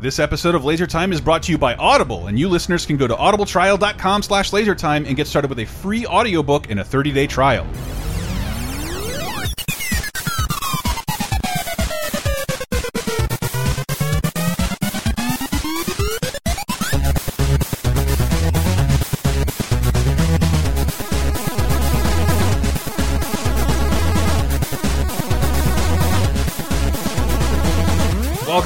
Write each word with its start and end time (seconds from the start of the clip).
This 0.00 0.20
episode 0.20 0.54
of 0.54 0.64
Laser 0.64 0.86
Time 0.86 1.12
is 1.12 1.20
brought 1.20 1.42
to 1.42 1.50
you 1.50 1.58
by 1.58 1.74
Audible, 1.74 2.28
and 2.28 2.38
you 2.38 2.48
listeners 2.48 2.86
can 2.86 2.96
go 2.96 3.08
to 3.08 3.16
audibletrial.com 3.16 4.22
slash 4.22 4.52
lasertime 4.52 5.04
and 5.08 5.16
get 5.16 5.26
started 5.26 5.48
with 5.48 5.58
a 5.58 5.64
free 5.64 6.06
audiobook 6.06 6.70
and 6.70 6.78
a 6.78 6.84
30-day 6.84 7.26
trial. 7.26 7.66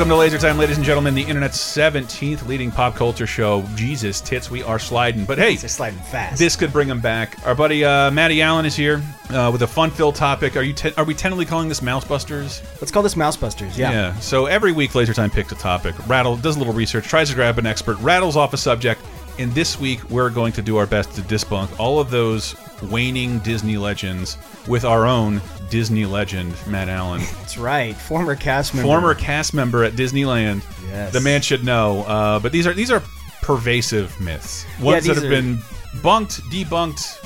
Welcome 0.02 0.16
to 0.16 0.18
Laser 0.18 0.38
Time, 0.38 0.58
ladies 0.58 0.78
and 0.78 0.84
gentlemen, 0.84 1.14
the 1.14 1.22
internet's 1.22 1.58
17th 1.58 2.44
leading 2.48 2.72
pop 2.72 2.96
culture 2.96 3.24
show. 3.24 3.62
Jesus, 3.76 4.20
tits, 4.20 4.50
we 4.50 4.60
are 4.64 4.80
sliding. 4.80 5.24
But 5.24 5.38
hey, 5.38 5.54
They're 5.54 5.68
sliding 5.68 6.00
fast. 6.00 6.40
this 6.40 6.56
could 6.56 6.72
bring 6.72 6.88
them 6.88 7.00
back. 7.00 7.38
Our 7.46 7.54
buddy 7.54 7.84
uh, 7.84 8.10
Matty 8.10 8.42
Allen 8.42 8.66
is 8.66 8.74
here 8.74 9.00
uh, 9.30 9.50
with 9.52 9.62
a 9.62 9.66
fun-filled 9.68 10.16
topic. 10.16 10.56
Are 10.56 10.62
you 10.64 10.74
are 10.96 11.04
we 11.04 11.14
tentatively 11.14 11.44
calling 11.44 11.68
this 11.68 11.78
Mousebusters? 11.78 12.64
Let's 12.80 12.90
call 12.90 13.04
this 13.04 13.14
Mousebusters. 13.14 13.78
Yeah. 13.78 13.92
Yeah. 13.92 14.14
So 14.16 14.46
every 14.46 14.72
week, 14.72 14.92
Laser 14.96 15.14
Time 15.14 15.30
picks 15.30 15.52
a 15.52 15.54
topic. 15.54 15.94
Rattle 16.08 16.36
does 16.36 16.56
a 16.56 16.58
little 16.58 16.74
research, 16.74 17.04
tries 17.06 17.28
to 17.28 17.36
grab 17.36 17.60
an 17.60 17.66
expert, 17.66 17.96
rattles 17.98 18.36
off 18.36 18.52
a 18.54 18.56
subject. 18.56 19.00
And 19.38 19.52
this 19.52 19.80
week, 19.80 20.08
we're 20.10 20.30
going 20.30 20.52
to 20.52 20.62
do 20.62 20.76
our 20.76 20.86
best 20.86 21.12
to 21.14 21.22
debunk 21.22 21.78
all 21.80 21.98
of 21.98 22.10
those 22.10 22.54
waning 22.90 23.38
Disney 23.40 23.76
legends 23.78 24.36
with 24.68 24.84
our 24.84 25.06
own 25.06 25.40
Disney 25.70 26.04
legend, 26.04 26.54
Matt 26.66 26.88
Allen. 26.88 27.20
That's 27.38 27.56
right. 27.56 27.96
Former 27.96 28.36
cast 28.36 28.74
member. 28.74 28.86
former 28.88 29.14
cast 29.14 29.54
member 29.54 29.84
at 29.84 29.94
Disneyland. 29.94 30.62
Yes. 30.86 31.12
The 31.12 31.20
man 31.20 31.40
should 31.40 31.64
know. 31.64 32.02
Uh, 32.02 32.38
but 32.40 32.52
these 32.52 32.66
are 32.66 32.72
these 32.74 32.90
are 32.90 33.02
pervasive 33.40 34.18
myths. 34.20 34.66
Ones 34.80 35.06
that 35.06 35.14
these 35.14 35.22
have 35.22 35.24
are- 35.24 35.34
been 35.34 35.58
bunked, 36.02 36.40
debunked, 36.50 37.18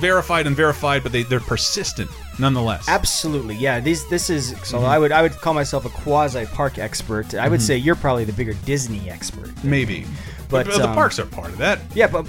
verified, 0.00 0.46
and 0.46 0.56
verified, 0.56 1.02
but 1.02 1.12
they, 1.12 1.22
they're 1.22 1.40
persistent 1.40 2.10
nonetheless. 2.38 2.88
Absolutely. 2.88 3.54
Yeah. 3.54 3.78
These. 3.80 4.08
This 4.08 4.30
is. 4.30 4.48
So 4.64 4.78
Mm-hmm. 4.78 4.86
I 4.86 4.98
would. 4.98 5.12
I 5.12 5.22
would 5.22 5.32
call 5.32 5.54
myself 5.54 5.84
a 5.84 5.90
quasi 5.90 6.44
park 6.46 6.78
expert. 6.78 7.34
I 7.34 7.48
would 7.48 7.62
say 7.62 7.76
you're 7.76 7.94
probably 7.96 8.24
the 8.24 8.32
bigger 8.32 8.54
Disney 8.64 9.08
expert. 9.08 9.50
Maybe. 9.62 10.06
But, 10.52 10.66
the 10.66 10.88
um, 10.88 10.94
parks 10.94 11.18
are 11.18 11.26
part 11.26 11.48
of 11.48 11.58
that. 11.58 11.80
Yeah, 11.94 12.06
but 12.06 12.26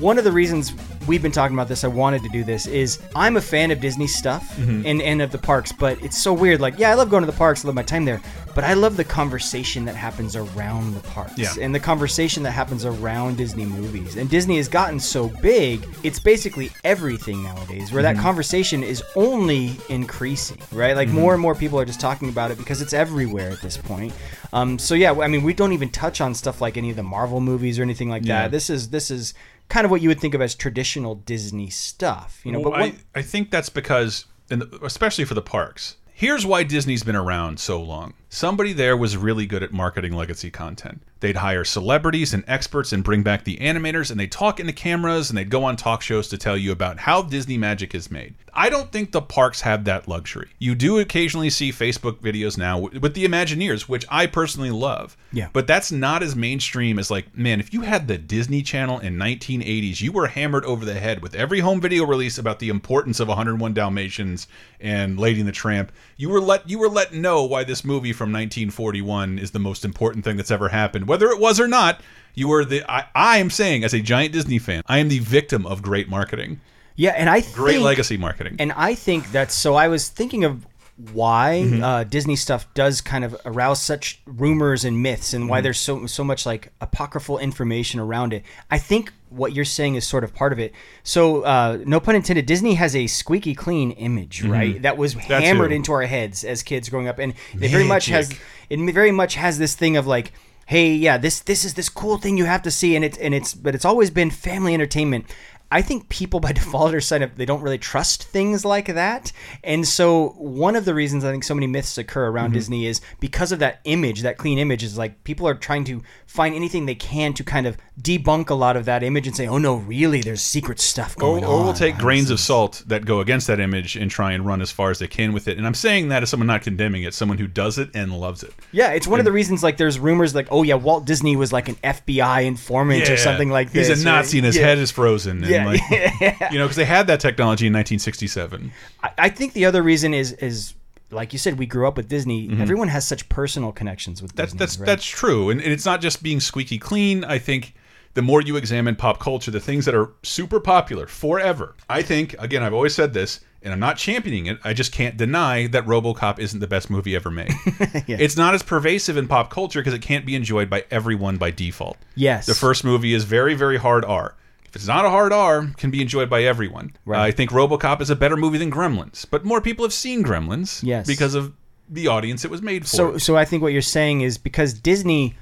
one 0.00 0.18
of 0.18 0.24
the 0.24 0.32
reasons 0.32 0.72
we've 1.06 1.22
been 1.22 1.30
talking 1.30 1.54
about 1.56 1.68
this, 1.68 1.84
I 1.84 1.88
wanted 1.88 2.22
to 2.24 2.28
do 2.30 2.42
this, 2.42 2.66
is 2.66 2.98
I'm 3.14 3.36
a 3.36 3.40
fan 3.40 3.70
of 3.70 3.80
Disney 3.80 4.08
stuff 4.08 4.56
Mm-hmm. 4.56 4.86
and, 4.86 5.02
and 5.02 5.22
of 5.22 5.30
the 5.30 5.38
parks, 5.38 5.70
but 5.72 6.02
it's 6.02 6.18
so 6.18 6.32
weird. 6.32 6.60
Like, 6.60 6.78
yeah, 6.78 6.90
I 6.90 6.94
love 6.94 7.10
going 7.10 7.22
to 7.24 7.30
the 7.30 7.36
parks, 7.36 7.64
I 7.64 7.68
love 7.68 7.74
my 7.74 7.82
time 7.82 8.04
there, 8.04 8.20
but 8.56 8.64
I 8.64 8.72
love 8.74 8.96
the 8.96 9.04
conversation 9.04 9.84
that 9.84 9.94
happens 9.94 10.34
around 10.34 10.94
the 10.94 11.00
parks 11.10 11.36
Yeah. 11.38 11.52
and 11.60 11.72
the 11.74 11.78
conversation 11.78 12.42
that 12.42 12.50
happens 12.52 12.84
around 12.84 13.36
Disney 13.36 13.66
movies. 13.66 14.16
And 14.16 14.28
Disney 14.28 14.56
has 14.56 14.66
gotten 14.66 14.98
so 14.98 15.28
big, 15.28 15.86
it's 16.02 16.18
basically 16.18 16.70
everything 16.82 17.44
nowadays, 17.44 17.92
where 17.92 18.02
Mm-hmm. 18.02 18.16
that 18.16 18.22
conversation 18.22 18.82
is 18.82 19.04
only 19.14 19.76
increasing, 19.88 20.58
right? 20.72 20.96
Like, 20.96 21.08
more 21.10 21.32
and 21.34 21.40
more 21.42 21.54
people 21.54 21.78
are 21.78 21.84
just 21.84 22.00
talking 22.00 22.28
about 22.28 22.50
it 22.50 22.58
because 22.58 22.82
it's 22.82 22.92
everywhere 22.92 23.50
at 23.50 23.60
this 23.60 23.76
point. 23.76 24.12
Um, 24.52 24.78
so 24.78 24.94
yeah, 24.94 25.12
I 25.12 25.28
mean, 25.28 25.42
we 25.44 25.52
don't 25.54 25.72
even 25.74 25.90
touch 25.90 26.20
on 26.20 26.34
stuff 26.34 26.60
like 26.60 26.76
any 26.76 26.90
of 26.90 26.96
the 26.96 27.02
Marvel 27.02 27.40
movies 27.40 27.78
or 27.78 27.82
anything 27.82 28.08
like 28.08 28.24
Yeah. 28.24 28.42
that. 28.42 28.50
This 28.50 28.70
is 28.70 28.88
this 28.88 29.10
is 29.10 29.34
kind 29.68 29.84
of 29.84 29.90
what 29.90 30.00
you 30.00 30.08
would 30.08 30.18
think 30.20 30.32
of 30.34 30.40
as 30.40 30.54
traditional 30.54 31.14
Disney 31.14 31.68
stuff, 31.68 32.40
you 32.44 32.52
know. 32.52 32.60
Well, 32.60 32.70
but 32.70 32.80
I, 32.80 32.94
I 33.14 33.22
think 33.22 33.50
that's 33.50 33.68
because, 33.68 34.24
and 34.50 34.62
especially 34.82 35.24
for 35.26 35.34
the 35.34 35.42
parks, 35.42 35.96
here's 36.14 36.46
why 36.46 36.62
Disney's 36.62 37.02
been 37.02 37.16
around 37.16 37.58
so 37.60 37.82
long. 37.82 38.14
Somebody 38.28 38.72
there 38.72 38.96
was 38.96 39.16
really 39.16 39.46
good 39.46 39.62
at 39.62 39.72
marketing 39.72 40.12
legacy 40.12 40.50
content. 40.50 41.00
They'd 41.20 41.36
hire 41.36 41.64
celebrities 41.64 42.34
and 42.34 42.44
experts 42.46 42.92
and 42.92 43.02
bring 43.02 43.22
back 43.22 43.44
the 43.44 43.56
animators, 43.56 44.10
and 44.10 44.20
they'd 44.20 44.30
talk 44.30 44.60
into 44.60 44.72
cameras 44.72 45.30
and 45.30 45.38
they'd 45.38 45.48
go 45.48 45.64
on 45.64 45.76
talk 45.76 46.02
shows 46.02 46.28
to 46.28 46.38
tell 46.38 46.56
you 46.56 46.72
about 46.72 46.98
how 46.98 47.22
Disney 47.22 47.56
magic 47.56 47.94
is 47.94 48.10
made. 48.10 48.34
I 48.52 48.70
don't 48.70 48.90
think 48.90 49.12
the 49.12 49.20
parks 49.20 49.60
have 49.60 49.84
that 49.84 50.08
luxury. 50.08 50.48
You 50.58 50.74
do 50.74 50.98
occasionally 50.98 51.50
see 51.50 51.72
Facebook 51.72 52.20
videos 52.20 52.56
now 52.56 52.78
with 52.78 53.12
the 53.12 53.26
Imagineers, 53.26 53.82
which 53.82 54.06
I 54.08 54.26
personally 54.26 54.70
love. 54.70 55.14
Yeah. 55.30 55.48
But 55.52 55.66
that's 55.66 55.92
not 55.92 56.22
as 56.22 56.34
mainstream 56.34 56.98
as 56.98 57.10
like, 57.10 57.36
man, 57.36 57.60
if 57.60 57.74
you 57.74 57.82
had 57.82 58.08
the 58.08 58.16
Disney 58.16 58.62
Channel 58.62 59.00
in 59.00 59.16
1980s, 59.16 60.00
you 60.00 60.10
were 60.10 60.28
hammered 60.28 60.64
over 60.64 60.86
the 60.86 60.94
head 60.94 61.20
with 61.20 61.34
every 61.34 61.60
home 61.60 61.82
video 61.82 62.06
release 62.06 62.38
about 62.38 62.58
the 62.58 62.70
importance 62.70 63.20
of 63.20 63.28
101 63.28 63.74
Dalmatians 63.74 64.48
and 64.80 65.20
Lady 65.20 65.40
and 65.40 65.48
the 65.48 65.52
Tramp. 65.52 65.92
You 66.16 66.30
were 66.30 66.40
let 66.40 66.68
you 66.68 66.78
were 66.78 66.88
let 66.88 67.12
know 67.12 67.44
why 67.44 67.62
this 67.62 67.84
movie 67.84 68.14
from 68.16 68.32
1941 68.32 69.38
is 69.38 69.52
the 69.52 69.58
most 69.58 69.84
important 69.84 70.24
thing 70.24 70.36
that's 70.36 70.50
ever 70.50 70.68
happened, 70.68 71.06
whether 71.06 71.28
it 71.28 71.38
was 71.38 71.60
or 71.60 71.68
not. 71.68 72.00
You 72.34 72.48
were 72.48 72.64
the 72.64 72.84
I, 72.90 73.06
I 73.14 73.38
am 73.38 73.48
saying 73.48 73.84
as 73.84 73.94
a 73.94 74.00
giant 74.00 74.32
Disney 74.32 74.58
fan, 74.58 74.82
I 74.86 74.98
am 74.98 75.08
the 75.08 75.20
victim 75.20 75.64
of 75.64 75.82
great 75.82 76.08
marketing, 76.08 76.60
yeah, 76.96 77.12
and 77.12 77.30
I 77.30 77.40
think 77.40 77.56
great 77.56 77.72
think, 77.74 77.84
legacy 77.84 78.16
marketing. 78.16 78.56
and 78.58 78.72
I 78.72 78.94
think 78.94 79.30
that's 79.30 79.54
so. 79.54 79.74
I 79.74 79.88
was 79.88 80.08
thinking 80.08 80.44
of 80.44 80.66
why 81.12 81.62
Mm-hmm. 81.64 81.82
uh, 81.84 82.04
Disney 82.04 82.36
stuff 82.36 82.72
does 82.74 83.00
kind 83.00 83.24
of 83.24 83.36
arouse 83.44 83.82
such 83.82 84.20
rumors 84.26 84.84
and 84.84 85.02
myths, 85.02 85.34
and 85.34 85.42
Mm-hmm. 85.44 85.50
why 85.50 85.60
there's 85.60 85.78
so 85.78 86.06
so 86.06 86.24
much 86.24 86.46
like 86.46 86.72
apocryphal 86.80 87.38
information 87.38 88.00
around 88.00 88.32
it. 88.32 88.42
I 88.70 88.78
think 88.78 89.12
what 89.28 89.52
you're 89.52 89.64
saying 89.64 89.96
is 89.96 90.06
sort 90.06 90.24
of 90.24 90.34
part 90.34 90.52
of 90.52 90.58
it. 90.58 90.72
So, 91.02 91.42
uh, 91.42 91.78
no 91.84 92.00
pun 92.00 92.14
intended. 92.14 92.46
Disney 92.46 92.74
has 92.74 92.94
a 92.96 93.06
squeaky 93.08 93.54
clean 93.54 93.90
image, 93.92 94.42
right? 94.42 94.80
That 94.82 94.96
was 94.96 95.14
Mm-hmm. 95.14 95.32
Hammered 95.32 95.72
into 95.72 95.92
our 95.92 96.02
heads 96.02 96.44
as 96.44 96.62
kids 96.62 96.88
growing 96.88 97.08
up, 97.08 97.18
and 97.18 97.34
it 97.60 97.70
very 97.70 97.84
much 97.84 98.06
has 98.06 98.32
it 98.70 98.92
very 98.94 99.12
much 99.12 99.34
has 99.34 99.58
this 99.58 99.74
thing 99.74 99.96
of 99.96 100.06
like 100.06 100.32
hey 100.68 100.92
yeah 100.92 101.16
this 101.16 101.38
this 101.40 101.64
is 101.64 101.74
this 101.74 101.88
cool 101.88 102.16
thing 102.18 102.36
you 102.36 102.44
have 102.44 102.60
to 102.60 102.72
see 102.72 102.96
and 102.96 103.04
it's 103.04 103.16
and 103.18 103.32
it's 103.32 103.54
but 103.54 103.72
it's 103.72 103.84
always 103.84 104.10
been 104.10 104.30
family 104.30 104.74
entertainment 104.74 105.24
I 105.70 105.82
think 105.82 106.08
people 106.08 106.40
by 106.40 106.52
default 106.60 106.94
are 106.94 107.00
sign 107.00 107.22
up 107.22 107.34
they 107.34 107.44
don't 107.44 107.62
really 107.62 107.78
trust 107.78 108.24
things 108.24 108.64
like 108.64 108.86
that. 108.86 109.32
And 109.64 109.86
so 109.86 110.30
one 110.38 110.76
of 110.76 110.84
the 110.84 110.94
reasons 110.94 111.24
I 111.24 111.30
think 111.30 111.44
so 111.44 111.54
many 111.54 111.66
myths 111.66 111.98
occur 111.98 112.28
around 112.28 112.46
mm-hmm. 112.46 112.54
Disney 112.54 112.86
is 112.86 113.00
because 113.20 113.52
of 113.52 113.58
that 113.58 113.80
image, 113.84 114.22
that 114.22 114.38
clean 114.38 114.58
image 114.58 114.82
is 114.82 114.96
like 114.96 115.24
people 115.24 115.48
are 115.48 115.54
trying 115.54 115.84
to 115.84 116.02
find 116.26 116.54
anything 116.54 116.86
they 116.86 116.94
can 116.94 117.32
to 117.34 117.44
kind 117.44 117.66
of 117.66 117.76
debunk 118.00 118.50
a 118.50 118.54
lot 118.54 118.76
of 118.76 118.84
that 118.84 119.02
image 119.02 119.26
and 119.26 119.34
say, 119.34 119.46
"Oh 119.46 119.58
no, 119.58 119.76
really 119.76 120.20
there's 120.20 120.42
secret 120.42 120.78
stuff 120.78 121.16
going 121.16 121.44
or 121.44 121.54
on." 121.54 121.64
we'll 121.64 121.74
take 121.74 121.96
grains 121.96 122.30
of 122.30 122.38
salt 122.38 122.82
that 122.86 123.04
go 123.06 123.20
against 123.20 123.46
that 123.46 123.58
image 123.58 123.96
and 123.96 124.10
try 124.10 124.32
and 124.32 124.46
run 124.46 124.60
as 124.60 124.70
far 124.70 124.90
as 124.90 124.98
they 124.98 125.08
can 125.08 125.32
with 125.32 125.48
it. 125.48 125.58
And 125.58 125.66
I'm 125.66 125.74
saying 125.74 126.08
that 126.08 126.22
as 126.22 126.30
someone 126.30 126.46
not 126.46 126.62
condemning 126.62 127.02
it, 127.04 127.14
someone 127.14 127.38
who 127.38 127.46
does 127.46 127.78
it 127.78 127.90
and 127.94 128.18
loves 128.18 128.42
it. 128.42 128.52
Yeah, 128.72 128.92
it's 128.92 129.06
one 129.06 129.18
of 129.18 129.24
the 129.24 129.32
reasons 129.32 129.62
like 129.62 129.78
there's 129.78 129.98
rumors 129.98 130.34
like, 130.34 130.48
"Oh 130.50 130.62
yeah, 130.62 130.74
Walt 130.74 131.06
Disney 131.06 131.36
was 131.36 131.52
like 131.52 131.68
an 131.68 131.76
FBI 131.76 132.44
informant 132.44 133.08
or 133.08 133.16
something 133.16 133.50
like 133.50 133.72
this." 133.72 133.88
He's 133.88 134.02
a 134.02 134.04
Nazi 134.04 134.36
right? 134.36 134.38
and 134.38 134.46
his 134.46 134.56
Yeah. 134.56 134.66
head 134.66 134.78
is 134.78 134.90
frozen. 134.90 135.42
And 135.42 135.50
Yeah, 135.56 135.66
like, 135.66 135.80
yeah. 136.20 136.52
You 136.52 136.58
know, 136.58 136.64
because 136.66 136.76
they 136.76 136.84
had 136.84 137.06
that 137.08 137.20
technology 137.20 137.66
in 137.66 137.72
1967. 137.72 138.72
I- 139.02 139.10
I 139.18 139.28
think 139.28 139.52
the 139.52 139.64
other 139.64 139.82
reason 139.82 140.14
is 140.14 140.32
is 140.32 140.74
like 141.10 141.32
you 141.32 141.38
said, 141.38 141.58
we 141.58 141.66
grew 141.66 141.86
up 141.86 141.96
with 141.96 142.08
Disney. 142.08 142.48
Everyone 142.58 142.88
has 142.88 143.06
such 143.06 143.28
personal 143.28 143.70
connections 143.72 144.20
with 144.20 144.32
Mm-hmm. 144.32 144.36
That's 144.38 144.52
Disney. 144.52 144.58
that's 144.58 144.78
right? 144.78 144.86
that's 144.86 145.04
true, 145.06 145.50
and, 145.50 145.60
and 145.60 145.72
it's 145.72 145.84
not 145.86 146.00
just 146.00 146.22
being 146.22 146.40
squeaky 146.40 146.78
clean. 146.78 147.24
I 147.24 147.38
think 147.38 147.74
the 148.14 148.22
more 148.22 148.40
you 148.40 148.56
examine 148.56 148.96
pop 148.96 149.20
culture, 149.20 149.50
the 149.50 149.60
things 149.60 149.84
that 149.84 149.94
are 149.94 150.10
super 150.22 150.58
popular 150.58 151.06
forever. 151.06 151.74
I 151.88 152.02
think 152.02 152.34
again, 152.40 152.62
I've 152.62 152.74
always 152.74 152.94
said 152.94 153.12
this, 153.12 153.40
and 153.62 153.72
I'm 153.72 153.78
not 153.78 153.98
championing 153.98 154.46
it. 154.46 154.58
I 154.64 154.72
just 154.72 154.90
can't 154.90 155.16
deny 155.16 155.66
that 155.68 155.84
RoboCop 155.86 156.38
isn't 156.40 156.58
the 156.60 156.66
best 156.66 156.90
movie 156.90 157.14
ever 157.14 157.30
made. 157.30 157.52
It's 158.08 158.36
not 158.36 158.54
as 158.54 158.62
pervasive 158.62 159.16
in 159.16 159.28
pop 159.28 159.50
culture 159.50 159.80
because 159.80 159.94
it 159.94 160.02
can't 160.02 160.24
be 160.26 160.34
enjoyed 160.34 160.68
by 160.70 160.84
everyone 160.90 161.36
by 161.36 161.50
default. 161.52 161.98
Yes. 162.14 162.46
The 162.46 162.54
first 162.54 162.82
movie 162.84 163.14
is 163.14 163.24
very, 163.24 163.54
very 163.54 163.76
hard 163.76 164.04
R. 164.04 164.34
It's 164.76 164.86
not 164.86 165.04
a 165.04 165.10
hard 165.10 165.32
R, 165.32 165.66
can 165.76 165.90
be 165.90 166.00
enjoyed 166.00 166.30
by 166.30 166.44
everyone. 166.44 166.94
Right. 167.04 167.20
I 167.20 167.30
think 167.32 167.50
RoboCop 167.50 168.00
is 168.00 168.10
a 168.10 168.16
better 168.16 168.36
movie 168.36 168.58
than 168.58 168.70
Gremlins, 168.70 169.26
but 169.30 169.44
more 169.44 169.60
people 169.60 169.84
have 169.84 169.92
seen 169.92 170.22
Gremlins 170.22 170.82
Yes. 170.82 171.06
because 171.06 171.34
of 171.34 171.52
the 171.88 172.06
audience 172.08 172.44
it 172.44 172.50
was 172.50 172.62
made 172.62 172.82
for. 172.82 172.88
So, 172.88 173.18
so 173.18 173.36
I 173.36 173.44
think 173.44 173.62
what 173.62 173.72
you're 173.72 173.82
saying 173.82 174.20
is 174.20 174.38
because 174.38 174.74
Disney, 174.74 175.34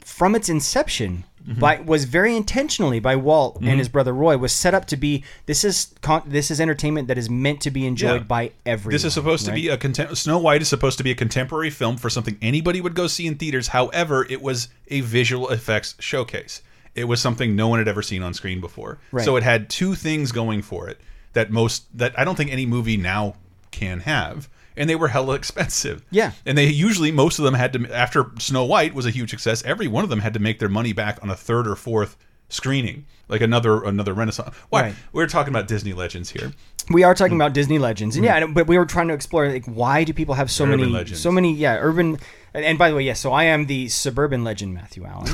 from 0.00 0.34
its 0.34 0.48
inception, 0.48 1.24
Mm-hmm. 1.46 1.60
by 1.60 1.80
was 1.80 2.04
very 2.06 2.34
intentionally 2.34 3.00
by 3.00 3.16
Walt 3.16 3.58
and 3.60 3.78
his 3.78 3.90
brother 3.90 4.14
Roy 4.14 4.38
was 4.38 4.50
set 4.50 4.72
up 4.72 4.86
to 4.86 4.96
be 4.96 5.24
this 5.44 5.62
is 5.62 5.92
con- 6.00 6.22
this 6.24 6.50
is 6.50 6.58
entertainment 6.58 7.08
that 7.08 7.18
is 7.18 7.28
meant 7.28 7.60
to 7.60 7.70
be 7.70 7.86
enjoyed 7.86 8.22
Yeah. 8.22 8.26
by 8.26 8.52
everyone. 8.64 8.94
This 8.94 9.04
is 9.04 9.12
supposed 9.12 9.44
to 9.44 9.52
be 9.52 9.68
a 9.68 9.76
contem 9.76 10.16
Snow 10.16 10.38
White 10.38 10.62
is 10.62 10.68
supposed 10.68 10.96
to 10.96 11.04
be 11.04 11.10
a 11.10 11.14
contemporary 11.14 11.68
film 11.68 11.98
for 11.98 12.08
something 12.08 12.38
anybody 12.40 12.80
would 12.80 12.94
go 12.94 13.06
see 13.08 13.26
in 13.26 13.34
theaters. 13.34 13.68
However, 13.68 14.24
it 14.30 14.40
was 14.40 14.68
a 14.88 15.02
visual 15.02 15.50
effects 15.50 15.96
showcase. 15.98 16.62
It 16.94 17.04
was 17.04 17.20
something 17.20 17.56
no 17.56 17.68
one 17.68 17.78
had 17.80 17.88
ever 17.88 18.02
seen 18.02 18.22
on 18.22 18.34
screen 18.34 18.60
before. 18.60 18.98
Right. 19.12 19.24
So 19.24 19.36
it 19.36 19.42
had 19.42 19.68
two 19.68 19.94
things 19.94 20.30
going 20.32 20.62
for 20.62 20.88
it 20.88 21.00
that 21.32 21.50
most 21.50 21.86
that 21.98 22.16
I 22.18 22.24
don't 22.24 22.36
think 22.36 22.52
any 22.52 22.66
movie 22.66 22.96
now 22.96 23.34
can 23.70 24.00
have. 24.00 24.48
And 24.76 24.90
they 24.90 24.96
were 24.96 25.08
hella 25.08 25.34
expensive. 25.34 26.04
Yeah. 26.10 26.32
And 26.46 26.56
they 26.58 26.66
usually 26.66 27.10
most 27.12 27.38
of 27.38 27.44
them 27.44 27.54
had 27.54 27.72
to 27.74 27.92
after 27.92 28.30
Snow 28.38 28.64
White 28.64 28.94
was 28.94 29.06
a 29.06 29.10
huge 29.10 29.30
success, 29.30 29.62
every 29.64 29.88
one 29.88 30.04
of 30.04 30.10
them 30.10 30.20
had 30.20 30.34
to 30.34 30.40
make 30.40 30.58
their 30.58 30.68
money 30.68 30.92
back 30.92 31.18
on 31.22 31.30
a 31.30 31.36
third 31.36 31.66
or 31.66 31.74
fourth 31.76 32.16
screening. 32.48 33.06
Like 33.28 33.40
another 33.40 33.82
another 33.82 34.12
renaissance. 34.12 34.54
Why 34.68 34.82
Right. 34.82 34.94
we're 35.12 35.26
talking 35.26 35.52
about 35.52 35.66
Disney 35.66 35.92
legends 35.94 36.30
here. 36.30 36.52
we 36.90 37.02
are 37.02 37.14
talking 37.14 37.36
about 37.36 37.54
Disney 37.54 37.78
legends, 37.78 38.16
and 38.16 38.24
mm. 38.24 38.28
yeah, 38.28 38.46
but 38.46 38.66
we 38.66 38.76
were 38.76 38.84
trying 38.84 39.08
to 39.08 39.14
explore 39.14 39.48
like 39.48 39.64
why 39.64 40.04
do 40.04 40.12
people 40.12 40.34
have 40.34 40.50
so 40.50 40.64
Urban 40.64 40.80
many, 40.80 40.92
legends. 40.92 41.20
so 41.22 41.32
many, 41.32 41.54
yeah, 41.54 41.78
urban. 41.80 42.18
And, 42.54 42.64
and 42.64 42.78
by 42.78 42.88
the 42.88 42.96
way, 42.96 43.02
yes, 43.02 43.18
so 43.18 43.32
I 43.32 43.44
am 43.44 43.66
the 43.66 43.88
suburban 43.88 44.44
legend, 44.44 44.74
Matthew 44.74 45.04
Allen. 45.04 45.28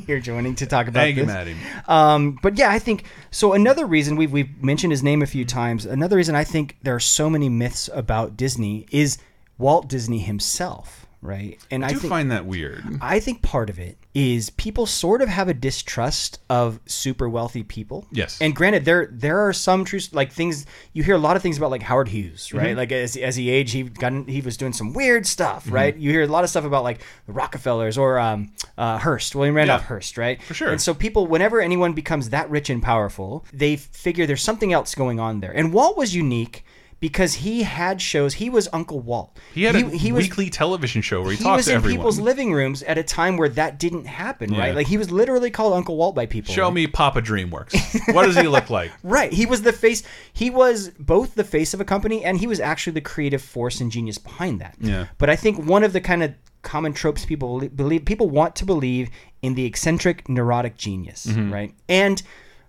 You're 0.08 0.20
joining 0.20 0.54
to 0.56 0.66
talk 0.66 0.88
about 0.88 1.00
Thank 1.00 1.16
you, 1.18 1.26
this. 1.26 1.34
Maddie. 1.34 1.56
Um, 1.86 2.38
but 2.42 2.56
yeah, 2.56 2.70
I 2.70 2.78
think 2.78 3.04
so. 3.30 3.52
Another 3.52 3.84
reason 3.84 4.16
we've 4.16 4.32
we've 4.32 4.62
mentioned 4.62 4.92
his 4.92 5.02
name 5.02 5.20
a 5.22 5.26
few 5.26 5.44
times. 5.44 5.84
Another 5.84 6.16
reason 6.16 6.34
I 6.34 6.44
think 6.44 6.76
there 6.82 6.94
are 6.94 7.00
so 7.00 7.28
many 7.28 7.50
myths 7.50 7.90
about 7.92 8.36
Disney 8.36 8.86
is 8.90 9.18
Walt 9.58 9.88
Disney 9.88 10.18
himself, 10.20 11.05
right? 11.22 11.58
And 11.70 11.84
I, 11.84 11.88
I 11.88 11.92
do 11.92 11.98
think 11.98 12.10
find 12.10 12.30
that 12.30 12.46
weird. 12.46 12.84
I 13.00 13.20
think 13.20 13.42
part 13.42 13.70
of 13.70 13.78
it 13.78 13.96
is 14.14 14.50
people 14.50 14.86
sort 14.86 15.20
of 15.22 15.28
have 15.28 15.48
a 15.48 15.54
distrust 15.54 16.40
of 16.48 16.80
super 16.86 17.28
wealthy 17.28 17.62
people. 17.62 18.06
Yes. 18.10 18.40
And 18.40 18.54
granted, 18.54 18.84
there 18.84 19.08
there 19.12 19.38
are 19.40 19.52
some 19.52 19.84
true 19.84 20.00
like 20.12 20.32
things 20.32 20.66
you 20.92 21.02
hear 21.02 21.14
a 21.14 21.18
lot 21.18 21.36
of 21.36 21.42
things 21.42 21.58
about 21.58 21.70
like 21.70 21.82
Howard 21.82 22.08
Hughes, 22.08 22.52
right? 22.52 22.68
Mm-hmm. 22.68 22.76
Like 22.78 22.92
as, 22.92 23.16
as 23.16 23.36
he 23.36 23.50
aged, 23.50 23.72
he 23.72 23.82
got 23.84 24.12
he 24.28 24.40
was 24.40 24.56
doing 24.56 24.72
some 24.72 24.92
weird 24.92 25.26
stuff, 25.26 25.64
Mm-hmm. 25.66 25.74
right? 25.74 25.96
You 25.96 26.10
hear 26.10 26.22
a 26.22 26.26
lot 26.26 26.44
of 26.44 26.50
stuff 26.50 26.64
about 26.64 26.84
like 26.84 27.00
the 27.26 27.32
Rockefellers 27.32 27.96
or 27.98 28.18
um, 28.18 28.52
uh, 28.78 28.98
Hearst, 28.98 29.34
William 29.34 29.54
Randolph 29.56 29.82
Yeah. 29.82 29.86
Hearst, 29.88 30.18
right? 30.18 30.42
For 30.42 30.54
sure. 30.54 30.68
And 30.68 30.80
so 30.80 30.94
people, 30.94 31.26
whenever 31.26 31.60
anyone 31.60 31.92
becomes 31.92 32.30
that 32.30 32.48
rich 32.50 32.70
and 32.70 32.82
powerful, 32.82 33.44
they 33.52 33.76
figure 33.76 34.26
there's 34.26 34.42
something 34.42 34.72
else 34.72 34.94
going 34.94 35.18
on 35.20 35.40
there. 35.40 35.52
And 35.52 35.72
Walt 35.72 35.96
was 35.96 36.14
unique. 36.14 36.64
Because 36.98 37.34
he 37.34 37.62
had 37.62 38.00
shows, 38.00 38.34
he 38.34 38.48
was 38.48 38.68
Uncle 38.72 39.00
Walt. 39.00 39.38
He 39.52 39.64
had 39.64 39.76
a 39.76 39.88
he 39.90 40.12
was 40.12 40.24
weekly 40.24 40.48
television 40.48 41.02
show 41.02 41.20
where 41.20 41.32
he, 41.32 41.36
he 41.36 41.44
talked 41.44 41.58
was 41.58 41.66
to 41.66 41.74
in 41.74 41.82
people's 41.82 42.18
living 42.18 42.54
rooms 42.54 42.82
at 42.84 42.96
a 42.96 43.02
time 43.02 43.36
where 43.36 43.50
that 43.50 43.78
didn't 43.78 44.06
happen, 44.06 44.50
Yeah. 44.54 44.60
right? 44.60 44.74
Like 44.74 44.86
he 44.86 44.96
was 44.96 45.10
literally 45.10 45.50
called 45.50 45.74
Uncle 45.74 45.96
Walt 45.98 46.14
by 46.14 46.24
people. 46.24 46.54
Show 46.54 46.64
right? 46.64 46.72
me 46.72 46.86
Papa 46.86 47.20
DreamWorks. 47.20 48.14
what 48.14 48.24
does 48.24 48.36
he 48.36 48.48
look 48.48 48.70
like? 48.70 48.92
Right. 49.02 49.30
He 49.30 49.44
was 49.44 49.60
the 49.60 49.74
face. 49.74 50.02
He 50.32 50.48
was 50.48 50.88
both 50.98 51.34
the 51.34 51.44
face 51.44 51.74
of 51.74 51.80
a 51.82 51.84
company 51.84 52.24
and 52.24 52.38
he 52.38 52.46
was 52.46 52.60
actually 52.60 52.94
the 52.94 53.02
creative 53.02 53.42
force 53.42 53.80
and 53.82 53.92
genius 53.92 54.16
behind 54.16 54.60
that. 54.62 54.76
Yeah. 54.80 55.06
But 55.18 55.28
I 55.28 55.36
think 55.36 55.58
one 55.66 55.84
of 55.84 55.92
the 55.92 56.00
kind 56.00 56.22
of 56.22 56.34
common 56.62 56.94
tropes 56.94 57.26
people 57.26 57.60
believe 57.68 58.06
people 58.06 58.30
want 58.30 58.56
to 58.56 58.64
believe 58.64 59.10
in 59.42 59.54
the 59.54 59.66
eccentric 59.66 60.28
neurotic 60.30 60.76
genius, 60.78 61.26
Mm-hmm. 61.26 61.52
right? 61.52 61.74
And 61.90 62.22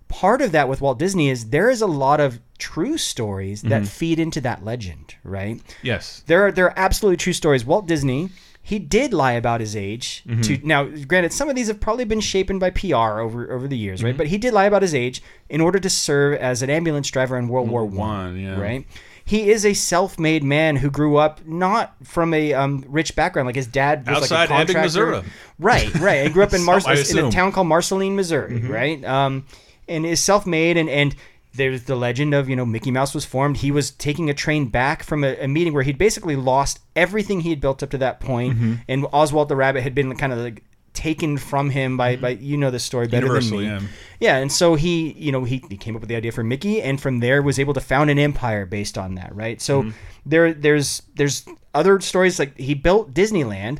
part 0.09 0.41
of 0.41 0.51
that 0.51 0.69
with 0.69 0.79
Walt 0.81 1.00
Disney 1.00 1.29
is 1.29 1.50
there 1.50 1.69
is 1.69 1.81
a 1.81 1.88
lot 1.88 2.19
of 2.19 2.39
true 2.59 2.98
stories 2.98 3.62
that 3.63 3.81
Mm-hmm. 3.83 3.86
feed 3.86 4.19
into 4.19 4.42
that 4.42 4.63
legend, 4.65 5.15
right? 5.24 5.62
Yes. 5.83 6.24
There 6.27 6.48
are 6.48 6.51
there 6.51 6.65
are 6.65 6.74
absolutely 6.77 7.18
true 7.18 7.33
stories. 7.33 7.63
Walt 7.65 7.88
Disney, 7.88 8.30
he 8.62 8.80
did 8.80 9.13
lie 9.13 9.33
about 9.33 9.59
his 9.62 9.75
age. 9.75 10.24
Mm-hmm. 10.27 10.42
To 10.42 10.59
now, 10.68 10.83
granted, 10.86 11.31
some 11.33 11.50
of 11.50 11.56
these 11.56 11.68
have 11.68 11.80
probably 11.80 12.06
been 12.06 12.19
shapen 12.19 12.59
by 12.59 12.69
PR 12.71 13.19
over 13.21 13.51
over 13.51 13.68
the 13.68 13.77
years, 13.77 14.00
Mm-hmm. 14.00 14.06
right? 14.07 14.18
But 14.18 14.27
he 14.27 14.38
did 14.38 14.54
lie 14.54 14.65
about 14.65 14.81
his 14.81 14.95
age 14.95 15.21
in 15.50 15.62
order 15.62 15.80
to 15.80 15.89
serve 15.89 16.39
as 16.39 16.62
an 16.62 16.69
ambulance 16.69 17.09
driver 17.09 17.38
in 17.38 17.48
World 17.48 17.69
War 17.69 17.86
One, 17.86 17.95
One, 17.95 18.39
yeah. 18.39 18.60
right? 18.60 18.86
He 19.24 19.50
is 19.51 19.65
a 19.65 19.74
self-made 19.74 20.42
man 20.45 20.77
who 20.77 20.89
grew 20.89 21.18
up 21.18 21.45
not 21.45 21.95
from 22.06 22.33
a 22.33 22.53
um, 22.53 22.86
rich 22.88 23.13
background, 23.13 23.45
like 23.45 23.57
his 23.57 23.68
dad 23.68 24.07
was 24.07 24.24
Outside 24.24 24.50
like 24.50 24.50
a 24.50 24.53
contractor. 24.74 24.81
Missouri. 24.81 25.21
Right, 25.60 25.94
right. 25.95 26.24
He 26.24 26.30
grew 26.30 26.44
up 26.44 26.53
in 26.53 26.63
Mars 26.69 26.86
in 27.12 27.25
a 27.25 27.30
town 27.30 27.51
called 27.51 27.68
Marceline, 27.68 28.15
Missouri, 28.15 28.62
right? 28.62 29.03
Um, 29.03 29.45
and 29.89 30.06
is 30.06 30.21
self-made 30.21 30.77
and 30.77 30.89
and 30.89 31.13
there's 31.53 31.83
the 31.83 31.95
legend 31.95 32.33
of 32.33 32.47
you 32.49 32.55
know 32.55 32.65
Mickey 32.65 32.91
Mouse 32.91 33.13
was 33.15 33.25
formed. 33.25 33.57
He 33.57 33.71
was 33.71 33.91
taking 33.91 34.29
a 34.29 34.33
train 34.33 34.67
back 34.67 35.03
from 35.03 35.23
a, 35.23 35.35
a 35.38 35.47
meeting 35.47 35.73
where 35.73 35.83
he'd 35.83 35.97
basically 35.97 36.35
lost 36.35 36.79
everything 36.95 37.41
he 37.41 37.49
had 37.49 37.59
built 37.61 37.81
up 37.83 37.89
to 37.91 37.97
that 37.99 38.19
point, 38.19 38.57
and 38.88 39.05
Oswald 39.11 39.49
the 39.49 39.55
Rabbit 39.55 39.81
had 39.83 39.95
been 39.95 40.15
kind 40.15 40.33
of 40.33 40.39
like 40.39 40.63
taken 40.94 41.38
from 41.38 41.69
him 41.69 41.95
by 41.97 42.15
by 42.15 42.29
you 42.29 42.57
know 42.57 42.71
the 42.71 42.79
story 42.79 43.07
better 43.07 43.27
Universal, 43.27 43.57
than 43.59 43.65
me. 43.65 43.71
yeah. 43.71 43.81
Yeah, 44.19 44.38
and 44.38 44.51
so 44.51 44.73
he, 44.73 45.11
you 45.11 45.31
know, 45.31 45.44
he, 45.44 45.63
he 45.69 45.77
came 45.77 45.95
up 45.95 46.01
with 46.01 46.09
the 46.09 46.15
idea 46.15 46.31
for 46.31 46.44
Mickey, 46.44 46.81
and 46.81 46.99
from 46.99 47.19
there 47.19 47.44
was 47.44 47.59
able 47.59 47.75
to 47.75 47.79
found 47.81 48.09
an 48.09 48.17
empire 48.17 48.65
based 48.65 48.97
on 48.97 49.13
that, 49.15 49.35
right? 49.35 49.61
So 49.61 49.83
Mm-hmm. 49.83 49.91
there, 50.25 50.53
there's 50.55 51.03
there's 51.15 51.45
other 51.75 52.00
stories 52.00 52.39
like 52.39 52.57
he 52.57 52.73
built 52.73 53.13
Disneyland. 53.13 53.77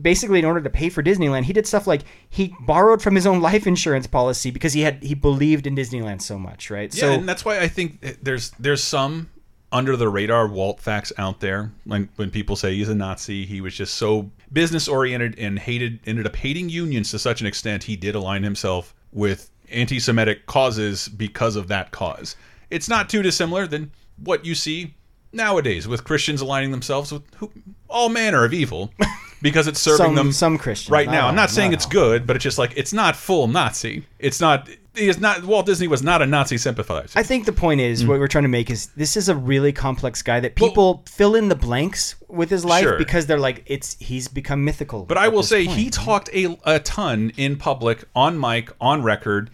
Basically, 0.00 0.38
in 0.38 0.44
order 0.44 0.60
to 0.60 0.70
pay 0.70 0.90
for 0.90 1.02
Disneyland, 1.02 1.44
he 1.44 1.52
did 1.52 1.66
stuff 1.66 1.86
like 1.86 2.02
he 2.28 2.54
borrowed 2.60 3.00
from 3.00 3.14
his 3.14 3.26
own 3.26 3.40
life 3.40 3.66
insurance 3.66 4.06
policy 4.06 4.50
because 4.50 4.74
he 4.74 4.82
had 4.82 5.02
he 5.02 5.14
believed 5.14 5.66
in 5.66 5.74
Disneyland 5.74 6.20
so 6.20 6.38
much, 6.38 6.70
right? 6.70 6.94
Yeah, 6.94 7.00
so 7.00 7.12
and 7.12 7.28
that's 7.28 7.44
why 7.44 7.60
I 7.60 7.68
think 7.68 8.22
there's 8.22 8.50
there's 8.58 8.82
some 8.82 9.30
under 9.72 9.96
the 9.96 10.08
radar 10.08 10.48
Walt 10.48 10.80
facts 10.80 11.12
out 11.18 11.40
there. 11.40 11.72
When 11.84 12.08
when 12.16 12.30
people 12.30 12.56
say 12.56 12.74
he's 12.74 12.88
a 12.88 12.94
Nazi, 12.94 13.46
he 13.46 13.60
was 13.60 13.74
just 13.74 13.94
so 13.94 14.30
business 14.52 14.86
oriented 14.88 15.38
and 15.38 15.58
hated 15.58 16.00
ended 16.06 16.26
up 16.26 16.36
hating 16.36 16.68
unions 16.68 17.10
to 17.10 17.18
such 17.18 17.40
an 17.40 17.46
extent 17.46 17.84
he 17.84 17.96
did 17.96 18.14
align 18.14 18.42
himself 18.42 18.94
with 19.12 19.50
anti-Semitic 19.70 20.46
causes 20.46 21.08
because 21.08 21.56
of 21.56 21.68
that 21.68 21.90
cause. 21.90 22.36
It's 22.70 22.88
not 22.88 23.08
too 23.08 23.22
dissimilar 23.22 23.66
than 23.66 23.92
what 24.22 24.44
you 24.44 24.54
see 24.54 24.94
nowadays 25.32 25.88
with 25.88 26.04
Christians 26.04 26.40
aligning 26.40 26.70
themselves 26.70 27.12
with 27.12 27.22
who, 27.36 27.50
all 27.88 28.08
manner 28.08 28.44
of 28.44 28.52
evil 28.52 28.92
because 29.42 29.66
it's 29.66 29.80
serving 29.80 30.06
some 30.06 30.14
them 30.14 30.32
some 30.32 30.58
Christians 30.58 30.90
right 30.90 31.08
now. 31.08 31.22
all, 31.24 31.28
I'm 31.30 31.34
not 31.36 31.50
saying 31.50 31.70
all. 31.70 31.74
it's 31.74 31.86
good, 31.86 32.26
but 32.26 32.36
it's 32.36 32.42
just 32.42 32.58
like 32.58 32.72
it's 32.76 32.92
not 32.92 33.16
full 33.16 33.48
Nazi. 33.48 34.04
It's 34.18 34.40
not. 34.40 34.68
He 34.94 35.08
is 35.08 35.20
not. 35.20 35.44
Walt 35.44 35.66
Disney 35.66 35.88
was 35.88 36.02
not 36.02 36.22
a 36.22 36.26
Nazi 36.26 36.56
sympathizer. 36.56 37.18
I 37.18 37.22
think 37.22 37.44
the 37.44 37.52
point 37.52 37.82
is 37.82 38.02
Mm. 38.04 38.08
what 38.08 38.18
we're 38.18 38.28
trying 38.28 38.44
to 38.44 38.48
make 38.48 38.70
is 38.70 38.86
this 38.96 39.14
is 39.16 39.28
a 39.28 39.34
really 39.34 39.70
complex 39.72 40.22
guy 40.22 40.40
that 40.40 40.54
people 40.54 41.04
fill 41.06 41.34
in 41.34 41.48
the 41.50 41.54
blanks 41.54 42.14
with 42.28 42.48
his 42.48 42.64
life 42.64 42.82
Sure. 42.84 42.96
because 42.96 43.26
they're 43.26 43.38
like 43.38 43.62
it's 43.66 43.96
he's 44.00 44.26
become 44.26 44.64
mythical. 44.64 45.04
But 45.04 45.18
I 45.18 45.28
will 45.28 45.42
say 45.42 45.66
point. 45.66 45.78
he 45.78 45.90
talked 45.90 46.30
a, 46.34 46.58
a 46.64 46.78
ton 46.80 47.30
in 47.36 47.56
public, 47.56 48.04
on 48.14 48.40
mic, 48.40 48.70
on 48.80 49.02
record. 49.02 49.50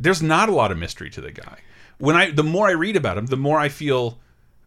There's 0.00 0.22
not 0.22 0.48
a 0.48 0.52
lot 0.52 0.72
of 0.72 0.78
mystery 0.78 1.08
to 1.10 1.20
the 1.20 1.30
guy. 1.30 1.58
When 1.98 2.16
I 2.16 2.30
the 2.32 2.42
more 2.42 2.66
I 2.66 2.72
read 2.72 2.96
about 2.96 3.16
him, 3.16 3.26
the 3.26 3.36
more 3.36 3.60
I 3.60 3.68
feel 3.68 4.18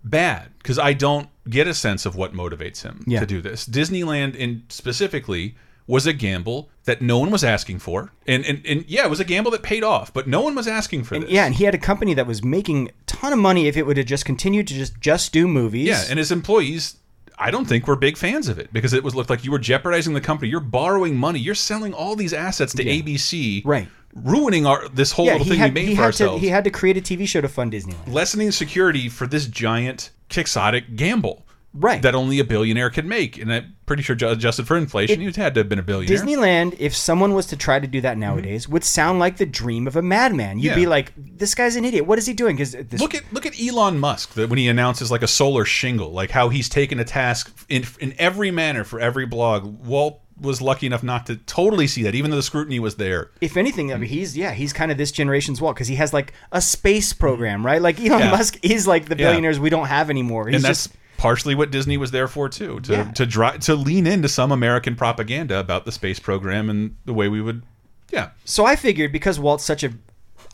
bad 0.05 0.51
because 0.59 0.79
I 0.79 0.93
don't 0.93 1.27
get 1.49 1.67
a 1.67 1.73
sense 1.73 2.05
of 2.05 2.15
what 2.15 2.33
motivates 2.33 2.83
him 2.83 3.03
Yeah. 3.07 3.19
to 3.19 3.25
do 3.25 3.41
this. 3.41 3.67
Disneyland, 3.67 4.35
in 4.35 4.63
specifically, 4.69 5.55
was 5.85 6.07
a 6.07 6.13
gamble 6.13 6.69
that 6.85 7.01
no 7.01 7.19
one 7.19 7.29
was 7.29 7.43
asking 7.43 7.79
for, 7.79 8.11
and 8.25 8.45
and, 8.45 8.65
and 8.65 8.85
yeah, 8.87 9.03
it 9.03 9.09
was 9.09 9.19
a 9.19 9.25
gamble 9.25 9.51
that 9.51 9.61
paid 9.63 9.83
off, 9.83 10.13
but 10.13 10.27
no 10.27 10.39
one 10.41 10.55
was 10.55 10.67
asking 10.67 11.03
for 11.03 11.19
this. 11.19 11.29
Yeah, 11.29 11.45
and 11.45 11.53
he 11.55 11.65
had 11.65 11.75
a 11.75 11.77
company 11.77 12.13
that 12.13 12.25
was 12.25 12.41
making 12.43 12.87
a 12.87 12.91
ton 13.05 13.33
of 13.33 13.39
money 13.39 13.67
if 13.67 13.75
it 13.75 13.85
would 13.85 13.97
have 13.97 14.05
just 14.05 14.23
continued 14.23 14.67
to 14.67 14.73
just 14.73 14.99
just 15.01 15.33
do 15.33 15.45
movies. 15.47 15.87
Yeah, 15.87 16.03
and 16.09 16.17
his 16.19 16.31
employees, 16.31 16.95
I 17.37 17.51
don't 17.51 17.65
think 17.65 17.85
were 17.85 17.97
big 17.97 18.15
fans 18.15 18.47
of 18.47 18.59
it 18.59 18.71
because 18.71 18.93
it 18.93 19.03
was 19.03 19.13
looked 19.13 19.29
like 19.29 19.43
you 19.43 19.51
were 19.51 19.59
jeopardizing 19.59 20.13
the 20.13 20.21
company. 20.21 20.49
You're 20.49 20.61
borrowing 20.61 21.17
money. 21.17 21.39
You're 21.39 21.53
selling 21.55 21.93
all 21.93 22.15
these 22.15 22.31
assets 22.33 22.73
to 22.75 22.83
ABC, 22.85 23.61
Right. 23.65 23.89
Ruining 24.15 24.65
our 24.67 24.87
this 24.89 25.11
whole 25.11 25.25
yeah, 25.25 25.33
little 25.33 25.47
thing 25.47 25.57
had 25.59 25.71
we 25.73 25.81
made 25.81 25.87
he 25.89 25.95
for 25.95 26.03
had 26.03 26.13
to 26.13 26.23
ourselves. 26.23 26.41
he 26.43 26.49
had 26.49 26.63
to 26.65 26.69
create 26.69 26.97
a 26.97 27.01
TV 27.01 27.27
show 27.27 27.41
to 27.41 27.47
fund 27.49 27.73
Disneyland. 27.73 28.07
lessening 28.13 28.51
security 28.51 29.09
for 29.09 29.25
this 29.25 29.47
giant 29.47 30.11
quixotic 30.29 30.95
gamble. 30.95 31.45
Right. 31.75 32.03
That 32.03 32.13
only 32.13 32.37
a 32.37 32.43
billionaire 32.43 32.91
could 32.91 33.07
make, 33.07 33.39
and 33.39 33.51
I'm 33.51 33.75
pretty 33.87 34.03
sure 34.03 34.15
adjusted 34.15 34.67
for 34.67 34.77
inflation, 34.77 35.19
you'd 35.21 35.35
had 35.37 35.55
to 35.55 35.61
have 35.61 35.69
been 35.69 35.79
a 35.79 35.83
billionaire. 35.83 36.15
Disneyland, 36.19 36.75
if 36.77 36.95
someone 36.95 37.33
was 37.33 37.47
to 37.47 37.57
try 37.57 37.79
to 37.79 37.87
do 37.87 37.99
that 38.01 38.15
nowadays, 38.15 38.69
would 38.69 38.83
sound 38.83 39.17
like 39.17 39.37
the 39.37 39.47
dream 39.47 39.87
of 39.87 39.95
a 39.95 40.03
madman. 40.03 40.59
You'd 40.59 40.73
Mm-hmm. 40.73 40.79
Yeah. 40.79 40.83
be 40.83 40.87
like, 40.87 41.13
"This 41.17 41.55
guy's 41.55 41.75
an 41.75 41.83
idiot. 41.83 42.05
What 42.05 42.19
is 42.19 42.27
he 42.27 42.33
doing?" 42.33 42.55
Because 42.57 42.73
this 42.73 43.01
Look 43.01 43.15
at 43.15 43.23
look 43.33 43.47
at 43.47 43.59
Elon 43.59 43.97
Musk 43.97 44.35
that 44.35 44.49
when 44.51 44.59
he 44.59 44.67
announces 44.67 45.09
like 45.09 45.23
a 45.23 45.27
solar 45.27 45.65
shingle, 45.65 46.11
like 46.11 46.29
how 46.29 46.49
he's 46.49 46.69
taken 46.69 46.99
a 46.99 47.03
task 47.03 47.51
in 47.69 47.85
in 47.99 48.13
every 48.19 48.51
manner 48.51 48.83
for 48.83 48.99
every 48.99 49.25
blog. 49.25 49.63
Walt 49.83 50.21
was 50.39 50.61
lucky 50.61 50.85
enough 50.87 51.03
not 51.03 51.25
to 51.27 51.35
totally 51.37 51.87
see 51.87 52.03
that, 52.03 52.15
even 52.15 52.31
though 52.31 52.37
the 52.37 52.43
scrutiny 52.43 52.79
was 52.79 52.95
there. 52.95 53.29
if 53.41 53.55
anything, 53.57 53.93
I 53.93 53.97
mean, 53.97 54.09
he's 54.09 54.35
yeah, 54.35 54.51
he's 54.51 54.73
kind 54.73 54.91
of 54.91 54.97
this 54.97 55.11
generation's 55.11 55.61
Walt 55.61 55.75
because 55.75 55.87
he 55.87 55.95
has 55.95 56.13
like 56.13 56.33
a 56.51 56.61
space 56.61 57.13
program, 57.13 57.65
right? 57.65 57.81
Like 57.81 57.99
Elon 57.99 58.11
Mm-hmm. 58.11 58.19
Yeah. 58.19 58.31
Musk 58.31 58.57
is 58.63 58.87
like 58.87 59.05
the 59.05 59.15
Yeah. 59.17 59.27
billionaires 59.27 59.59
we 59.59 59.69
don't 59.69 59.87
have 59.87 60.09
anymore. 60.09 60.47
He's 60.47 60.55
and 60.55 60.63
that's 60.63 60.85
just 60.87 60.95
partially 61.17 61.55
what 61.55 61.71
Disney 61.71 61.97
was 61.97 62.11
there 62.11 62.27
for 62.27 62.49
too, 62.49 62.79
to 62.81 62.91
Yeah. 62.93 63.11
to 63.11 63.25
dri 63.25 63.57
to 63.59 63.75
lean 63.75 64.07
into 64.07 64.27
some 64.27 64.51
American 64.51 64.95
propaganda 64.95 65.59
about 65.59 65.85
the 65.85 65.91
space 65.91 66.19
program 66.19 66.69
and 66.69 66.95
the 67.05 67.13
way 67.13 67.27
we 67.29 67.39
would, 67.41 67.63
yeah. 68.11 68.29
so 68.45 68.65
I 68.65 68.75
figured 68.75 69.11
because 69.11 69.39
Walt's 69.39 69.63
such 69.63 69.83
a 69.83 69.93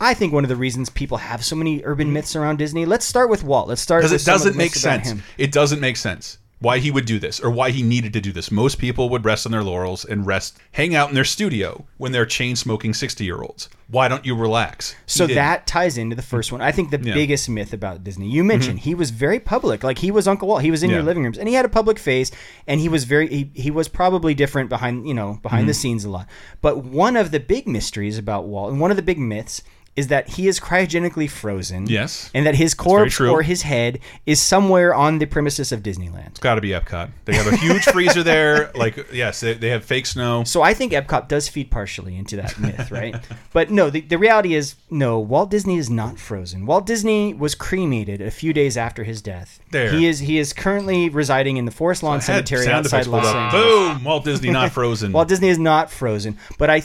I 0.02 0.14
think 0.14 0.32
one 0.32 0.44
of 0.46 0.50
the 0.50 0.56
reasons 0.56 0.90
people 0.90 1.18
have 1.18 1.44
so 1.44 1.56
many 1.58 1.82
urban 1.84 2.14
myths 2.14 2.34
around 2.36 2.58
Disney. 2.58 2.86
Let's 2.86 3.06
start 3.06 3.30
with 3.30 3.44
Walt. 3.44 3.68
Let's 3.68 3.82
start 3.82 4.02
because 4.02 4.14
it 4.14 4.20
some 4.20 4.36
of 4.36 4.40
the 4.42 4.46
doesn't 4.50 4.58
make 4.58 4.74
sense. 4.74 5.14
It 5.38 5.52
doesn't 5.52 5.80
make 5.82 5.98
sense 5.98 6.38
why 6.62 6.80
he 6.80 6.92
would 6.92 7.06
do 7.06 7.20
this 7.20 7.40
or 7.40 7.50
why 7.50 7.72
he 7.72 7.82
needed 7.82 8.12
to 8.14 8.22
do 8.22 8.32
this. 8.34 8.52
Most 8.52 8.80
people 8.80 9.08
would 9.10 9.24
rest 9.26 9.46
on 9.46 9.52
their 9.54 9.64
laurels 9.64 10.04
and 10.04 10.26
rest, 10.26 10.58
hang 10.74 10.94
out 10.94 11.08
in 11.10 11.16
their 11.16 11.24
studio 11.24 11.86
when 11.98 12.12
they're 12.12 12.26
chain 12.26 12.56
smoking 12.56 12.94
sixty 12.94 13.24
year 13.26 13.42
olds. 13.42 13.70
Why 13.88 14.08
don't 14.08 14.24
you 14.26 14.36
relax? 14.36 14.96
So 15.08 15.26
that 15.26 15.66
ties 15.66 15.98
into 15.98 16.16
the 16.16 16.22
first 16.22 16.52
one. 16.52 16.62
I 16.62 16.72
think 16.72 16.92
the 16.92 16.98
Yeah. 16.98 17.06
Mm-hmm. 17.06 17.14
biggest 17.14 17.50
myth 17.50 17.74
about 17.74 18.04
Disney. 18.04 18.30
You 18.30 18.44
mentioned 18.44 18.80
he 18.82 18.94
was 18.94 19.10
very 19.10 19.40
public. 19.40 19.84
Like 19.84 19.98
he 19.98 20.12
was 20.12 20.28
Uncle 20.28 20.48
Walt. 20.48 20.62
He 20.62 20.70
was 20.70 20.84
in 20.84 20.90
your 20.92 21.02
living 21.02 21.24
rooms, 21.24 21.38
and 21.40 21.48
he 21.48 21.56
had 21.56 21.66
a 21.66 21.70
public 21.70 21.98
face, 21.98 22.30
and 22.68 22.80
he 22.80 22.90
was 22.90 23.06
very. 23.06 23.28
He, 23.28 23.52
he 23.56 23.72
was 23.72 23.88
probably 23.88 24.34
different 24.36 24.70
behind 24.70 25.08
you 25.08 25.14
know 25.14 25.40
behind 25.42 25.62
Mm-hmm. 25.62 25.68
the 25.70 25.74
scenes 25.74 26.06
a 26.06 26.10
lot. 26.10 26.28
But 26.62 26.84
one 26.84 27.16
of 27.16 27.32
the 27.32 27.40
big 27.40 27.68
mysteries 27.68 28.18
about 28.18 28.46
Walt, 28.48 28.72
and 28.72 28.80
one 28.80 28.92
of 28.92 28.98
the 28.98 29.04
big 29.04 29.18
myths, 29.18 29.64
is 30.00 30.08
that 30.08 30.30
he 30.30 30.48
is 30.48 30.62
cryogenically 30.62 31.30
frozen. 31.30 31.86
Yes. 31.86 32.32
And 32.34 32.46
that 32.46 32.56
his 32.56 32.74
corpse 32.74 33.20
or 33.20 33.42
his 33.42 33.64
head 33.64 34.00
is 34.26 34.40
somewhere 34.40 34.96
on 34.96 35.20
the 35.20 35.26
premises 35.26 35.74
of 35.74 35.84
Disneyland. 35.84 36.28
It's 36.28 36.40
got 36.40 36.56
to 36.56 36.62
be 36.62 36.70
Epcot. 36.70 37.10
They 37.26 37.36
have 37.36 37.48
a 37.48 37.58
huge 37.58 37.84
freezer 37.84 38.24
there. 38.24 38.72
Like, 38.80 39.12
yes, 39.12 39.42
they, 39.42 39.56
they 39.56 39.70
have 39.70 39.84
fake 39.84 40.06
snow. 40.06 40.46
So 40.46 40.62
I 40.62 40.74
think 40.74 40.94
Epcot 40.94 41.28
does 41.28 41.50
feed 41.50 41.70
partially 41.70 42.16
into 42.16 42.38
that 42.38 42.58
myth, 42.58 42.92
right? 43.00 43.14
But 43.52 43.72
no, 43.72 43.90
the, 43.90 44.00
the 44.00 44.18
reality 44.18 44.54
is 44.54 44.76
no, 44.90 45.20
Walt 45.20 45.52
Disney 45.52 45.78
is 45.78 45.90
not 45.90 46.18
frozen. 46.18 46.66
Walt 46.66 46.86
Disney 46.86 47.34
was 47.34 47.56
cremated 47.56 48.22
a 48.22 48.32
few 48.32 48.54
days 48.54 48.78
after 48.78 49.04
his 49.04 49.22
death. 49.22 49.60
There. 49.72 49.92
He 49.92 50.08
is 50.08 50.20
he 50.20 50.40
is 50.40 50.54
currently 50.54 51.10
residing 51.10 51.58
in 51.58 51.66
the 51.66 51.72
Forest 51.72 52.04
Lawn 52.04 52.20
Had 52.20 52.48
Cemetery 52.48 52.68
outside 52.68 53.08
Los. 53.08 53.26
Angeles. 53.26 53.64
Boom! 53.64 54.04
Walt 54.06 54.24
Disney 54.24 54.50
not 54.50 54.72
frozen. 54.72 55.12
Walt 55.18 55.28
Disney 55.28 55.50
is 55.50 55.60
not 55.60 55.92
frozen, 55.92 56.38
but 56.58 56.70
I 56.70 56.84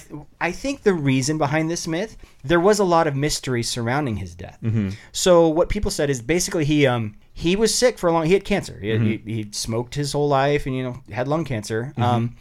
I 0.48 0.52
think 0.52 0.82
the 0.82 0.92
reason 0.94 1.38
behind 1.38 1.70
this 1.70 1.86
myth 1.88 2.16
there 2.50 2.60
was 2.60 2.78
a 2.78 2.84
lot 2.84 3.06
of 3.06 3.14
mystery 3.16 3.62
surrounding 3.62 4.16
his 4.16 4.34
death. 4.34 4.58
Mm-hmm. 4.62 4.90
So 5.12 5.48
what 5.48 5.68
people 5.68 5.90
said 5.90 6.10
is 6.10 6.20
basically 6.22 6.64
he 6.64 6.86
um 6.86 7.16
he 7.32 7.56
was 7.56 7.74
sick 7.74 7.98
for 7.98 8.08
a 8.08 8.12
long 8.12 8.26
he 8.26 8.34
had 8.34 8.44
cancer. 8.44 8.78
He, 8.80 8.88
Mm-hmm. 8.88 9.28
he, 9.28 9.34
he 9.44 9.48
smoked 9.52 9.94
his 9.94 10.12
whole 10.12 10.28
life 10.28 10.66
and 10.66 10.76
you 10.76 10.82
know 10.86 10.96
had 11.10 11.26
lung 11.28 11.44
cancer. 11.44 11.92
Um 11.96 12.36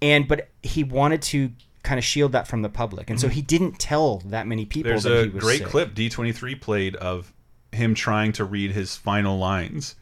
and 0.00 0.26
but 0.28 0.48
he 0.62 0.84
wanted 0.84 1.22
to 1.32 1.50
kind 1.82 1.98
of 1.98 2.04
shield 2.04 2.32
that 2.32 2.46
from 2.46 2.62
the 2.62 2.68
public. 2.68 3.10
And 3.10 3.18
so 3.20 3.28
he 3.28 3.42
didn't 3.42 3.78
tell 3.78 4.18
that 4.26 4.46
many 4.46 4.64
people 4.66 4.92
Mm-hmm. 4.92 5.08
There's 5.08 5.14
that 5.14 5.20
a 5.20 5.22
he 5.24 5.28
was 5.30 5.44
great 5.44 5.58
sick. 5.60 5.66
clip 5.68 5.94
D23 5.94 6.60
played 6.60 6.94
of 6.96 7.32
him 7.72 7.94
trying 7.94 8.32
to 8.32 8.44
read 8.44 8.72
his 8.72 8.96
final 8.96 9.38
lines, 9.38 9.94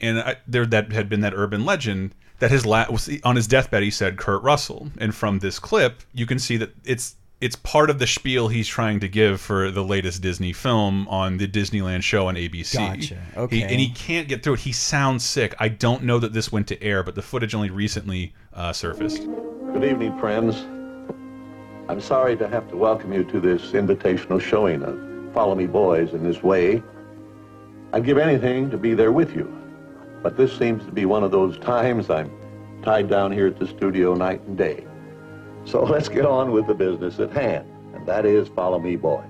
and 0.00 0.18
I, 0.20 0.36
there 0.46 0.64
that 0.66 0.92
had 0.92 1.08
been 1.08 1.20
that 1.26 1.34
urban 1.34 1.64
legend 1.64 2.14
that 2.38 2.50
his 2.50 2.64
la 2.66 2.86
was 2.90 3.10
on 3.24 3.36
his 3.36 3.46
deathbed 3.46 3.82
he 3.82 3.90
said 3.90 4.16
Kurt 4.16 4.42
Russell, 4.42 4.90
and 4.98 5.14
from 5.14 5.38
this 5.40 5.58
clip 5.58 6.02
you 6.12 6.26
can 6.26 6.38
see 6.38 6.56
that 6.58 6.70
it's 6.84 7.16
it's 7.40 7.54
part 7.54 7.88
of 7.88 8.00
the 8.00 8.06
spiel 8.06 8.48
he's 8.48 8.66
trying 8.66 8.98
to 8.98 9.08
give 9.08 9.40
for 9.40 9.70
the 9.70 9.84
latest 9.84 10.20
Disney 10.22 10.52
film 10.52 11.06
on 11.06 11.36
the 11.36 11.46
Disneyland 11.46 12.02
show 12.02 12.26
on 12.26 12.34
ABC. 12.34 12.74
Gotcha. 12.76 13.14
He- 13.14 13.38
Okay. 13.40 13.62
and 13.62 13.78
he 13.78 13.90
can't 13.90 14.26
get 14.26 14.42
through 14.42 14.54
it. 14.54 14.60
He 14.60 14.72
sounds 14.72 15.24
sick. 15.24 15.54
I 15.60 15.68
don't 15.68 16.02
know 16.02 16.18
that 16.18 16.32
this 16.32 16.50
went 16.50 16.66
to 16.66 16.82
air, 16.82 17.04
but 17.04 17.14
the 17.14 17.22
footage 17.22 17.54
only 17.54 17.70
recently 17.70 18.34
uh, 18.54 18.72
surfaced. 18.72 19.22
Good 19.72 19.84
evening, 19.84 20.18
friends. 20.18 20.56
I'm 21.88 22.00
sorry 22.00 22.36
to 22.38 22.48
have 22.48 22.68
to 22.70 22.76
welcome 22.76 23.12
you 23.12 23.22
to 23.24 23.38
this 23.40 23.70
invitational 23.70 24.40
showing 24.40 24.82
of 24.82 25.32
Follow 25.32 25.54
Me 25.54 25.66
Boys 25.68 26.14
in 26.14 26.24
this 26.24 26.42
way. 26.42 26.82
I'd 27.92 28.04
give 28.04 28.18
anything 28.18 28.68
to 28.70 28.76
be 28.76 28.94
there 28.94 29.12
with 29.12 29.34
you, 29.36 29.46
but 30.22 30.36
this 30.36 30.56
seems 30.56 30.84
to 30.84 30.92
be 30.92 31.04
one 31.04 31.22
of 31.22 31.30
those 31.30 31.58
times 31.58 32.10
I'm 32.10 32.30
tied 32.82 33.08
down 33.08 33.32
here 33.32 33.46
at 33.46 33.58
the 33.58 33.66
studio 33.66 34.14
night 34.14 34.40
and 34.42 34.56
day. 34.56 34.86
So 35.64 35.82
let's 35.84 36.08
get 36.08 36.26
on 36.26 36.52
with 36.52 36.66
the 36.66 36.74
business 36.74 37.18
at 37.18 37.30
hand, 37.30 37.68
and 37.94 38.06
that 38.06 38.26
is 38.26 38.48
Follow 38.48 38.78
Me 38.78 38.96
Boys. 38.96 39.24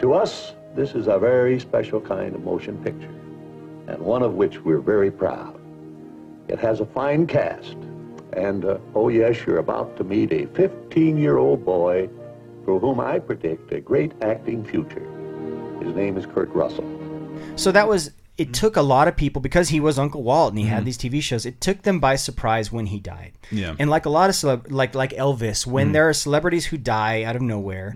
To 0.00 0.12
us, 0.12 0.54
this 0.74 0.94
is 0.94 1.06
a 1.06 1.18
very 1.18 1.58
special 1.60 2.00
kind 2.00 2.34
of 2.34 2.42
motion 2.42 2.82
picture, 2.82 3.14
and 3.86 3.98
one 3.98 4.22
of 4.22 4.34
which 4.34 4.60
we're 4.60 4.80
very 4.80 5.10
proud. 5.10 5.58
It 6.48 6.58
has 6.58 6.80
a 6.80 6.86
fine 6.86 7.26
cast, 7.26 7.76
and 8.32 8.64
uh, 8.64 8.78
oh 8.94 9.08
yes, 9.08 9.46
you're 9.46 9.58
about 9.58 9.96
to 9.96 10.04
meet 10.04 10.32
a 10.32 10.46
15-year-old 10.46 11.64
boy 11.64 12.10
for 12.64 12.78
whom 12.78 13.00
I 13.00 13.18
predict 13.18 13.72
a 13.72 13.80
great 13.80 14.12
acting 14.22 14.64
future. 14.64 15.06
His 15.82 15.94
name 15.94 16.16
is 16.16 16.26
Kurt 16.26 16.48
Russell. 16.50 16.88
So 17.56 17.72
that 17.72 17.86
was 17.86 18.10
it 18.36 18.52
took 18.52 18.76
a 18.76 18.82
lot 18.82 19.06
of 19.08 19.16
people 19.16 19.40
because 19.40 19.68
he 19.68 19.78
was 19.80 19.98
Uncle 19.98 20.22
Walt 20.22 20.50
and 20.52 20.58
he 20.58 20.64
Mm-hmm. 20.64 20.74
had 20.74 20.84
these 20.84 20.98
TV 20.98 21.22
shows. 21.22 21.46
It 21.46 21.60
took 21.60 21.82
them 21.82 22.00
by 22.00 22.16
surprise 22.16 22.72
when 22.72 22.86
he 22.86 22.98
died. 22.98 23.32
Yeah. 23.52 23.76
And 23.78 23.88
like 23.90 24.06
a 24.06 24.10
lot 24.10 24.28
of 24.30 24.34
celeb, 24.36 24.70
like 24.70 24.94
like 24.94 25.10
Elvis, 25.12 25.66
when 25.66 25.86
Mm-hmm. 25.86 25.92
there 25.92 26.08
are 26.08 26.12
celebrities 26.12 26.66
who 26.66 26.76
die 26.76 27.22
out 27.22 27.36
of 27.36 27.42
nowhere, 27.42 27.94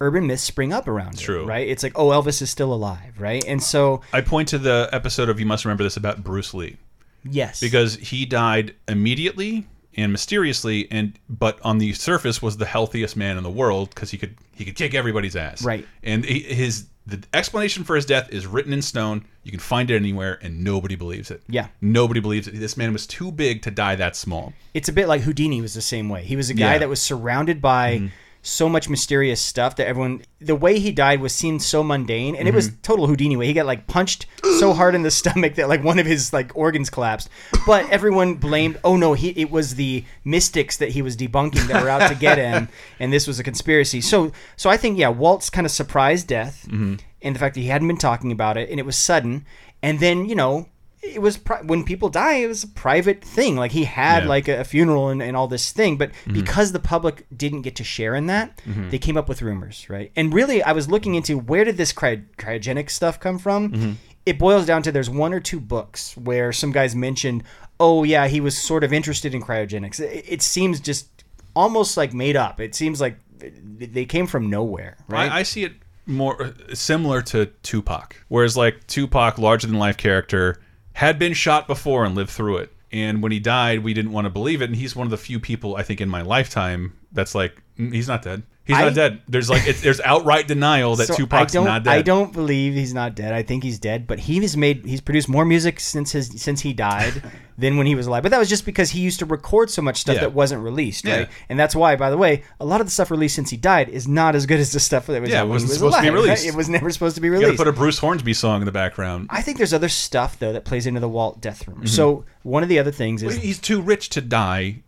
urban 0.00 0.26
myths 0.26 0.42
spring 0.42 0.72
up 0.72 0.88
around 0.88 1.14
it, 1.14 1.20
True. 1.20 1.46
right? 1.46 1.66
It's 1.68 1.82
like, 1.82 1.92
oh, 1.96 2.08
Elvis 2.08 2.42
is 2.42 2.50
still 2.50 2.72
alive, 2.74 3.18
right? 3.18 3.44
And 3.46 3.62
so 3.62 4.00
I 4.12 4.20
point 4.22 4.48
to 4.48 4.58
the 4.58 4.88
episode 4.92 5.28
of 5.28 5.38
You 5.40 5.46
Must 5.46 5.64
Remember 5.64 5.84
This 5.84 5.96
about 5.96 6.22
Bruce 6.24 6.52
Lee. 6.52 6.76
yes, 7.24 7.60
because 7.60 7.94
he 7.96 8.26
died 8.26 8.74
immediately 8.88 9.66
and 9.96 10.12
mysteriously 10.12 10.86
and 10.90 11.18
but 11.30 11.58
on 11.62 11.78
the 11.78 11.92
surface 11.94 12.42
was 12.42 12.58
the 12.58 12.66
healthiest 12.66 13.16
man 13.16 13.38
in 13.38 13.42
the 13.42 13.50
world 13.50 13.88
because 13.94 14.10
he 14.10 14.18
could 14.18 14.34
he 14.52 14.64
could 14.64 14.74
kick 14.74 14.94
everybody's 14.94 15.34
ass 15.36 15.62
Right. 15.64 15.86
and 16.02 16.22
he, 16.24 16.40
his 16.40 16.86
the 17.06 17.22
explanation 17.32 17.84
for 17.84 17.94
his 17.96 18.04
death 18.04 18.32
is 18.32 18.46
written 18.46 18.72
in 18.72 18.82
stone 18.82 19.24
you 19.44 19.50
can 19.52 19.60
find 19.60 19.90
it 19.90 19.96
anywhere 19.96 20.38
and 20.42 20.64
nobody 20.64 20.96
believes 20.96 21.30
it 21.30 21.40
Yeah. 21.48 21.68
nobody 21.80 22.20
believes 22.20 22.48
it 22.48 22.58
this 22.58 22.76
man 22.76 22.92
was 22.92 23.06
too 23.06 23.30
big 23.30 23.62
to 23.62 23.70
die 23.70 23.94
that 23.96 24.16
small 24.16 24.52
it's 24.74 24.88
a 24.88 24.92
bit 24.92 25.06
like 25.08 25.22
Houdini 25.22 25.60
was 25.60 25.72
the 25.74 25.80
same 25.80 26.08
way. 26.08 26.22
He 26.24 26.36
was 26.36 26.50
a 26.50 26.54
guy 26.54 26.72
Yeah. 26.72 26.78
that 26.78 26.88
was 26.88 27.00
surrounded 27.00 27.62
by 27.62 27.96
mm-hmm. 27.96 28.06
So 28.46 28.68
much 28.68 28.88
mysterious 28.88 29.40
stuff 29.40 29.74
that 29.76 29.88
everyone 29.88 30.22
the 30.40 30.54
way 30.54 30.78
he 30.78 30.92
died 30.92 31.20
was 31.20 31.34
seen 31.34 31.58
so 31.58 31.82
mundane 31.82 32.36
and 32.36 32.46
it 32.46 32.54
was 32.54 32.68
mm-hmm. 32.68 32.80
total 32.82 33.06
Houdini 33.08 33.36
way. 33.36 33.46
He 33.46 33.52
got 33.52 33.66
like 33.66 33.88
punched 33.88 34.26
so 34.58 34.72
hard 34.74 34.94
in 34.94 35.02
the 35.02 35.10
stomach 35.10 35.56
that 35.56 35.68
like 35.68 35.82
one 35.82 35.98
of 35.98 36.06
his 36.06 36.32
like 36.32 36.52
organs 36.54 36.88
collapsed. 36.88 37.28
But 37.66 37.90
everyone 37.90 38.34
blamed 38.34 38.78
oh 38.84 38.96
no, 38.96 39.14
he 39.14 39.30
it 39.30 39.50
was 39.50 39.74
the 39.74 40.04
mystics 40.24 40.76
that 40.76 40.90
he 40.90 41.02
was 41.02 41.16
debunking 41.16 41.66
that 41.66 41.82
were 41.82 41.88
out 41.88 42.08
to 42.08 42.14
get 42.14 42.38
him 42.38 42.68
and 43.00 43.12
this 43.12 43.26
was 43.26 43.40
a 43.40 43.42
conspiracy. 43.42 44.00
So 44.00 44.30
so 44.56 44.70
I 44.70 44.76
think 44.76 44.96
yeah, 44.96 45.08
Walt's 45.08 45.50
kind 45.50 45.66
of 45.66 45.72
surprise 45.72 46.22
death 46.22 46.66
mm-hmm. 46.68 46.96
and 47.22 47.34
the 47.34 47.40
fact 47.40 47.56
that 47.56 47.62
he 47.62 47.68
hadn't 47.68 47.88
been 47.88 47.96
talking 47.96 48.30
about 48.30 48.56
it 48.56 48.70
and 48.70 48.78
it 48.78 48.86
was 48.86 48.96
sudden 48.96 49.44
and 49.82 50.00
then, 50.00 50.28
you 50.28 50.34
know, 50.34 50.68
it 51.14 51.22
was 51.22 51.36
pri- 51.36 51.62
when 51.62 51.84
people 51.84 52.08
die 52.08 52.34
it 52.34 52.46
was 52.46 52.64
a 52.64 52.68
private 52.68 53.22
thing. 53.22 53.56
Like 53.56 53.72
he 53.72 53.84
had 53.84 54.24
Yeah. 54.24 54.28
like 54.28 54.48
a, 54.48 54.60
a 54.60 54.64
funeral 54.64 55.08
and, 55.08 55.22
and 55.22 55.36
all 55.36 55.48
this 55.48 55.72
thing 55.72 55.96
but 55.96 56.10
mm-hmm. 56.10 56.34
because 56.34 56.72
the 56.72 56.78
public 56.78 57.26
didn't 57.34 57.62
get 57.62 57.76
to 57.76 57.84
share 57.84 58.14
in 58.14 58.26
that 58.26 58.56
mm-hmm. 58.58 58.90
they 58.90 58.98
came 58.98 59.16
up 59.16 59.28
with 59.28 59.42
rumors 59.42 59.88
right? 59.88 60.10
And 60.16 60.32
really 60.34 60.62
i 60.62 60.72
was 60.72 60.88
looking 60.88 61.14
into 61.14 61.38
where 61.38 61.64
did 61.64 61.76
this 61.76 61.92
cry- 61.92 62.22
cryogenic 62.38 62.90
stuff 62.90 63.20
come 63.20 63.38
from? 63.38 63.72
Mm-hmm. 63.72 63.92
It 64.24 64.38
boils 64.38 64.66
down 64.66 64.82
to 64.82 64.92
there's 64.92 65.08
one 65.10 65.32
or 65.32 65.40
two 65.40 65.60
books 65.60 66.16
where 66.16 66.52
some 66.52 66.72
guys 66.72 66.94
mentioned 66.94 67.44
oh 67.78 68.04
yeah 68.04 68.26
he 68.26 68.40
was 68.40 68.56
sort 68.56 68.84
of 68.84 68.92
interested 68.92 69.34
in 69.34 69.42
cryogenics. 69.42 70.00
It, 70.00 70.24
it 70.28 70.42
seems 70.42 70.80
just 70.80 71.08
almost 71.54 71.96
like 71.96 72.12
made 72.12 72.36
up. 72.36 72.60
It 72.60 72.74
seems 72.74 73.00
like 73.00 73.18
they 73.38 74.04
came 74.06 74.26
from 74.26 74.50
nowhere 74.50 74.96
right? 75.08 75.30
I, 75.30 75.38
I 75.38 75.42
see 75.42 75.64
it 75.64 75.74
more 76.06 76.40
uh, 76.42 76.74
similar 76.74 77.20
to 77.20 77.46
Tupac, 77.62 78.16
whereas 78.28 78.56
like 78.56 78.86
Tupac, 78.86 79.38
larger 79.38 79.66
than 79.66 79.78
life 79.78 79.96
character, 79.96 80.60
had 80.96 81.18
been 81.18 81.34
shot 81.34 81.66
before 81.66 82.06
and 82.06 82.14
lived 82.14 82.30
through 82.30 82.56
it. 82.56 82.72
And 82.90 83.22
when 83.22 83.30
he 83.30 83.38
died, 83.38 83.84
we 83.84 83.92
didn't 83.92 84.12
want 84.12 84.24
to 84.24 84.30
believe 84.30 84.62
it. 84.62 84.70
And 84.70 84.76
he's 84.76 84.96
one 84.96 85.06
of 85.06 85.10
the 85.10 85.18
few 85.18 85.38
people 85.38 85.76
I 85.76 85.82
think 85.82 86.00
in 86.00 86.08
my 86.08 86.22
lifetime 86.22 86.94
that's 87.12 87.34
like, 87.34 87.62
"Mm, 87.78 87.92
he's 87.92 88.08
not 88.08 88.22
dead. 88.22 88.44
He's 88.66 88.76
I- 88.76 88.82
not 88.84 88.94
dead. 88.94 89.20
There's 89.28 89.48
like, 89.48 89.66
it, 89.68 89.76
there's 89.76 90.00
outright 90.00 90.48
denial 90.48 90.96
that 90.96 91.06
So 91.06 91.14
Tupac's 91.14 91.54
not 91.54 91.84
dead. 91.84 91.90
I 91.92 92.02
don't 92.02 92.32
believe 92.32 92.74
he's 92.74 92.92
not 92.92 93.14
dead. 93.14 93.32
I 93.32 93.42
think 93.42 93.62
he's 93.62 93.78
dead, 93.78 94.06
but 94.08 94.18
he 94.18 94.40
has 94.40 94.56
made 94.56 94.84
he's 94.84 95.00
produced 95.00 95.28
more 95.28 95.44
music 95.44 95.78
since 95.78 96.10
his 96.12 96.40
since 96.42 96.60
he 96.62 96.72
died 96.72 97.22
than 97.58 97.76
when 97.76 97.86
he 97.86 97.94
was 97.94 98.06
alive. 98.06 98.22
But 98.24 98.32
that 98.32 98.38
was 98.38 98.48
just 98.48 98.66
because 98.66 98.90
he 98.90 99.00
used 99.00 99.20
to 99.20 99.24
record 99.26 99.70
so 99.70 99.80
much 99.82 99.98
stuff 99.98 100.16
Yeah. 100.16 100.22
that 100.22 100.32
wasn't 100.34 100.62
released, 100.62 101.04
Yeah. 101.04 101.16
right? 101.18 101.28
And 101.48 101.58
that's 101.58 101.74
why, 101.76 101.94
by 101.96 102.10
the 102.10 102.16
way, 102.18 102.42
a 102.60 102.66
lot 102.66 102.80
of 102.80 102.86
the 102.88 102.90
stuff 102.90 103.10
released 103.10 103.36
since 103.36 103.50
he 103.50 103.56
died 103.56 103.88
is 103.88 104.08
not 104.08 104.34
as 104.34 104.46
good 104.46 104.58
as 104.60 104.72
the 104.72 104.80
stuff 104.80 105.06
that 105.06 105.20
was 105.22 105.30
Yeah, 105.30 105.42
it 105.42 105.46
wasn't 105.48 105.70
was 105.70 105.78
supposed 105.78 105.96
to 105.96 106.02
be 106.02 106.08
alive, 106.08 106.18
right? 106.18 106.24
released. 106.24 106.46
It 106.46 106.54
was 106.54 106.68
never 106.68 106.90
supposed 106.90 107.14
to 107.14 107.20
be 107.20 107.28
You 107.28 107.34
released. 107.34 107.56
put 107.58 107.68
a 107.68 107.72
Bruce 107.72 107.98
Hornsby 107.98 108.34
song 108.34 108.60
in 108.62 108.66
the 108.66 108.72
background. 108.72 109.28
I 109.30 109.42
think 109.42 109.58
there's 109.58 109.72
other 109.72 109.88
stuff 109.88 110.38
though 110.40 110.52
that 110.52 110.64
plays 110.64 110.86
into 110.86 111.00
the 111.00 111.08
Walt 111.08 111.40
death 111.40 111.66
rumor. 111.68 111.80
Mm-hmm. 111.82 111.86
So 111.88 112.24
one 112.42 112.62
of 112.64 112.68
the 112.68 112.78
other 112.80 112.90
things 112.92 113.22
is 113.22 113.36
He's 113.36 113.58
too 113.60 113.80
rich 113.80 114.08
to 114.10 114.20
die 114.20 114.82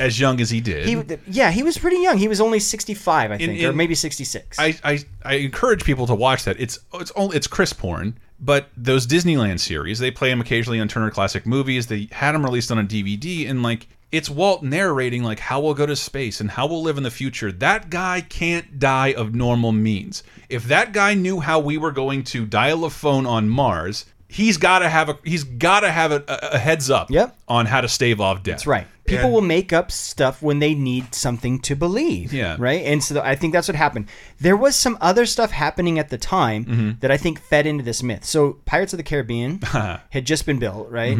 as 0.00 0.18
young 0.20 0.40
as 0.40 0.50
he 0.50 0.60
did. 0.60 0.86
he, 0.86 1.02
yeah, 1.28 1.50
he 1.50 1.62
was 1.62 1.78
pretty 1.78 1.98
young. 1.98 2.18
He 2.18 2.28
was 2.28 2.40
only 2.40 2.58
65, 2.58 3.30
I 3.32 3.36
think, 3.38 3.62
or 3.62 3.70
in- 3.70 3.76
maybe 3.76 3.94
66. 3.94 4.58
I, 4.58 4.74
I 4.84 4.98
I 5.24 5.34
encourage 5.34 5.84
people 5.84 6.06
to 6.06 6.14
watch 6.14 6.44
that. 6.44 6.60
It's 6.60 6.78
it's 6.94 7.12
only 7.16 7.36
it's 7.36 7.46
Chris 7.46 7.72
porn, 7.72 8.18
but 8.40 8.68
those 8.76 9.06
Disneyland 9.06 9.60
series 9.60 9.98
they 9.98 10.10
play 10.10 10.30
them 10.30 10.40
occasionally 10.40 10.80
on 10.80 10.88
Turner 10.88 11.10
Classic 11.10 11.46
Movies. 11.46 11.86
They 11.86 12.08
had 12.12 12.32
them 12.32 12.44
released 12.44 12.70
on 12.70 12.78
a 12.78 12.84
DVD, 12.84 13.48
and 13.48 13.62
like 13.62 13.88
it's 14.10 14.28
Walt 14.28 14.62
narrating 14.62 15.22
like 15.22 15.38
how 15.38 15.60
we'll 15.60 15.74
go 15.74 15.86
to 15.86 15.96
space 15.96 16.40
and 16.40 16.50
how 16.50 16.66
we'll 16.66 16.82
live 16.82 16.98
in 16.98 17.02
the 17.02 17.10
future. 17.10 17.50
That 17.50 17.88
guy 17.90 18.20
can't 18.20 18.78
die 18.78 19.12
of 19.14 19.34
normal 19.34 19.72
means. 19.72 20.22
If 20.50 20.64
that 20.64 20.92
guy 20.92 21.14
knew 21.14 21.40
how 21.40 21.60
we 21.60 21.78
were 21.78 21.92
going 21.92 22.24
to 22.24 22.44
dial 22.46 22.84
a 22.84 22.90
phone 22.90 23.26
on 23.26 23.48
Mars. 23.48 24.06
He's 24.28 24.56
got 24.56 24.78
to 24.78 24.88
have 24.88 25.10
a 25.10 25.18
he's 25.26 25.44
got 25.44 25.80
to 25.80 25.90
have 25.92 26.10
a, 26.10 26.24
a, 26.26 26.54
a 26.54 26.58
heads 26.58 26.88
up 26.88 27.10
Yep. 27.10 27.36
on 27.48 27.66
how 27.66 27.82
to 27.82 27.88
stave 27.88 28.18
off 28.18 28.42
death. 28.42 28.54
That's 28.54 28.66
right. 28.66 28.86
People 29.04 29.24
And- 29.26 29.34
will 29.34 29.40
make 29.42 29.72
up 29.72 29.90
stuff 29.90 30.40
when 30.42 30.60
they 30.60 30.74
need 30.74 31.14
something 31.14 31.58
to 31.62 31.74
believe. 31.74 32.32
Yeah. 32.32 32.56
Right. 32.58 32.82
And 32.84 33.02
so 33.02 33.20
I 33.20 33.34
think 33.34 33.52
that's 33.52 33.66
what 33.66 33.74
happened. 33.74 34.06
There 34.40 34.56
was 34.56 34.76
some 34.76 34.96
other 35.00 35.26
stuff 35.26 35.50
happening 35.50 35.98
at 35.98 36.08
the 36.10 36.18
time 36.18 36.64
Mm-hmm. 36.64 36.90
that 37.00 37.10
I 37.10 37.16
think 37.16 37.40
fed 37.40 37.66
into 37.66 37.82
this 37.82 38.02
myth. 38.02 38.24
So 38.24 38.58
Pirates 38.64 38.92
of 38.92 38.98
the 38.98 39.02
Caribbean 39.02 39.60
had 40.10 40.24
just 40.24 40.46
been 40.46 40.58
built, 40.60 40.88
right? 40.90 41.18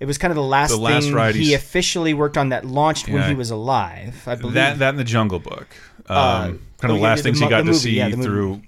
It 0.00 0.06
was 0.06 0.18
kind 0.18 0.32
of 0.32 0.36
the 0.36 0.42
last, 0.42 0.72
Mm-hmm. 0.72 0.82
The 0.82 0.90
last 0.90 1.04
thing 1.04 1.14
ride 1.14 1.34
he 1.36 1.54
officially 1.54 2.14
worked 2.14 2.36
on 2.38 2.48
that 2.48 2.64
launched 2.64 3.08
when 3.08 3.28
he 3.28 3.34
was 3.34 3.50
alive. 3.50 4.22
I 4.26 4.34
believe 4.34 4.54
That 4.54 4.78
that 4.80 4.88
in 4.90 4.96
the 4.96 5.04
Jungle 5.04 5.38
Book. 5.38 5.68
Um, 6.08 6.60
kind 6.78 6.90
of 6.90 6.96
the 6.96 7.02
last 7.02 7.22
things 7.22 7.38
he 7.38 7.48
got 7.48 7.58
to 7.58 7.64
movie, 7.64 7.78
see 7.78 7.90
yeah, 7.98 8.10
through 8.10 8.62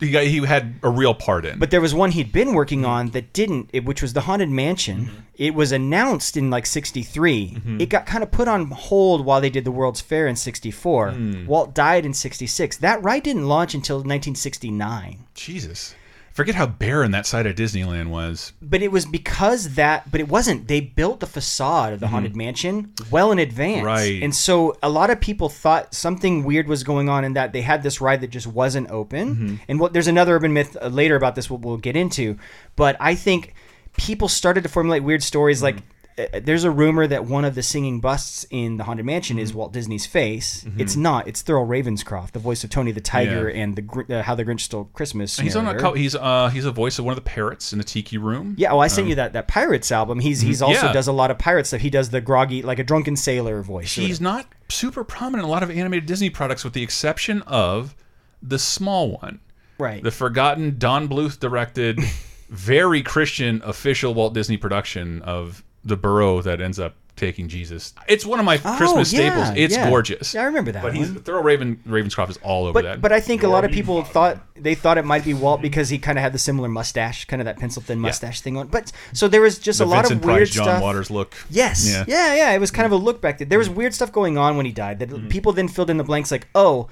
he 0.00 0.10
got, 0.10 0.24
he 0.24 0.44
had 0.44 0.74
a 0.82 0.90
real 0.90 1.14
part 1.14 1.44
in. 1.44 1.58
But 1.58 1.70
there 1.70 1.80
was 1.80 1.94
one 1.94 2.12
he'd 2.12 2.32
been 2.32 2.54
working 2.54 2.84
on 2.84 3.08
that 3.08 3.32
didn't, 3.32 3.70
it, 3.72 3.84
which 3.84 4.02
was 4.02 4.12
the 4.12 4.22
Haunted 4.22 4.48
Mansion. 4.48 5.06
Mm-hmm. 5.06 5.16
It 5.34 5.54
was 5.54 5.72
announced 5.72 6.36
in 6.36 6.50
like 6.50 6.66
'63. 6.66 7.62
It 7.80 7.88
got 7.88 8.06
kind 8.06 8.22
of 8.22 8.30
put 8.30 8.48
on 8.48 8.70
hold 8.70 9.24
while 9.24 9.40
they 9.40 9.50
did 9.50 9.64
the 9.64 9.70
World's 9.70 10.00
Fair 10.00 10.26
in 10.26 10.36
'64. 10.36 11.10
Hmm. 11.10 11.46
Walt 11.46 11.74
died 11.74 12.04
in 12.06 12.14
'66. 12.14 12.78
That 12.78 13.02
ride 13.02 13.22
didn't 13.22 13.46
launch 13.46 13.74
until 13.74 13.98
1969. 13.98 15.24
Jesus, 15.34 15.94
forget 16.38 16.54
how 16.54 16.66
barren 16.66 17.10
that 17.10 17.26
side 17.26 17.46
of 17.46 17.56
Disneyland 17.56 18.10
was. 18.10 18.52
But 18.62 18.80
it 18.80 18.92
was 18.92 19.04
because 19.04 19.74
that, 19.74 20.08
but 20.08 20.20
it 20.20 20.28
wasn't. 20.28 20.68
They 20.68 20.80
built 20.80 21.18
the 21.18 21.26
facade 21.26 21.92
of 21.92 21.98
the 21.98 22.06
Haunted 22.06 22.36
Mansion 22.36 22.92
well 23.10 23.32
in 23.32 23.40
advance. 23.40 23.78
Mm-hmm. 23.78 23.86
Right. 23.86 24.22
And 24.22 24.32
so 24.32 24.76
a 24.80 24.88
lot 24.88 25.10
of 25.10 25.20
people 25.20 25.48
thought 25.48 25.94
something 25.94 26.44
weird 26.44 26.68
was 26.68 26.84
going 26.84 27.08
on 27.08 27.24
in 27.24 27.32
that 27.32 27.52
they 27.52 27.60
had 27.60 27.82
this 27.82 28.00
ride 28.00 28.20
that 28.20 28.30
just 28.30 28.46
wasn't 28.46 28.88
open. 28.88 29.34
Mm-hmm. 29.34 29.54
And 29.66 29.80
what 29.80 29.92
there's 29.92 30.06
another 30.06 30.36
urban 30.36 30.52
myth 30.52 30.76
uh, 30.80 30.86
later 30.86 31.16
about 31.16 31.34
this 31.34 31.50
we'll, 31.50 31.58
we'll 31.58 31.76
get 31.76 31.96
into. 31.96 32.38
But 32.76 32.96
I 33.00 33.16
think 33.16 33.54
people 33.96 34.28
started 34.28 34.62
to 34.62 34.68
formulate 34.68 35.02
weird 35.02 35.24
stories 35.24 35.60
like. 35.60 35.74
Mm-hmm. 35.74 35.84
Uh, 35.84 35.94
there's 36.42 36.64
a 36.64 36.70
rumor 36.70 37.06
that 37.06 37.24
one 37.24 37.44
of 37.44 37.54
the 37.54 37.62
singing 37.62 38.00
busts 38.00 38.44
in 38.50 38.76
the 38.76 38.84
Haunted 38.84 39.06
Mansion 39.06 39.38
is 39.38 39.50
Mm-hmm. 39.50 39.58
Walt 39.58 39.72
Disney's 39.72 40.04
face. 40.06 40.66
It's 40.76 40.96
not. 40.96 41.28
It's 41.28 41.42
Thurl 41.42 41.66
Ravenscroft, 41.66 42.32
the 42.32 42.38
voice 42.38 42.64
of 42.64 42.70
Tony 42.70 42.92
the 42.92 43.00
Tiger 43.00 43.48
Yeah. 43.50 43.62
and 43.62 43.76
the 43.76 44.18
uh, 44.18 44.22
How 44.22 44.34
the 44.34 44.44
Grinch 44.44 44.60
Stole 44.60 44.84
Christmas. 44.92 45.38
He's 45.38 45.54
on 45.56 45.66
a 45.66 45.96
he's 45.96 46.14
uh 46.14 46.48
he's 46.48 46.64
a 46.64 46.72
voice 46.72 46.98
of 46.98 47.04
one 47.04 47.12
of 47.12 47.16
the 47.16 47.28
parrots 47.28 47.72
in 47.72 47.78
the 47.78 47.84
tiki 47.84 48.18
room. 48.18 48.54
Yeah, 48.58 48.72
oh, 48.72 48.78
I 48.78 48.88
sent 48.88 49.08
you 49.08 49.14
that 49.16 49.32
that 49.34 49.48
Pirates 49.48 49.90
album. 49.92 50.18
He's 50.20 50.40
he's 50.40 50.60
also 50.62 50.78
Mm-hmm. 50.78 50.86
Yeah. 50.86 50.92
does 50.92 51.08
a 51.08 51.12
lot 51.12 51.30
of 51.30 51.38
pirate 51.38 51.66
stuff. 51.66 51.80
He 51.80 51.90
does 51.90 52.10
the 52.10 52.20
groggy, 52.20 52.62
like 52.62 52.78
a 52.78 52.84
drunken 52.84 53.16
sailor 53.16 53.62
voice. 53.62 53.94
He's 53.94 54.20
not 54.20 54.46
super 54.68 55.04
prominent 55.04 55.44
in 55.44 55.48
a 55.48 55.52
lot 55.52 55.62
of 55.62 55.70
animated 55.70 56.06
Disney 56.06 56.30
products, 56.30 56.64
with 56.64 56.72
the 56.72 56.82
exception 56.82 57.42
of 57.42 57.94
the 58.42 58.58
small 58.58 59.12
one, 59.12 59.40
right. 59.78 60.02
the 60.02 60.10
forgotten 60.10 60.76
Don 60.78 61.08
Bluth 61.08 61.40
directed, 61.40 61.98
very 62.48 63.02
Christian 63.02 63.60
official 63.64 64.14
Walt 64.14 64.34
Disney 64.34 64.56
production 64.56 65.22
of 65.22 65.64
the 65.88 65.96
burrow 65.96 66.40
that 66.42 66.60
ends 66.60 66.78
up 66.78 66.94
taking 67.16 67.48
Jesus. 67.48 67.94
It's 68.06 68.24
one 68.24 68.38
of 68.38 68.44
my 68.44 68.60
Oh, 68.64 68.76
Christmas 68.76 69.12
yeah, 69.12 69.30
staples. 69.30 69.58
It's 69.58 69.74
yeah. 69.74 69.90
gorgeous. 69.90 70.34
Yeah, 70.34 70.42
I 70.42 70.44
remember 70.44 70.70
that 70.70 70.82
But 70.84 70.94
he's 70.94 71.10
one. 71.10 71.20
Thurl 71.22 71.42
Raven 71.42 71.80
Ravenscroft 71.84 72.30
is 72.30 72.36
all 72.44 72.66
over 72.66 72.80
that. 72.82 73.00
but 73.00 73.08
but 73.08 73.12
I 73.12 73.18
think 73.18 73.42
a 73.42 73.48
lot 73.48 73.64
of 73.64 73.72
people 73.72 74.04
thought 74.04 74.38
they 74.54 74.76
thought 74.76 74.98
it 74.98 75.04
might 75.04 75.24
be 75.24 75.34
Walt 75.34 75.60
because 75.60 75.88
he 75.88 75.98
kind 75.98 76.16
of 76.16 76.22
had 76.22 76.32
the 76.32 76.38
similar 76.38 76.68
mustache, 76.68 77.24
kind 77.24 77.42
of 77.42 77.46
that 77.46 77.58
pencil 77.58 77.82
thin 77.82 77.98
mustache 77.98 78.40
thing 78.40 78.56
on. 78.56 78.68
But 78.68 78.92
so 79.12 79.26
there 79.26 79.40
was 79.40 79.58
just 79.58 79.80
the 79.80 79.84
a 79.84 79.86
lot 79.86 80.02
Vincent 80.02 80.20
of 80.20 80.26
weird 80.26 80.38
Price, 80.38 80.50
John 80.50 80.64
stuff. 80.66 80.82
Waters 80.82 81.10
look. 81.10 81.34
Yes. 81.50 81.90
Yeah. 81.90 82.04
Yeah. 82.06 82.34
yeah, 82.36 82.52
It 82.52 82.60
was 82.60 82.70
kind 82.70 82.86
of 82.86 82.92
a 82.92 82.96
look 82.96 83.20
back. 83.20 83.38
There 83.38 83.58
was 83.58 83.68
weird 83.68 83.94
stuff 83.94 84.12
going 84.12 84.38
on 84.38 84.56
when 84.56 84.64
he 84.66 84.70
died 84.72 85.00
that 85.00 85.08
Mm-hmm. 85.10 85.26
people 85.28 85.52
then 85.52 85.66
filled 85.66 85.90
in 85.90 85.96
the 85.96 86.04
blanks 86.04 86.30
like, 86.30 86.46
oh, 86.54 86.88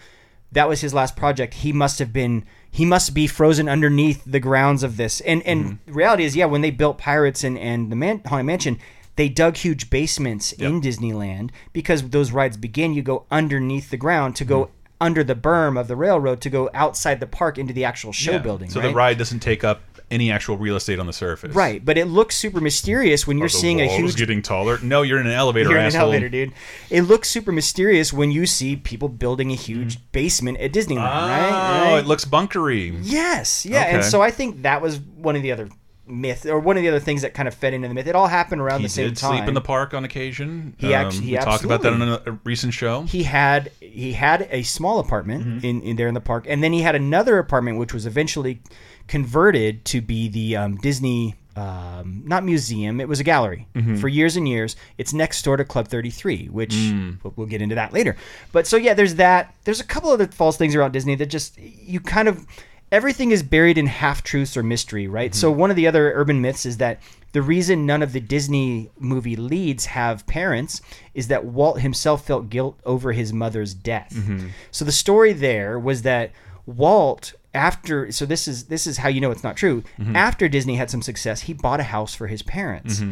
that 0.53 0.69
was 0.69 0.81
his 0.81 0.93
last 0.93 1.15
project. 1.17 1.55
He 1.55 1.73
must 1.73 1.99
have 2.01 2.13
been. 2.13 2.45
He 2.77 2.85
must 2.85 3.15
be 3.15 3.27
frozen 3.27 3.69
underneath 3.69 4.23
the 4.27 4.41
grounds 4.41 4.83
of 4.83 4.97
this. 4.99 5.21
And 5.23 5.43
and 5.47 5.65
Mm-hmm. 5.65 5.93
reality 5.95 6.25
is, 6.25 6.37
yeah, 6.37 6.45
when 6.45 6.61
they 6.61 6.71
built 6.71 6.99
Pirates 6.99 7.43
and 7.43 7.59
and 7.59 7.91
the 7.91 7.97
Man- 7.97 8.23
Haunted 8.27 8.47
Mansion. 8.47 8.79
They 9.17 9.31
dug 9.31 9.57
huge 9.57 9.89
basements 9.89 10.53
in 10.53 10.83
Disneyland 10.83 11.49
because 11.73 12.03
those 12.11 12.33
rides 12.33 12.59
begin. 12.59 12.93
You 12.93 13.01
go 13.03 13.25
underneath 13.31 13.89
the 13.89 13.97
ground 13.97 14.37
to 14.37 14.45
go 14.45 14.59
Mm-hmm. 14.65 14.73
under 15.01 15.25
the 15.25 15.35
berm 15.35 15.81
of 15.81 15.89
the 15.89 15.97
railroad 15.97 16.41
to 16.43 16.51
go 16.51 16.69
outside 16.75 17.19
the 17.21 17.27
park 17.27 17.57
into 17.57 17.73
the 17.73 17.85
actual 17.85 18.13
show 18.13 18.33
Yeah. 18.33 18.39
building. 18.47 18.69
So 18.69 18.81
right? 18.81 18.89
the 18.89 18.95
ride 18.95 19.17
doesn't 19.17 19.41
take 19.41 19.65
up 19.65 19.81
any 20.11 20.31
actual 20.31 20.57
real 20.57 20.77
estate 20.77 20.99
on 21.01 21.07
the 21.07 21.13
surface. 21.13 21.55
right, 21.55 21.85
but 21.85 21.99
it 21.99 22.05
looks 22.07 22.37
super 22.37 22.61
mysterious 22.61 23.27
when 23.27 23.39
you're 23.39 23.49
seeing 23.49 23.81
a 23.81 23.87
huge 23.89 24.15
getting 24.17 24.41
taller. 24.41 24.79
No, 24.83 25.03
you're 25.03 25.19
in 25.21 25.27
an 25.27 25.33
elevator. 25.33 25.71
You're 25.71 25.79
in 25.81 25.87
an 25.87 25.97
elevator, 25.97 26.29
dude. 26.29 26.53
It 26.91 27.03
looks 27.03 27.29
super 27.29 27.51
mysterious 27.51 28.13
when 28.13 28.31
you 28.31 28.47
see 28.47 28.77
people 28.77 29.09
building 29.09 29.51
a 29.51 29.57
huge 29.57 29.99
basement 30.13 30.59
at 30.59 30.73
Disneyland, 30.73 30.99
Oh, 30.99 31.29
right? 31.29 31.51
right? 31.93 31.99
it 31.99 32.07
looks 32.07 32.25
bunkery. 32.25 32.97
yes, 33.03 33.67
yeah. 33.67 33.83
And 33.83 34.05
so 34.05 34.23
I 34.23 34.31
think 34.31 34.63
that 34.63 34.81
was 34.81 34.99
one 35.01 35.35
of 35.35 35.43
the 35.43 35.51
other 35.51 35.69
myth, 36.09 36.47
or 36.47 36.61
one 36.61 36.77
of 36.77 36.85
the 36.85 36.89
other 36.89 37.01
things 37.01 37.23
that 37.23 37.35
kind 37.35 37.49
of 37.49 37.55
fed 37.55 37.75
into 37.75 37.89
the 37.89 37.95
myth. 37.95 38.07
It 38.07 38.15
all 38.15 38.29
happened 38.29 38.61
around 38.61 38.79
He 38.79 38.87
the 38.87 38.91
same 38.91 39.09
did 39.09 39.17
time. 39.17 39.39
sleep 39.39 39.49
in 39.49 39.55
the 39.55 39.61
park 39.61 39.93
on 39.93 40.05
occasion. 40.05 40.77
He 40.79 40.95
Um, 40.95 41.07
actu- 41.07 41.21
he 41.21 41.33
we 41.33 41.39
talked 41.39 41.65
about 41.65 41.83
that 41.83 41.93
on 41.95 42.01
a, 42.03 42.23
a 42.27 42.39
recent 42.45 42.75
show. 42.75 43.03
he 43.03 43.25
had 43.25 43.73
he 43.81 44.13
had 44.13 44.47
a 44.53 44.63
small 44.63 45.01
apartment 45.01 45.45
Mm-hmm. 45.45 45.67
in, 45.67 45.83
in 45.83 45.97
there 45.97 46.07
in 46.07 46.15
the 46.15 46.21
park, 46.21 46.45
and 46.49 46.63
then 46.63 46.73
he 46.73 46.83
had 46.83 46.95
another 46.95 47.39
apartment 47.39 47.79
which 47.79 47.93
was 47.93 48.07
eventually 48.07 48.61
converted 49.09 49.85
to 49.87 50.01
be 50.01 50.29
the 50.29 50.57
um, 50.57 50.77
Disney. 50.77 51.35
Um, 51.59 52.21
not 52.27 52.45
museum, 52.45 53.01
it 53.01 53.09
was 53.09 53.19
a 53.19 53.25
gallery 53.25 53.67
Mm-hmm. 53.75 53.97
for 53.97 54.09
years 54.09 54.37
and 54.37 54.47
years. 54.47 54.77
It's 54.99 55.15
next 55.15 55.41
door 55.43 55.57
to 55.57 55.65
Club 55.65 55.89
33, 55.89 56.49
which 56.51 56.75
Mm. 56.75 57.17
we'll, 57.35 57.47
get 57.47 57.63
into 57.63 57.77
that 57.77 57.95
later. 57.95 58.15
But 58.53 58.67
so, 58.67 58.77
yeah, 58.77 58.93
there's 58.93 59.15
that. 59.15 59.55
There's 59.65 59.81
a 59.81 59.85
couple 59.85 60.13
of 60.13 60.21
other 60.21 60.31
false 60.31 60.59
things 60.59 60.75
around 60.75 60.93
Disney 60.93 61.15
that 61.15 61.31
just, 61.31 61.57
you 61.59 61.99
kind 62.01 62.29
of, 62.29 62.45
everything 62.93 63.31
is 63.31 63.43
buried 63.43 63.79
in 63.79 63.87
half 63.87 64.23
truths 64.23 64.55
or 64.55 64.63
mystery, 64.63 65.09
right? 65.09 65.35
So, 65.35 65.51
Mm-hmm. 65.51 65.61
one 65.61 65.71
of 65.71 65.77
the 65.77 65.87
other 65.87 66.13
urban 66.13 66.43
myths 66.43 66.67
is 66.67 66.77
that 66.77 67.01
the 67.33 67.41
reason 67.41 67.87
none 67.87 68.03
of 68.03 68.13
the 68.13 68.21
Disney 68.21 68.91
movie 68.99 69.37
leads 69.37 69.87
have 69.87 70.27
parents 70.27 70.83
is 71.15 71.29
that 71.29 71.47
Walt 71.47 71.81
himself 71.81 72.27
felt 72.27 72.51
guilt 72.51 72.79
over 72.85 73.13
his 73.13 73.33
mother's 73.33 73.73
death. 73.73 74.13
Mm-hmm. 74.15 74.49
So 74.73 74.85
the 74.85 74.93
story 74.93 75.33
there 75.33 75.79
was 75.79 76.03
that 76.03 76.33
Walt 76.67 77.33
after 77.57 78.13
so 78.13 78.27
this 78.27 78.47
is 78.47 78.65
this 78.65 78.87
is 78.87 78.99
how 78.99 79.09
you 79.09 79.21
know 79.21 79.31
it's 79.31 79.43
not 79.43 79.57
true. 79.57 79.83
Mm-hmm. 79.99 80.15
After 80.15 80.49
Disney 80.49 80.77
had 80.77 80.91
some 80.91 81.03
success, 81.03 81.41
he 81.43 81.53
bought 81.53 81.81
a 81.81 81.85
house 81.85 82.15
for 82.15 82.27
his 82.27 82.43
parents. 82.43 83.03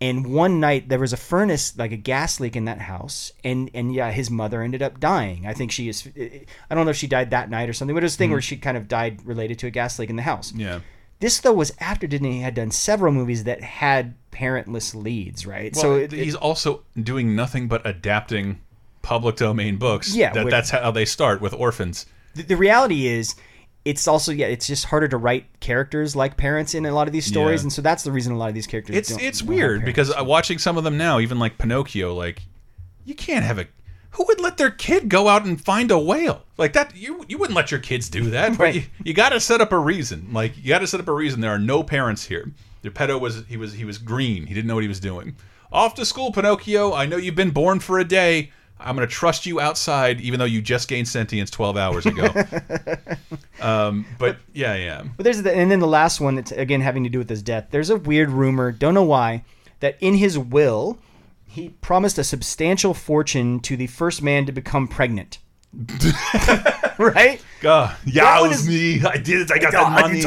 And 0.00 0.34
one 0.34 0.60
night 0.60 0.88
there 0.88 0.98
was 0.98 1.12
a 1.12 1.16
furnace, 1.16 1.78
like 1.78 1.92
a 1.92 1.96
gas 1.96 2.38
leak 2.38 2.56
in 2.56 2.66
that 2.66 2.80
house, 2.80 3.32
and 3.42 3.70
and 3.72 3.94
yeah, 3.94 4.10
his 4.10 4.30
mother 4.30 4.60
ended 4.60 4.82
up 4.82 5.00
dying. 5.00 5.46
I 5.46 5.54
think 5.54 5.72
she 5.72 5.88
is. 5.88 6.06
I 6.70 6.74
don't 6.74 6.84
know 6.84 6.90
if 6.90 6.96
she 6.96 7.06
died 7.06 7.30
that 7.30 7.48
night 7.48 7.68
or 7.68 7.72
something, 7.72 7.94
but 7.94 8.02
it 8.02 8.04
was 8.04 8.16
a 8.16 8.18
thing 8.18 8.30
where 8.30 8.42
she 8.42 8.56
kind 8.56 8.76
of 8.76 8.86
died 8.86 9.24
related 9.24 9.58
to 9.60 9.66
a 9.66 9.70
gas 9.70 9.98
leak 9.98 10.10
in 10.10 10.16
the 10.16 10.22
house. 10.22 10.50
Mm-hmm. 10.50 10.60
yeah. 10.60 10.80
This 11.20 11.40
though 11.40 11.54
was 11.54 11.72
after 11.78 12.06
Disney 12.06 12.40
had 12.40 12.54
done 12.54 12.70
several 12.70 13.12
movies 13.12 13.44
that 13.44 13.62
had 13.62 14.14
parentless 14.30 14.94
leads, 14.94 15.46
right? 15.46 15.72
Well, 15.74 15.82
so 15.82 15.94
it, 15.94 16.12
he's 16.12 16.34
also 16.34 16.82
doing 17.00 17.34
nothing 17.34 17.68
but 17.68 17.86
adapting 17.86 18.60
public 19.00 19.36
domain 19.36 19.76
books. 19.78 20.14
Yeah, 20.14 20.32
that, 20.32 20.50
that's 20.50 20.70
how 20.70 20.90
they 20.90 21.06
start 21.06 21.40
with 21.40 21.54
orphans. 21.54 22.04
the, 22.34 22.42
the 22.42 22.56
reality 22.56 23.06
is 23.06 23.36
it's 23.84 24.08
also 24.08 24.32
yeah 24.32 24.46
it's 24.46 24.66
just 24.66 24.86
harder 24.86 25.06
to 25.08 25.16
write 25.16 25.44
characters 25.60 26.16
like 26.16 26.36
parents 26.36 26.74
in 26.74 26.86
a 26.86 26.92
lot 26.92 27.06
of 27.06 27.12
these 27.12 27.26
stories 27.26 27.60
Yeah. 27.60 27.64
and 27.66 27.72
so 27.72 27.82
that's 27.82 28.02
the 28.02 28.12
reason 28.12 28.32
a 28.32 28.36
lot 28.38 28.48
of 28.48 28.54
these 28.54 28.66
characters 28.66 28.96
It's 28.96 29.10
don't- 29.10 29.20
it's 29.22 29.42
weird 29.42 29.84
because 29.84 30.10
uh, 30.10 30.24
watching 30.24 30.58
some 30.58 30.76
of 30.78 30.84
them 30.84 30.96
now, 30.96 31.20
even 31.20 31.38
like 31.38 31.58
Pinocchio, 31.58 32.14
like 32.14 32.42
you 33.04 33.14
can't 33.14 33.44
have 33.44 33.58
a 33.58 33.66
who 34.12 34.24
would 34.28 34.40
let 34.40 34.56
their 34.58 34.70
kid 34.70 35.08
go 35.08 35.26
out 35.28 35.44
and 35.44 35.60
find 35.60 35.90
a 35.90 35.98
whale 35.98 36.44
like 36.56 36.72
that? 36.74 36.96
You 36.96 37.24
you 37.28 37.36
wouldn't 37.36 37.56
let 37.56 37.70
your 37.70 37.80
kids 37.80 38.08
do 38.08 38.30
that. 38.30 38.52
But 38.56 38.60
Right. 38.60 38.74
You, 38.76 38.82
you 39.04 39.12
got 39.14 39.30
to 39.30 39.40
set 39.40 39.60
up 39.60 39.72
a 39.72 39.78
reason. 39.78 40.28
Like 40.32 40.56
you 40.56 40.68
got 40.68 40.78
to 40.78 40.86
set 40.86 41.00
up 41.00 41.08
a 41.08 41.12
reason. 41.12 41.40
There 41.40 41.50
are 41.52 41.58
no 41.58 41.82
parents 41.82 42.24
here. 42.24 42.52
Geppetto 42.82 43.18
was 43.18 43.44
he 43.48 43.56
was 43.56 43.72
he 43.74 43.84
was 43.84 43.98
green. 43.98 44.46
He 44.46 44.54
didn't 44.54 44.68
know 44.68 44.74
what 44.74 44.82
he 44.84 44.88
was 44.88 45.00
doing. 45.00 45.36
Off 45.72 45.94
to 45.96 46.04
school, 46.06 46.30
Pinocchio. 46.30 46.92
I 46.94 47.06
know 47.06 47.16
you've 47.16 47.34
been 47.34 47.50
born 47.50 47.80
for 47.80 47.98
a 47.98 48.04
day. 48.04 48.52
I'm 48.84 48.94
going 48.96 49.08
to 49.08 49.12
trust 49.12 49.46
you 49.46 49.60
outside, 49.60 50.20
even 50.20 50.38
though 50.38 50.44
you 50.44 50.60
just 50.62 50.88
gained 50.88 51.08
sentience 51.08 51.50
12 51.50 51.76
hours 51.76 52.06
ago. 52.06 52.28
um, 53.60 54.04
but 54.18 54.36
yeah, 54.52 54.74
yeah. 54.76 55.02
but 55.16 55.24
there's 55.24 55.42
the, 55.42 55.52
and 55.54 55.70
then 55.70 55.78
the 55.80 55.86
last 55.86 56.20
one 56.20 56.34
that's 56.34 56.52
again 56.52 56.80
having 56.80 57.02
to 57.04 57.10
do 57.10 57.18
with 57.18 57.28
his 57.30 57.42
death 57.42 57.68
there's 57.70 57.90
a 57.90 57.96
weird 57.96 58.30
rumor 58.30 58.70
don't 58.72 58.94
know 58.94 59.02
why 59.02 59.42
that 59.80 59.96
in 60.00 60.14
his 60.14 60.38
will 60.38 60.98
he 61.46 61.70
promised 61.80 62.18
a 62.18 62.24
substantial 62.24 62.92
fortune 62.94 63.60
to 63.60 63.76
the 63.76 63.86
first 63.86 64.22
man 64.22 64.44
to 64.46 64.52
become 64.52 64.86
pregnant 64.86 65.38
right 66.98 67.42
God, 67.60 67.96
That 68.12 68.40
one 68.40 68.50
yows 68.50 68.60
is- 68.60 68.68
me. 68.68 69.02
I 69.04 69.16
did 69.16 69.40
it. 69.40 69.50
I 69.50 69.58
got 69.58 69.72
that 69.72 69.90
money. 70.02 70.22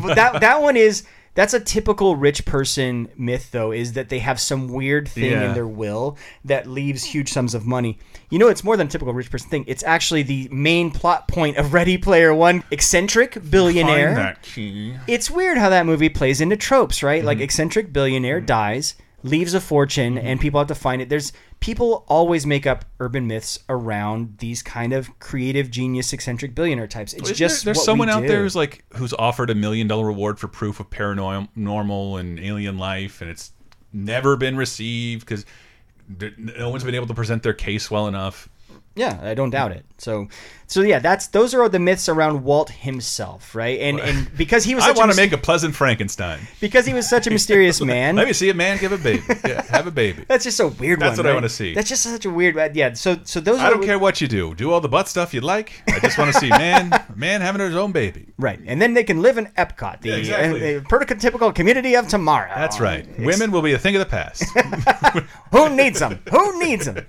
But 0.00 0.16
that 0.16 0.40
that 0.40 0.60
one 0.60 0.76
is 0.76 1.04
that's 1.34 1.54
a 1.54 1.60
typical 1.60 2.16
rich 2.16 2.44
person 2.44 3.08
myth 3.16 3.50
though 3.52 3.70
is 3.72 3.92
that 3.92 4.08
they 4.08 4.18
have 4.18 4.40
some 4.40 4.68
weird 4.68 5.08
thing 5.08 5.30
Yeah. 5.30 5.48
in 5.48 5.54
their 5.54 5.66
will 5.66 6.16
that 6.44 6.66
leaves 6.66 7.04
huge 7.04 7.30
sums 7.32 7.54
of 7.54 7.66
money. 7.66 7.98
You 8.30 8.38
know 8.38 8.48
it's 8.48 8.64
more 8.64 8.76
than 8.76 8.88
a 8.88 8.90
typical 8.90 9.14
rich 9.14 9.30
person 9.30 9.48
thing. 9.48 9.64
It's 9.66 9.84
actually 9.84 10.22
the 10.22 10.48
main 10.50 10.90
plot 10.90 11.28
point 11.28 11.56
of 11.56 11.72
Ready 11.72 11.96
Player 11.98 12.34
1 12.34 12.64
eccentric 12.70 13.50
billionaire. 13.50 14.08
Find 14.14 14.18
that 14.18 14.42
key. 14.42 14.94
It's 15.06 15.30
weird 15.30 15.56
how 15.58 15.68
that 15.70 15.86
movie 15.86 16.08
plays 16.08 16.40
into 16.40 16.56
tropes, 16.56 17.02
right? 17.02 17.18
Mm-hmm. 17.20 17.26
Like 17.26 17.40
eccentric 17.40 17.92
billionaire 17.92 18.40
dies, 18.40 18.94
leaves 19.22 19.54
a 19.54 19.60
fortune, 19.60 20.14
Mm-hmm. 20.16 20.26
and 20.26 20.40
people 20.40 20.58
have 20.60 20.68
to 20.68 20.74
find 20.74 21.00
it. 21.02 21.08
There's 21.08 21.32
people 21.60 22.04
always 22.08 22.46
make 22.46 22.66
up 22.66 22.84
urban 22.98 23.26
myths 23.26 23.58
around 23.68 24.38
these 24.38 24.62
kind 24.62 24.92
of 24.92 25.18
creative 25.20 25.70
genius 25.70 26.12
eccentric 26.12 26.54
billionaire 26.54 26.86
types. 26.86 27.12
It's 27.12 27.24
Isn't 27.24 27.36
just 27.36 27.64
there- 27.64 27.74
there's 27.74 27.84
someone 27.84 28.08
out 28.08 28.22
do. 28.22 28.28
there 28.28 28.42
who's 28.42 28.56
like 28.56 28.84
who's 28.96 29.12
offered 29.14 29.50
a 29.50 29.54
million 29.54 29.86
dollar 29.86 30.06
reward 30.06 30.38
for 30.38 30.48
proof 30.48 30.80
of 30.80 30.88
paranormal 30.90 31.48
normal 31.54 32.16
and 32.16 32.40
alien 32.40 32.78
life, 32.78 33.20
and 33.20 33.30
it's 33.30 33.52
never 33.92 34.36
been 34.36 34.56
received 34.56 35.20
because 35.26 35.44
no 36.38 36.70
one's 36.70 36.82
been 36.84 36.94
able 36.94 37.06
to 37.06 37.14
present 37.14 37.42
their 37.42 37.52
case 37.54 37.90
well 37.90 38.08
enough. 38.08 38.48
Yeah, 38.96 39.20
I 39.22 39.34
don't 39.34 39.50
doubt 39.50 39.70
it. 39.72 39.84
So, 39.98 40.28
so 40.70 40.82
yeah, 40.82 41.00
that's 41.00 41.26
those 41.26 41.52
are 41.52 41.68
the 41.68 41.80
myths 41.80 42.08
around 42.08 42.44
Walt 42.44 42.70
himself, 42.70 43.54
right? 43.56 43.80
And 43.80 43.98
and 43.98 44.30
because 44.36 44.62
he 44.64 44.74
was 44.76 44.84
I 44.90 44.92
want 44.92 45.10
to 45.10 45.16
make 45.16 45.32
a 45.32 45.38
pleasant 45.38 45.74
Frankenstein. 45.74 46.38
because 46.60 46.86
he 46.86 46.94
was 46.94 47.08
such 47.08 47.26
a 47.26 47.30
mysterious 47.30 47.80
man. 47.94 48.14
Let 48.14 48.28
me 48.28 48.32
see 48.32 48.50
a 48.50 48.54
man 48.54 48.78
give 48.78 48.92
a 48.92 48.98
baby. 48.98 49.22
Yeah, 49.44 49.62
have 49.70 49.86
a 49.88 49.90
baby. 49.90 50.24
that's 50.28 50.44
just 50.44 50.60
a 50.60 50.68
weird 50.68 51.00
That's 51.00 51.18
one. 51.18 51.26
what 51.26 51.30
I 51.32 51.34
wanna 51.34 51.48
see. 51.48 51.74
That's 51.74 51.88
just 51.88 52.02
such 52.04 52.24
a 52.24 52.30
weird. 52.30 52.54
Yeah. 52.76 52.92
So 52.92 53.18
so 53.24 53.40
those 53.40 53.58
I 53.58 53.68
don't 53.68 53.84
care 53.84 53.98
what 53.98 54.20
you 54.20 54.28
do. 54.28 54.54
Do 54.54 54.70
all 54.70 54.80
the 54.80 54.88
butt 54.88 55.08
stuff 55.08 55.34
you 55.34 55.40
like. 55.40 55.82
I 55.88 55.98
just 55.98 56.16
want 56.18 56.32
to 56.32 56.38
see 56.38 56.48
man, 56.50 56.90
man 57.16 57.40
having 57.40 57.60
his 57.60 57.74
own 57.74 57.90
baby. 57.92 58.26
Right, 58.38 58.60
and 58.64 58.80
then 58.80 58.94
they 58.94 59.02
can 59.04 59.20
live 59.22 59.38
in 59.38 59.46
Epcot, 59.58 60.00
the 60.02 60.08
Yeah, 60.10 60.14
exactly. 60.16 60.76
uh, 60.76 60.80
uh, 60.80 60.82
prototypical 60.84 61.52
community 61.54 61.96
of 61.96 62.06
tomorrow. 62.08 62.50
That's 62.54 62.78
right. 62.80 63.00
It's- 63.00 63.26
Women 63.26 63.50
will 63.50 63.62
be 63.62 63.72
a 63.72 63.78
thing 63.78 63.96
of 63.96 64.00
the 64.00 64.06
past. 64.06 64.44
Who 65.52 65.68
needs 65.74 65.98
them? 65.98 66.22
Who 66.30 66.58
needs 66.60 66.86
them? 66.86 67.04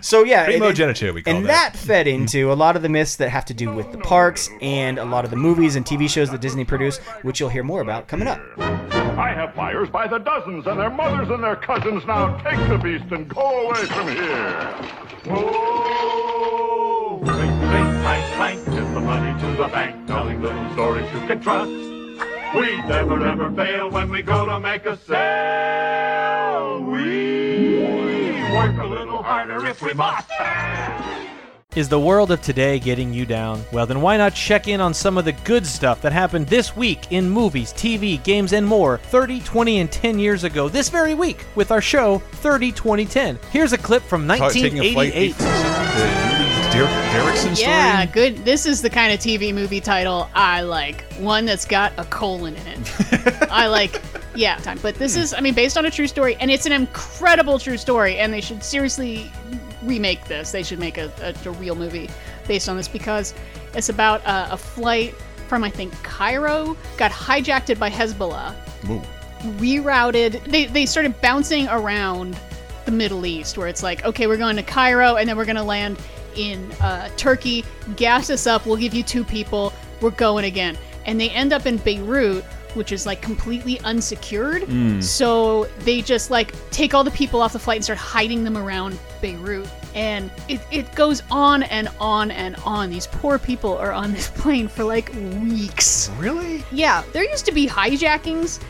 So 0.00 0.22
yeah, 0.24 0.42
and- 0.44 0.60
Primogeniture, 0.60 1.12
we 1.12 1.22
call 1.22 1.34
and 1.36 1.46
that. 1.46 1.72
that 1.72 1.76
fed 1.78 2.06
into 2.06 2.52
a 2.52 2.54
lot 2.54 2.75
of 2.76 2.82
the 2.82 2.88
myths 2.88 3.16
that 3.16 3.30
have 3.30 3.44
to 3.46 3.54
do 3.54 3.72
with 3.72 3.90
the 3.90 3.98
parks 3.98 4.48
and 4.60 4.98
a 4.98 5.04
lot 5.04 5.24
of 5.24 5.30
the 5.30 5.36
movies 5.36 5.74
and 5.74 5.84
TV 5.84 6.08
shows 6.08 6.30
that 6.30 6.40
Disney 6.40 6.64
produced, 6.64 7.00
which 7.22 7.40
you'll 7.40 7.48
hear 7.48 7.64
more 7.64 7.80
about 7.80 8.06
coming 8.06 8.28
up. 8.28 8.40
I 8.58 9.32
have 9.34 9.54
flyers 9.54 9.88
by 9.88 10.06
the 10.06 10.18
dozens, 10.18 10.66
and 10.66 10.78
their 10.78 10.90
mothers 10.90 11.30
and 11.30 11.42
their 11.42 11.56
cousins. 11.56 12.04
Now 12.06 12.36
take 12.38 12.68
the 12.68 12.78
beast 12.78 13.10
and 13.10 13.26
go 13.28 13.66
away 13.66 13.84
from 13.86 14.08
here. 14.08 14.74
Oh, 15.28 16.66
Is 18.66 18.92
the 18.94 19.00
money 19.00 19.40
to 19.40 19.46
the 19.56 19.68
bank, 19.68 20.06
telling 20.06 20.42
little 20.42 20.72
stories 20.74 21.10
you 21.14 21.20
can 21.26 21.40
trust. 21.40 21.70
We 22.54 22.76
never 22.82 23.26
ever 23.26 23.50
fail 23.52 23.90
when 23.90 24.10
we 24.10 24.22
go 24.22 24.44
to 24.46 24.60
make 24.60 24.86
a 24.86 24.96
sale. 24.98 26.82
We 26.84 28.32
work 28.52 28.78
a 28.78 28.86
little 28.86 29.22
harder 29.22 29.66
if 29.66 29.82
we 29.82 29.94
must. 29.94 30.28
Is 31.76 31.90
the 31.90 32.00
world 32.00 32.30
of 32.30 32.40
today 32.40 32.78
getting 32.78 33.12
you 33.12 33.26
down? 33.26 33.62
Well, 33.70 33.84
then 33.84 34.00
why 34.00 34.16
not 34.16 34.34
check 34.34 34.66
in 34.66 34.80
on 34.80 34.94
some 34.94 35.18
of 35.18 35.26
the 35.26 35.32
good 35.32 35.66
stuff 35.66 36.00
that 36.00 36.10
happened 36.10 36.46
this 36.46 36.74
week 36.74 37.12
in 37.12 37.28
movies, 37.28 37.74
TV, 37.74 38.24
games, 38.24 38.54
and 38.54 38.66
more 38.66 38.96
30, 38.96 39.40
20, 39.40 39.80
and 39.80 39.92
10 39.92 40.18
years 40.18 40.44
ago 40.44 40.70
this 40.70 40.88
very 40.88 41.12
week 41.12 41.44
with 41.54 41.70
our 41.70 41.82
show 41.82 42.20
30, 42.36 42.72
20, 42.72 43.04
10. 43.04 43.38
Here's 43.50 43.74
a 43.74 43.78
clip 43.78 44.02
from 44.02 44.26
Taking 44.26 44.78
a 44.78 44.92
flight 44.94 45.14
1988. 45.14 45.34
847, 45.34 46.46
the 46.70 46.76
Derickson 47.12 47.54
story. 47.54 47.70
Yeah, 47.70 48.06
good. 48.06 48.42
This 48.42 48.64
is 48.64 48.80
the 48.80 48.88
kind 48.88 49.12
of 49.12 49.20
TV 49.20 49.52
movie 49.52 49.82
title 49.82 50.30
I 50.32 50.62
like. 50.62 51.04
One 51.18 51.44
that's 51.44 51.66
got 51.66 51.92
a 51.98 52.04
colon 52.06 52.56
in 52.56 52.66
it. 52.68 53.52
I 53.52 53.66
like. 53.66 54.00
Yeah, 54.34 54.56
time. 54.56 54.78
But 54.82 54.96
this 54.96 55.16
is, 55.16 55.32
I 55.32 55.40
mean, 55.40 55.54
based 55.54 55.78
on 55.78 55.86
a 55.86 55.90
true 55.90 56.06
story, 56.06 56.36
and 56.40 56.50
it's 56.50 56.66
an 56.66 56.72
incredible 56.72 57.58
true 57.58 57.78
story. 57.78 58.18
And 58.18 58.30
they 58.30 58.42
should 58.42 58.62
seriously 58.62 59.32
remake 59.86 60.24
this. 60.26 60.52
They 60.52 60.62
should 60.62 60.78
make 60.78 60.98
a, 60.98 61.10
a, 61.20 61.48
a 61.48 61.52
real 61.52 61.74
movie 61.74 62.10
based 62.46 62.68
on 62.68 62.76
this 62.76 62.88
because 62.88 63.34
it's 63.74 63.88
about 63.88 64.24
uh, 64.26 64.48
a 64.50 64.56
flight 64.56 65.14
from 65.48 65.62
I 65.64 65.70
think 65.70 65.92
Cairo 66.02 66.76
got 66.96 67.10
hijacked 67.10 67.78
by 67.78 67.90
Hezbollah 67.90 68.54
Ooh. 68.90 69.00
rerouted. 69.58 70.44
They, 70.44 70.66
they 70.66 70.86
started 70.86 71.20
bouncing 71.20 71.68
around 71.68 72.38
the 72.84 72.92
middle 72.92 73.26
east 73.26 73.58
where 73.58 73.66
it's 73.66 73.82
like 73.82 74.04
okay 74.04 74.28
we're 74.28 74.36
going 74.36 74.54
to 74.54 74.62
cairo 74.62 75.16
and 75.16 75.28
then 75.28 75.36
we're 75.36 75.44
going 75.44 75.56
to 75.56 75.62
land 75.62 75.98
in 76.36 76.70
uh, 76.80 77.08
turkey. 77.16 77.64
Gas 77.96 78.30
us 78.30 78.46
up. 78.46 78.66
We'll 78.66 78.76
give 78.76 78.94
you 78.94 79.02
two 79.02 79.24
people. 79.24 79.72
We're 80.00 80.10
going 80.10 80.44
again. 80.44 80.78
And 81.06 81.20
they 81.20 81.30
end 81.30 81.52
up 81.52 81.66
in 81.66 81.78
beirut 81.78 82.44
which 82.76 82.92
is 82.92 83.06
like 83.06 83.20
completely 83.22 83.80
unsecured 83.80 84.62
mm. 84.62 85.02
so 85.02 85.64
they 85.80 86.00
just 86.02 86.30
like 86.30 86.54
take 86.70 86.94
all 86.94 87.02
the 87.02 87.10
people 87.10 87.40
off 87.40 87.52
the 87.52 87.58
flight 87.58 87.76
and 87.76 87.84
start 87.84 87.98
hiding 87.98 88.44
them 88.44 88.56
around 88.56 88.98
beirut 89.20 89.68
and 89.94 90.30
it, 90.48 90.60
it 90.70 90.94
goes 90.94 91.22
on 91.30 91.62
and 91.64 91.88
on 91.98 92.30
and 92.30 92.54
on 92.64 92.90
these 92.90 93.06
poor 93.06 93.38
people 93.38 93.76
are 93.78 93.92
on 93.92 94.12
this 94.12 94.28
plane 94.36 94.68
for 94.68 94.84
like 94.84 95.12
weeks 95.42 96.10
Really? 96.18 96.62
yeah, 96.70 97.02
there 97.12 97.24
used 97.28 97.46
to 97.46 97.52
be 97.52 97.66
hijackings 97.66 98.62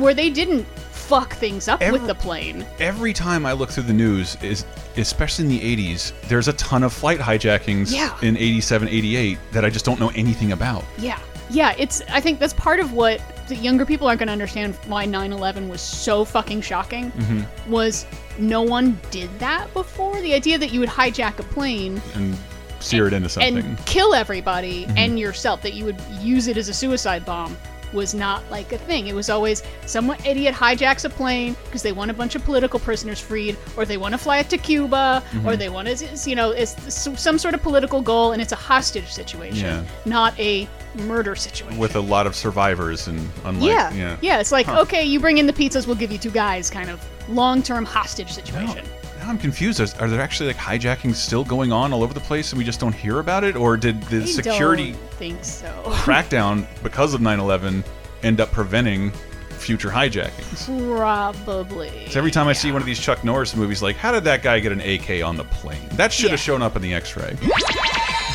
where 0.00 0.14
they 0.14 0.30
didn't 0.30 0.66
fuck 0.90 1.34
things 1.34 1.68
up 1.68 1.80
Every- 1.82 1.98
with 1.98 2.06
the 2.08 2.14
plane. 2.14 2.66
Every 2.78 3.12
time 3.12 3.44
I 3.44 3.52
look 3.52 3.70
through 3.70 3.82
the 3.84 3.92
news, 3.92 4.36
is 4.42 4.64
especially 4.96 5.44
in 5.44 5.50
the 5.50 5.60
80s, 5.60 6.12
there's 6.28 6.48
a 6.48 6.54
ton 6.54 6.82
of 6.82 6.92
flight 6.92 7.18
hijackings 7.20 7.92
Yeah. 7.92 8.16
in 8.22 8.36
87, 8.36 8.88
88 8.88 9.38
that 9.52 9.64
I 9.66 9.70
just 9.70 9.84
don't 9.84 10.00
know 10.00 10.10
anything 10.14 10.52
about. 10.52 10.82
Yeah. 10.98 11.18
Yeah, 11.50 11.74
it's 11.78 12.00
I 12.10 12.20
think 12.20 12.38
that's 12.40 12.54
part 12.54 12.80
of 12.80 12.92
what 12.94 13.20
the 13.48 13.56
younger 13.56 13.84
people 13.84 14.06
aren't 14.06 14.18
going 14.18 14.28
to 14.28 14.32
understand 14.32 14.74
why 14.86 15.06
9/11 15.06 15.68
was 15.68 15.80
so 15.80 16.24
fucking 16.24 16.60
shocking 16.60 17.10
mm-hmm. 17.12 17.70
was 17.70 18.06
no 18.38 18.62
one 18.62 18.98
did 19.10 19.30
that 19.38 19.72
before. 19.72 20.20
The 20.20 20.34
idea 20.34 20.58
that 20.58 20.72
you 20.72 20.80
would 20.80 20.88
hijack 20.88 21.38
a 21.38 21.42
plane 21.44 22.00
And 22.14 22.36
sear 22.80 23.06
it 23.06 23.12
into 23.12 23.28
something. 23.28 23.58
and 23.58 23.86
kill 23.86 24.14
everybody 24.14 24.84
mm-hmm. 24.84 24.98
and 24.98 25.18
yourself 25.18 25.62
that 25.62 25.74
you 25.74 25.84
would 25.84 26.00
use 26.20 26.48
it 26.48 26.56
as 26.56 26.68
a 26.68 26.74
suicide 26.74 27.24
bomb 27.24 27.56
was 27.94 28.14
not 28.14 28.42
like 28.50 28.72
a 28.72 28.78
thing. 28.78 29.06
It 29.06 29.14
was 29.14 29.30
always 29.30 29.62
some 29.86 30.10
idiot 30.26 30.54
hijacks 30.54 31.04
a 31.04 31.10
plane 31.10 31.56
because 31.64 31.82
they 31.82 31.92
want 31.92 32.10
a 32.10 32.14
bunch 32.14 32.34
of 32.34 32.44
political 32.44 32.78
prisoners 32.80 33.20
freed, 33.20 33.56
or 33.76 33.84
they 33.86 33.96
want 33.96 34.12
to 34.12 34.18
fly 34.18 34.38
it 34.38 34.50
to 34.50 34.58
Cuba, 34.58 35.22
or 35.32 35.38
mm-hmm. 35.38 35.58
they 35.58 35.68
want 35.68 35.88
to, 35.88 36.28
you 36.28 36.36
know, 36.36 36.50
it's 36.50 36.74
some 36.92 37.38
sort 37.38 37.54
of 37.54 37.62
political 37.62 38.02
goal, 38.02 38.32
and 38.32 38.42
it's 38.42 38.52
a 38.52 38.56
hostage 38.56 39.12
situation, 39.12 39.64
Yeah. 39.64 39.84
not 40.04 40.38
a 40.38 40.68
murder 41.06 41.34
situation. 41.34 41.78
with 41.78 41.96
a 41.96 42.00
lot 42.00 42.26
of 42.26 42.36
survivors 42.36 43.08
and 43.08 43.18
unlike 43.44 43.68
yeah, 43.68 43.92
yeah. 43.92 44.16
yeah, 44.20 44.38
It's 44.38 44.52
like 44.52 44.68
okay, 44.68 45.04
you 45.04 45.18
bring 45.18 45.38
in 45.38 45.46
the 45.46 45.52
pizzas, 45.52 45.86
we'll 45.86 45.96
give 45.96 46.12
you 46.12 46.18
two 46.18 46.30
guys, 46.30 46.70
kind 46.70 46.90
of 46.90 47.04
long-term 47.28 47.84
hostage 47.84 48.32
situation. 48.32 48.84
Now 49.24 49.30
I'm 49.30 49.38
confused. 49.38 49.80
Are, 49.80 50.04
are 50.04 50.08
there 50.08 50.20
actually 50.20 50.48
like 50.48 50.56
hijackings 50.56 51.14
still 51.14 51.44
going 51.44 51.72
on 51.72 51.92
all 51.92 52.02
over 52.02 52.12
the 52.12 52.20
place 52.20 52.52
and 52.52 52.58
we 52.58 52.64
just 52.64 52.78
don't 52.80 52.94
hear 52.94 53.20
about 53.20 53.42
it, 53.42 53.56
or 53.56 53.76
did 53.76 54.02
the 54.04 54.22
I 54.22 54.26
security 54.26 54.92
don't 54.92 55.10
think 55.12 55.44
so. 55.44 55.66
crackdown 55.86 56.66
because 56.82 57.14
of 57.14 57.20
9/11 57.20 57.84
end 58.22 58.40
up 58.40 58.52
preventing 58.52 59.10
future 59.50 59.88
hijackings? 59.88 60.66
Probably. 60.96 62.06
So 62.10 62.18
every 62.18 62.30
time 62.30 62.48
I 62.48 62.52
see 62.52 62.70
one 62.70 62.82
of 62.82 62.86
these 62.86 62.98
Chuck 62.98 63.24
Norris 63.24 63.56
movies, 63.56 63.82
like, 63.82 63.96
how 63.96 64.12
did 64.12 64.24
that 64.24 64.42
guy 64.42 64.60
get 64.60 64.72
an 64.72 64.80
AK 64.80 65.24
on 65.24 65.36
the 65.36 65.44
plane? 65.44 65.88
That 65.92 66.12
should 66.12 66.30
have 66.30 66.40
shown 66.40 66.60
up 66.60 66.76
in 66.76 66.82
the 66.82 66.92
X-ray. 66.92 67.36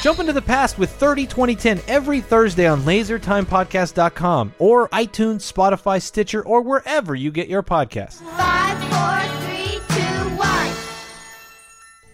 Jump 0.02 0.19
into 0.19 0.34
the 0.34 0.41
past 0.41 0.80
with 0.80 0.89
30 0.91 1.28
2010 1.28 1.82
every 1.88 2.21
Thursday 2.21 2.65
on 2.65 2.82
lasertimepodcast.com 2.82 4.54
or 4.58 4.89
iTunes, 4.89 5.52
Spotify, 5.52 6.02
Stitcher, 6.02 6.41
or 6.41 6.62
wherever 6.62 7.13
you 7.13 7.32
get 7.32 7.47
your 7.47 7.62
podcasts. 7.62 8.21
Five, 8.38 8.80
four, 8.86 9.39
three, 9.39 9.39
two, 9.39 9.43
one. 9.43 9.48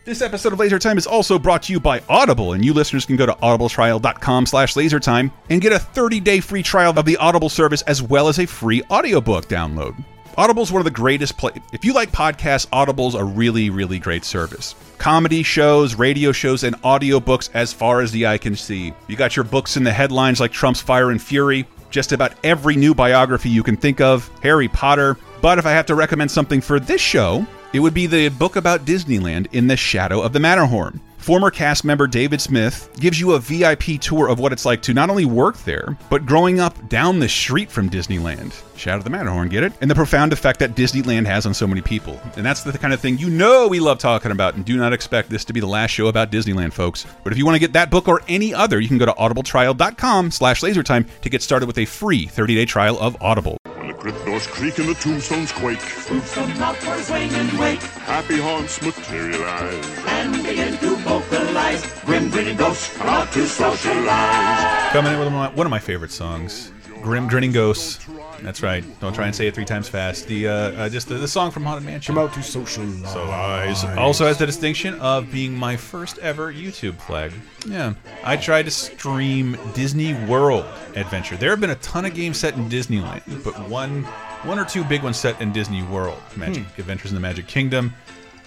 This 0.05 0.21
episode 0.21 0.53
of 0.53 0.59
Laser 0.59 0.77
Time 0.77 0.99
is 0.99 1.07
also 1.07 1.39
brought 1.39 1.63
to 1.63 1.73
you 1.73 1.79
by 1.79 1.99
Audible, 2.07 2.53
and 2.53 2.63
you 2.63 2.75
listeners 2.75 3.07
can 3.07 3.15
go 3.15 3.25
to 3.25 3.33
audibletrial.com 3.33 4.45
slash 4.45 4.75
lasertime 4.75 5.31
and 5.49 5.59
get 5.59 5.73
a 5.73 5.77
30-day 5.77 6.41
free 6.41 6.61
trial 6.61 6.93
of 6.99 7.05
the 7.05 7.17
Audible 7.17 7.49
service 7.49 7.81
as 7.81 8.03
well 8.03 8.27
as 8.27 8.37
a 8.37 8.45
free 8.45 8.83
audiobook 8.91 9.47
download. 9.47 9.95
Audible's 10.37 10.71
one 10.71 10.79
of 10.79 10.83
the 10.83 10.91
greatest 10.91 11.39
play 11.39 11.53
if 11.73 11.83
you 11.83 11.91
like 11.91 12.11
podcasts, 12.11 12.67
Audible's 12.71 13.15
a 13.15 13.23
really, 13.23 13.71
really 13.71 13.97
great 13.97 14.23
service. 14.23 14.75
Comedy 14.99 15.41
shows, 15.41 15.95
radio 15.95 16.31
shows, 16.31 16.63
and 16.63 16.79
audiobooks 16.83 17.49
as 17.55 17.73
far 17.73 18.01
as 18.01 18.11
the 18.11 18.27
eye 18.27 18.37
can 18.37 18.55
see. 18.55 18.93
You 19.07 19.15
got 19.15 19.35
your 19.35 19.45
books 19.45 19.75
in 19.75 19.83
the 19.83 19.91
headlines 19.91 20.39
like 20.39 20.51
Trump's 20.51 20.81
Fire 20.81 21.09
and 21.09 21.19
Fury, 21.19 21.65
just 21.89 22.11
about 22.11 22.33
every 22.43 22.75
new 22.75 22.93
biography 22.93 23.49
you 23.49 23.63
can 23.63 23.75
think 23.75 24.01
of, 24.01 24.29
Harry 24.43 24.67
Potter. 24.67 25.17
But 25.41 25.57
if 25.57 25.65
I 25.65 25.71
have 25.71 25.87
to 25.87 25.95
recommend 25.95 26.29
something 26.29 26.61
for 26.61 26.79
this 26.79 27.01
show, 27.01 27.47
it 27.75 27.79
would 27.79 27.93
be 27.93 28.07
the 28.07 28.29
book 28.29 28.55
about 28.55 28.85
Disneyland 28.85 29.47
in 29.51 29.67
the 29.67 29.75
shadow 29.75 30.21
of 30.21 30.31
the 30.31 30.39
Matterhorn. 30.39 31.01
Former 31.17 31.49
cast 31.49 31.83
member 31.83 32.05
David 32.05 32.39
Smith 32.39 32.95
gives 32.99 33.19
you 33.19 33.33
a 33.33 33.39
VIP 33.39 33.99
tour 33.99 34.29
of 34.29 34.37
what 34.37 34.53
it's 34.53 34.63
like 34.63 34.83
to 34.83 34.93
not 34.93 35.09
only 35.09 35.25
work 35.25 35.57
there, 35.63 35.97
but 36.09 36.25
growing 36.25 36.59
up 36.59 36.87
down 36.87 37.19
the 37.19 37.27
street 37.27 37.71
from 37.71 37.89
Disneyland. 37.89 38.53
Shadow 38.77 38.99
of 38.99 39.03
the 39.03 39.09
Matterhorn, 39.09 39.49
get 39.49 39.63
it? 39.63 39.73
And 39.81 39.89
the 39.89 39.95
profound 39.95 40.33
effect 40.33 40.59
that 40.59 40.75
Disneyland 40.75 41.25
has 41.25 41.47
on 41.47 41.53
so 41.55 41.65
many 41.65 41.81
people. 41.81 42.21
And 42.37 42.45
that's 42.45 42.63
the 42.63 42.77
kind 42.77 42.93
of 42.93 42.99
thing 42.99 43.17
you 43.17 43.29
know 43.29 43.67
we 43.67 43.79
love 43.79 43.97
talking 43.97 44.31
about, 44.31 44.53
and 44.53 44.63
do 44.63 44.77
not 44.77 44.93
expect 44.93 45.29
this 45.29 45.43
to 45.45 45.53
be 45.53 45.59
the 45.59 45.65
last 45.65 45.89
show 45.89 46.07
about 46.07 46.31
Disneyland, 46.31 46.73
folks. 46.73 47.07
But 47.23 47.33
if 47.33 47.39
you 47.39 47.45
want 47.45 47.55
to 47.55 47.59
get 47.59 47.73
that 47.73 47.89
book 47.89 48.07
or 48.07 48.21
any 48.27 48.53
other, 48.53 48.79
you 48.79 48.87
can 48.87 48.99
go 48.99 49.05
to 49.07 49.13
audibletrial.com 49.13 50.31
slash 50.31 50.61
lasertime 50.61 51.07
to 51.21 51.29
get 51.29 51.41
started 51.41 51.65
with 51.65 51.79
a 51.79 51.85
free 51.85 52.27
30-day 52.27 52.65
trial 52.65 52.99
of 52.99 53.21
Audible. 53.21 53.57
When 54.05 54.13
the 54.13 54.19
crypt 54.19 54.29
doors 54.29 54.45
creak 54.45 54.77
and 54.77 54.87
the 54.87 54.93
tombstones 54.93 55.51
quake, 55.51 55.79
Spooks 55.79 56.35
come 56.35 56.51
out 56.61 56.75
for 56.75 56.93
a 56.93 57.01
swing 57.01 57.33
and 57.33 57.51
wake 57.57 57.81
happy 57.81 58.37
haunts 58.37 58.79
materialize. 58.79 59.83
and 60.05 60.43
begin 60.43 60.77
to 60.77 60.95
vocalize. 60.97 61.83
Grim 62.05 62.29
grinning 62.29 62.55
ghosts 62.55 62.95
come 62.95 63.07
out 63.09 63.31
to 63.31 63.47
socialize. 63.47 64.91
Coming 64.91 65.13
in 65.13 65.17
with 65.17 65.33
one 65.33 65.45
of 65.45 65.53
my, 65.53 65.57
one 65.57 65.65
of 65.65 65.71
my 65.71 65.79
favorite 65.79 66.11
songs, 66.11 66.71
"Grim 67.01 67.27
Grinning 67.27 67.51
Ghosts." 67.51 68.05
That's 68.41 68.61
right. 68.61 68.83
Don't 68.99 69.13
try 69.13 69.25
and 69.25 69.35
say 69.35 69.47
it 69.47 69.55
three 69.55 69.65
times 69.65 69.87
fast. 69.87 70.27
The 70.27 70.47
uh, 70.47 70.53
uh, 70.53 70.89
just 70.89 71.07
the, 71.07 71.15
the 71.15 71.27
song 71.27 71.51
from 71.51 71.63
Haunted 71.63 71.85
Mansion. 71.85 72.15
Come 72.15 72.23
out 72.23 72.33
to 72.33 72.43
socialize. 72.43 73.11
So 73.11 73.23
eyes 73.23 73.83
also 73.97 74.25
has 74.25 74.37
the 74.37 74.45
distinction 74.45 74.95
of 74.99 75.31
being 75.31 75.57
my 75.57 75.75
first 75.75 76.17
ever 76.19 76.53
YouTube 76.53 76.99
flag. 77.01 77.31
Yeah, 77.67 77.93
I 78.23 78.37
tried 78.37 78.63
to 78.63 78.71
stream 78.71 79.57
Disney 79.73 80.13
World 80.25 80.65
Adventure. 80.95 81.35
There 81.37 81.49
have 81.49 81.59
been 81.59 81.71
a 81.71 81.75
ton 81.75 82.05
of 82.05 82.13
games 82.13 82.37
set 82.37 82.55
in 82.55 82.69
Disneyland, 82.69 83.43
but 83.43 83.57
one 83.69 84.03
one 84.43 84.59
or 84.59 84.65
two 84.65 84.83
big 84.83 85.03
ones 85.03 85.17
set 85.17 85.39
in 85.41 85.51
Disney 85.51 85.83
World. 85.83 86.21
Magic 86.35 86.63
Adventures 86.77 87.11
in 87.11 87.15
the 87.15 87.21
Magic 87.21 87.47
Kingdom. 87.47 87.93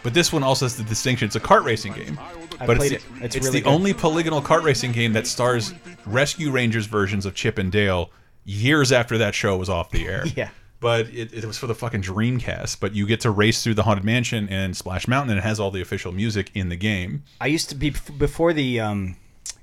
But 0.04 0.14
this 0.14 0.32
one 0.32 0.44
also 0.44 0.64
has 0.64 0.76
the 0.76 0.84
distinction. 0.84 1.26
It's 1.26 1.36
a 1.36 1.40
kart 1.40 1.64
racing 1.64 1.92
game. 1.92 2.18
I 2.60 2.66
but 2.66 2.76
played 2.76 2.92
it's, 2.92 3.04
it. 3.04 3.10
It's 3.20 3.36
it's 3.36 3.46
really 3.46 3.58
the 3.58 3.64
good. 3.64 3.70
only 3.70 3.92
polygonal 3.92 4.40
kart 4.40 4.62
racing 4.62 4.92
game 4.92 5.12
that 5.14 5.26
stars 5.26 5.74
Rescue 6.06 6.50
Rangers 6.50 6.86
versions 6.86 7.26
of 7.26 7.34
Chip 7.34 7.58
and 7.58 7.70
Dale 7.70 8.10
years 8.48 8.90
after 8.92 9.18
that 9.18 9.34
show 9.34 9.56
was 9.56 9.68
off 9.68 9.90
the 9.90 10.06
air. 10.06 10.24
Yeah. 10.36 10.50
But 10.80 11.08
it, 11.08 11.32
it 11.32 11.44
was 11.44 11.58
for 11.58 11.66
the 11.66 11.74
fucking 11.74 12.02
Dreamcast. 12.02 12.78
But 12.78 12.94
you 12.94 13.04
get 13.04 13.18
to 13.22 13.32
race 13.32 13.64
through 13.64 13.74
the 13.74 13.82
Haunted 13.82 14.04
Mansion 14.04 14.48
and 14.48 14.76
Splash 14.76 15.08
Mountain, 15.08 15.30
and 15.30 15.38
it 15.38 15.42
has 15.42 15.58
all 15.58 15.72
the 15.72 15.80
official 15.80 16.12
music 16.12 16.52
in 16.54 16.68
the 16.68 16.76
game. 16.76 17.24
I 17.40 17.48
used 17.48 17.68
to 17.70 17.74
be 17.74 17.92
before 18.16 18.52
the 18.52 18.78
um, 18.78 19.16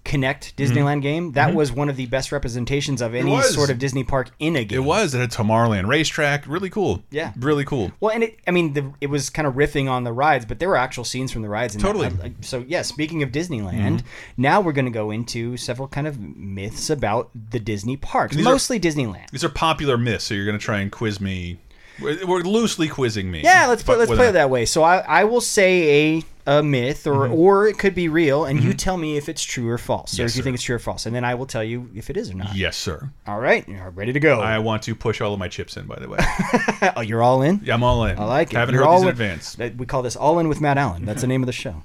Kinect 0.06 0.54
Disneyland 0.54 1.02
game. 1.02 1.32
That 1.34 1.54
was 1.56 1.72
one 1.72 1.90
of 1.90 1.96
the 1.98 2.06
best 2.06 2.32
representations 2.32 3.02
of 3.02 3.14
any 3.16 3.32
Mm-hmm. 3.32 3.54
sort 3.54 3.70
of 3.72 3.80
Disney 3.80 4.04
park 4.04 4.30
in 4.40 4.56
a 4.56 4.64
game. 4.64 4.78
It 4.80 4.84
was 4.86 5.14
at 5.16 5.22
a 5.22 5.28
Tomorrowland 5.28 5.88
racetrack. 5.88 6.46
Really 6.48 6.70
cool. 6.70 7.04
Yeah. 7.10 7.34
Really 7.40 7.66
cool. 7.66 7.92
Well, 8.00 8.12
and 8.12 8.24
it, 8.24 8.40
I 8.48 8.52
mean, 8.52 8.74
the, 8.74 8.94
it 9.02 9.08
was 9.08 9.30
kind 9.32 9.48
of 9.48 9.56
riffing 9.56 9.90
on 9.90 10.04
the 10.04 10.14
rides, 10.14 10.46
but 10.46 10.60
there 10.60 10.70
were 10.70 10.78
actual 10.78 11.04
scenes 11.04 11.32
from 11.32 11.42
the 11.42 11.50
rides. 11.50 11.76
In 11.76 11.82
that. 11.82 11.88
Totally. 11.88 12.08
Mm-hmm. 12.10 12.22
I- 12.26 12.34
so, 12.42 12.64
yeah, 12.68 12.84
speaking 12.84 13.24
of 13.24 13.32
Disneyland, 13.32 14.04
now 14.38 14.62
we're 14.62 14.72
going 14.74 14.86
to 14.86 14.92
go 14.92 15.10
into 15.12 15.58
several 15.58 15.88
kind 15.88 16.06
of 16.08 16.20
myths 16.20 16.90
about 16.90 17.32
the 17.52 17.60
Disney 17.60 17.98
parks, 17.98 18.36
These 18.36 18.46
are- 18.46 18.52
mostly 18.52 18.80
Disneyland. 18.80 19.30
These 19.32 19.44
are 19.44 19.50
popular 19.50 19.98
myths, 19.98 20.26
so 20.26 20.36
you're 20.36 20.46
going 20.46 20.58
to 20.60 20.64
try 20.64 20.80
and 20.80 20.92
quiz 20.92 21.20
me. 21.20 21.58
We're, 22.00 22.26
we're 22.28 22.42
loosely 22.42 22.88
quizzing 22.90 23.32
me. 23.32 23.42
Yeah, 23.42 23.68
let's 23.68 23.82
play, 23.82 23.96
let's 23.96 24.12
play 24.12 24.28
it 24.28 24.34
that 24.34 24.50
way. 24.50 24.66
So 24.66 24.84
I, 24.84 24.98
I 25.00 25.24
will 25.24 25.42
say 25.42 26.18
a, 26.20 26.24
a 26.48 26.62
myth, 26.62 27.08
or 27.08 27.28
or 27.28 27.68
it 27.68 27.78
could 27.80 27.96
be 27.96 28.08
real, 28.08 28.46
and 28.46 28.60
Mm-hmm. 28.60 28.68
you 28.68 28.74
tell 28.76 28.98
me 28.98 29.18
if 29.18 29.28
it's 29.30 29.44
true 29.44 29.68
or 29.70 29.78
false, 29.78 30.18
or 30.18 30.22
Yes, 30.24 30.32
if 30.32 30.36
you 30.38 30.42
sir. 30.42 30.44
think 30.44 30.54
it's 30.56 30.64
true 30.64 30.76
or 30.76 30.80
false, 30.80 31.06
and 31.06 31.16
then 31.16 31.24
I 31.26 31.34
will 31.36 31.46
tell 31.48 31.64
you 31.64 31.90
if 31.96 32.10
it 32.10 32.18
is 32.18 32.30
or 32.30 32.36
not. 32.36 32.56
Yes, 32.56 32.78
sir. 32.78 33.10
All 33.28 33.40
right, 33.40 33.68
you're 33.68 33.90
ready 33.90 34.14
to 34.14 34.20
go. 34.20 34.40
I 34.42 34.60
want 34.60 34.84
to 34.84 34.94
push 34.96 35.22
all 35.22 35.34
of 35.34 35.40
my 35.40 35.48
chips 35.48 35.76
in. 35.78 35.86
By 35.88 35.98
the 36.00 36.08
way, 36.10 36.20
oh, 36.96 37.02
you're 37.02 37.24
all 37.24 37.42
in. 37.42 37.62
yeah, 37.64 37.74
I'm 37.74 37.84
all 37.84 38.04
in. 38.06 38.18
I 38.20 38.26
like 38.26 38.54
it. 38.54 38.58
Haven't 38.58 38.76
You're 38.76 38.84
heard 38.84 38.90
all 38.90 39.02
these 39.02 39.04
in 39.04 39.08
in- 39.08 39.32
advance. 39.32 39.58
We 39.78 39.86
call 39.86 40.02
this 40.04 40.16
All 40.16 40.38
In 40.40 40.48
with 40.48 40.62
Matt 40.62 40.78
Allen. 40.78 41.06
That's 41.06 41.22
the 41.22 41.28
name 41.28 41.42
of 41.42 41.48
the 41.48 41.54
show. 41.54 41.82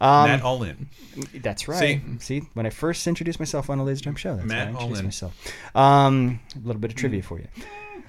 Um, 0.00 0.28
Matt, 0.28 0.42
all 0.42 0.62
in. 0.64 0.88
That's 1.34 1.68
right. 1.68 2.00
See? 2.18 2.40
when 2.54 2.66
I 2.66 2.70
first 2.70 3.06
introduced 3.06 3.38
myself 3.38 3.70
on 3.70 3.78
a 3.78 3.84
Laser 3.84 4.02
Time 4.04 4.16
show, 4.16 4.34
that's 4.36 4.46
Matt 4.48 4.68
how 4.72 4.78
I 4.78 4.82
introduced 4.82 5.04
myself. 5.04 5.52
Um, 5.76 6.40
a 6.56 6.66
little 6.66 6.80
bit 6.80 6.90
of 6.90 6.96
trivia 6.96 7.22
for 7.22 7.38
you. 7.38 7.46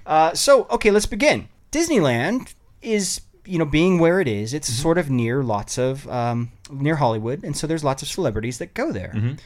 Uh, 0.06 0.34
so, 0.34 0.66
okay, 0.72 0.90
let's 0.90 1.06
begin. 1.06 1.48
Disneyland 1.72 2.54
is, 2.82 3.22
you 3.48 3.58
know, 3.58 3.66
being 3.66 4.00
where 4.00 4.20
it 4.20 4.28
is, 4.28 4.54
it's 4.54 4.68
sort 4.72 4.98
of 4.98 5.10
near 5.10 5.44
lots 5.44 5.78
of 5.78 6.08
um, 6.10 6.52
near 6.72 6.96
Hollywood, 6.96 7.44
and 7.44 7.56
so 7.56 7.66
there's 7.68 7.84
lots 7.84 8.02
of 8.02 8.08
celebrities 8.08 8.58
that 8.60 8.74
go 8.74 8.92
there. 8.92 9.38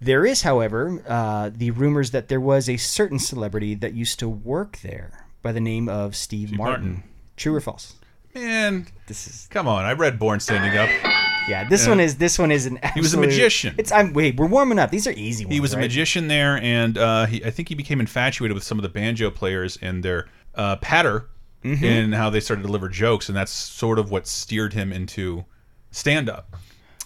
There 0.00 0.24
is, 0.24 0.42
however, 0.42 1.02
uh, 1.06 1.50
the 1.54 1.70
rumors 1.72 2.10
that 2.12 2.28
there 2.28 2.40
was 2.40 2.68
a 2.68 2.78
certain 2.78 3.18
celebrity 3.18 3.74
that 3.76 3.92
used 3.92 4.18
to 4.20 4.28
work 4.28 4.78
there 4.82 5.26
by 5.42 5.52
the 5.52 5.60
name 5.60 5.88
of 5.90 6.16
Steve, 6.16 6.52
Martin. 6.52 6.86
Martin. 6.88 7.02
True 7.36 7.54
or 7.54 7.60
false? 7.60 7.94
Man, 8.34 8.86
This 9.06 9.26
is 9.26 9.46
come 9.50 9.66
on. 9.68 9.84
I 9.84 9.92
read 9.92 10.18
Born 10.18 10.38
Standing 10.40 10.78
Up. 10.78 10.88
yeah. 11.48 11.68
This 11.68 11.84
Yeah. 11.84 11.90
one 11.90 12.00
is 12.00 12.16
this 12.16 12.38
one 12.38 12.50
is 12.52 12.64
an. 12.66 12.78
He 12.94 13.00
was 13.00 13.12
a 13.12 13.18
magician. 13.20 13.74
It's 13.76 13.90
I'm 13.92 14.12
wait. 14.12 14.36
We're 14.36 14.46
warming 14.46 14.78
up. 14.78 14.90
These 14.90 15.06
are 15.06 15.12
easy 15.12 15.44
ones. 15.44 15.54
He 15.54 15.60
was 15.60 15.72
a 15.74 15.78
magician 15.78 16.28
there, 16.28 16.56
and 16.62 16.96
uh, 16.96 17.26
he, 17.26 17.44
I 17.44 17.50
think 17.50 17.68
he 17.68 17.74
became 17.74 17.98
infatuated 18.00 18.54
with 18.54 18.62
some 18.64 18.78
of 18.78 18.82
the 18.84 18.88
banjo 18.88 19.30
players 19.30 19.78
and 19.82 20.02
their 20.04 20.28
uh, 20.54 20.76
patter 20.76 21.26
Mm-hmm. 21.64 21.84
and 21.84 22.14
how 22.14 22.30
they 22.30 22.40
started 22.40 22.62
to 22.62 22.66
deliver 22.66 22.88
jokes, 22.88 23.28
and 23.28 23.36
that's 23.36 23.52
sort 23.52 23.98
of 23.98 24.10
what 24.10 24.26
steered 24.26 24.72
him 24.72 24.92
into 24.92 25.44
stand 25.90 26.30
up. 26.30 26.56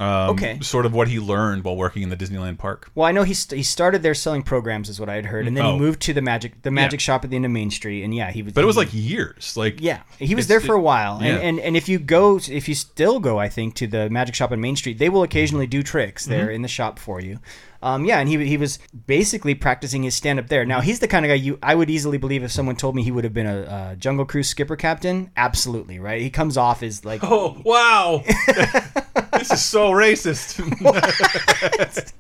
Um, 0.01 0.31
Okay. 0.31 0.59
Sort 0.61 0.87
of 0.87 0.93
what 0.93 1.07
he 1.07 1.21
learned 1.21 1.63
while 1.63 1.77
working 1.77 2.03
in 2.03 2.09
the 2.09 2.17
Disneyland 2.17 2.59
park. 2.59 2.91
Well, 2.97 3.07
I 3.07 3.13
know 3.13 3.23
he, 3.23 3.33
st- 3.35 3.57
he 3.57 3.63
started 3.63 4.03
there 4.03 4.15
selling 4.15 4.43
programs, 4.43 4.89
is 4.89 4.99
what 4.99 5.09
I 5.09 5.15
had 5.15 5.27
heard, 5.27 5.47
and 5.47 5.57
then 5.57 5.65
Oh. 5.65 5.75
he 5.75 5.79
moved 5.79 6.01
to 6.03 6.13
the 6.13 6.21
magic 6.21 6.63
the 6.63 6.71
magic 6.73 6.99
shop 6.99 7.23
at 7.25 7.31
the 7.31 7.37
end 7.37 7.45
of 7.45 7.53
Main 7.53 7.71
Street, 7.71 8.03
and 8.03 8.13
yeah, 8.13 8.33
he 8.33 8.43
was. 8.43 8.53
But 8.55 8.65
it 8.65 8.67
was 8.67 8.77
like 8.77 8.89
years. 8.93 9.57
Like 9.57 9.81
yeah, 9.81 10.01
he 10.19 10.35
was 10.35 10.49
there 10.49 10.61
for 10.61 10.75
a 10.75 10.81
while, 10.81 11.19
and, 11.19 11.27
yeah. 11.27 11.35
and 11.37 11.61
and 11.61 11.77
if 11.77 11.89
you 11.89 11.99
go, 12.01 12.39
if 12.49 12.69
you 12.69 12.75
still 12.75 13.21
go, 13.21 13.39
I 13.39 13.49
think 13.49 13.75
to 13.77 13.87
the 13.87 14.11
magic 14.11 14.35
shop 14.35 14.51
on 14.51 14.61
Main 14.61 14.75
Street, 14.75 14.99
they 14.99 15.09
will 15.09 15.23
occasionally 15.23 15.67
do 15.69 15.83
tricks 15.83 16.25
there 16.27 16.47
Mm-hmm. 16.47 16.55
in 16.55 16.63
the 16.63 16.69
shop 16.69 16.99
for 16.99 17.21
you. 17.21 17.39
Um, 17.81 18.05
yeah, 18.07 18.19
and 18.19 18.29
he 18.29 18.45
he 18.47 18.57
was 18.57 18.79
basically 19.07 19.55
practicing 19.55 20.03
his 20.03 20.15
stand 20.15 20.39
up 20.41 20.49
there. 20.49 20.65
Now 20.65 20.81
he's 20.81 20.99
the 21.01 21.07
kind 21.09 21.25
of 21.25 21.29
guy 21.29 21.35
you 21.35 21.59
I 21.63 21.75
would 21.77 21.91
easily 21.91 22.19
believe 22.19 22.43
if 22.43 22.51
someone 22.51 22.77
told 22.77 22.97
me 22.97 23.03
he 23.05 23.11
would 23.13 23.25
have 23.25 23.35
been 23.35 23.47
a, 23.47 23.91
a 23.93 23.97
Jungle 23.97 24.25
Cruise 24.25 24.49
skipper 24.49 24.75
captain. 24.75 25.31
Absolutely, 25.37 25.99
right? 26.01 26.21
He 26.23 26.31
comes 26.31 26.57
off 26.57 26.83
as 26.83 27.05
like 27.05 27.21
Oh 27.25 27.61
wow! 27.65 28.25
this 29.49 29.61
is 29.61 29.65
so 29.65 29.91
racist. 29.91 30.59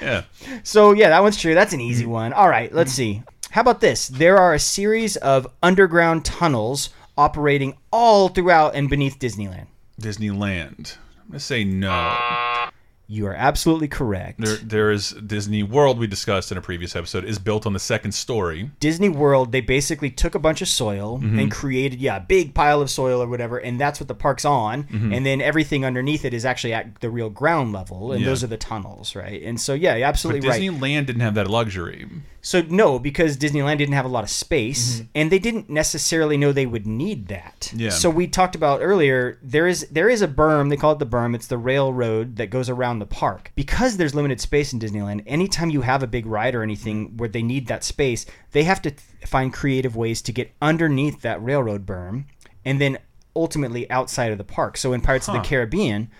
yeah. 0.00 0.22
So 0.62 0.92
yeah, 0.92 1.10
that 1.10 1.22
one's 1.22 1.36
true. 1.36 1.54
That's 1.54 1.72
an 1.74 1.80
easy 1.80 2.06
one. 2.06 2.32
All 2.32 2.48
right, 2.48 2.72
let's 2.72 2.92
see. 2.92 3.22
How 3.50 3.60
about 3.60 3.80
this? 3.80 4.08
There 4.08 4.38
are 4.38 4.54
a 4.54 4.58
series 4.58 5.16
of 5.16 5.46
underground 5.62 6.24
tunnels 6.24 6.90
operating 7.16 7.76
all 7.92 8.28
throughout 8.28 8.74
and 8.74 8.88
beneath 8.88 9.18
Disneyland. 9.18 9.66
Disneyland. 10.00 10.96
I'm 11.24 11.28
gonna 11.28 11.40
say 11.40 11.64
no. 11.64 12.68
You 13.08 13.26
are 13.28 13.34
absolutely 13.34 13.86
correct. 13.88 14.40
There, 14.40 14.56
there 14.56 14.90
is 14.90 15.10
Disney 15.10 15.62
World 15.62 15.98
we 15.98 16.06
discussed 16.08 16.50
in 16.50 16.58
a 16.58 16.60
previous 16.60 16.96
episode 16.96 17.24
is 17.24 17.38
built 17.38 17.64
on 17.64 17.72
the 17.72 17.78
second 17.78 18.12
story. 18.12 18.70
Disney 18.80 19.08
World, 19.08 19.52
they 19.52 19.60
basically 19.60 20.10
took 20.10 20.34
a 20.34 20.40
bunch 20.40 20.60
of 20.60 20.68
soil 20.68 21.18
Mm-hmm. 21.20 21.38
and 21.38 21.50
created, 21.52 22.00
yeah, 22.00 22.16
a 22.16 22.20
big 22.20 22.52
pile 22.54 22.80
of 22.82 22.90
soil 22.90 23.22
or 23.22 23.28
whatever, 23.28 23.58
and 23.58 23.80
that's 23.80 24.00
what 24.00 24.08
the 24.08 24.14
park's 24.14 24.44
on. 24.44 24.84
Mm-hmm. 24.84 25.12
And 25.12 25.24
then 25.24 25.40
everything 25.40 25.84
underneath 25.84 26.24
it 26.24 26.34
is 26.34 26.44
actually 26.44 26.72
at 26.72 27.00
the 27.00 27.08
real 27.10 27.30
ground 27.30 27.72
level, 27.72 28.10
and 28.12 28.20
Yeah. 28.22 28.26
those 28.26 28.42
are 28.42 28.48
the 28.48 28.56
tunnels, 28.56 29.14
right? 29.14 29.40
And 29.42 29.60
so, 29.60 29.72
yeah, 29.74 29.94
you're 29.94 30.04
But 30.04 30.08
absolutely 30.08 30.48
right. 30.48 30.60
Disneyland 30.60 31.06
didn't 31.06 31.20
have 31.22 31.34
that 31.34 31.48
luxury. 31.48 32.08
So 32.42 32.62
no, 32.68 33.00
because 33.00 33.36
Disneyland 33.36 33.78
didn't 33.78 33.94
have 33.94 34.04
a 34.04 34.08
lot 34.08 34.22
of 34.22 34.30
space, 34.30 35.02
and 35.16 35.32
they 35.32 35.40
didn't 35.40 35.68
necessarily 35.68 36.36
know 36.36 36.52
they 36.52 36.64
would 36.66 36.86
need 36.86 37.26
that. 37.28 37.62
Mm-hmm. 37.70 37.80
Yeah. 37.80 37.90
So 37.90 38.08
we 38.08 38.28
talked 38.28 38.54
about 38.54 38.80
earlier. 38.82 39.38
There 39.42 39.66
is 39.66 39.86
there 39.90 40.08
is 40.08 40.22
a 40.22 40.28
berm. 40.28 40.70
They 40.70 40.76
call 40.76 40.92
it 40.92 41.00
the 41.00 41.06
berm. 41.06 41.34
It's 41.34 41.48
the 41.48 41.58
railroad 41.58 42.36
that 42.36 42.50
goes 42.50 42.68
around 42.70 42.95
the 42.98 43.06
park. 43.06 43.52
Because 43.54 43.96
there's 43.96 44.14
limited 44.14 44.40
space 44.40 44.72
in 44.72 44.78
Disneyland. 44.78 45.22
Anytime 45.26 45.70
you 45.70 45.82
have 45.82 46.02
a 46.02 46.06
big 46.06 46.26
ride 46.26 46.54
or 46.54 46.62
anything 46.62 47.16
where 47.16 47.28
they 47.28 47.42
need 47.42 47.66
that 47.68 47.84
space, 47.84 48.26
they 48.52 48.64
have 48.64 48.82
to 48.82 48.92
find 49.26 49.52
creative 49.52 49.96
ways 49.96 50.22
to 50.22 50.32
get 50.32 50.52
underneath 50.60 51.22
that 51.22 51.42
railroad 51.42 51.86
berm, 51.86 52.24
and 52.64 52.80
then 52.80 52.98
ultimately 53.34 53.88
outside 53.90 54.32
of 54.32 54.38
the 54.38 54.44
park. 54.44 54.76
So 54.76 54.92
in 54.92 55.00
Pirates 55.00 55.28
of 55.28 55.34
the 55.34 55.40
Caribbean, 55.40 56.10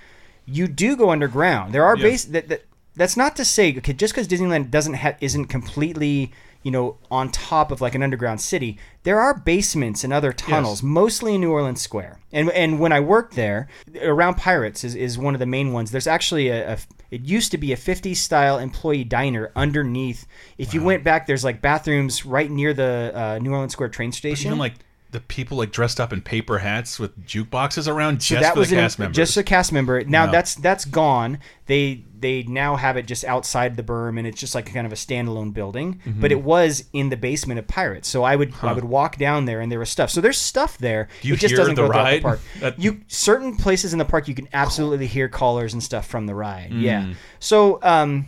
you 0.44 0.68
do 0.68 0.96
go 0.96 1.10
underground. 1.10 1.72
There 1.72 1.84
are 1.84 1.96
Yeah. 1.96 2.02
base 2.02 2.24
that, 2.26 2.48
that 2.48 2.62
that's 2.94 3.16
not 3.16 3.36
to 3.36 3.44
say 3.44 3.74
okay, 3.76 3.92
just 3.92 4.14
because 4.14 4.28
Disneyland 4.28 4.70
doesn't 4.70 4.94
have 4.94 5.16
isn't 5.20 5.46
completely 5.46 6.32
you 6.66 6.72
know 6.72 6.98
on 7.12 7.30
top 7.30 7.70
of 7.70 7.80
like 7.80 7.94
an 7.94 8.02
underground 8.02 8.40
city. 8.40 8.76
There 9.04 9.20
are 9.20 9.38
basements 9.38 10.02
and 10.02 10.12
other 10.12 10.32
tunnels, 10.32 10.82
mostly 10.82 11.36
in 11.36 11.40
New 11.40 11.52
Orleans 11.52 11.80
Square. 11.80 12.18
And 12.32 12.50
and 12.50 12.80
when 12.80 12.90
I 12.90 12.98
worked 12.98 13.36
there, 13.36 13.68
around 14.02 14.34
Pirates 14.34 14.82
is, 14.82 14.96
is 14.96 15.16
one 15.16 15.36
of 15.36 15.38
the 15.38 15.46
main 15.46 15.72
ones. 15.72 15.92
There's 15.92 16.08
actually 16.08 16.48
a, 16.48 16.72
a 16.72 16.78
it 17.12 17.20
used 17.20 17.52
to 17.52 17.58
be 17.58 17.72
a 17.72 17.76
50s 17.76 18.16
style 18.16 18.58
employee 18.58 19.04
diner 19.04 19.52
underneath. 19.54 20.26
If 20.58 20.74
you 20.74 20.82
went 20.82 21.04
back, 21.04 21.28
there's 21.28 21.44
like 21.44 21.62
bathrooms 21.62 22.26
right 22.26 22.50
near 22.50 22.74
the 22.74 23.12
uh, 23.14 23.38
New 23.40 23.52
Orleans 23.52 23.72
Square 23.72 23.90
train 23.90 24.10
station. 24.10 24.48
Even 24.48 24.58
like 24.58 24.74
the 25.16 25.20
people 25.20 25.56
like 25.56 25.72
dressed 25.72 25.98
up 25.98 26.12
in 26.12 26.20
paper 26.20 26.58
hats 26.58 26.98
with 26.98 27.26
jukeboxes 27.26 27.88
around 27.88 28.20
So 28.22 28.34
just 28.34 28.42
that 28.42 28.52
for 28.52 28.60
was 28.60 28.68
the 28.70 28.76
an- 28.76 28.82
cast 28.82 28.98
members. 28.98 29.16
just 29.16 29.36
a 29.38 29.42
cast 29.42 29.72
member. 29.72 30.04
Now 30.04 30.26
No. 30.26 30.32
that's 30.32 30.54
that's 30.56 30.84
gone. 30.84 31.38
They 31.64 32.04
they 32.18 32.42
now 32.44 32.76
have 32.76 32.96
it 32.96 33.06
just 33.06 33.24
outside 33.24 33.76
the 33.76 33.82
berm, 33.82 34.18
and 34.18 34.26
it's 34.26 34.38
just 34.40 34.54
like 34.54 34.72
kind 34.72 34.86
of 34.86 34.92
a 34.92 34.96
standalone 34.96 35.52
building. 35.52 36.00
Mm-hmm. 36.06 36.20
But 36.20 36.32
it 36.32 36.42
was 36.42 36.84
in 36.92 37.08
the 37.10 37.16
basement 37.16 37.58
of 37.58 37.66
Pirates, 37.66 38.08
so 38.08 38.22
I 38.24 38.36
would 38.36 38.52
I 38.62 38.72
would 38.72 38.84
walk 38.84 39.16
down 39.16 39.44
there, 39.46 39.60
and 39.60 39.70
there 39.72 39.78
was 39.78 39.88
stuff. 39.90 40.10
So 40.10 40.20
there's 40.20 40.38
stuff 40.38 40.76
there. 40.78 41.08
Do 41.22 41.28
you 41.28 41.34
it 41.34 41.40
just 41.40 41.50
hear 41.52 41.56
doesn't 41.58 41.74
the 41.76 41.82
go 41.82 41.86
throughout 41.88 42.04
ride? 42.04 42.18
the 42.18 42.22
park. 42.60 42.74
You 42.78 43.00
certain 43.08 43.56
places 43.56 43.92
in 43.92 43.98
the 43.98 44.04
park 44.04 44.28
you 44.28 44.34
can 44.34 44.48
absolutely 44.52 45.06
hear 45.06 45.28
callers 45.28 45.72
and 45.72 45.82
stuff 45.82 46.06
from 46.06 46.26
the 46.26 46.34
ride. 46.34 46.70
Mm. 46.72 46.82
Yeah. 46.82 47.14
So 47.40 47.78
um. 47.82 48.26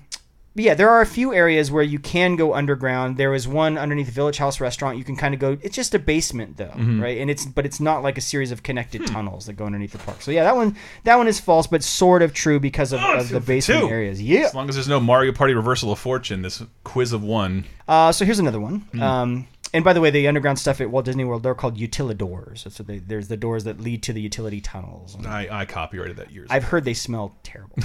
But 0.58 0.64
yeah, 0.64 0.74
there 0.74 0.90
are 0.90 1.00
a 1.00 1.06
few 1.06 1.32
areas 1.32 1.70
where 1.70 1.84
you 1.84 2.00
can 2.00 2.34
go 2.34 2.52
underground. 2.52 3.16
There 3.16 3.32
is 3.32 3.46
one 3.46 3.78
underneath 3.78 4.06
the 4.06 4.12
Village 4.12 4.38
Haus 4.38 4.60
restaurant. 4.60 4.98
You 4.98 5.04
can 5.04 5.14
kind 5.14 5.32
of 5.32 5.38
go. 5.38 5.56
It's 5.62 5.76
just 5.76 5.94
a 5.94 6.00
basement 6.00 6.56
though, 6.56 6.64
Mm-hmm. 6.74 7.00
right? 7.00 7.18
And 7.18 7.30
it's 7.30 7.46
but 7.46 7.64
it's 7.64 7.78
not 7.78 8.02
like 8.02 8.18
a 8.18 8.20
series 8.20 8.50
of 8.50 8.64
connected 8.64 9.02
Hmm. 9.02 9.14
tunnels 9.14 9.46
that 9.46 9.52
go 9.52 9.66
underneath 9.66 9.92
the 9.92 9.98
park. 9.98 10.20
So 10.20 10.32
yeah, 10.32 10.42
that 10.42 10.56
one 10.56 10.74
that 11.04 11.14
one 11.16 11.28
is 11.28 11.38
false, 11.38 11.68
but 11.68 11.84
sort 11.84 12.22
of 12.22 12.34
true 12.34 12.58
because 12.58 12.92
of, 12.92 12.98
of 13.00 13.28
the 13.28 13.38
basement 13.38 13.82
Two. 13.82 13.88
areas. 13.88 14.20
Yeah. 14.20 14.46
As 14.46 14.54
long 14.56 14.68
as 14.68 14.74
there's 14.74 14.88
no 14.88 14.98
Mario 14.98 15.30
Party 15.30 15.54
reversal 15.54 15.92
of 15.92 16.00
fortune, 16.00 16.42
this 16.42 16.60
quiz 16.82 17.12
of 17.12 17.22
one. 17.22 17.64
Uh, 17.86 18.10
so 18.10 18.24
here's 18.24 18.40
another 18.40 18.58
one. 18.58 18.80
Hmm. 18.90 19.00
Um, 19.02 19.46
and 19.74 19.84
by 19.84 19.92
the 19.92 20.00
way, 20.00 20.10
the 20.10 20.26
underground 20.28 20.58
stuff 20.58 20.80
at 20.80 20.90
Walt 20.90 21.04
Disney 21.04 21.24
World 21.24 21.42
they're 21.42 21.54
called 21.54 21.76
utilidors. 21.76 22.70
So 22.70 22.82
they, 22.82 22.98
there's 22.98 23.28
the 23.28 23.36
doors 23.36 23.64
that 23.64 23.80
lead 23.80 24.02
to 24.04 24.12
the 24.12 24.20
utility 24.20 24.60
tunnels. 24.60 25.16
I, 25.26 25.48
I 25.50 25.64
copyrighted 25.66 26.16
that 26.16 26.30
years 26.32 26.48
I've 26.50 26.64
heard 26.64 26.84
they 26.84 26.94
smell 26.94 27.36
terrible 27.42 27.76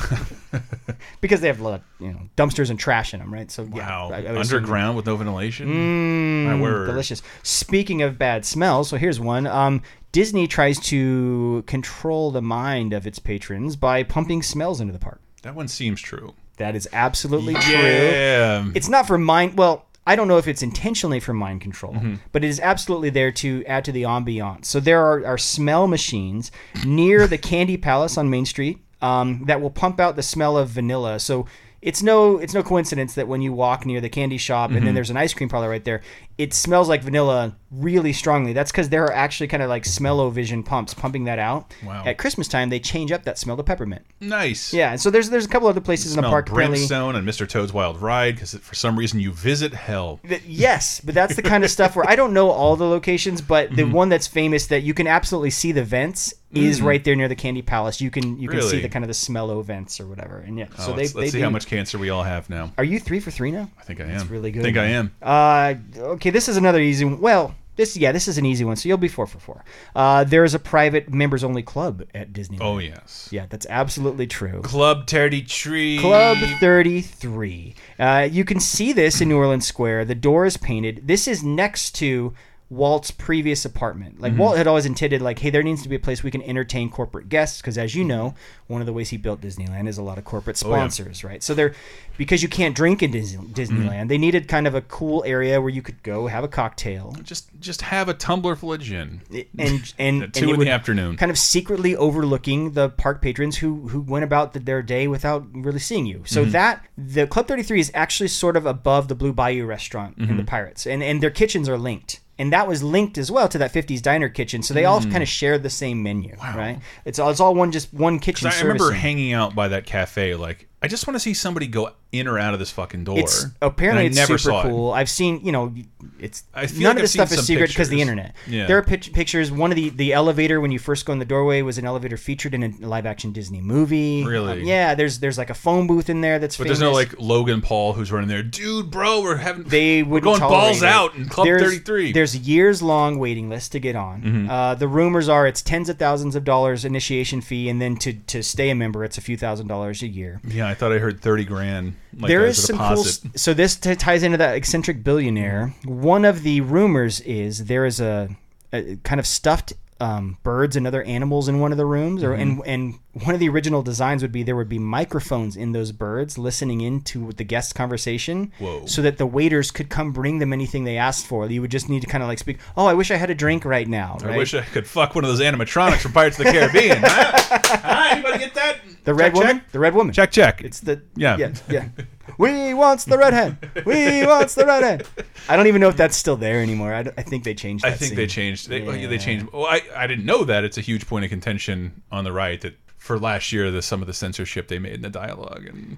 because 1.21 1.41
they 1.41 1.47
have 1.47 1.59
a 1.59 1.63
lot 1.63 1.73
of 1.75 1.81
you 1.99 2.11
know 2.11 2.21
dumpsters 2.37 2.69
and 2.69 2.79
trash 2.79 3.13
in 3.13 3.19
them, 3.19 3.33
right? 3.33 3.49
So 3.51 3.63
yeah, 3.63 3.87
Wow. 3.87 4.09
I- 4.11 4.15
I 4.15 4.19
assume- 4.19 4.37
Underground 4.57 4.95
with 4.97 5.05
no 5.05 5.15
ventilation? 5.15 5.67
Mm, 5.67 6.45
My 6.45 6.61
word. 6.61 6.87
delicious. 6.87 7.21
Speaking 7.43 8.01
of 8.01 8.17
bad 8.17 8.45
smells, 8.45 8.89
so 8.89 8.97
here's 8.97 9.19
one. 9.19 9.47
Um, 9.47 9.81
Disney 10.11 10.47
tries 10.47 10.79
to 10.81 11.63
control 11.65 12.29
the 12.31 12.41
mind 12.41 12.93
of 12.93 13.07
its 13.07 13.17
patrons 13.19 13.75
by 13.75 14.03
pumping 14.03 14.43
smells 14.43 14.79
into 14.79 14.93
the 14.93 14.99
park. 14.99 15.19
That 15.41 15.55
one 15.55 15.67
seems 15.67 15.99
true. 16.01 16.33
That 16.57 16.75
is 16.75 16.87
absolutely 16.93 17.55
true. 17.55 17.73
Yeah. 17.73 18.69
It's 18.75 18.87
not 18.89 19.07
for 19.07 19.17
mind. 19.17 19.57
Well, 19.57 19.85
I 20.05 20.15
don't 20.15 20.27
know 20.27 20.37
if 20.37 20.47
it's 20.47 20.61
intentionally 20.61 21.19
for 21.19 21.33
mind 21.33 21.61
control, 21.61 21.93
Mm-hmm. 21.93 22.15
but 22.31 22.43
it 22.43 22.47
is 22.49 22.59
absolutely 22.59 23.09
there 23.09 23.31
to 23.33 23.63
add 23.65 23.85
to 23.85 23.91
the 23.91 24.03
ambiance. 24.03 24.65
So 24.65 24.79
there 24.79 25.01
are, 25.01 25.25
are 25.25 25.37
smell 25.37 25.87
machines 25.87 26.51
near 26.85 27.25
the 27.27 27.37
Candy 27.37 27.77
Palace 27.77 28.17
on 28.17 28.29
Main 28.29 28.45
Street 28.45 28.79
um, 29.01 29.43
that 29.45 29.61
will 29.61 29.69
pump 29.69 29.99
out 29.99 30.15
the 30.15 30.23
smell 30.23 30.57
of 30.57 30.69
vanilla. 30.69 31.19
So 31.19 31.45
it's 31.83 32.01
no 32.01 32.37
it's 32.37 32.53
no 32.53 32.63
coincidence 32.63 33.13
that 33.15 33.27
when 33.27 33.41
you 33.41 33.53
walk 33.53 33.85
near 33.85 33.99
the 34.01 34.09
candy 34.09 34.37
shop 34.37 34.69
and 34.69 34.77
Mm-hmm. 34.77 34.85
then 34.85 34.95
there's 34.95 35.09
an 35.09 35.17
ice 35.17 35.33
cream 35.33 35.49
parlor 35.49 35.69
right 35.69 35.83
there, 35.83 36.01
it 36.37 36.53
smells 36.53 36.89
like 36.89 37.03
vanilla 37.03 37.55
really 37.71 38.13
strongly. 38.13 38.53
That's 38.53 38.71
because 38.71 38.89
there 38.89 39.03
are 39.03 39.11
actually 39.13 39.47
kind 39.47 39.61
of 39.61 39.69
like 39.69 39.85
smell-o-vision 39.85 40.63
pumps 40.63 40.93
pumping 40.93 41.25
that 41.25 41.39
out. 41.39 41.73
Wow. 41.85 42.03
At 42.05 42.17
Christmas 42.17 42.47
time, 42.47 42.69
they 42.69 42.79
change 42.79 43.11
up 43.11 43.23
that 43.23 43.37
smell 43.37 43.57
to 43.57 43.63
peppermint. 43.63 44.05
Nice. 44.19 44.73
Yeah, 44.73 44.91
and 44.91 45.01
so 45.01 45.09
there's 45.09 45.29
there's 45.29 45.45
a 45.45 45.49
couple 45.49 45.67
other 45.67 45.81
places 45.81 46.15
in 46.15 46.21
the 46.21 46.29
park 46.29 46.47
brimstone 46.49 47.15
and 47.15 47.27
Mr. 47.27 47.47
Toad's 47.47 47.73
Wild 47.73 48.01
Ride 48.01 48.35
because 48.35 48.53
for 48.55 48.75
some 48.75 48.97
reason 48.97 49.19
you 49.19 49.31
visit 49.31 49.73
hell. 49.73 50.19
Yes, 50.47 51.01
but 51.01 51.13
that's 51.13 51.35
the 51.35 51.41
kind 51.43 51.63
of 51.63 51.69
stuff 51.69 51.95
where 51.95 52.05
I 52.09 52.15
don't 52.15 52.33
know 52.33 52.49
all 52.49 52.75
the 52.75 52.85
locations, 52.87 53.41
but 53.41 53.69
the 53.75 53.83
Mm-hmm. 53.83 53.91
one 53.91 54.09
that's 54.09 54.27
famous 54.27 54.67
that 54.67 54.83
you 54.83 54.93
can 54.93 55.07
absolutely 55.07 55.49
see 55.49 55.71
the 55.73 55.83
vents 55.83 56.33
is 56.53 56.81
right 56.81 57.03
there 57.03 57.15
near 57.15 57.27
the 57.27 57.35
Candy 57.35 57.61
Palace. 57.61 57.99
You 58.01 58.11
can 58.11 58.39
you 58.39 58.47
can 58.49 58.61
see 58.61 58.77
Mm. 58.79 58.81
The 58.83 58.89
kind 58.89 59.03
of 59.03 59.07
the 59.07 59.13
smello 59.13 59.63
vents 59.63 59.99
or 59.99 60.07
whatever. 60.07 60.37
And 60.39 60.57
yeah, 60.57 60.67
Oh, 60.77 60.85
so 60.87 60.91
they 60.93 60.97
let's, 61.03 61.13
they 61.13 61.19
let's 61.21 61.31
see 61.31 61.37
do- 61.39 61.43
how 61.43 61.49
much 61.49 61.67
cancer 61.67 61.97
we 61.97 62.09
all 62.09 62.23
have 62.23 62.49
now. 62.49 62.71
Are 62.77 62.83
you 62.83 62.99
three 62.99 63.19
for 63.19 63.31
three 63.31 63.51
now? 63.51 63.69
I 63.79 63.83
think 63.83 63.99
I 63.99 64.03
am. 64.05 64.09
That's 64.11 64.29
really 64.29 64.51
good. 64.51 64.61
I 64.61 64.63
think 64.63 64.77
I 64.77 64.85
am. 64.85 65.11
Uh, 65.21 65.73
okay, 66.13 66.29
this 66.29 66.47
is 66.49 66.57
another 66.57 66.79
easy 66.79 67.05
one. 67.05 67.19
Well, 67.21 67.55
this 67.75 67.97
yeah, 67.97 68.11
this 68.11 68.27
is 68.27 68.37
an 68.37 68.45
easy 68.45 68.63
one. 68.65 68.75
So 68.75 68.87
you'll 68.87 68.99
be 68.99 69.07
four 69.07 69.25
for 69.25 69.39
four. 69.39 69.63
Uh, 69.95 70.23
there 70.25 70.43
is 70.43 70.53
a 70.53 70.59
private 70.59 71.11
members 71.11 71.43
only 71.43 71.63
club 71.63 72.03
at 72.13 72.31
Disney. 72.31 72.59
Oh 72.61 72.77
yes. 72.77 73.29
yeah, 73.31 73.47
that's 73.49 73.65
absolutely 73.69 74.27
true. 74.27 74.61
Club 74.61 75.07
Terry 75.07 75.41
Tree. 75.41 75.97
Club 75.99 76.37
33. 76.59 77.75
Uh, 77.99 78.27
you 78.31 78.45
can 78.45 78.59
see 78.59 78.93
this 78.93 79.21
in 79.21 79.29
New 79.29 79.37
Orleans 79.37 79.65
Square. 79.65 80.05
The 80.05 80.15
door 80.15 80.45
is 80.45 80.57
painted. 80.57 81.07
This 81.07 81.27
is 81.27 81.43
next 81.43 81.91
to 81.95 82.33
Walt's 82.73 83.11
previous 83.11 83.65
apartment. 83.65 84.19
Like 84.19 84.37
Walt 84.37 84.57
had 84.57 84.67
always 84.67 84.85
intended, 84.85 85.21
like, 85.21 85.39
hey, 85.39 85.49
there 85.49 85.63
needs 85.63 85.83
to 85.83 85.89
be 85.89 85.95
a 85.95 85.99
place 85.99 86.23
we 86.23 86.31
can 86.31 86.41
entertain 86.41 86.89
corporate 86.89 87.29
guests 87.29 87.61
because, 87.61 87.77
as 87.77 87.93
you 87.95 88.03
know, 88.03 88.33
one 88.67 88.81
of 88.81 88.87
the 88.87 88.93
ways 88.93 89.09
he 89.09 89.17
built 89.17 89.41
Disneyland 89.41 89.87
is 89.87 89.97
a 89.97 90.03
lot 90.03 90.17
of 90.17 90.25
corporate 90.25 90.61
Oh, 90.65 90.69
yeah. 90.69 90.75
sponsors, 90.77 91.23
right? 91.23 91.43
So 91.43 91.53
they're 91.53 91.73
because 92.17 92.43
you 92.43 92.49
can't 92.49 92.75
drink 92.75 93.01
in 93.01 93.09
Disney, 93.11 93.43
Disneyland, 93.47 94.07
they 94.07 94.17
needed 94.19 94.47
kind 94.47 94.67
of 94.67 94.75
a 94.75 94.81
cool 94.81 95.23
area 95.25 95.59
where 95.59 95.69
you 95.71 95.81
could 95.81 96.01
go 96.03 96.27
have 96.27 96.43
a 96.43 96.47
cocktail 96.47 97.15
Just 97.23 97.49
just 97.59 97.81
have 97.81 98.07
a 98.07 98.13
tumbler 98.13 98.55
full 98.55 98.71
of 98.73 98.81
gin. 98.81 99.21
and 99.31 99.45
and, 99.97 100.23
At 100.23 100.27
and 100.27 100.33
two 100.33 100.49
it 100.49 100.53
in 100.53 100.59
the 100.59 100.69
afternoon. 100.69 101.17
kind 101.17 101.31
of 101.31 101.37
secretly 101.39 101.95
overlooking 101.95 102.71
the 102.73 102.89
park 102.89 103.21
patrons 103.21 103.57
who 103.57 103.87
who 103.87 104.01
went 104.01 104.23
about 104.23 104.53
their 104.53 104.81
day 104.83 105.07
without 105.07 105.45
really 105.53 105.79
seeing 105.79 106.05
you. 106.05 106.21
So 106.25 106.41
Mm-hmm. 106.43 106.51
that 106.51 106.85
the 106.97 107.25
Club 107.27 107.47
33 107.47 107.79
is 107.79 107.91
actually 107.93 108.27
sort 108.29 108.57
of 108.57 108.65
above 108.65 109.07
the 109.07 109.15
Blue 109.15 109.33
Bayou 109.33 109.65
restaurant 109.65 110.17
in 110.17 110.25
Mm-hmm. 110.27 110.37
the 110.37 110.43
Pirates, 110.43 110.85
and 110.87 111.01
and 111.03 111.21
their 111.21 111.31
kitchens 111.31 111.67
are 111.67 111.77
linked. 111.77 112.19
And 112.39 112.51
that 112.51 112.67
was 112.67 112.81
linked 112.81 113.17
as 113.19 113.29
well 113.29 113.47
to 113.47 113.57
that 113.59 113.71
50s 113.73 114.01
diner 114.01 114.27
kitchen, 114.27 114.63
so 114.63 114.73
they 114.73 114.83
Mm. 114.83 114.89
all 114.89 115.01
kind 115.01 115.21
of 115.21 115.27
share 115.29 115.59
the 115.59 115.69
same 115.69 116.01
menu, 116.01 116.35
right? 116.41 116.79
It's 117.05 117.19
all, 117.19 117.29
it's 117.29 117.39
all 117.39 117.53
one 117.53 117.71
just 117.71 117.93
one 117.93 118.17
kitchen. 118.19 118.47
I 118.47 118.59
remember 118.61 118.91
hanging 118.91 119.33
out 119.33 119.53
by 119.53 119.67
that 119.67 119.85
cafe. 119.85 120.33
Like, 120.33 120.67
I 120.83 120.87
just 120.87 121.07
want 121.07 121.15
to 121.15 121.19
see 121.21 121.33
somebody 121.33 121.67
go 121.67 121.91
in 122.11 122.27
or 122.27 122.37
out 122.37 122.53
of 122.53 122.59
this 122.59 122.69
fucking 122.69 123.05
door. 123.05 123.17
It's 123.17 123.45
apparently 123.61 124.07
it's 124.07 124.17
never 124.17 124.37
super 124.37 124.51
saw 124.51 124.59
it. 124.59 124.63
cool. 124.69 124.91
I've 124.91 125.09
seen, 125.09 125.39
you 125.43 125.53
know, 125.53 125.73
it's 126.19 126.43
I 126.53 126.67
feel 126.67 126.83
none 126.83 126.89
like 126.89 126.95
of 126.97 127.01
this 127.03 127.13
stuff 127.13 127.31
is 127.31 127.47
secret 127.47 127.69
because 127.69 127.87
the 127.87 128.01
internet. 128.01 128.35
Yeah. 128.47 128.67
There 128.67 128.77
are 128.77 128.83
pic- 128.83 129.13
pictures. 129.13 129.49
One 129.49 129.71
of 129.71 129.77
the 129.77 129.89
the 129.89 130.11
elevator 130.11 130.59
when 130.59 130.71
you 130.71 130.79
first 130.79 131.05
go 131.05 131.13
in 131.13 131.19
the 131.19 131.25
doorway 131.25 131.61
was 131.61 131.77
an 131.77 131.85
elevator 131.85 132.17
featured 132.17 132.53
in 132.53 132.63
a 132.63 132.87
live 132.87 133.05
action 133.05 133.31
Disney 133.31 133.61
movie. 133.61 134.25
Really? 134.25 134.61
Um, 134.61 134.67
yeah. 134.67 134.93
There's 134.93 135.19
there's 135.19 135.37
like 135.37 135.49
a 135.49 135.53
phone 135.53 135.87
booth 135.87 136.09
in 136.09 136.19
there 136.19 136.37
that's. 136.37 136.57
But 136.57 136.67
there's 136.67 136.81
no 136.81 136.91
like 136.91 137.17
Logan 137.17 137.61
Paul 137.61 137.93
who's 137.93 138.11
running 138.11 138.27
there. 138.27 138.43
Dude, 138.43 138.91
bro, 138.91 139.21
we're 139.21 139.37
having 139.37 139.63
They 139.63 140.03
would 140.03 140.23
going 140.23 140.41
balls 140.41 140.83
out 140.83 141.15
in 141.15 141.29
Club 141.29 141.45
there's, 141.45 141.61
33. 141.61 142.11
There's 142.11 142.37
years 142.37 142.81
long 142.81 143.19
waiting 143.19 143.49
list 143.49 143.71
to 143.71 143.79
get 143.79 143.95
on. 143.95 144.21
Mm-hmm. 144.21 144.49
Uh, 144.49 144.75
the 144.75 144.89
rumors 144.89 145.29
are 145.29 145.47
it's 145.47 145.61
tens 145.61 145.87
of 145.87 145.97
thousands 145.97 146.35
of 146.35 146.43
dollars 146.43 146.83
initiation 146.83 147.39
fee, 147.39 147.69
and 147.69 147.81
then 147.81 147.95
to 147.97 148.13
to 148.13 148.43
stay 148.43 148.69
a 148.69 148.75
member, 148.75 149.05
it's 149.05 149.17
a 149.17 149.21
few 149.21 149.37
thousand 149.37 149.67
dollars 149.67 150.01
a 150.03 150.07
year. 150.07 150.41
yeah, 150.45 150.72
I 150.73 150.75
thought 150.75 150.91
I 150.91 150.97
heard 150.97 151.21
thirty 151.21 151.45
grand. 151.45 151.93
Like 152.17 152.29
there 152.29 152.47
is 152.47 152.57
a 152.57 152.61
some 152.63 152.79
cool. 152.79 153.03
So 153.35 153.53
this 153.53 153.75
t- 153.75 153.93
ties 153.95 154.23
into 154.23 154.39
that 154.39 154.55
eccentric 154.55 155.03
billionaire. 155.03 155.75
One 155.85 156.25
of 156.25 156.41
the 156.41 156.61
rumors 156.61 157.21
is 157.21 157.65
there 157.65 157.85
is 157.85 158.01
a, 158.01 158.35
a 158.73 158.95
kind 159.03 159.19
of 159.19 159.27
stuffed 159.27 159.73
um, 159.99 160.37
birds 160.43 160.75
and 160.75 160.85
other 160.87 161.03
animals 161.03 161.47
in 161.47 161.59
one 161.59 161.71
of 161.71 161.77
the 161.77 161.85
rooms, 161.85 162.23
or 162.23 162.33
and 162.33 162.61
and 162.65 162.99
one 163.23 163.33
of 163.33 163.39
the 163.39 163.49
original 163.49 163.81
designs 163.83 164.21
would 164.21 164.31
be 164.31 164.43
there 164.43 164.55
would 164.55 164.69
be 164.69 164.79
microphones 164.79 165.55
in 165.55 165.71
those 165.71 165.91
birds 165.91 166.37
listening 166.37 166.81
into 166.81 167.31
the 167.33 167.43
guest 167.43 167.75
conversation, 167.75 168.51
Whoa. 168.59 168.85
so 168.85 169.01
that 169.01 169.17
the 169.17 169.25
waiters 169.25 169.71
could 169.71 169.89
come 169.89 170.11
bring 170.11 170.39
them 170.39 170.51
anything 170.53 170.83
they 170.83 170.97
asked 170.97 171.25
for. 171.27 171.47
You 171.49 171.61
would 171.61 171.71
just 171.71 171.89
need 171.89 172.01
to 172.01 172.07
kind 172.07 172.23
of 172.23 172.27
like 172.27 172.39
speak. 172.39 172.59
Oh, 172.75 172.85
I 172.85 172.93
wish 172.93 173.11
I 173.11 173.15
had 173.15 173.29
a 173.29 173.35
drink 173.35 173.65
right 173.65 173.87
now. 173.87 174.17
I 174.23 174.27
right? 174.29 174.37
wish 174.37 174.53
I 174.53 174.61
could 174.61 174.87
fuck 174.87 175.15
one 175.15 175.23
of 175.23 175.29
those 175.29 175.41
animatronics 175.41 175.99
from 176.01 176.11
Pirates 176.13 176.39
of 176.39 176.45
the 176.45 176.51
Caribbean. 176.51 176.97
huh? 177.01 177.59
Huh? 177.83 178.07
Anybody 178.11 178.39
get 178.39 178.53
that? 178.55 178.77
the 179.03 179.13
red 179.13 179.33
Check, 179.33 179.35
woman. 179.35 179.61
The 179.71 179.79
red 179.79 179.93
woman. 179.95 180.13
Check, 180.13 180.31
check. 180.31 180.61
It's 180.61 180.79
the 180.79 181.01
Yeah. 181.15 181.37
yeah 181.37 181.53
yeah. 181.69 181.87
we 182.37 182.73
wants 182.73 183.05
the 183.05 183.17
redhead. 183.17 183.57
We 183.85 184.25
wants 184.25 184.55
the 184.55 184.65
redhead. 184.65 185.07
I 185.49 185.55
don't 185.55 185.67
even 185.67 185.81
know 185.81 185.89
if 185.89 185.97
that's 185.97 186.15
still 186.15 186.35
there 186.37 186.61
anymore. 186.61 186.93
I, 186.93 187.03
d- 187.03 187.11
I 187.17 187.21
think 187.23 187.43
they 187.43 187.53
changed. 187.53 187.85
I 187.85 187.91
think 187.91 188.09
scene. 188.09 188.15
they 188.17 188.27
changed. 188.27 188.69
They, 188.69 188.83
Yeah. 188.83 189.07
they 189.07 189.17
changed. 189.17 189.47
Well, 189.51 189.65
I, 189.65 189.81
I 189.95 190.07
didn't 190.07 190.25
know 190.25 190.43
that. 190.45 190.63
It's 190.63 190.77
a 190.77 190.81
huge 190.81 191.07
point 191.07 191.25
of 191.25 191.29
contention 191.29 192.01
on 192.11 192.23
the 192.23 192.31
right 192.31 192.59
that 192.61 192.75
for 192.97 193.19
last 193.19 193.51
year, 193.51 193.69
the 193.69 193.81
some 193.81 194.01
of 194.01 194.07
the 194.07 194.13
censorship 194.13 194.67
they 194.69 194.79
made 194.79 194.93
in 194.93 195.01
the 195.01 195.09
dialogue 195.09 195.65
and 195.65 195.97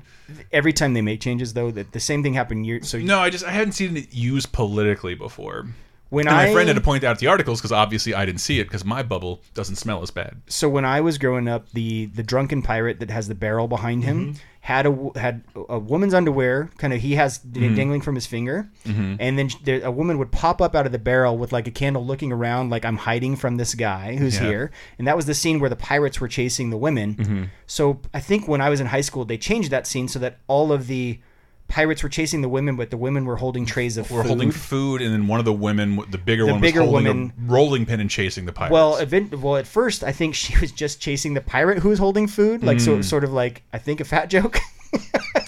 Every 0.52 0.74
time 0.74 0.94
they 0.96 1.02
make 1.02 1.22
changes, 1.22 1.54
though, 1.54 1.70
that 1.72 1.92
the 1.92 2.00
same 2.00 2.24
thing 2.24 2.34
happened 2.34 2.66
years. 2.66 2.90
So 2.90 2.98
no, 2.98 3.20
I 3.20 3.30
just 3.30 3.46
I 3.46 3.52
hadn't 3.52 3.74
seen 3.74 3.96
it 3.96 4.12
used 4.14 4.52
politically 4.52 5.14
before. 5.14 5.68
When 6.16 6.28
And 6.28 6.36
I 6.36 6.46
my 6.48 6.54
friend 6.54 6.68
had 6.70 6.76
to 6.78 6.82
point 6.92 7.04
out 7.04 7.20
the 7.20 7.28
articles 7.28 7.60
because 7.60 7.72
obviously 7.84 8.14
I 8.14 8.26
didn't 8.26 8.42
see 8.48 8.60
it 8.60 8.66
because 8.66 8.86
my 8.86 9.02
bubble 9.04 9.34
doesn't 9.54 9.76
smell 9.76 10.02
as 10.02 10.12
bad. 10.12 10.34
so 10.48 10.66
when 10.76 10.86
I 10.86 11.02
was 11.02 11.18
growing 11.18 11.48
up, 11.48 11.64
the 11.74 12.06
the 12.20 12.24
drunken 12.24 12.62
pirate 12.62 13.00
that 13.02 13.12
has 13.12 13.28
the 13.28 13.36
barrel 13.36 13.68
behind 13.68 14.04
him 14.04 14.16
Mm-hmm. 14.16 14.40
had 14.74 14.86
a 14.92 14.94
had 15.26 15.36
a 15.78 15.78
woman's 15.78 16.14
underwear, 16.20 16.70
kind 16.82 16.94
of 16.94 17.00
he 17.08 17.16
has 17.16 17.32
Mm-hmm. 17.40 17.76
dangling 17.76 18.02
from 18.02 18.16
his 18.16 18.26
finger, 18.36 18.58
and 19.24 19.34
then 19.38 19.48
there, 19.68 19.82
a 19.84 19.92
woman 19.92 20.18
would 20.20 20.32
pop 20.32 20.58
up 20.66 20.74
out 20.78 20.86
of 20.90 20.92
the 20.98 21.04
barrel 21.12 21.38
with 21.38 21.52
like 21.58 21.68
a 21.68 21.72
candle, 21.82 22.04
looking 22.12 22.32
around 22.38 22.70
like 22.76 22.84
I'm 22.90 22.98
hiding 23.10 23.36
from 23.36 23.58
this 23.58 23.76
guy 23.76 24.16
who's 24.16 24.36
Yeah. 24.40 24.48
here, 24.50 24.66
and 24.98 25.08
that 25.08 25.16
was 25.20 25.26
the 25.32 25.34
scene 25.42 25.60
where 25.60 25.70
the 25.76 25.82
pirates 25.92 26.18
were 26.22 26.28
chasing 26.40 26.70
the 26.72 26.78
women. 26.88 27.10
Mm-hmm. 27.16 27.44
So 27.68 28.00
I 28.14 28.22
think 28.30 28.48
when 28.48 28.62
I 28.62 28.70
was 28.74 28.80
in 28.80 28.88
high 28.88 29.06
school, 29.10 29.26
they 29.26 29.38
changed 29.38 29.70
that 29.72 29.86
scene 29.86 30.08
so 30.08 30.20
that 30.20 30.34
all 30.48 30.72
of 30.72 30.82
the 30.88 31.20
pirates 31.76 32.02
were 32.04 32.08
chasing 32.10 32.42
the 32.42 32.48
women, 32.48 32.78
but 32.78 32.90
the 32.90 32.96
women 32.96 33.26
were 33.26 33.36
holding 33.36 33.66
trays 33.66 33.98
of 33.98 34.10
We're 34.10 34.22
food. 34.24 34.28
holding 34.30 34.52
food, 34.52 35.02
and 35.02 35.12
then 35.14 35.28
one 35.28 35.40
of 35.40 35.46
the 35.46 35.52
women, 35.52 36.00
the 36.10 36.18
bigger 36.18 36.46
The 36.46 36.54
one, 36.54 36.62
bigger 36.62 36.80
was 36.82 36.90
holding 36.90 37.08
woman- 37.08 37.34
a 37.38 37.52
rolling 37.52 37.86
pin 37.86 38.00
and 38.00 38.10
chasing 38.10 38.46
the 38.46 38.54
pirates. 38.54 38.72
Well, 38.72 38.96
event, 38.96 39.38
well, 39.40 39.58
at 39.58 39.68
first 39.68 40.02
I 40.02 40.14
think 40.14 40.36
she 40.36 40.58
was 40.62 40.72
just 40.72 41.02
chasing 41.02 41.34
the 41.34 41.42
pirate 41.42 41.80
who 41.80 41.90
was 41.90 42.00
holding 42.00 42.28
food, 42.28 42.64
like 42.64 42.78
Mm. 42.78 42.82
so, 42.86 43.02
sort 43.02 43.26
of 43.26 43.34
like 43.34 43.64
I 43.74 43.78
think 43.78 44.00
a 44.00 44.06
fat 44.06 44.30
joke. 44.30 44.58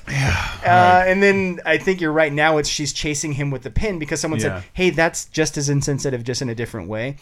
uh, 0.05 1.03
and 1.07 1.23
then 1.23 1.59
I 1.65 1.77
think 1.77 2.01
you're 2.01 2.11
right. 2.11 2.33
Now 2.33 2.57
it's 2.57 2.67
she's 2.69 2.91
chasing 2.93 3.31
him 3.33 3.49
with 3.51 3.61
the 3.63 3.71
pin 3.71 3.99
because 3.99 4.19
someone 4.19 4.39
Yeah. 4.41 4.59
said, 4.59 4.63
"Hey, 4.73 4.89
that's 4.89 5.25
just 5.25 5.57
as 5.57 5.69
insensitive, 5.69 6.23
just 6.23 6.41
in 6.41 6.49
a 6.49 6.55
different 6.55 6.89
way." 6.89 7.15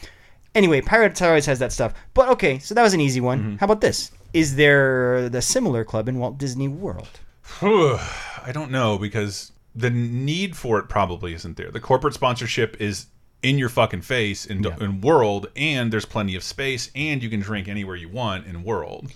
Anyway, 0.55 0.81
Pirates 0.81 1.21
always 1.21 1.45
has 1.45 1.59
that 1.59 1.71
stuff. 1.73 1.93
But 2.13 2.29
okay, 2.29 2.59
so 2.59 2.73
that 2.73 2.81
was 2.81 2.93
an 2.93 3.01
easy 3.01 3.19
one. 3.21 3.39
Mm-hmm. 3.39 3.55
How 3.57 3.65
about 3.65 3.81
this? 3.81 4.11
Is 4.33 4.55
there 4.55 5.29
the 5.29 5.41
similar 5.41 5.83
club 5.83 6.07
in 6.09 6.17
Walt 6.17 6.37
Disney 6.37 6.67
World? 6.69 7.19
I 7.61 8.51
don't 8.51 8.71
know 8.71 8.97
because 8.97 9.51
the 9.75 9.89
need 9.89 10.55
for 10.55 10.79
it 10.79 10.89
probably 10.89 11.33
isn't 11.33 11.57
there. 11.57 11.71
The 11.71 11.79
corporate 11.79 12.13
sponsorship 12.13 12.79
is 12.79 13.07
in 13.43 13.57
your 13.57 13.69
fucking 13.69 14.01
face 14.01 14.45
in, 14.45 14.65
in 14.81 15.01
world, 15.01 15.47
and 15.55 15.93
there's 15.93 16.05
plenty 16.05 16.35
of 16.35 16.43
space, 16.43 16.89
and 16.95 17.21
you 17.21 17.29
can 17.29 17.41
drink 17.41 17.67
anywhere 17.67 17.95
you 17.95 18.09
want 18.09 18.47
in 18.47 18.63
world. 18.63 19.11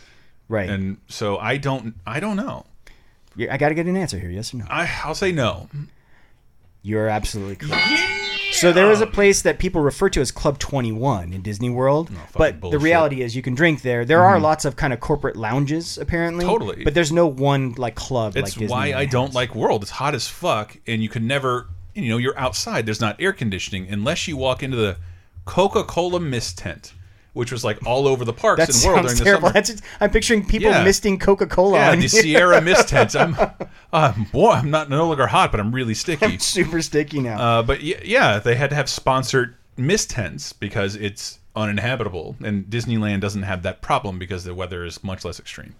Right. 0.47 0.69
And 0.69 0.97
so 1.07 1.37
I 1.37 1.57
don't, 1.57 1.95
I 2.05 2.19
don't 2.19 2.35
know. 2.35 2.65
I 3.39 3.57
got 3.57 3.69
to 3.69 3.75
get 3.75 3.85
an 3.85 3.95
answer 3.95 4.19
here. 4.19 4.29
Yes 4.29 4.53
or 4.53 4.57
no? 4.57 4.65
I, 4.69 4.89
I'll 5.03 5.15
say 5.15 5.31
no. 5.31 5.69
You're 6.81 7.07
absolutely 7.07 7.55
correct. 7.55 8.18
So 8.59 8.73
there 8.73 8.91
is 8.91 9.01
a 9.01 9.07
place 9.07 9.41
that 9.43 9.59
people 9.59 9.81
refer 9.81 10.09
to 10.09 10.21
as 10.21 10.31
Club 10.31 10.59
21 10.59 11.33
in 11.33 11.41
Disney 11.41 11.69
World, 11.69 12.11
but 12.33 12.55
the 12.55 12.59
bullshit. 12.59 12.77
Mm-hmm. 12.77 12.85
reality 12.85 13.21
is 13.21 13.35
you 13.35 13.41
can 13.41 13.55
drink 13.55 13.81
there. 13.81 14.05
There 14.05 14.23
are 14.23 14.39
lots 14.39 14.65
of 14.65 14.75
kind 14.75 14.93
of 14.93 14.99
corporate 14.99 15.35
lounges 15.35 15.97
apparently. 15.97 16.45
Totally. 16.45 16.83
But 16.83 16.93
there's 16.93 17.11
no 17.11 17.27
one 17.27 17.73
like 17.73 17.95
club 17.95 18.35
It's 18.35 18.57
like 18.57 18.69
why 18.69 18.93
I 18.93 19.05
don't 19.05 19.33
like 19.33 19.55
world. 19.55 19.81
It's 19.83 19.91
hot 19.91 20.15
as 20.15 20.27
fuck, 20.27 20.77
and 20.87 21.01
you 21.01 21.09
can 21.09 21.27
never, 21.27 21.67
you 21.93 22.09
know, 22.09 22.17
you're 22.17 22.37
outside. 22.37 22.85
There's 22.85 23.01
not 23.01 23.15
air 23.19 23.33
conditioning 23.33 23.87
unless 23.89 24.27
you 24.27 24.37
walk 24.37 24.63
into 24.63 24.77
the 24.77 24.97
Coca 25.45 25.83
Cola 25.83 26.19
mist 26.19 26.57
tent, 26.57 26.93
which 27.33 27.51
was 27.51 27.63
like 27.63 27.85
all 27.85 28.07
over 28.07 28.25
the 28.25 28.33
parks 28.33 28.65
That 28.65 28.73
and 28.75 28.83
world 28.85 29.01
during 29.05 29.17
the 29.17 29.23
terrible. 29.23 29.47
summer. 29.49 29.53
That's 29.53 29.69
just, 29.69 29.83
I'm 29.99 30.09
picturing 30.09 30.45
people 30.45 30.69
Yeah. 30.71 30.83
misting 30.83 31.19
Coca-Cola 31.19 31.77
Yeah, 31.77 31.91
on 31.91 31.99
the. 31.99 32.07
Sierra 32.07 32.61
mist 32.69 32.89
tents. 32.89 33.15
I'm, 33.15 33.35
uh, 33.93 34.13
boy, 34.31 34.51
I'm 34.51 34.69
not 34.71 34.89
no 34.89 35.07
longer 35.07 35.27
hot, 35.27 35.51
but 35.51 35.59
I'm 35.59 35.73
really 35.73 35.93
sticky. 35.93 36.25
I'm 36.25 36.39
super 36.39 36.81
sticky 36.81 37.19
now. 37.19 37.39
Uh, 37.39 37.63
but 37.63 37.81
yeah, 37.81 37.99
yeah, 38.03 38.39
they 38.39 38.55
had 38.55 38.69
to 38.71 38.75
have 38.75 38.89
sponsored 38.89 39.55
mist 39.77 40.09
tents 40.11 40.53
because 40.53 40.95
it's 40.95 41.39
uninhabitable, 41.55 42.35
and 42.43 42.65
Disneyland 42.65 43.21
doesn't 43.21 43.43
have 43.43 43.63
that 43.63 43.81
problem 43.81 44.17
because 44.19 44.43
the 44.43 44.53
weather 44.55 44.83
is 44.85 45.03
much 45.03 45.23
less 45.25 45.39
extreme. 45.39 45.75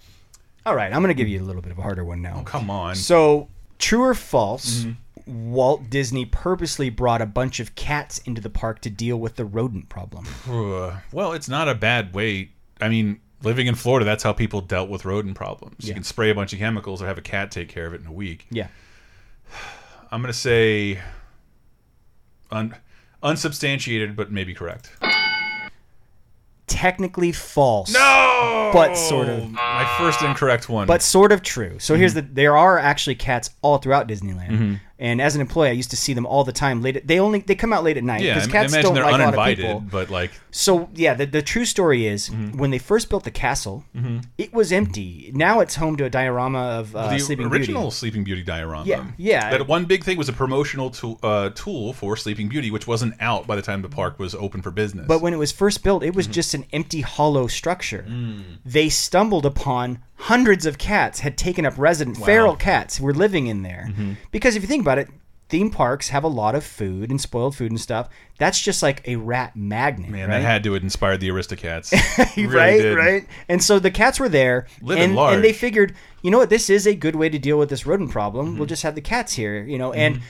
All 0.65 0.75
right, 0.75 0.91
I'm 0.93 1.01
going 1.01 1.07
to 1.09 1.13
give 1.13 1.27
you 1.27 1.41
a 1.41 1.45
little 1.45 1.61
bit 1.61 1.71
of 1.71 1.79
a 1.79 1.81
harder 1.81 2.03
one 2.03 2.21
now. 2.21 2.41
Come 2.45 2.69
on, 2.69 2.95
So, 2.95 3.47
true 3.79 4.03
or 4.03 4.13
false? 4.13 4.81
Mm-hmm. 4.81 5.51
Walt 5.51 5.89
Disney 5.89 6.25
purposely 6.25 6.89
brought 6.89 7.21
a 7.21 7.25
bunch 7.25 7.59
of 7.59 7.75
cats 7.75 8.17
into 8.19 8.41
the 8.41 8.49
park 8.49 8.81
to 8.81 8.89
deal 8.89 9.17
with 9.17 9.35
the 9.35 9.45
rodent 9.45 9.89
problem. 9.89 10.25
Well, 11.11 11.33
it's 11.33 11.47
not 11.49 11.67
a 11.69 11.75
bad 11.75 12.13
way. 12.13 12.51
I 12.81 12.89
mean, 12.89 13.19
living 13.43 13.67
in 13.67 13.75
Florida, 13.75 14.05
that's 14.05 14.23
how 14.23 14.33
people 14.33 14.61
dealt 14.61 14.89
with 14.89 15.05
rodent 15.05 15.35
problems. 15.35 15.75
Yeah. 15.79 15.89
You 15.89 15.93
can 15.95 16.03
spray 16.03 16.29
a 16.29 16.35
bunch 16.35 16.53
of 16.53 16.59
chemicals 16.59 17.01
or 17.01 17.05
have 17.07 17.17
a 17.17 17.21
cat 17.21 17.51
take 17.51 17.69
care 17.69 17.85
of 17.85 17.93
it 17.93 18.01
in 18.01 18.07
a 18.07 18.11
week. 18.11 18.47
Yeah. 18.49 18.67
I'm 20.11 20.21
gonna 20.21 20.33
say 20.33 20.99
un, 22.49 22.75
unsubstantiated, 23.21 24.15
but 24.15 24.31
maybe 24.31 24.53
correct. 24.55 24.91
Technically 26.69 27.31
false. 27.31 27.91
No, 27.93 28.69
But 28.73 28.95
sort 28.95 29.27
of. 29.27 29.49
my 29.51 29.95
first 29.97 30.21
incorrect 30.21 30.69
one. 30.69 30.87
But 30.87 31.01
sort 31.01 31.31
of 31.31 31.41
true. 31.41 31.77
So 31.79 31.95
here's 31.95 32.13
Mm-hmm. 32.15 32.27
the 32.27 32.33
there 32.33 32.55
are 32.57 32.77
actually 32.79 33.15
cats 33.15 33.49
all 33.61 33.79
throughout 33.79 34.07
Disneyland. 34.07 34.79
And 35.01 35.21
as 35.21 35.33
an 35.33 35.39
employee, 35.41 35.69
I 35.69 35.71
used 35.71 35.91
to 35.91 35.95
see 35.97 36.13
them 36.13 36.25
all 36.25 36.43
the 36.43 36.51
time. 36.51 36.81
Late, 36.81 36.97
at, 36.97 37.07
they 37.07 37.19
only 37.19 37.39
they 37.39 37.55
come 37.55 37.71
out 37.71 37.85
late 37.85 37.95
at 37.95 38.03
night 38.03 38.21
yeah, 38.21 38.33
because 38.33 38.47
I, 38.47 38.49
I 38.49 38.51
cats 38.51 38.73
imagine 38.73 38.83
don't 38.87 38.95
they're 38.95 39.03
like 39.05 39.13
a 39.13 39.17
lot 39.17 39.21
of 39.21 39.27
uninvited, 39.39 39.65
people. 39.65 39.79
but 39.89 40.09
like 40.09 40.31
So 40.51 40.89
yeah, 40.93 41.13
the, 41.13 41.25
the 41.25 41.41
true 41.41 41.63
story 41.65 42.05
is 42.05 42.29
Mm-hmm. 42.29 42.57
when 42.57 42.71
they 42.71 42.79
first 42.79 43.09
built 43.09 43.23
the 43.23 43.31
castle, 43.31 43.85
it 44.37 44.53
was 44.53 44.71
empty. 44.73 45.31
Now 45.33 45.61
it's 45.61 45.75
home 45.75 45.95
to 45.97 46.03
a 46.03 46.09
diorama 46.09 46.59
of 46.79 46.95
uh, 46.95 47.09
the 47.11 47.19
Sleeping 47.19 47.47
original 47.47 47.83
Beauty. 47.83 47.95
Sleeping 47.95 48.23
Beauty 48.25 48.43
diorama. 48.43 48.85
Yeah, 48.85 49.05
yeah. 49.17 49.49
That 49.51 49.67
one 49.67 49.85
big 49.85 50.03
thing 50.03 50.17
was 50.17 50.27
a 50.27 50.33
promotional 50.33 50.89
tool, 50.89 51.17
uh, 51.23 51.51
tool 51.55 51.93
for 51.93 52.17
Sleeping 52.17 52.49
Beauty, 52.49 52.69
which 52.69 52.85
wasn't 52.85 53.13
out 53.21 53.47
by 53.47 53.55
the 53.55 53.61
time 53.61 53.81
the 53.81 53.89
park 53.89 54.19
was 54.19 54.35
open 54.35 54.61
for 54.61 54.69
business. 54.71 55.05
But 55.07 55.21
when 55.21 55.33
it 55.33 55.37
was 55.37 55.51
first 55.53 55.81
built, 55.83 56.03
it 56.03 56.13
was 56.15 56.25
Mm-hmm. 56.25 56.33
just 56.33 56.53
an 56.53 56.65
empty, 56.73 57.01
hollow 57.01 57.47
structure. 57.47 58.05
Mm. 58.07 58.57
They 58.65 58.89
stumbled 58.89 59.45
upon 59.45 59.99
hundreds 60.19 60.65
of 60.65 60.77
cats 60.77 61.21
had 61.21 61.37
taken 61.37 61.65
up 61.65 61.73
resident 61.77 62.17
feral 62.17 62.55
cats 62.55 62.99
were 62.99 63.13
living 63.13 63.47
in 63.47 63.63
there. 63.63 63.87
Mm-hmm. 63.89 64.13
Because 64.31 64.55
if 64.55 64.61
you 64.61 64.67
think 64.67 64.81
about 64.81 64.97
it, 64.97 65.07
theme 65.49 65.71
parks 65.71 66.09
have 66.09 66.23
a 66.23 66.27
lot 66.27 66.53
of 66.55 66.63
food 66.63 67.09
and 67.09 67.19
spoiled 67.19 67.55
food 67.55 67.71
and 67.71 67.79
stuff. 67.79 68.07
That's 68.37 68.61
just 68.61 68.83
like 68.83 69.05
a 69.07 69.15
rat 69.15 69.55
magnet, 69.55 70.09
man, 70.09 70.29
right? 70.29 70.37
that 70.37 70.43
had 70.43 70.63
to 70.65 70.73
have 70.73 70.83
inspired 70.83 71.19
the 71.19 71.29
Aristocats. 71.29 71.93
Really 72.37 72.55
right, 72.55 72.81
did. 72.81 72.97
right. 72.97 73.27
And 73.49 73.61
so 73.61 73.79
the 73.79 73.91
cats 73.91 74.19
were 74.19 74.29
there, 74.29 74.67
Living 74.81 75.03
and, 75.03 75.15
large. 75.15 75.35
and 75.35 75.43
they 75.43 75.51
figured, 75.51 75.95
you 76.21 76.31
know 76.31 76.37
what, 76.37 76.49
this 76.49 76.69
is 76.69 76.85
a 76.85 76.93
good 76.93 77.15
way 77.15 77.27
to 77.27 77.39
deal 77.39 77.57
with 77.57 77.69
this 77.69 77.85
rodent 77.85 78.11
problem. 78.11 78.47
Mm-hmm. 78.47 78.57
We'll 78.57 78.67
just 78.67 78.83
have 78.83 78.95
the 78.95 79.01
cats 79.01 79.33
here, 79.33 79.63
you 79.63 79.77
know. 79.77 79.91
And 79.91 80.21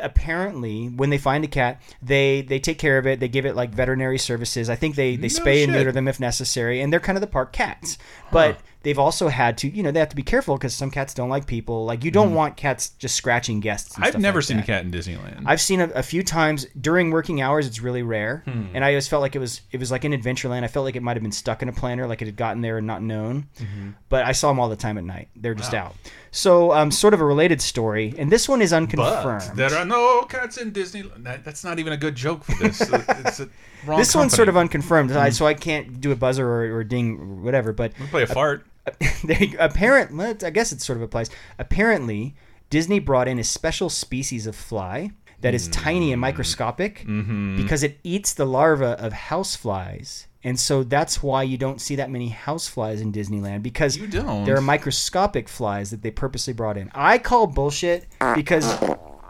apparently, 0.00 0.86
when 0.86 1.10
they 1.10 1.18
find 1.18 1.44
a 1.44 1.48
cat, 1.48 1.82
they 2.00 2.42
they 2.42 2.58
take 2.58 2.78
care 2.78 2.98
of 2.98 3.06
it. 3.06 3.20
They 3.20 3.28
give 3.28 3.44
it 3.44 3.56
like 3.56 3.70
veterinary 3.70 4.18
services. 4.18 4.70
I 4.70 4.76
think 4.76 4.94
they 4.94 5.16
they 5.16 5.28
No 5.28 5.34
spay 5.34 5.64
and 5.64 5.72
neuter 5.72 5.92
them 5.92 6.08
if 6.08 6.20
necessary, 6.20 6.80
and 6.80 6.92
they're 6.92 7.00
kind 7.00 7.16
of 7.16 7.20
the 7.20 7.26
park 7.26 7.52
cats. 7.52 7.98
But 8.30 8.58
they've 8.82 8.98
also 8.98 9.28
had 9.28 9.58
to, 9.58 9.68
you 9.68 9.82
know, 9.82 9.90
they 9.90 10.00
have 10.00 10.08
to 10.10 10.16
be 10.16 10.22
careful 10.22 10.56
because 10.56 10.74
some 10.74 10.90
cats 10.90 11.14
don't 11.14 11.28
like 11.28 11.46
people. 11.46 11.84
Like 11.84 12.04
you 12.04 12.10
don't 12.10 12.34
want 12.34 12.56
cats 12.56 12.90
just 12.98 13.16
scratching 13.16 13.60
guests. 13.60 13.96
and. 13.96 14.04
I've 14.04 14.18
never 14.18 14.38
like 14.38 14.44
seen 14.46 14.56
that. 14.58 14.64
a 14.64 14.66
cat 14.66 14.84
in 14.84 14.90
Disneyland. 14.90 15.42
I've 15.46 15.60
seen 15.60 15.80
a, 15.80 15.88
a 15.90 16.02
few 16.02 16.22
times 16.22 16.66
during 16.80 17.10
working 17.10 17.40
hours. 17.40 17.66
It's 17.66 17.80
really 17.80 18.02
rare, 18.02 18.42
Hmm. 18.46 18.66
and 18.74 18.84
I 18.84 18.88
always 18.90 19.08
felt 19.08 19.22
like 19.22 19.34
it 19.36 19.38
was 19.40 19.60
it 19.70 19.78
was 19.80 19.90
like 19.90 20.04
in 20.04 20.12
Adventureland. 20.12 20.64
I 20.64 20.68
felt 20.68 20.84
like 20.84 20.96
it 20.96 21.02
might 21.02 21.16
have 21.16 21.22
been 21.22 21.32
stuck 21.32 21.62
in 21.62 21.68
a 21.68 21.72
planter, 21.72 22.06
like 22.06 22.22
it 22.22 22.26
had 22.26 22.36
gotten 22.36 22.62
there 22.62 22.78
and 22.78 22.86
not 22.86 23.02
known. 23.02 23.46
Mm-hmm. 23.60 23.90
But 24.08 24.24
I 24.26 24.32
saw 24.32 24.48
them 24.48 24.60
all 24.60 24.68
the 24.68 24.76
time 24.76 24.98
at 24.98 25.04
night. 25.04 25.28
They're 25.36 25.54
just 25.54 25.74
out. 25.74 25.94
So, 26.34 26.72
um, 26.72 26.90
sort 26.90 27.12
of 27.12 27.20
a 27.20 27.24
related 27.26 27.60
story, 27.60 28.14
and 28.16 28.32
this 28.32 28.48
one 28.48 28.62
is 28.62 28.70
but 28.70 28.76
unconfirmed. 28.78 29.54
there 29.56 29.74
are 29.74 29.84
no 29.84 30.22
cats 30.22 30.56
in 30.56 30.72
Disneyland. 30.72 31.24
That, 31.24 31.44
that's 31.44 31.62
not 31.62 31.78
even 31.78 31.92
a 31.92 31.96
good 31.98 32.14
joke 32.14 32.44
for 32.44 32.54
this. 32.62 32.80
it's 32.90 33.40
a 33.40 33.48
wrong 33.86 33.98
this 33.98 34.14
one's 34.14 34.32
sort 34.34 34.48
of 34.48 34.54
company. 34.54 34.68
unconfirmed, 34.78 35.12
I- 35.12 35.28
so 35.30 35.46
I 35.46 35.52
can't 35.54 36.00
do 36.00 36.10
a 36.10 36.16
buzzer 36.16 36.46
or, 36.48 36.76
or 36.78 36.84
ding 36.84 37.18
or 37.18 37.24
whatever. 37.42 37.72
But 37.74 37.92
play 38.10 38.22
a 38.22 38.26
fart. 38.26 38.64
there 39.24 39.42
you- 39.42 39.58
apparent, 39.58 40.14
well, 40.14 40.34
I 40.44 40.50
guess 40.50 40.72
it 40.72 40.80
sort 40.80 40.96
of 40.98 41.02
applies. 41.02 41.30
Apparently, 41.58 42.34
Disney 42.70 42.98
brought 42.98 43.28
in 43.28 43.38
a 43.38 43.44
special 43.44 43.88
species 43.88 44.46
of 44.46 44.56
fly 44.56 45.10
that 45.42 45.54
is 45.54 45.68
tiny 45.68 46.12
and 46.12 46.18
hmm. 46.18 46.20
microscopic 46.20 47.00
mm-hmm. 47.00 47.56
because 47.56 47.82
it 47.82 47.98
eats 48.04 48.32
the 48.32 48.46
larva 48.46 48.96
of 49.04 49.12
houseflies. 49.12 50.26
And 50.44 50.58
so 50.58 50.82
that's 50.82 51.22
why 51.22 51.42
you 51.44 51.56
don't 51.56 51.80
see 51.80 51.96
that 51.96 52.10
many 52.10 52.30
houseflies 52.30 53.00
in 53.00 53.12
Disneyland 53.12 53.62
because 53.62 53.96
You 53.96 54.08
don't. 54.08 54.44
there 54.44 54.56
are 54.56 54.60
microscopic 54.60 55.48
flies 55.48 55.90
that 55.90 56.02
they 56.02 56.10
purposely 56.10 56.52
brought 56.52 56.76
in. 56.76 56.90
I 56.94 57.18
call 57.18 57.46
bullshit 57.46 58.06
because 58.34 58.64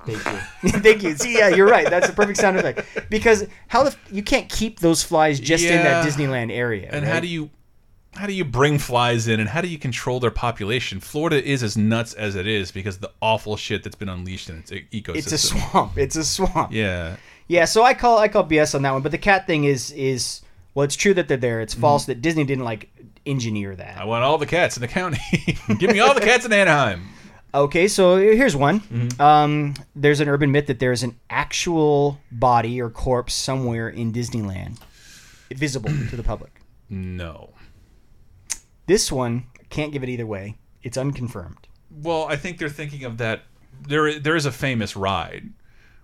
Thank 0.05 0.25
you. 0.25 0.71
Thank 0.81 1.03
you. 1.03 1.17
See, 1.17 1.39
yeah, 1.39 1.49
you're 1.49 1.69
right. 1.69 1.89
That's 1.89 2.09
a 2.09 2.13
perfect 2.13 2.39
sound 2.39 2.59
effect. 2.59 3.09
Because 3.09 3.47
how 3.69 3.85
the 3.85 3.91
f- 3.91 4.13
you 4.13 4.23
can't 4.23 4.49
keep 4.49 4.81
those 4.81 5.03
flies 5.03 5.39
just 5.39 5.65
in 5.65 5.83
that 5.83 6.05
Disneyland 6.05 6.51
area. 6.51 6.89
And 6.91 7.05
right? 7.05 7.13
how 7.13 7.21
do 7.21 7.29
you 7.29 7.51
how 8.15 8.27
do 8.27 8.33
you 8.33 8.45
bring 8.45 8.79
flies 8.79 9.27
in 9.27 9.41
and 9.41 9.49
how 9.49 9.61
do 9.61 9.69
you 9.69 9.79
control 9.79 10.21
their 10.21 10.31
population? 10.31 11.01
Florida 11.01 11.43
is 11.43 11.63
as 11.63 11.77
nuts 11.77 12.13
as 12.15 12.35
it 12.37 12.47
is 12.47 12.71
because 12.71 12.97
of 12.97 13.01
the 13.01 13.13
awful 13.21 13.57
shit 13.57 13.83
that's 13.83 13.97
been 13.97 14.09
unleashed 14.09 14.51
in 14.51 14.59
its 14.59 14.71
ecosystem. 14.71 15.17
It's 15.17 15.33
a 15.33 15.39
swamp. 15.39 15.99
It's 15.99 16.17
a 16.17 16.25
swamp. 16.25 16.73
Yeah. 16.73 17.17
Yeah, 17.49 17.65
so 17.65 17.83
I 17.83 17.95
call 17.95 18.19
I 18.19 18.29
call 18.29 18.45
BS 18.45 18.75
on 18.75 18.83
that 18.83 18.93
one. 18.93 19.03
But 19.03 19.13
the 19.13 19.19
cat 19.19 19.47
thing 19.47 19.65
is 19.65 19.91
is 19.93 20.43
well, 20.75 20.85
it's 20.85 20.97
true 20.97 21.15
that 21.15 21.29
they're 21.29 21.37
there. 21.37 21.61
It's 21.61 21.75
false 21.75 22.07
that 22.07 22.23
Disney 22.23 22.45
didn't 22.45 22.65
like 22.65 22.91
engineer 23.27 23.77
that. 23.77 23.99
I 23.99 24.05
want 24.05 24.25
all 24.25 24.39
the 24.39 24.47
cats 24.47 24.77
in 24.77 24.81
the 24.81 24.89
county. 24.89 25.19
Give 25.79 25.91
me 25.91 26.01
all 26.01 26.15
the 26.15 26.21
cats 26.21 26.45
in 26.45 26.53
Anaheim. 26.53 27.09
Okay, 27.55 27.87
so 27.89 28.17
here's 28.17 28.57
one. 28.57 28.81
Mm-hmm. 28.81 29.21
Um, 29.21 29.75
there's 29.95 30.21
an 30.21 30.29
urban 30.29 30.51
myth 30.51 30.69
that 30.69 30.79
there's 30.79 31.03
an 31.03 31.19
actual 31.29 32.19
body 32.31 32.81
or 32.81 32.89
corpse 32.89 33.35
somewhere 33.35 33.91
in 33.91 34.13
Disneyland, 34.13 34.79
visible 35.55 35.91
to 35.91 36.17
the 36.17 36.23
public. 36.23 36.63
No. 36.89 37.51
This 38.87 39.11
one 39.13 39.47
can't 39.71 39.93
give 39.93 40.03
it 40.03 40.09
either 40.09 40.27
way. 40.27 40.57
It's 40.83 40.97
unconfirmed. 40.97 41.69
Well, 42.03 42.27
I 42.29 42.37
think 42.37 42.59
they're 42.59 42.69
thinking 42.69 43.05
of 43.05 43.19
that. 43.19 43.43
There, 43.87 44.19
there 44.19 44.37
is 44.37 44.47
a 44.47 44.53
famous 44.53 44.97
ride 44.97 45.51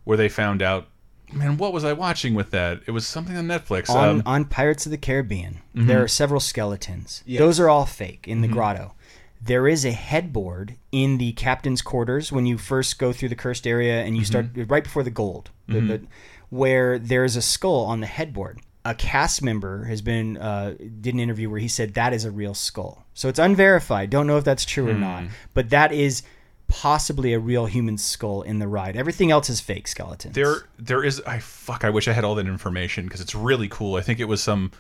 where 0.05 0.17
they 0.17 0.29
found 0.29 0.63
out. 0.63 0.89
Man, 1.33 1.59
what 1.59 1.73
was 1.75 1.85
I 1.85 1.93
watching 1.93 2.35
with 2.35 2.51
that? 2.53 2.81
It 2.87 2.93
was 2.93 3.07
something 3.07 3.37
on 3.37 3.47
Netflix. 3.47 3.91
On 3.91 4.09
Um, 4.09 4.23
on 4.25 4.45
Pirates 4.47 4.87
of 4.87 4.91
the 4.93 4.97
Caribbean, 4.99 5.61
Mm-hmm. 5.77 5.87
there 5.87 6.03
are 6.03 6.09
several 6.09 6.41
skeletons. 6.41 7.23
Those 7.27 7.61
are 7.61 7.69
all 7.69 7.85
fake 7.87 8.27
in 8.27 8.41
the 8.41 8.49
grotto. 8.49 8.95
There 9.41 9.69
is 9.69 9.85
a 9.85 9.93
headboard 9.93 10.75
in 10.91 11.19
the 11.19 11.33
captain's 11.33 11.83
quarters 11.83 12.33
when 12.33 12.47
you 12.47 12.59
first 12.59 12.99
go 12.99 13.13
through 13.13 13.29
the 13.29 13.37
cursed 13.37 13.67
area 13.67 14.03
and 14.03 14.17
you 14.17 14.25
start 14.25 14.47
Mm-hmm. 14.55 14.73
right 14.73 14.83
before 14.83 15.03
the 15.03 15.11
gold, 15.11 15.51
the, 15.69 15.81
the, 15.81 16.01
where 16.49 16.99
there's 16.99 17.37
a 17.37 17.43
skull 17.43 17.85
on 17.85 18.01
the 18.01 18.07
headboard. 18.07 18.61
A 18.91 18.95
cast 18.95 19.43
member 19.43 19.85
has 19.85 20.01
been 20.01 20.37
uh, 20.39 20.75
did 21.01 21.13
an 21.15 21.21
interview 21.21 21.51
where 21.51 21.61
he 21.61 21.69
said 21.69 21.95
that 21.95 22.13
is 22.15 22.25
a 22.25 22.31
real 22.31 22.55
skull. 22.55 23.05
So 23.15 23.29
it's 23.29 23.39
unverified. 23.39 24.09
Don't 24.11 24.27
know 24.27 24.39
if 24.39 24.45
that's 24.45 24.65
true 24.65 24.89
or 24.89 24.95
Hmm. 24.95 25.01
not, 25.01 25.25
but 25.53 25.71
that 25.71 25.93
is 25.93 26.23
possibly 26.69 27.33
a 27.33 27.39
real 27.39 27.67
human 27.67 27.99
skull 27.99 28.43
in 28.43 28.59
the 28.59 28.69
ride. 28.69 28.97
Everything 28.97 29.31
else 29.31 29.49
is 29.51 29.61
fake 29.61 29.89
skeletons. 29.89 30.35
there, 30.35 30.57
there 30.79 31.03
is. 31.05 31.21
I 31.27 31.39
fuck. 31.39 31.85
I 31.85 31.91
wish 31.91 32.09
I 32.09 32.13
had 32.13 32.25
all 32.25 32.35
that 32.37 32.47
information 32.47 33.05
because 33.05 33.21
it's 33.21 33.35
really 33.35 33.69
cool. 33.69 33.97
I 33.97 34.01
think 34.01 34.21
it 34.21 34.27
was 34.29 34.43
some 34.43 34.71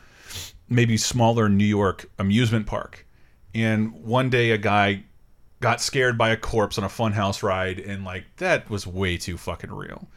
maybe 0.68 0.96
smaller 0.96 1.48
New 1.48 1.64
York 1.64 2.08
amusement 2.18 2.66
park, 2.66 3.06
and 3.54 3.92
one 3.92 4.30
day 4.30 4.50
a 4.52 4.58
guy 4.58 5.04
got 5.60 5.80
scared 5.80 6.16
by 6.16 6.28
a 6.30 6.36
corpse 6.36 6.78
on 6.78 6.84
a 6.84 6.88
funhouse 6.88 7.42
ride, 7.42 7.78
and 7.78 8.04
like 8.04 8.24
that 8.36 8.70
was 8.70 8.86
way 8.86 9.16
too 9.16 9.36
fucking 9.36 9.72
real. 9.72 10.08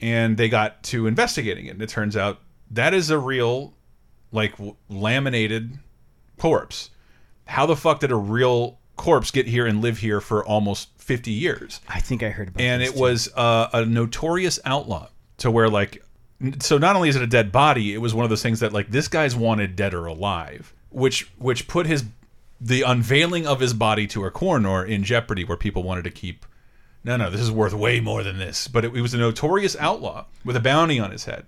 And 0.00 0.36
they 0.36 0.48
got 0.48 0.82
to 0.84 1.06
investigating 1.06 1.66
it, 1.66 1.70
and 1.70 1.82
it 1.82 1.88
turns 1.88 2.16
out 2.16 2.40
that 2.72 2.94
is 2.94 3.10
a 3.10 3.18
real, 3.18 3.74
like 4.32 4.54
laminated 4.88 5.78
corpse. 6.38 6.90
How 7.46 7.66
the 7.66 7.76
fuck 7.76 8.00
did 8.00 8.10
a 8.10 8.16
real 8.16 8.78
corpse 8.96 9.30
get 9.30 9.46
here 9.46 9.66
and 9.66 9.80
live 9.80 9.98
here 9.98 10.20
for 10.20 10.44
almost 10.44 10.88
50 10.98 11.30
years? 11.30 11.80
I 11.88 12.00
think 12.00 12.22
I 12.22 12.28
heard 12.30 12.48
about. 12.48 12.60
and 12.60 12.82
it 12.82 12.94
too. 12.94 13.00
was 13.00 13.28
uh, 13.34 13.68
a 13.72 13.84
notorious 13.84 14.58
outlaw 14.64 15.08
to 15.38 15.50
where 15.50 15.68
like 15.68 16.02
so 16.60 16.78
not 16.78 16.96
only 16.96 17.08
is 17.08 17.16
it 17.16 17.22
a 17.22 17.26
dead 17.26 17.52
body 17.52 17.94
it 17.94 17.98
was 17.98 18.14
one 18.14 18.24
of 18.24 18.30
those 18.30 18.42
things 18.42 18.60
that 18.60 18.72
like 18.72 18.90
this 18.90 19.08
guy's 19.08 19.34
wanted 19.34 19.76
dead 19.76 19.94
or 19.94 20.06
alive 20.06 20.74
which 20.90 21.30
which 21.38 21.66
put 21.68 21.86
his 21.86 22.04
the 22.60 22.82
unveiling 22.82 23.46
of 23.46 23.60
his 23.60 23.74
body 23.74 24.06
to 24.06 24.24
a 24.24 24.30
coroner 24.30 24.84
in 24.84 25.02
jeopardy 25.04 25.44
where 25.44 25.56
people 25.56 25.82
wanted 25.82 26.02
to 26.04 26.10
keep 26.10 26.44
no 27.04 27.16
no 27.16 27.30
this 27.30 27.40
is 27.40 27.50
worth 27.50 27.72
way 27.72 27.98
more 28.00 28.22
than 28.22 28.38
this 28.38 28.68
but 28.68 28.84
it, 28.84 28.94
it 28.94 29.00
was 29.00 29.14
a 29.14 29.18
notorious 29.18 29.76
outlaw 29.80 30.24
with 30.44 30.54
a 30.56 30.60
bounty 30.60 30.98
on 31.00 31.10
his 31.10 31.24
head 31.24 31.46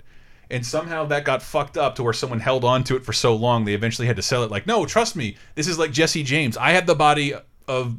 and 0.54 0.64
somehow 0.64 1.04
that 1.04 1.24
got 1.24 1.42
fucked 1.42 1.76
up 1.76 1.94
to 1.96 2.02
where 2.02 2.12
someone 2.12 2.40
held 2.40 2.64
on 2.64 2.82
to 2.84 2.96
it 2.96 3.04
for 3.04 3.12
so 3.12 3.34
long 3.34 3.64
they 3.64 3.74
eventually 3.74 4.06
had 4.06 4.16
to 4.16 4.22
sell 4.22 4.42
it 4.44 4.50
like 4.50 4.66
no 4.66 4.86
trust 4.86 5.16
me 5.16 5.36
this 5.54 5.66
is 5.68 5.78
like 5.78 5.90
jesse 5.92 6.22
james 6.22 6.56
i 6.56 6.70
have 6.70 6.86
the 6.86 6.94
body 6.94 7.34
of 7.68 7.96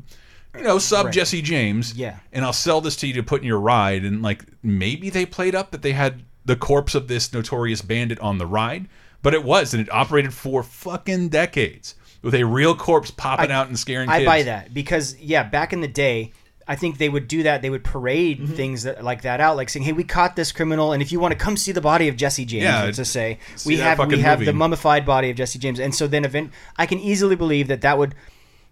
you 0.55 0.63
know 0.63 0.79
sub 0.79 1.11
jesse 1.11 1.41
james 1.41 1.93
Yeah. 1.95 2.17
and 2.31 2.45
I'll 2.45 2.53
sell 2.53 2.79
this 2.81 2.95
to 2.97 3.07
you 3.07 3.13
to 3.15 3.23
put 3.23 3.41
in 3.41 3.47
your 3.47 3.59
ride. 3.59 4.03
And 4.05 4.21
like 4.21 4.45
maybe 4.63 5.09
they 5.09 5.25
played 5.25 5.53
up 5.53 5.71
that 5.71 5.81
they 5.81 5.91
had 5.91 6.23
the 6.45 6.55
corpse 6.55 6.95
of 6.95 7.07
this 7.09 7.33
notorious 7.33 7.81
bandit 7.81 8.19
on 8.19 8.37
the 8.37 8.45
ride, 8.45 8.87
but 9.21 9.33
it 9.33 9.43
was, 9.43 9.73
and 9.73 9.81
it 9.81 9.91
operated 9.91 10.33
for 10.33 10.63
fucking 10.63 11.27
decades 11.29 11.95
with 12.21 12.35
a 12.35 12.43
real 12.45 12.73
corpse 12.75 13.11
popping 13.11 13.51
out 13.51 13.67
and 13.67 13.77
scaring 13.77 14.07
I 14.09 14.19
kids. 14.19 14.25
buy 14.27 14.43
that 14.43 14.73
because 14.73 15.17
yeah, 15.19 15.43
back 15.43 15.73
in 15.73 15.81
the 15.81 15.87
day, 15.89 16.31
I 16.67 16.75
think 16.75 16.97
they 16.97 17.09
would 17.09 17.27
do 17.27 17.43
that. 17.43 17.61
They 17.61 17.69
would 17.69 17.83
parade 17.83 18.39
Mm-hmm. 18.39 18.53
things 18.55 18.83
that, 18.83 19.03
like 19.03 19.21
that 19.21 19.39
out, 19.39 19.55
like 19.55 19.69
saying, 19.69 19.83
"Hey, 19.85 19.93
we 19.93 20.03
caught 20.03 20.35
this 20.35 20.51
criminal, 20.51 20.93
and 20.93 21.01
if 21.01 21.11
you 21.11 21.19
want 21.19 21.31
to 21.31 21.37
come 21.37 21.57
see 21.57 21.71
the 21.71 21.81
body 21.81 22.07
of 22.07 22.15
Jesse 22.17 22.45
James, 22.45 22.63
Yeah, 22.63 22.83
let's 22.83 22.97
just 22.97 23.11
say 23.11 23.37
we 23.65 23.77
have 23.77 23.99
we 23.99 24.05
fucking 24.05 24.19
have 24.19 24.43
the 24.43 24.53
mummified 24.53 25.05
body 25.05 25.29
of 25.29 25.37
Jesse 25.37 25.59
James." 25.59 25.79
And 25.79 25.93
so 25.93 26.07
then, 26.07 26.25
event, 26.25 26.51
I 26.77 26.85
can 26.87 26.99
easily 26.99 27.35
believe 27.35 27.67
that 27.67 27.81
that 27.81 27.97
would, 27.97 28.15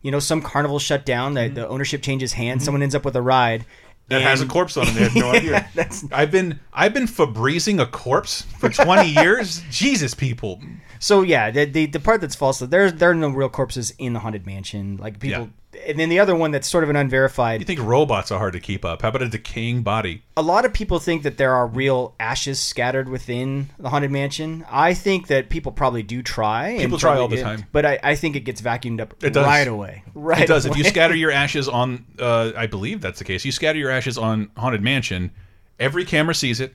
you 0.02 0.10
know, 0.12 0.20
some 0.20 0.42
carnival 0.42 0.80
shut 0.80 1.06
down, 1.06 1.34
Mm-hmm. 1.36 1.54
that 1.54 1.62
the 1.62 1.68
ownership 1.68 2.02
changes 2.02 2.34
hands, 2.34 2.64
someone 2.66 2.82
ends 2.82 2.96
up 2.96 3.06
with 3.06 3.16
a 3.16 3.22
ride. 3.22 3.66
that 4.10 4.22
has 4.22 4.42
a 4.42 4.46
corpse 4.46 4.76
on 4.76 4.86
it. 4.88 4.94
They 4.96 5.04
had 5.04 5.16
no 5.16 5.32
idea. 5.32 5.70
I've 6.12 6.32
been 6.32 6.60
I've 6.74 6.94
been 6.94 7.06
Febrezing 7.08 7.80
a 7.80 7.86
corpse 7.86 8.42
for 8.60 8.70
20 8.70 9.08
years. 9.22 9.62
Jesus, 9.72 10.14
people. 10.14 10.62
So 11.00 11.22
yeah, 11.22 11.52
the, 11.52 11.66
the 11.66 11.86
the 11.86 12.00
part 12.00 12.22
that's 12.22 12.36
false, 12.36 12.60
there 12.60 12.90
there 12.92 13.12
are 13.12 13.16
no 13.16 13.30
real 13.30 13.50
corpses 13.50 13.94
in 14.00 14.14
the 14.14 14.20
haunted 14.20 14.46
mansion. 14.48 14.98
Like 14.98 15.20
people, 15.20 15.50
and 15.88 16.00
then 16.00 16.10
the 16.10 16.20
other 16.20 16.36
one 16.36 16.52
that's 16.52 16.68
sort 16.70 16.84
of 16.84 16.90
an 16.90 16.96
unverified. 16.96 17.60
You 17.62 17.66
think 17.66 17.82
robots 17.82 18.32
are 18.32 18.38
hard 18.40 18.54
to 18.54 18.60
keep 18.60 18.84
up? 18.86 19.02
How 19.02 19.10
about 19.10 19.22
a 19.22 19.30
decaying 19.30 19.84
body? 19.84 20.24
a 20.36 20.42
lot 20.42 20.66
of 20.66 20.74
people 20.74 20.98
think 20.98 21.22
that 21.24 21.38
there 21.38 21.54
are 21.54 21.68
real 21.68 22.16
ashes 22.20 22.60
scattered 22.60 23.08
within 23.08 23.70
the 23.78 23.90
haunted 23.90 24.10
mansion. 24.12 24.66
I 24.70 24.94
think 24.96 25.28
that 25.28 25.50
people 25.50 25.72
probably 25.72 26.02
do 26.02 26.24
try. 26.24 26.78
People 26.80 26.98
try 26.98 27.18
all 27.18 27.28
the 27.28 27.36
get- 27.36 27.44
time. 27.44 27.66
but 27.72 27.86
I, 27.86 28.00
I 28.04 28.16
think 28.16 28.36
it 28.36 28.42
gets 28.42 28.62
vacuumed 28.62 29.00
up 29.00 29.14
It 29.24 29.34
does. 29.34 29.46
right 29.46 29.68
away. 29.68 30.04
Right, 30.16 30.42
it 30.42 30.48
does. 30.48 30.66
If 30.66 30.76
you 30.76 30.84
scatter 30.84 31.14
your 31.16 31.32
ashes 31.44 31.68
on, 31.70 32.06
uh, 32.18 32.52
I 32.58 32.66
believe 32.68 33.00
that's 33.02 33.20
the 33.20 33.26
case. 33.26 33.46
You 33.46 33.52
scatter 33.52 33.78
your 33.78 33.92
ashes 33.92 34.18
on 34.18 34.50
Haunted 34.58 34.82
Mansion, 34.82 35.32
every 35.80 36.04
camera 36.06 36.34
sees 36.34 36.60
it, 36.60 36.74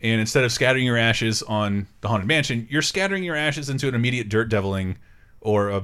and 0.00 0.20
instead 0.20 0.44
of 0.44 0.52
scattering 0.52 0.86
your 0.86 0.96
ashes 0.96 1.42
on 1.42 1.88
the 2.00 2.08
Haunted 2.08 2.28
Mansion, 2.28 2.66
you're 2.70 2.80
scattering 2.82 3.24
your 3.24 3.36
ashes 3.36 3.68
into 3.68 3.88
an 3.88 3.94
immediate 3.96 4.28
dirt 4.28 4.48
deviling, 4.48 4.96
or 5.42 5.70
a, 5.70 5.82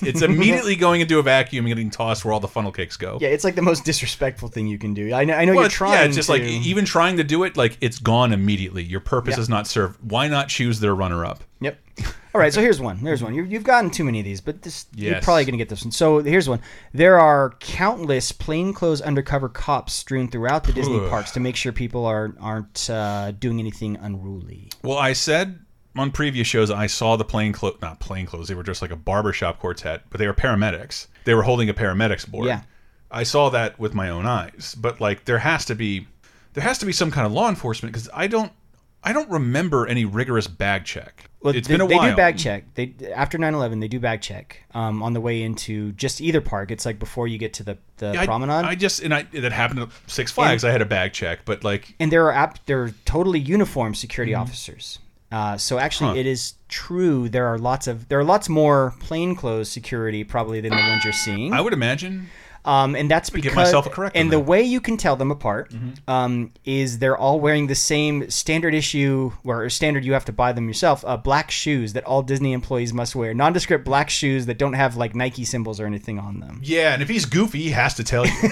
it's 0.00 0.22
immediately 0.22 0.74
going 0.76 1.00
into 1.02 1.18
a 1.18 1.22
vacuum 1.22 1.66
and 1.66 1.70
getting 1.74 1.90
tossed 1.90 2.24
where 2.24 2.32
all 2.32 2.40
the 2.40 2.48
funnel 2.48 2.72
cakes 2.72 2.96
go. 2.96 3.18
yeah, 3.20 3.28
it's 3.28 3.44
like 3.44 3.54
the 3.54 3.62
most 3.62 3.84
disrespectful 3.84 4.48
thing 4.48 4.66
you 4.66 4.78
can 4.78 4.94
do. 4.94 5.12
I 5.12 5.24
know, 5.24 5.34
I 5.34 5.44
know 5.44 5.52
Well, 5.52 5.62
you're 5.64 5.70
trying. 5.70 5.92
yeah, 5.92 6.04
it's 6.04 6.16
just 6.16 6.26
to, 6.26 6.32
like 6.32 6.42
even 6.42 6.84
trying 6.84 7.18
to 7.18 7.24
do 7.24 7.44
it, 7.44 7.56
like 7.56 7.76
it's 7.80 7.98
gone 7.98 8.32
immediately. 8.32 8.82
Your 8.82 9.00
purpose 9.00 9.36
Yeah. 9.36 9.42
is 9.42 9.48
not 9.48 9.66
served. 9.66 9.98
Why 10.10 10.28
not 10.28 10.48
choose 10.48 10.80
their 10.80 10.94
runner-up? 10.94 11.44
Yep. 11.60 11.78
All 12.34 12.40
right, 12.40 12.52
so 12.52 12.60
here's 12.60 12.80
one. 12.80 12.98
Here's 12.98 13.22
one. 13.22 13.32
you 13.34 13.44
you've 13.44 13.64
gotten 13.64 13.90
too 13.90 14.04
many 14.04 14.18
of 14.18 14.24
these, 14.26 14.42
but 14.42 14.60
this 14.60 14.84
you're 14.94 15.20
probably 15.22 15.44
going 15.44 15.52
to 15.52 15.58
get 15.58 15.70
this 15.70 15.82
one. 15.84 15.90
So 15.90 16.18
here's 16.18 16.48
one. 16.50 16.60
There 16.92 17.18
are 17.18 17.54
countless 17.60 18.30
plainclothes 18.30 19.00
undercover 19.00 19.48
cops 19.48 19.94
strewn 19.94 20.28
throughout 20.28 20.64
the 20.64 20.72
Disney 20.74 21.00
parks 21.08 21.30
to 21.32 21.40
make 21.40 21.56
sure 21.56 21.72
people 21.72 22.04
are 22.04 22.34
aren't 22.38 22.90
uh, 22.90 23.30
doing 23.32 23.58
anything 23.58 23.96
unruly. 23.96 24.68
Well, 24.82 24.98
I 24.98 25.14
said 25.14 25.60
on 25.98 26.10
previous 26.10 26.46
shows 26.46 26.70
I 26.70 26.86
saw 26.86 27.16
the 27.16 27.24
plain 27.24 27.52
clothes, 27.52 27.78
not 27.80 28.00
plain 28.00 28.26
clothes. 28.26 28.48
They 28.48 28.54
were 28.54 28.62
just 28.62 28.82
like 28.82 28.90
a 28.90 28.96
barbershop 28.96 29.58
quartet, 29.58 30.02
but 30.10 30.18
they 30.18 30.26
were 30.26 30.34
paramedics. 30.34 31.06
They 31.24 31.34
were 31.34 31.42
holding 31.42 31.68
a 31.68 31.74
paramedics 31.74 32.28
board. 32.28 32.46
Yeah. 32.46 32.62
I 33.10 33.22
saw 33.22 33.50
that 33.50 33.78
with 33.78 33.94
my 33.94 34.08
own 34.08 34.26
eyes. 34.26 34.76
But 34.78 35.00
like, 35.00 35.24
there 35.24 35.38
has 35.38 35.64
to 35.66 35.74
be, 35.74 36.06
there 36.54 36.64
has 36.64 36.78
to 36.78 36.86
be 36.86 36.92
some 36.92 37.10
kind 37.10 37.26
of 37.26 37.32
law 37.32 37.48
enforcement 37.48 37.92
because 37.92 38.08
I 38.12 38.26
don't, 38.26 38.52
I 39.02 39.12
don't 39.12 39.30
remember 39.30 39.86
any 39.86 40.04
rigorous 40.04 40.48
bag 40.48 40.84
check. 40.84 41.30
Well, 41.40 41.54
it's 41.54 41.68
they, 41.68 41.74
been 41.74 41.80
a 41.80 41.86
they 41.86 41.94
while. 41.94 42.04
They 42.04 42.10
do 42.10 42.16
bag 42.16 42.38
check. 42.38 42.74
They 42.74 42.94
after 43.14 43.38
9/11, 43.38 43.80
they 43.80 43.86
do 43.86 44.00
bag 44.00 44.20
check 44.20 44.64
um, 44.74 45.00
on 45.00 45.12
the 45.12 45.20
way 45.20 45.42
into 45.42 45.92
just 45.92 46.20
either 46.20 46.40
park. 46.40 46.72
It's 46.72 46.84
like 46.84 46.98
before 46.98 47.28
you 47.28 47.38
get 47.38 47.52
to 47.54 47.62
the 47.62 47.78
the 47.98 48.12
Yeah, 48.14 48.24
promenade. 48.24 48.64
I, 48.64 48.74
just 48.74 49.00
and 49.00 49.14
I 49.14 49.22
that 49.22 49.52
happened 49.52 49.78
at 49.78 49.90
Six 50.08 50.32
Flags. 50.32 50.64
I 50.64 50.72
had 50.72 50.82
a 50.82 50.86
bag 50.86 51.12
check, 51.12 51.44
but 51.44 51.62
like 51.62 51.94
and 52.00 52.10
there 52.10 52.26
are 52.26 52.32
app, 52.32 52.66
there 52.66 52.82
are 52.82 52.90
totally 53.04 53.38
uniformed 53.38 53.96
security 53.96 54.34
officers. 54.34 54.98
Uh, 55.32 55.56
so 55.56 55.78
actually, 55.78 56.06
Mm-hmm. 56.08 56.14
Huh. 56.16 56.20
it 56.20 56.26
is 56.26 56.54
true. 56.68 57.28
There 57.28 57.46
are 57.46 57.58
lots 57.58 57.86
of 57.86 58.08
there 58.08 58.18
are 58.18 58.24
lots 58.24 58.48
more 58.48 58.94
plainclothes 59.00 59.68
security 59.68 60.24
probably 60.24 60.60
than 60.60 60.70
the 60.70 60.76
ones 60.76 61.04
you're 61.04 61.12
seeing. 61.12 61.52
I 61.52 61.60
would 61.60 61.72
imagine. 61.72 62.28
Um, 62.64 62.96
and 62.96 63.08
that's 63.08 63.30
give 63.30 63.42
because 63.42 63.54
myself 63.54 63.86
a 63.86 63.90
correct 63.90 64.16
and 64.16 64.28
the. 64.32 64.38
Mm-hmm. 64.38 64.46
way 64.46 64.62
you 64.62 64.80
can 64.80 64.96
tell 64.96 65.14
them 65.14 65.30
apart 65.30 65.72
um, 66.08 66.50
is 66.64 66.98
they're 66.98 67.16
all 67.16 67.38
wearing 67.38 67.68
the 67.68 67.76
same 67.76 68.28
standard 68.28 68.74
issue 68.74 69.30
or 69.44 69.70
standard 69.70 70.04
you 70.04 70.14
have 70.14 70.24
to 70.24 70.32
buy 70.32 70.52
them 70.52 70.66
yourself 70.66 71.04
uh, 71.06 71.16
black 71.16 71.52
shoes 71.52 71.92
that 71.92 72.02
all 72.04 72.22
Disney 72.22 72.52
employees 72.52 72.92
must 72.92 73.14
wear 73.14 73.32
nondescript 73.34 73.84
black 73.84 74.10
shoes 74.10 74.46
that 74.46 74.58
don't 74.58 74.72
have 74.72 74.96
like 74.96 75.14
Nike 75.14 75.44
symbols 75.44 75.78
or 75.78 75.86
anything 75.86 76.18
on 76.18 76.40
them. 76.40 76.60
Yeah, 76.62 76.92
and 76.92 77.02
if 77.02 77.08
he's 77.08 77.24
goofy, 77.24 77.62
he 77.62 77.70
has 77.70 77.94
to 77.94 78.02
tell 78.04 78.26
you. 78.26 78.32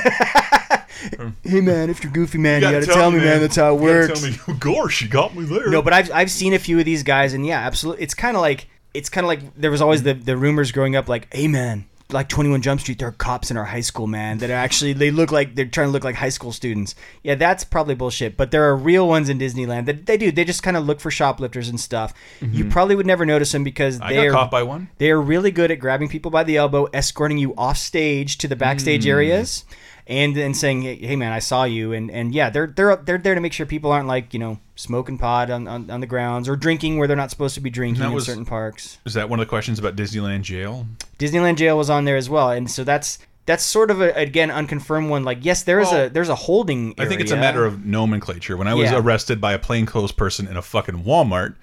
Hey 1.44 1.60
man, 1.60 1.90
if 1.90 2.02
you're 2.02 2.12
goofy 2.12 2.38
man, 2.38 2.62
you, 2.62 2.70
gotta 2.70 2.86
tell, 2.86 3.10
me 3.10 3.18
man. 3.18 3.40
That's 3.40 3.56
how 3.56 3.76
it 3.76 3.80
You 3.82 3.86
gotta 3.88 4.08
works. 4.08 4.20
Tell 4.44 4.54
me, 4.54 4.58
gosh, 4.60 5.02
you 5.02 5.08
got 5.08 5.34
me 5.34 5.44
there. 5.44 5.68
No, 5.70 5.82
but 5.82 5.92
I've 5.92 6.10
I've 6.12 6.30
seen 6.30 6.54
a 6.54 6.58
few 6.58 6.78
of 6.78 6.84
these 6.84 7.02
guys, 7.02 7.32
and 7.34 7.44
yeah, 7.46 7.60
absolutely. 7.60 8.02
It's 8.02 8.14
kind 8.14 8.36
of 8.36 8.40
like 8.40 8.68
it's 8.94 9.08
kind 9.08 9.24
of 9.24 9.28
like 9.28 9.54
there 9.56 9.70
was 9.70 9.80
always 9.82 10.02
the 10.02 10.14
the 10.14 10.36
rumors 10.36 10.72
growing 10.72 10.96
up, 10.96 11.08
like, 11.08 11.32
hey 11.34 11.48
man, 11.48 11.86
like 12.10 12.28
Twenty 12.28 12.48
One 12.50 12.62
Jump 12.62 12.80
Street, 12.80 12.98
there 13.00 13.08
are 13.08 13.12
cops 13.12 13.50
in 13.50 13.56
our 13.56 13.64
high 13.64 13.80
school, 13.80 14.06
man, 14.06 14.38
that 14.38 14.50
are 14.50 14.54
actually 14.54 14.92
they 14.92 15.10
look 15.10 15.32
like 15.32 15.54
they're 15.56 15.64
trying 15.66 15.88
to 15.88 15.92
look 15.92 16.04
like 16.04 16.14
high 16.14 16.28
school 16.28 16.52
students. 16.52 16.94
Yeah, 17.22 17.34
that's 17.34 17.64
probably 17.64 17.94
bullshit. 17.96 18.36
But 18.36 18.50
there 18.52 18.64
are 18.64 18.76
real 18.76 19.08
ones 19.08 19.28
in 19.28 19.38
Disneyland 19.38 19.86
that 19.86 20.06
they 20.06 20.16
do. 20.16 20.30
They 20.30 20.44
just 20.44 20.62
kind 20.62 20.76
of 20.76 20.86
look 20.86 21.00
for 21.00 21.10
shoplifters 21.10 21.68
and 21.68 21.80
stuff. 21.80 22.14
You 22.40 22.66
probably 22.66 22.94
would 22.94 23.06
never 23.06 23.26
notice 23.26 23.50
them 23.52 23.64
because 23.64 23.96
Mm-hmm. 23.98 24.04
I 24.04 24.12
they're 24.12 24.30
caught 24.32 24.50
by 24.50 24.62
one. 24.62 24.90
they 24.98 25.10
are 25.10 25.20
really 25.20 25.50
good 25.50 25.70
at 25.72 25.80
grabbing 25.80 26.08
people 26.08 26.30
by 26.30 26.44
the 26.44 26.56
elbow, 26.56 26.88
escorting 26.94 27.38
you 27.38 27.52
off 27.56 27.78
stage 27.78 28.38
to 28.38 28.48
the 28.48 28.56
backstage 28.56 29.04
Hmm. 29.04 29.10
areas, 29.10 29.64
and 30.06 30.36
then 30.36 30.52
saying, 30.54 30.82
"Hey, 30.82 31.16
man, 31.16 31.32
I 31.32 31.38
saw 31.38 31.64
you." 31.64 31.92
And 31.92 32.10
and 32.10 32.34
yeah, 32.34 32.50
they're 32.50 32.66
they're 32.66 32.96
they're 32.96 33.18
there 33.18 33.34
to 33.34 33.40
make 33.40 33.52
sure 33.52 33.64
people 33.66 33.90
aren't 33.90 34.06
like 34.08 34.32
you 34.34 34.38
know 34.40 34.58
smoking 34.76 35.16
pot 35.18 35.50
on, 35.50 35.66
on, 35.68 35.90
on 35.90 36.00
the 36.00 36.06
grounds 36.06 36.48
or 36.48 36.56
drinking 36.56 36.98
where 36.98 37.06
they're 37.06 37.16
not 37.16 37.30
supposed 37.30 37.54
to 37.54 37.60
be 37.60 37.70
drinking 37.70 38.02
That 38.02 38.12
in 38.12 38.20
certain 38.20 38.44
parks. 38.44 38.98
Is 39.04 39.14
that 39.14 39.28
one 39.28 39.38
of 39.40 39.46
the 39.46 39.48
questions 39.48 39.78
about 39.78 39.96
Disneyland 39.96 40.42
jail? 40.42 40.86
Disneyland 41.18 41.56
jail 41.56 41.78
was 41.78 41.88
on 41.90 42.04
there 42.04 42.16
as 42.16 42.28
well, 42.28 42.50
and 42.50 42.70
so 42.70 42.84
that's 42.84 43.18
that's 43.46 43.62
sort 43.62 43.90
of 43.90 44.00
a 44.00 44.12
again 44.14 44.50
unconfirmed 44.50 45.08
one. 45.10 45.24
Like 45.24 45.38
yes, 45.44 45.62
there 45.62 45.80
is 45.80 45.88
Well, 45.90 46.06
a 46.06 46.08
there's 46.08 46.28
a 46.28 46.34
holding. 46.34 46.94
I 46.98 47.06
think 47.06 47.20
it's 47.20 47.30
a 47.32 47.36
matter 47.36 47.64
of 47.64 47.84
nomenclature. 47.84 48.56
When 48.56 48.68
I 48.68 48.74
was 48.74 48.90
Yeah. 48.90 48.98
arrested 48.98 49.40
by 49.40 49.52
a 49.52 49.58
plainclothes 49.58 50.12
person 50.12 50.46
in 50.48 50.56
a 50.56 50.62
fucking 50.62 51.04
Walmart, 51.04 51.54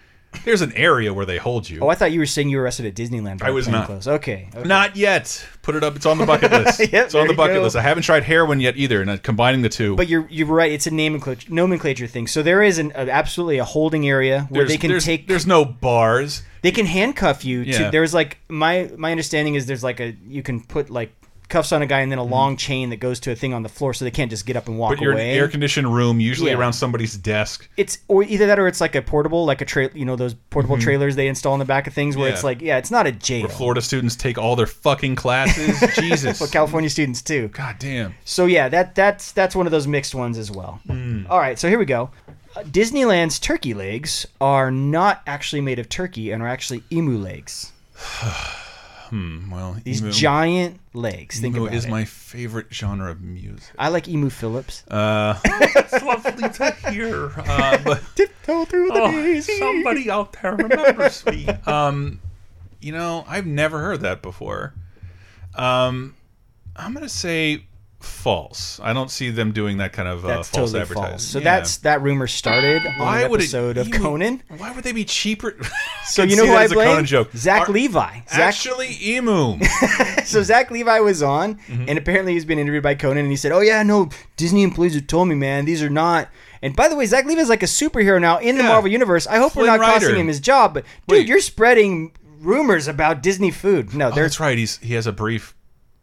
there's 0.45 0.61
an 0.61 0.73
area 0.73 1.13
where 1.13 1.25
they 1.25 1.37
hold 1.37 1.69
you. 1.69 1.79
Oh, 1.81 1.87
I 1.89 1.95
thought 1.95 2.11
you 2.11 2.19
were 2.19 2.25
saying 2.25 2.49
you 2.49 2.57
were 2.57 2.63
arrested 2.63 2.85
at 2.85 2.95
Disneyland. 2.95 3.39
by 3.39 3.47
I 3.47 3.51
was 3.51 3.67
not. 3.67 3.85
plainclothes. 3.85 4.07
Okay. 4.07 4.49
okay. 4.55 4.67
Not 4.67 4.95
yet. 4.95 5.45
Put 5.61 5.75
it 5.75 5.83
up. 5.83 5.95
It's 5.95 6.05
on 6.05 6.17
the 6.17 6.25
bucket 6.25 6.51
list. 6.51 6.79
Yep, 6.91 7.05
it's 7.05 7.15
on 7.15 7.27
the 7.27 7.33
bucket 7.33 7.57
go. 7.57 7.61
list. 7.63 7.75
I 7.75 7.81
haven't 7.81 8.03
tried 8.03 8.23
heroin 8.23 8.59
yet 8.59 8.75
either, 8.77 9.01
and 9.01 9.09
uh, 9.09 9.17
combining 9.17 9.61
the 9.61 9.69
two. 9.69 9.95
But 9.95 10.07
you're 10.07 10.27
you're 10.29 10.47
right. 10.47 10.71
It's 10.71 10.87
a 10.87 10.91
nomenclature 10.91 11.53
nomenclature 11.53 12.07
thing. 12.07 12.27
So 12.27 12.41
there 12.43 12.63
is 12.63 12.79
an 12.79 12.91
a, 12.95 13.09
absolutely 13.09 13.57
a 13.59 13.65
holding 13.65 14.07
area 14.07 14.47
where 14.49 14.61
there's, 14.61 14.69
they 14.71 14.77
can 14.77 14.89
there's, 14.89 15.05
take 15.05 15.27
There's 15.27 15.45
no 15.47 15.63
bars. 15.65 16.41
they 16.61 16.71
can 16.71 16.85
handcuff 16.85 17.45
you 17.45 17.61
Yeah. 17.61 17.85
to 17.85 17.91
there's 17.91 18.13
like 18.13 18.37
my 18.49 18.89
my 18.97 19.11
understanding 19.11 19.55
is 19.55 19.65
there's 19.67 19.83
like 19.83 19.99
a 19.99 20.15
you 20.25 20.41
can 20.43 20.61
put 20.61 20.89
like 20.89 21.13
cuffs 21.51 21.71
on 21.71 21.83
a 21.83 21.85
guy 21.85 21.99
and 21.99 22.11
then 22.11 22.17
a 22.17 22.23
long 22.23 22.57
chain 22.57 22.89
that 22.89 22.95
goes 22.97 23.19
to 23.19 23.31
a 23.31 23.35
thing 23.35 23.53
on 23.53 23.61
the 23.61 23.69
floor 23.69 23.93
so 23.93 24.03
they 24.05 24.09
can't 24.09 24.31
just 24.31 24.45
get 24.47 24.55
up 24.55 24.67
and 24.67 24.79
walk 24.79 24.93
Mm-hmm. 24.93 24.99
But 24.99 25.03
you're 25.03 25.11
in 25.13 25.17
away 25.19 25.31
an 25.33 25.37
air 25.37 25.47
conditioned 25.47 25.93
room, 25.93 26.19
usually 26.19 26.49
Yeah. 26.51 26.57
around 26.57 26.73
somebody's 26.73 27.15
desk. 27.15 27.69
it's 27.77 27.99
or 28.07 28.23
either 28.23 28.47
that 28.47 28.57
or 28.57 28.67
it's 28.67 28.81
like 28.81 28.95
a 28.95 29.01
portable 29.03 29.45
like 29.45 29.61
a 29.61 29.65
tra- 29.65 29.93
you 29.93 30.05
know 30.05 30.15
those 30.15 30.33
portable 30.49 30.77
trailers 30.79 31.15
they 31.15 31.27
install 31.27 31.53
in 31.53 31.59
the 31.59 31.65
back 31.65 31.85
of 31.85 31.93
things 31.93 32.17
where 32.17 32.25
Mm-hmm. 32.25 32.31
Yeah. 32.31 32.35
it's 32.35 32.43
like 32.43 32.61
yeah 32.61 32.77
it's 32.77 32.89
not 32.91 33.05
a 33.05 33.11
jail 33.11 33.43
Where 33.43 33.49
Florida 33.49 33.81
students 33.81 34.15
take 34.15 34.37
all 34.39 34.55
their 34.55 34.65
fucking 34.65 35.15
classes. 35.15 35.79
Jesus. 35.99 36.39
but 36.39 36.51
California 36.51 36.89
students 36.89 37.21
too 37.21 37.49
God 37.49 37.75
damn. 37.77 38.15
so 38.25 38.45
yeah 38.47 38.69
that 38.69 38.95
that's 38.95 39.31
that's 39.33 39.55
one 39.55 39.65
of 39.67 39.71
those 39.71 39.85
mixed 39.87 40.15
ones 40.15 40.37
as 40.37 40.49
well 40.49 40.79
Hmm. 40.87 41.25
all 41.29 41.39
right 41.39 41.59
so 41.59 41.67
here 41.69 41.77
we 41.79 41.85
go 41.85 42.09
Uh, 42.55 42.63
Disneyland's 42.63 43.39
turkey 43.39 43.73
legs 43.73 44.25
are 44.41 44.71
not 44.71 45.21
actually 45.25 45.61
made 45.61 45.79
of 45.79 45.87
turkey 45.87 46.31
and 46.31 46.41
are 46.43 46.47
actually 46.49 46.83
emu 46.91 47.17
legs. 47.17 47.71
Well, 49.11 49.77
These 49.83 50.01
giant 50.17 50.79
legs. 50.93 51.39
Think 51.39 51.57
about 51.57 51.73
is 51.73 51.85
it. 51.85 51.91
my 51.91 52.05
favorite 52.05 52.67
genre 52.73 53.11
of 53.11 53.21
music. 53.21 53.73
I 53.77 53.89
like 53.89 54.07
Emu 54.07 54.29
Phillips. 54.29 54.83
Uh, 54.87 55.37
it's 55.45 56.01
lovely 56.01 56.47
to 56.49 56.71
hear. 56.89 57.31
Uh, 57.37 57.77
but 57.83 58.01
Tiptoe 58.15 58.65
through 58.65 58.87
the 58.87 59.01
oh, 59.01 59.11
daisy. 59.11 59.57
somebody 59.57 60.09
out 60.09 60.33
there 60.41 60.55
remembers 60.55 61.25
me. 61.25 61.47
Um, 61.67 62.19
you 62.79 62.91
know, 62.91 63.23
I've 63.27 63.45
never 63.45 63.79
heard 63.79 64.01
that 64.01 64.21
before. 64.21 64.73
Um, 65.55 66.15
I'm 66.75 66.93
gonna 66.93 67.09
say 67.09 67.63
false. 68.03 68.79
I 68.83 68.93
don't 68.93 69.09
see 69.11 69.29
them 69.29 69.51
doing 69.51 69.77
that 69.77 69.93
kind 69.93 70.07
of 70.07 70.23
uh, 70.25 70.27
That's 70.27 70.49
false 70.49 70.71
totally 70.71 70.81
advertising. 70.81 71.09
false. 71.11 71.23
So 71.23 71.39
Yeah. 71.39 71.43
that's 71.43 71.77
that 71.77 72.01
rumor 72.01 72.27
started 72.27 72.85
on 72.85 72.97
why 72.99 73.21
an 73.21 73.31
would 73.31 73.39
episode 73.41 73.77
it, 73.77 73.87
of 73.87 73.91
Conan. 74.01 74.43
Why 74.57 74.71
would 74.71 74.83
they 74.83 74.91
be 74.91 75.05
cheaper? 75.05 75.55
So 76.03 76.23
you 76.23 76.35
know 76.35 76.45
who 76.45 76.53
I 76.53 76.63
as 76.63 76.71
a 76.71 76.75
Conan 76.75 76.93
blame? 76.93 77.05
joke. 77.05 77.29
Zach 77.35 77.69
Are- 77.69 77.71
Levi. 77.71 78.19
Zach, 78.27 78.39
Actually, 78.39 78.97
emu. 79.01 79.57
so 80.25 80.41
Zach 80.43 80.69
Levi 80.71 80.99
was 80.99 81.23
on, 81.23 81.55
Mm-hmm. 81.55 81.85
and 81.87 81.97
apparently 81.97 82.33
he's 82.33 82.43
been 82.43 82.59
interviewed 82.59 82.83
by 82.83 82.95
Conan, 82.95 83.19
and 83.19 83.29
he 83.29 83.35
said, 83.37 83.51
"Oh 83.53 83.61
yeah, 83.61 83.81
no, 83.83 84.09
Disney 84.35 84.63
employees 84.63 84.95
have 84.95 85.07
told 85.07 85.29
me, 85.29 85.35
man, 85.35 85.63
these 85.65 85.81
are 85.81 85.89
not." 85.89 86.27
And 86.61 86.75
by 86.75 86.87
the 86.89 86.95
way, 86.97 87.05
Zach 87.05 87.25
Levi 87.25 87.39
is 87.39 87.47
like 87.49 87.63
a 87.63 87.67
superhero 87.67 88.19
now 88.19 88.39
in 88.39 88.57
the 88.57 88.63
Marvel 88.63 88.89
universe. 88.91 89.25
I 89.27 89.37
hope 89.37 89.53
Flynn 89.53 89.63
we're 89.65 89.71
not 89.71 89.79
Rider. 89.79 89.99
costing 90.07 90.19
him 90.19 90.27
his 90.27 90.39
job, 90.41 90.73
but 90.73 90.83
dude, 91.07 91.19
Wait. 91.19 91.27
you're 91.27 91.39
spreading 91.39 92.11
rumors 92.39 92.87
about 92.89 93.21
Disney 93.23 93.51
food. 93.51 93.93
No, 93.93 94.09
Oh, 94.09 94.11
that's 94.11 94.39
right. 94.39 94.57
He's 94.57 94.77
he 94.79 94.95
has 94.95 95.07
a 95.07 95.11
brief. 95.13 95.55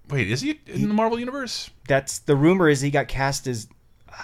Wait, 0.09 0.31
is 0.31 0.41
he 0.41 0.59
in 0.67 0.89
the 0.89 0.95
Marvel 0.95 1.19
universe? 1.19 1.69
That's 1.89 2.21
the 2.21 2.37
rumor 2.37 2.69
is 2.69 2.81
he 2.81 2.91
got 2.91 3.09
cast 3.09 3.47
as 3.47 3.67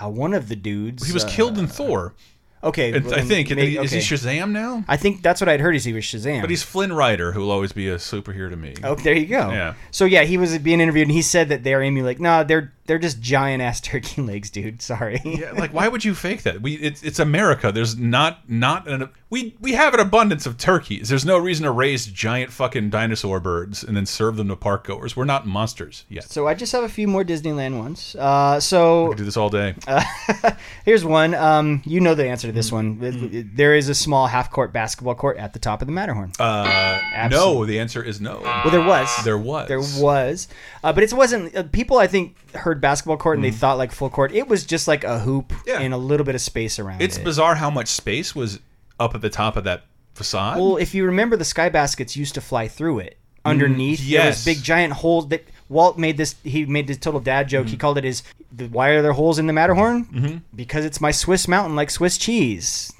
uh, 0.00 0.08
one 0.08 0.34
of 0.34 0.48
the 0.48 0.56
dudes. 0.56 1.06
He 1.06 1.12
was 1.12 1.24
uh, 1.24 1.28
killed 1.28 1.58
in 1.58 1.66
Thor. 1.66 2.14
Okay, 2.62 2.94
And 2.94 3.04
well, 3.04 3.14
I 3.16 3.20
think 3.20 3.50
maybe- 3.50 3.76
is 3.76 3.90
he. 3.90 3.98
Shazam 3.98 4.50
now? 4.50 4.84
I 4.88 4.96
think 4.96 5.20
that's 5.22 5.38
what 5.38 5.50
I'd 5.50 5.60
heard 5.60 5.76
is 5.76 5.84
he 5.84 5.92
was 5.92 6.04
Shazam. 6.04 6.40
But 6.40 6.48
he's 6.48 6.62
Flynn 6.62 6.94
Rider, 6.94 7.32
who 7.32 7.40
will 7.40 7.50
always 7.50 7.72
be 7.72 7.88
a 7.90 7.96
superhero 7.96 8.48
to 8.48 8.56
me. 8.56 8.72
Oh, 8.82 8.94
there 8.94 9.12
you 9.14 9.26
go. 9.26 9.50
Yeah. 9.50 9.74
So 9.90 10.06
yeah, 10.06 10.22
he 10.24 10.38
was 10.38 10.56
being 10.58 10.80
interviewed, 10.80 11.08
and 11.08 11.12
he 11.12 11.20
said 11.20 11.50
that 11.50 11.62
they're 11.62 11.82
aiming 11.82 12.04
like, 12.04 12.20
No, 12.20 12.42
they're 12.42 12.72
they're 12.86 12.98
just 12.98 13.20
giant 13.20 13.62
ass 13.62 13.80
turkey 13.80 14.22
legs, 14.22 14.50
dude. 14.50 14.82
Sorry. 14.82 15.20
Yeah, 15.24 15.52
like 15.52 15.72
why 15.72 15.88
would 15.94 16.04
you 16.04 16.14
fake 16.14 16.42
that? 16.42 16.62
We 16.62 16.74
it's 16.74 17.02
it's 17.02 17.18
America. 17.18 17.72
There's 17.72 17.96
not 17.96 18.48
not 18.48 18.88
an 18.88 19.08
we 19.30 19.56
we 19.60 19.72
have 19.72 19.94
an 19.94 20.00
abundance 20.00 20.46
of 20.46 20.58
turkeys. 20.58 21.08
There's 21.08 21.24
no 21.24 21.38
reason 21.38 21.64
to 21.64 21.70
raise 21.70 22.06
giant 22.06 22.52
fucking 22.52 22.90
dinosaur 22.90 23.40
birds 23.40 23.82
and 23.82 23.96
then 23.96 24.06
serve 24.06 24.36
them 24.36 24.48
to 24.48 24.56
park 24.56 24.86
goers. 24.86 25.16
We're 25.16 25.24
not 25.24 25.46
monsters 25.46 26.04
yet. 26.08 26.30
So 26.30 26.46
I 26.46 26.54
just 26.54 26.72
have 26.72 26.84
a 26.84 26.88
few 26.88 27.08
more 27.08 27.24
Disneyland 27.24 27.78
ones. 27.78 28.14
Uh, 28.16 28.60
so 28.60 29.12
do 29.14 29.24
this 29.24 29.36
all 29.36 29.50
day. 29.50 29.74
Here's 30.84 31.04
one. 31.04 31.34
Um, 31.34 31.82
you 31.84 32.00
know 32.00 32.14
the 32.14 32.28
answer 32.28 32.48
to 32.48 32.52
this 32.52 32.70
one. 32.70 32.98
Mm-hmm. 32.98 33.56
There 33.56 33.74
is 33.74 33.88
a 33.88 33.94
small 33.94 34.26
half 34.26 34.50
court 34.50 34.72
basketball 34.72 35.14
court 35.14 35.38
at 35.38 35.52
the 35.52 35.58
top 35.58 35.80
of 35.82 35.86
the 35.86 35.92
Matterhorn. 35.92 36.32
Uh, 36.38 37.28
no, 37.30 37.64
the 37.64 37.80
answer 37.80 38.02
is 38.02 38.20
no. 38.20 38.40
well, 38.42 38.70
there 38.70 38.84
was. 38.84 39.24
There 39.24 39.38
was. 39.38 39.68
There 39.68 39.80
was. 39.80 40.48
Uh, 40.82 40.92
but 40.92 41.02
it 41.02 41.12
wasn't. 41.12 41.56
Uh, 41.56 41.62
people, 41.64 41.98
I 41.98 42.06
think, 42.06 42.36
heard 42.54 42.73
basketball 42.80 43.16
court 43.16 43.36
and 43.38 43.44
they 43.44 43.50
thought 43.50 43.78
like 43.78 43.92
full 43.92 44.10
court. 44.10 44.32
It 44.32 44.48
was 44.48 44.64
just 44.64 44.86
like 44.88 45.04
a 45.04 45.18
hoop 45.18 45.48
Mm-hmm. 45.48 45.68
Yeah. 45.68 45.80
and 45.80 45.92
a 45.94 45.98
little 45.98 46.24
bit 46.26 46.34
of 46.34 46.40
space 46.40 46.78
around 46.78 47.02
It's 47.02 47.16
it. 47.18 47.24
bizarre 47.24 47.54
how 47.54 47.70
much 47.70 47.88
space 47.88 48.34
was 48.34 48.60
up 49.00 49.14
at 49.14 49.20
the 49.20 49.30
top 49.30 49.56
of 49.56 49.64
that 49.64 49.84
facade. 50.14 50.58
Well, 50.58 50.76
if 50.76 50.94
you 50.94 51.04
remember, 51.06 51.36
the 51.36 51.44
sky 51.44 51.68
baskets 51.68 52.16
used 52.16 52.34
to 52.34 52.40
fly 52.40 52.68
through 52.68 53.00
it. 53.00 53.18
Underneath, 53.44 53.98
there 53.98 54.08
yes. 54.08 54.38
was 54.38 54.44
big 54.56 54.62
giant 54.64 54.94
holes 54.94 55.28
that 55.28 55.44
Walt 55.68 55.98
made 55.98 56.16
this. 56.16 56.34
He 56.44 56.64
made 56.64 56.86
this 56.86 56.96
total 56.96 57.20
dad 57.20 57.46
joke. 57.48 57.64
Mm-hmm. 57.66 57.70
He 57.72 57.76
called 57.76 57.98
it 57.98 58.04
his. 58.04 58.22
The, 58.50 58.68
why 58.68 58.90
are 58.90 59.02
there 59.02 59.12
holes 59.12 59.38
in 59.38 59.46
the 59.46 59.52
Matterhorn? 59.52 60.42
Because 60.54 60.84
it's 60.86 60.98
my 61.00 61.10
Swiss 61.10 61.46
mountain, 61.46 61.76
like 61.76 61.90
Swiss 61.90 62.16
cheese. 62.16 62.90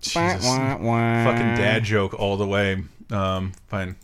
Jesus. 0.00 0.44
Wah, 0.46 0.76
wah, 0.76 0.78
wah. 0.78 1.24
Fucking 1.24 1.54
dad 1.56 1.84
joke 1.84 2.14
all 2.18 2.38
the 2.38 2.46
way. 2.46 2.82
Um, 3.10 3.52
fine. 3.68 3.96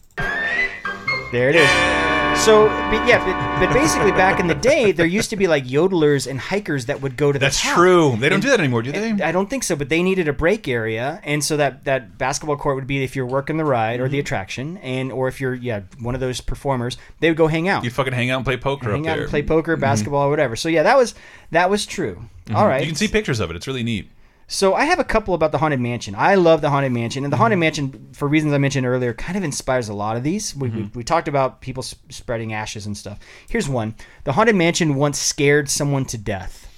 There 1.33 1.49
it 1.49 1.57
is. 1.57 2.06
So, 2.45 2.66
but 2.68 3.05
yeah, 3.09 3.18
but, 3.59 3.66
but 3.66 3.72
basically, 3.74 4.12
back 4.12 4.39
in 4.39 4.47
the 4.47 4.55
day, 4.55 4.93
there 4.93 5.05
used 5.07 5.30
to 5.30 5.37
be 5.37 5.49
like 5.49 5.64
yodelers 5.64 6.30
and 6.30 6.39
hikers 6.39 6.87
that 6.87 7.01
would 7.03 7.16
go 7.16 7.32
to 7.32 7.39
the 7.41 7.45
That's 7.45 7.61
top. 7.61 7.74
true. 7.74 8.11
They 8.20 8.28
don't 8.28 8.34
And- 8.37 8.43
do 8.43 8.51
that 8.51 8.61
anymore, 8.61 8.82
do 8.82 8.93
they? 8.93 9.11
I 9.20 9.32
don't 9.32 9.51
think 9.51 9.64
so, 9.64 9.74
but 9.74 9.89
they 9.89 10.01
needed 10.01 10.28
a 10.28 10.32
break 10.32 10.68
area, 10.68 11.20
and 11.24 11.43
so 11.43 11.57
that 11.57 11.84
that 11.87 12.18
basketball 12.18 12.57
court 12.57 12.76
would 12.76 12.87
be 12.87 13.03
if 13.03 13.16
you're 13.16 13.26
working 13.26 13.57
the 13.57 13.64
ride 13.64 13.95
Mm-hmm. 13.97 14.05
or 14.05 14.09
the 14.09 14.20
attraction, 14.20 14.76
and 14.78 15.11
or 15.11 15.26
if 15.26 15.41
you're 15.41 15.55
yeah 15.55 15.80
one 15.99 16.14
of 16.14 16.20
those 16.20 16.41
performers, 16.41 16.97
they 17.18 17.28
would 17.30 17.37
go 17.37 17.49
hang 17.49 17.68
out, 17.68 17.82
You 17.82 17.91
fucking 17.91 18.12
hang 18.12 18.30
out 18.30 18.37
and 18.37 18.45
play 18.45 18.57
poker 18.59 18.93
hang 18.93 19.07
up 19.09 19.12
out 19.12 19.14
there. 19.16 19.22
and 19.24 19.30
play 19.30 19.43
poker, 19.43 19.76
basketball, 19.76 20.26
or 20.26 20.30
whatever. 20.30 20.55
So 20.55 20.68
yeah, 20.68 20.84
that 20.84 20.97
was 20.97 21.16
that 21.51 21.68
was 21.68 21.84
true. 21.84 22.22
All 22.55 22.64
right, 22.68 22.74
Mm-hmm. 22.76 22.80
You 22.82 22.87
can 22.87 22.97
see 22.97 23.09
pictures 23.09 23.41
of 23.41 23.51
it. 23.51 23.57
It's 23.57 23.66
really 23.66 23.82
neat. 23.82 24.09
So 24.49 24.75
I 24.75 24.85
have 24.85 24.99
a 24.99 25.05
couple 25.05 25.35
about 25.35 25.51
the 25.53 25.59
Haunted 25.59 25.81
Mansion. 25.81 26.15
I 26.17 26.37
love 26.37 26.61
the 26.61 26.71
Haunted 26.71 26.93
Mansion, 26.93 27.25
and 27.25 27.33
the 27.33 27.37
Mm-hmm. 27.37 27.43
Haunted 27.43 27.59
Mansion, 27.59 28.09
for 28.13 28.29
reasons 28.29 28.53
I 28.53 28.59
mentioned 28.59 28.87
earlier, 28.87 29.13
kind 29.15 29.37
of 29.37 29.43
inspires 29.45 29.89
a 29.89 29.95
lot 29.95 30.17
of 30.17 30.23
these. 30.23 30.55
We, 30.55 30.69
Mm-hmm. 30.69 30.79
we, 30.79 30.91
we 30.97 31.05
talked 31.05 31.27
about 31.29 31.61
people 31.61 31.83
s- 31.83 31.97
spreading 32.11 32.53
ashes 32.53 32.87
and 32.87 32.97
stuff. 32.97 33.19
Here's 33.49 33.69
one: 33.69 33.95
the 34.25 34.33
Haunted 34.33 34.55
Mansion 34.57 34.95
once 34.95 35.19
scared 35.19 35.69
someone 35.69 36.05
to 36.07 36.19
death, 36.19 36.69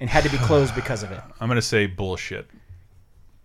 and 0.00 0.08
had 0.08 0.24
to 0.24 0.30
be 0.30 0.38
closed 0.38 0.74
because 0.76 1.02
of 1.02 1.10
it. 1.12 1.20
I'm 1.40 1.48
gonna 1.48 1.60
say 1.62 1.86
bullshit. 1.86 2.48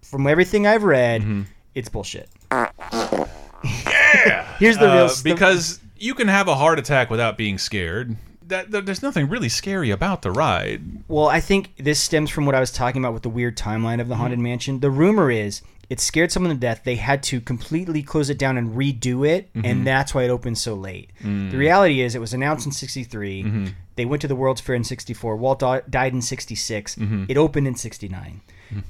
From 0.02 0.26
everything 0.28 0.66
I've 0.68 0.84
read, 0.84 1.22
Mm-hmm. 1.22 1.41
it's 1.76 1.89
bullshit. 1.89 2.30
Yeah. 2.52 4.45
Here's 4.60 4.78
the 4.78 4.86
real 4.88 5.06
Uh, 5.06 5.08
st- 5.10 5.36
because 5.36 5.80
you 5.97 6.14
can 6.14 6.28
have 6.28 6.47
a 6.47 6.56
heart 6.56 6.80
attack 6.80 7.10
without 7.10 7.38
being 7.38 7.58
scared. 7.58 8.16
That, 8.50 8.86
there's 8.86 9.02
nothing 9.02 9.30
really 9.30 9.50
scary 9.50 9.89
about 9.91 10.22
the 10.22 10.32
ride. 10.32 10.82
Well, 11.08 11.28
I 11.28 11.39
think 11.39 11.72
this 11.78 12.00
stems 12.00 12.30
from 12.30 12.45
what 12.45 12.54
I 12.56 12.60
was 12.60 12.72
talking 12.72 13.02
about 13.04 13.14
with 13.14 13.24
the 13.24 13.30
weird 13.30 13.56
timeline 13.58 14.02
of 14.02 14.08
the 14.08 14.14
Mm-hmm. 14.16 14.22
Haunted 14.22 14.39
Mansion. 14.39 14.80
The 14.82 14.89
rumor 14.91 15.32
is 15.32 15.62
it 15.89 16.00
scared 16.00 16.32
someone 16.32 16.52
to 16.54 16.60
death. 16.60 16.82
They 16.84 16.97
had 16.97 17.24
to 17.24 17.41
completely 17.41 18.04
close 18.04 18.30
it 18.30 18.38
down 18.38 18.58
and 18.58 18.76
redo 18.76 19.28
it, 19.28 19.52
Mm-hmm. 19.54 19.66
and 19.66 19.88
that's 19.88 20.14
why 20.14 20.24
it 20.24 20.30
opened 20.30 20.58
so 20.60 20.76
late. 20.76 21.10
Mm. 21.24 21.50
The 21.52 21.58
reality 21.58 22.02
is, 22.02 22.14
it 22.14 22.20
was 22.22 22.34
announced 22.34 22.66
in 22.68 22.72
'63. 22.72 23.72
They 23.95 24.06
went 24.06 24.22
to 24.22 24.28
the 24.28 24.36
World's 24.36 24.62
Fair 24.62 24.76
in 24.76 24.84
'64. 24.84 25.36
Walt 25.38 25.60
died 25.60 26.14
in 26.14 26.22
'66. 26.22 26.97
It 27.28 27.38
opened 27.38 27.68
in 27.68 27.76
'69. 27.76 28.41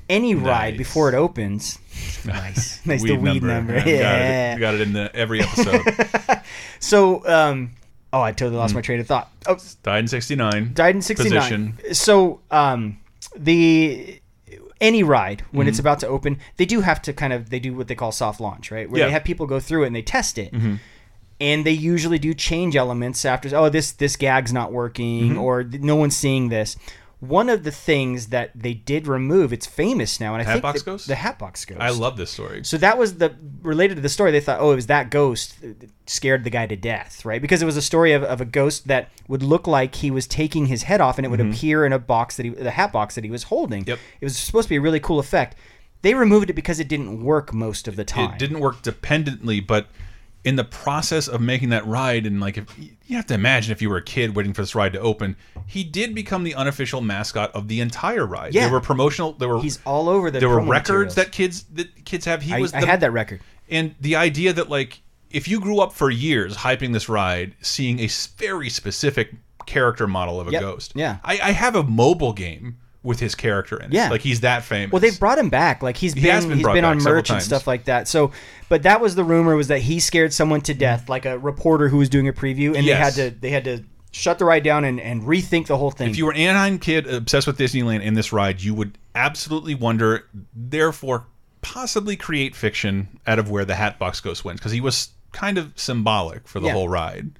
Any 0.09 0.35
ride 0.35 0.73
Mm-hmm. 0.73 0.77
Before 0.77 1.07
it 1.07 1.15
opens, 1.15 1.79
nice, 2.25 2.85
nice 2.85 3.01
the 3.01 3.15
Weed 3.15 3.21
weed 3.33 3.43
number. 3.43 3.75
Yeah, 3.75 3.85
Yeah. 3.85 4.57
got, 4.57 4.57
it, 4.57 4.59
got 4.59 4.73
it 4.75 4.81
in 4.81 4.93
the, 4.93 5.15
every 5.15 5.41
episode. 5.41 6.41
So, 6.81 7.25
um, 7.27 7.71
oh, 8.13 8.21
I 8.21 8.31
totally 8.31 8.57
lost 8.57 8.73
my 8.75 8.81
train 8.81 8.99
of 8.99 9.07
thought. 9.07 9.29
Oh, 9.47 9.57
Died 9.83 9.99
in 9.99 10.07
'69. 10.07 10.71
died 10.73 10.95
in 10.95 11.01
69 11.01 11.39
Position. 11.39 11.93
so 11.93 12.41
um 12.51 12.99
the 13.35 14.19
any 14.81 15.03
ride 15.03 15.41
when 15.51 15.65
Mm-hmm. 15.65 15.69
it's 15.69 15.79
about 15.79 15.99
to 15.99 16.07
open 16.07 16.39
they 16.57 16.65
do 16.65 16.81
have 16.81 17.01
to 17.03 17.13
kind 17.13 17.33
of 17.33 17.49
they 17.49 17.59
do 17.59 17.73
what 17.75 17.87
they 17.87 17.95
call 17.95 18.11
soft 18.11 18.39
launch 18.39 18.71
right 18.71 18.89
where 18.89 18.99
Yeah. 18.99 19.05
they 19.07 19.11
have 19.11 19.23
people 19.23 19.45
go 19.45 19.59
through 19.59 19.83
it 19.83 19.87
and 19.87 19.95
they 19.95 20.01
test 20.01 20.37
it 20.37 20.53
Mm-hmm. 20.53 20.75
and 21.41 21.65
they 21.65 21.71
usually 21.71 22.17
do 22.19 22.33
change 22.33 22.75
elements 22.75 23.25
after 23.25 23.53
oh 23.55 23.69
this 23.69 23.91
this 23.91 24.15
gag's 24.15 24.53
not 24.53 24.71
working 24.71 25.31
Mm-hmm. 25.31 25.39
or 25.39 25.63
no 25.63 25.95
one's 25.97 26.15
seeing 26.15 26.49
this 26.49 26.77
one 27.19 27.49
of 27.49 27.63
the 27.63 27.71
things 27.71 28.27
that 28.27 28.51
they 28.55 28.73
did 28.73 29.05
remove 29.07 29.51
it's 29.51 29.67
famous 29.67 30.21
now 30.21 30.33
and 30.33 30.41
i 30.41 30.45
think 30.45 30.63
Hatbox 30.63 30.79
that- 30.79 30.85
Ghost? 30.85 31.07
the 31.07 31.15
hatbox 31.15 31.65
ghost 31.65 31.81
I 31.81 31.89
love 31.89 32.15
this 32.15 32.31
story. 32.31 32.63
so 32.63 32.77
that 32.77 32.97
was 32.97 33.17
the 33.17 33.35
related 33.61 33.95
to 33.95 34.01
the 34.01 34.09
story. 34.09 34.31
They 34.31 34.39
thought, 34.39 34.59
oh, 34.61 34.71
it 34.71 34.75
was 34.75 34.87
that 34.87 35.11
ghost 35.11 35.61
that 35.61 35.89
scared 36.05 36.43
the 36.43 36.49
guy 36.49 36.65
to 36.65 36.75
death, 36.75 37.25
right? 37.25 37.41
Because 37.41 37.61
it 37.61 37.65
was 37.65 37.77
a 37.77 37.81
story 37.81 38.13
of, 38.13 38.23
of 38.23 38.39
a 38.41 38.45
ghost 38.45 38.87
that 38.87 39.09
would 39.27 39.43
look 39.43 39.67
like 39.67 39.95
he 39.95 40.11
was 40.11 40.27
taking 40.27 40.67
his 40.67 40.83
head 40.83 41.01
off, 41.01 41.17
and 41.17 41.25
it 41.25 41.29
would 41.29 41.41
appear 41.41 41.85
in 41.85 41.93
a 41.93 41.99
box 41.99 42.37
that 42.37 42.45
he, 42.45 42.51
the 42.51 42.71
hat 42.71 42.91
box 42.93 43.15
that 43.15 43.23
he 43.23 43.29
was 43.29 43.43
holding. 43.43 43.81
Mm-hmm. 43.81 43.89
Yep. 43.89 43.99
It 44.21 44.25
was 44.25 44.37
supposed 44.37 44.65
to 44.65 44.69
be 44.69 44.77
a 44.77 44.81
really 44.81 44.99
cool 44.99 45.19
effect. 45.19 45.55
They 46.01 46.13
removed 46.13 46.49
it 46.49 46.53
because 46.53 46.79
it 46.79 46.87
didn't 46.87 47.23
work 47.23 47.53
most 47.53 47.87
of 47.87 47.95
the 47.97 48.05
time. 48.05 48.33
It 48.33 48.39
didn't 48.39 48.59
work 48.61 48.81
dependently, 48.81 49.59
but 49.59 49.87
in 50.45 50.55
the 50.55 50.63
process 50.63 51.27
of 51.27 51.41
making 51.41 51.69
that 51.69 51.85
ride, 51.85 52.25
and 52.25 52.39
like 52.39 52.57
if 52.57 52.65
you 52.77 53.15
have 53.15 53.25
to 53.27 53.33
imagine 53.33 53.71
if 53.71 53.81
you 53.81 53.89
were 53.89 53.97
a 53.97 54.03
kid 54.03 54.35
waiting 54.35 54.53
for 54.53 54.61
this 54.61 54.73
ride 54.73 54.93
to 54.93 54.99
open, 54.99 55.35
he 55.67 55.83
did 55.83 56.15
become 56.15 56.43
the 56.43 56.55
unofficial 56.55 57.01
mascot 57.01 57.51
of 57.53 57.67
the 57.67 57.81
entire 57.81 58.25
ride. 58.25 58.53
Yeah. 58.53 58.63
There 58.63 58.71
were 58.71 58.79
promotional. 58.81 59.33
There 59.33 59.49
were 59.49 59.61
He's 59.61 59.79
all 59.85 60.07
over 60.07 60.31
the. 60.31 60.39
there 60.39 60.49
were 60.49 60.61
records 60.61 61.15
materials. 61.15 61.15
that 61.15 61.31
kids 61.31 61.63
that 61.73 62.05
kids 62.05 62.25
have. 62.25 62.41
He 62.41 62.53
I, 62.53 62.59
was. 62.59 62.73
I 62.73 62.85
had 62.85 63.01
that 63.01 63.11
record. 63.11 63.41
And 63.69 63.95
the 63.99 64.15
idea 64.15 64.53
that 64.53 64.69
like 64.69 65.01
if 65.29 65.47
you 65.47 65.59
grew 65.59 65.79
up 65.79 65.93
for 65.93 66.09
years 66.09 66.55
hyping 66.57 66.93
this 66.93 67.09
ride, 67.09 67.53
seeing 67.61 67.99
a 67.99 68.07
very 68.37 68.69
specific 68.69 69.31
character 69.65 70.07
model 70.07 70.39
of 70.39 70.47
a 70.47 70.51
Yep. 70.51 70.61
ghost. 70.61 70.93
Yeah. 70.95 71.17
I, 71.23 71.33
I 71.33 71.51
have 71.51 71.75
a 71.75 71.83
mobile 71.83 72.33
game 72.33 72.77
with 73.03 73.19
his 73.19 73.33
character 73.35 73.77
in 73.77 73.85
it. 73.91 73.93
Yeah. 73.93 74.09
Like 74.09 74.21
he's 74.21 74.41
that 74.41 74.63
famous. 74.63 74.91
Well, 74.91 74.99
they've 74.99 75.17
brought 75.19 75.37
him 75.39 75.49
back. 75.49 75.81
Like 75.81 75.95
he's 75.97 76.13
He 76.13 76.21
been, 76.21 76.31
has 76.31 76.45
been 76.45 76.57
he's 76.57 76.67
been 76.67 76.83
on 76.85 77.01
merch 77.01 77.29
and 77.29 77.41
stuff 77.41 77.65
like 77.65 77.85
that. 77.85 78.07
So, 78.07 78.31
but 78.67 78.83
that 78.83 78.99
was 79.01 79.15
the 79.15 79.23
rumor 79.23 79.55
was 79.55 79.69
that 79.69 79.79
he 79.79 79.99
scared 79.99 80.33
someone 80.33 80.61
to 80.61 80.73
death, 80.73 81.07
like 81.09 81.25
a 81.25 81.37
reporter 81.39 81.87
who 81.87 81.97
was 81.97 82.09
doing 82.09 82.27
a 82.27 82.33
preview, 82.33 82.75
and 82.75 82.85
Yes. 82.85 83.15
they 83.15 83.21
had 83.23 83.31
to 83.31 83.39
they 83.39 83.49
had 83.51 83.63
to 83.65 83.83
shut 84.11 84.39
the 84.39 84.45
ride 84.45 84.63
down 84.63 84.83
and, 84.85 84.99
and 84.99 85.21
rethink 85.21 85.67
the 85.67 85.77
whole 85.77 85.91
thing. 85.91 86.09
If 86.09 86.17
you 86.17 86.25
were 86.25 86.31
an 86.31 86.37
Anaheim 86.39 86.79
kid 86.79 87.07
obsessed 87.07 87.45
with 87.47 87.57
Disneyland 87.57 88.01
in 88.01 88.15
this 88.15 88.33
ride, 88.33 88.61
you 88.61 88.73
would 88.73 88.97
absolutely 89.15 89.75
wonder, 89.75 90.25
therefore, 90.55 91.25
possibly 91.61 92.15
create 92.15 92.55
fiction 92.55 93.19
out 93.27 93.37
of 93.39 93.49
where 93.49 93.65
the 93.65 93.75
Hatbox 93.75 94.19
Ghost 94.19 94.43
went 94.43 94.57
because 94.59 94.71
he 94.71 94.81
was 94.81 95.09
kind 95.31 95.57
of 95.57 95.71
symbolic 95.75 96.47
for 96.47 96.59
the 96.59 96.67
Yeah. 96.67 96.73
whole 96.73 96.89
ride. 96.89 97.31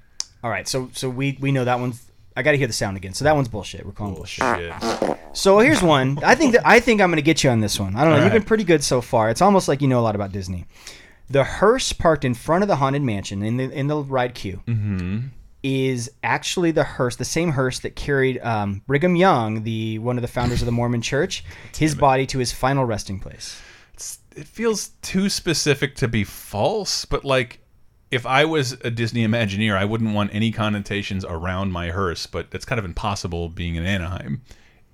All 0.44 0.50
right, 0.50 0.66
so 0.66 0.88
so 0.94 1.10
we 1.10 1.36
we 1.40 1.52
know 1.52 1.64
that 1.64 1.80
one's. 1.80 2.06
I 2.36 2.42
got 2.42 2.52
to 2.52 2.58
hear 2.58 2.66
the 2.66 2.72
sound 2.72 2.96
again. 2.96 3.12
So 3.12 3.24
that 3.24 3.34
one's 3.34 3.48
bullshit. 3.48 3.84
We're 3.84 3.92
calling 3.92 4.14
bullshit. 4.14 4.44
Shit. 4.56 5.18
So 5.32 5.58
here's 5.58 5.82
one. 5.82 6.18
I 6.24 6.34
think 6.34 6.52
that 6.52 6.66
I 6.66 6.80
think 6.80 7.00
I'm 7.00 7.10
going 7.10 7.16
to 7.16 7.22
get 7.22 7.42
you 7.44 7.50
on 7.50 7.60
this 7.60 7.78
one. 7.78 7.96
I 7.96 8.04
don't 8.04 8.10
know. 8.10 8.16
All 8.18 8.22
You've 8.24 8.32
right. 8.32 8.38
been 8.38 8.46
pretty 8.46 8.64
good 8.64 8.82
so 8.84 9.00
far. 9.00 9.30
It's 9.30 9.42
almost 9.42 9.68
like 9.68 9.82
you 9.82 9.88
know 9.88 10.00
a 10.00 10.02
lot 10.02 10.14
about 10.14 10.32
Disney. 10.32 10.66
The 11.28 11.44
hearse 11.44 11.92
parked 11.92 12.24
in 12.24 12.34
front 12.34 12.62
of 12.62 12.68
the 12.68 12.76
haunted 12.76 13.02
mansion 13.02 13.42
in 13.42 13.56
the 13.56 13.70
in 13.70 13.86
the 13.86 13.96
ride 13.98 14.34
queue 14.34 14.60
is 15.62 16.10
actually 16.24 16.70
the 16.70 16.84
hearse, 16.84 17.16
the 17.16 17.24
same 17.24 17.52
hearse 17.52 17.80
that 17.80 17.94
carried 17.94 18.38
um, 18.40 18.82
Brigham 18.86 19.14
Young, 19.14 19.62
the 19.62 19.98
one 19.98 20.16
of 20.16 20.22
the 20.22 20.28
founders 20.28 20.62
of 20.62 20.66
the 20.66 20.72
Mormon 20.72 21.02
Church, 21.02 21.44
his 21.76 21.94
body 21.94 22.26
to 22.26 22.38
his 22.38 22.52
final 22.52 22.84
resting 22.84 23.20
place. 23.20 23.60
It 24.34 24.46
feels 24.46 24.90
too 25.02 25.28
specific 25.28 25.96
to 25.96 26.08
be 26.08 26.24
false, 26.24 27.04
but 27.04 27.24
like. 27.24 27.60
If 28.10 28.26
I 28.26 28.44
was 28.44 28.72
a 28.84 28.90
Disney 28.90 29.24
Imagineer, 29.26 29.76
I 29.76 29.84
wouldn't 29.84 30.14
want 30.14 30.34
any 30.34 30.50
connotations 30.50 31.24
around 31.24 31.70
my 31.72 31.90
hearse, 31.90 32.26
but 32.26 32.48
it's 32.52 32.64
kind 32.64 32.78
of 32.78 32.84
impossible 32.84 33.48
being 33.48 33.76
in 33.76 33.86
Anaheim. 33.86 34.42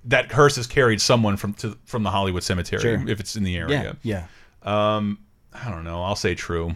That 0.05 0.31
hearse 0.31 0.55
has 0.57 0.67
carried 0.67 1.01
someone 1.01 1.35
from 1.35 1.53
to, 1.55 1.77
from 1.85 2.03
the 2.03 2.11
Hollywood 2.11 2.43
Cemetery 2.43 2.81
Sure. 2.81 3.09
if 3.09 3.19
it's 3.19 3.35
in 3.35 3.43
the 3.43 3.57
area. 3.57 3.97
yeah, 4.03 4.27
Um, 4.63 5.19
I 5.53 5.69
don't 5.71 5.83
know. 5.83 6.03
I'll 6.03 6.15
say 6.15 6.35
true. 6.35 6.75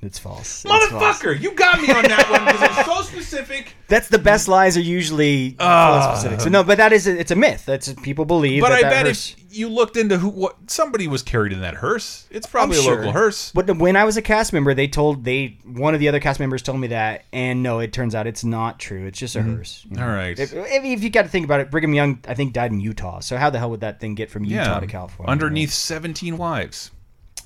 It's 0.00 0.18
false. 0.18 0.64
It's 0.64 0.70
false. 0.70 0.84
Motherfucker, 0.92 1.40
you 1.40 1.52
got 1.54 1.80
me 1.80 1.90
on 1.90 2.04
that 2.04 2.30
one 2.30 2.44
because 2.44 2.78
it's 2.78 2.86
so 2.86 3.02
specific. 3.18 3.74
That's 3.88 4.08
the 4.08 4.18
best 4.18 4.46
lies 4.46 4.76
are 4.76 4.80
usually 4.80 5.56
uh, 5.58 6.14
specific. 6.14 6.40
So 6.40 6.50
no, 6.50 6.62
but 6.62 6.78
that 6.78 6.92
is 6.92 7.08
a, 7.08 7.18
it's 7.18 7.32
a 7.32 7.36
myth. 7.36 7.64
That's 7.66 7.92
people 7.94 8.24
believe. 8.24 8.62
But 8.62 8.68
that 8.68 8.78
I 8.78 8.82
that 8.82 8.90
bet 8.90 9.06
hearse, 9.06 9.34
if 9.36 9.56
you 9.56 9.68
looked 9.68 9.96
into 9.96 10.16
who, 10.18 10.28
what 10.28 10.56
somebody 10.68 11.08
was 11.08 11.24
carried 11.24 11.52
in 11.52 11.62
that 11.62 11.74
hearse, 11.74 12.28
it's 12.30 12.46
probably 12.46 12.76
I'm 12.76 12.82
a 12.82 12.84
sure. 12.84 12.96
local 12.96 13.12
hearse. 13.12 13.50
But 13.50 13.76
when 13.76 13.96
I 13.96 14.04
was 14.04 14.16
a 14.16 14.22
cast 14.22 14.52
member, 14.52 14.72
they 14.72 14.86
told 14.86 15.24
they 15.24 15.58
one 15.64 15.94
of 15.94 16.00
the 16.00 16.06
other 16.06 16.20
cast 16.20 16.38
members 16.38 16.62
told 16.62 16.78
me 16.78 16.88
that, 16.88 17.24
and 17.32 17.64
no, 17.64 17.80
it 17.80 17.92
turns 17.92 18.14
out 18.14 18.28
it's 18.28 18.44
not 18.44 18.78
true. 18.78 19.04
It's 19.04 19.18
just 19.18 19.34
a 19.34 19.42
hearse. 19.42 19.84
you 19.90 19.96
know. 19.96 20.04
All 20.04 20.08
right. 20.08 20.38
If, 20.38 20.52
if, 20.54 21.02
you 21.02 21.10
got 21.10 21.22
to 21.22 21.28
think 21.28 21.44
about 21.44 21.58
it, 21.58 21.72
Brigham 21.72 21.92
Young, 21.92 22.20
I 22.28 22.34
think, 22.34 22.52
died 22.52 22.70
in 22.70 22.78
Utah. 22.78 23.18
So 23.18 23.36
how 23.36 23.50
the 23.50 23.58
hell 23.58 23.70
would 23.70 23.80
that 23.80 23.98
thing 23.98 24.14
get 24.14 24.30
from 24.30 24.44
Utah 24.44 24.74
yeah, 24.74 24.80
to 24.80 24.86
California? 24.86 25.32
underneath 25.32 25.72
seventeen 25.72 26.36
wives. 26.36 26.92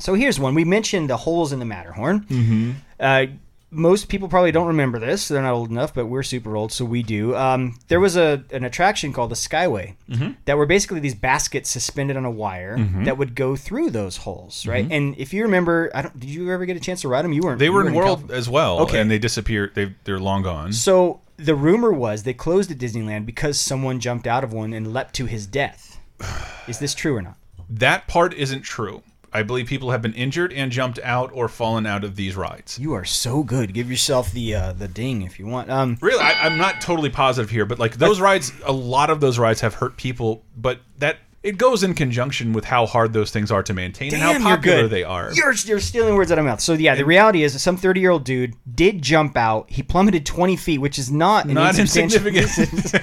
So 0.02 0.14
here's 0.14 0.38
one. 0.40 0.54
We 0.54 0.64
mentioned 0.64 1.08
the 1.08 1.16
holes 1.16 1.52
in 1.52 1.58
the 1.58 1.64
Matterhorn. 1.64 2.24
Mm-hmm. 2.24 2.70
Uh, 2.98 3.26
most 3.74 4.08
people 4.10 4.28
probably 4.28 4.52
don't 4.52 4.66
remember 4.66 4.98
this. 4.98 5.28
They're 5.28 5.40
not 5.40 5.54
old 5.54 5.70
enough, 5.70 5.94
but 5.94 6.04
we're 6.06 6.22
super 6.22 6.56
old, 6.56 6.72
so 6.72 6.84
we 6.84 7.02
do. 7.02 7.34
Um, 7.34 7.78
there 7.88 8.00
was 8.00 8.16
a 8.16 8.44
an 8.52 8.64
attraction 8.64 9.12
called 9.14 9.30
the 9.30 9.34
Skyway 9.36 9.94
Mm-hmm. 10.10 10.32
that 10.44 10.58
were 10.58 10.66
basically 10.66 11.00
these 11.00 11.14
baskets 11.14 11.70
suspended 11.70 12.16
on 12.18 12.26
a 12.26 12.30
wire 12.30 12.76
that 13.04 13.16
would 13.16 13.34
go 13.34 13.56
through 13.56 13.88
those 13.90 14.18
holes, 14.18 14.66
right? 14.66 14.84
Mm-hmm. 14.84 14.92
And 14.92 15.16
if 15.18 15.32
you 15.32 15.44
remember, 15.44 15.90
I 15.94 16.02
don't. 16.02 16.20
Did 16.20 16.28
you 16.28 16.52
ever 16.52 16.66
get 16.66 16.76
a 16.76 16.80
chance 16.80 17.00
to 17.02 17.08
ride 17.08 17.24
them? 17.24 17.32
You 17.32 17.42
weren't. 17.42 17.58
They 17.60 17.70
were 17.70 17.80
in 17.80 17.86
weren't 17.86 17.96
World 17.96 18.18
California. 18.18 18.36
as 18.36 18.48
well, 18.50 18.80
Okay. 18.80 19.00
and 19.00 19.10
they 19.10 19.18
disappeared. 19.18 19.70
They 19.74 19.94
they're 20.04 20.18
long 20.20 20.42
gone. 20.42 20.72
So 20.74 21.20
the 21.38 21.54
rumor 21.54 21.92
was 21.92 22.24
they 22.24 22.34
closed 22.34 22.70
at 22.70 22.76
Disneyland 22.78 23.24
because 23.24 23.58
someone 23.58 24.00
jumped 24.00 24.26
out 24.26 24.44
of 24.44 24.52
one 24.52 24.74
and 24.74 24.92
leapt 24.92 25.14
to 25.14 25.24
his 25.26 25.46
death. 25.46 25.98
Is 26.68 26.78
this 26.78 26.92
true 26.92 27.16
or 27.16 27.22
not? 27.22 27.36
That 27.70 28.06
part 28.06 28.34
isn't 28.34 28.62
true. 28.62 29.02
I 29.34 29.42
believe 29.42 29.66
people 29.66 29.90
have 29.90 30.02
been 30.02 30.14
injured 30.14 30.52
and 30.52 30.70
jumped 30.70 30.98
out 31.02 31.30
or 31.32 31.48
fallen 31.48 31.86
out 31.86 32.04
of 32.04 32.16
these 32.16 32.36
rides. 32.36 32.78
You 32.78 32.92
are 32.92 33.04
so 33.04 33.42
good. 33.42 33.72
Give 33.72 33.90
yourself 33.90 34.30
the 34.32 34.54
uh, 34.54 34.72
the 34.72 34.88
ding 34.88 35.22
if 35.22 35.38
you 35.38 35.46
want. 35.46 35.70
Um, 35.70 35.96
Really, 36.00 36.22
I, 36.22 36.46
I'm 36.46 36.58
not 36.58 36.80
totally 36.80 37.10
positive 37.10 37.50
here, 37.50 37.64
but 37.64 37.78
like 37.78 37.96
those 37.96 38.20
rides, 38.20 38.52
a 38.64 38.72
lot 38.72 39.10
of 39.10 39.20
those 39.20 39.38
rides 39.38 39.60
have 39.62 39.74
hurt 39.74 39.96
people, 39.96 40.42
but 40.56 40.80
that 40.98 41.16
it 41.42 41.58
goes 41.58 41.82
in 41.82 41.94
conjunction 41.94 42.52
with 42.52 42.64
how 42.64 42.86
hard 42.86 43.12
those 43.12 43.30
things 43.32 43.50
are 43.50 43.62
to 43.64 43.74
maintain 43.74 44.12
and 44.14 44.22
how 44.22 44.38
popular 44.38 44.86
they 44.86 45.02
are. 45.02 45.32
You're 45.32 45.54
you're 45.54 45.80
stealing 45.80 46.14
words 46.14 46.30
out 46.30 46.38
of 46.38 46.44
my 46.44 46.52
mouth. 46.52 46.60
So 46.60 46.74
yeah, 46.74 46.94
the 46.94 47.04
reality 47.04 47.42
is, 47.42 47.60
some 47.60 47.76
30 47.76 48.00
year 48.00 48.10
old 48.10 48.24
dude 48.24 48.54
did 48.72 49.02
jump 49.02 49.36
out. 49.36 49.68
He 49.70 49.82
plummeted 49.82 50.24
20 50.24 50.56
feet, 50.56 50.78
which 50.78 50.98
is 50.98 51.10
not 51.10 51.46
an 51.46 51.54
Not 51.54 51.78
insignificant. 51.78 52.94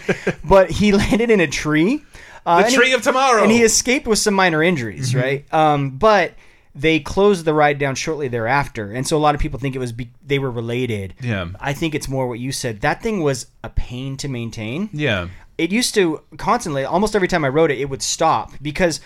but 0.43 0.69
he 0.69 0.91
landed 0.91 1.30
in 1.30 1.39
a 1.39 1.47
tree. 1.47 2.03
Uh, 2.50 2.58
The 2.58 2.64
and 2.66 2.72
he- 2.72 2.78
tree 2.78 2.93
of 2.93 3.02
tomorrow. 3.02 3.43
and 3.43 3.52
he 3.52 3.62
escaped 3.64 4.08
with 4.08 4.20
some 4.20 4.34
minor 4.34 4.62
injuries, 4.64 5.10
Mm-hmm. 5.12 5.20
right? 5.20 5.54
Um, 5.54 5.91
but 5.91 6.34
they 6.76 7.00
closed 7.00 7.45
the 7.45 7.54
ride 7.54 7.78
down 7.80 7.95
shortly 7.95 8.28
thereafter, 8.28 8.91
and 8.91 9.06
so 9.08 9.18
a 9.18 9.20
lot 9.20 9.36
of 9.36 9.41
people 9.41 9.60
think 9.60 9.76
it 9.76 9.80
was 9.80 9.91
be- 9.91 10.12
they 10.26 10.39
were 10.39 10.52
related. 10.52 11.14
Yeah. 11.22 11.47
I 11.60 11.74
think 11.74 11.93
it's 11.95 12.08
more 12.08 12.28
what 12.28 12.39
you 12.39 12.52
said. 12.52 12.82
That 12.82 13.02
thing 13.04 13.22
was 13.22 13.47
a 13.64 13.70
pain 13.70 14.18
to 14.18 14.28
maintain 14.28 14.89
yeah. 14.93 15.28
it 15.58 15.72
used 15.72 15.93
to 15.95 16.22
constantly 16.38 16.86
almost 16.86 17.16
every 17.16 17.28
time 17.28 17.43
i 17.43 17.50
rode 17.50 17.70
it 17.72 17.78
it 17.80 17.89
would 17.89 18.02
stop 18.02 18.52
because 18.62 19.02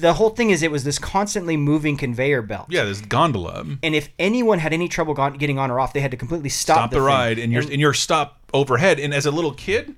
the 0.00 0.12
whole 0.12 0.30
thing 0.30 0.50
is 0.50 0.62
it 0.62 0.70
was 0.70 0.84
this 0.84 0.98
constantly 0.98 1.56
moving 1.56 1.96
conveyor 1.96 2.42
belt 2.42 2.66
Yeah, 2.68 2.84
this 2.84 3.00
gondola. 3.00 3.64
and 3.82 3.94
if 3.94 4.08
anyone 4.18 4.58
had 4.60 4.72
any 4.72 4.86
trouble 4.86 5.14
getting 5.14 5.58
on 5.58 5.70
or 5.70 5.80
off 5.80 5.92
they 5.94 6.00
had 6.00 6.10
to 6.12 6.16
completely 6.16 6.50
stop, 6.50 6.76
Stop 6.76 6.90
the, 6.90 6.96
thing. 6.96 7.04
ride 7.04 7.38
and 7.38 7.52
your 7.52 7.62
and 7.62 7.80
your 7.80 7.94
stop 7.94 8.38
overhead. 8.54 9.00
And 9.00 9.12
as 9.14 9.24
a 9.26 9.30
little 9.30 9.52
kid, 9.54 9.94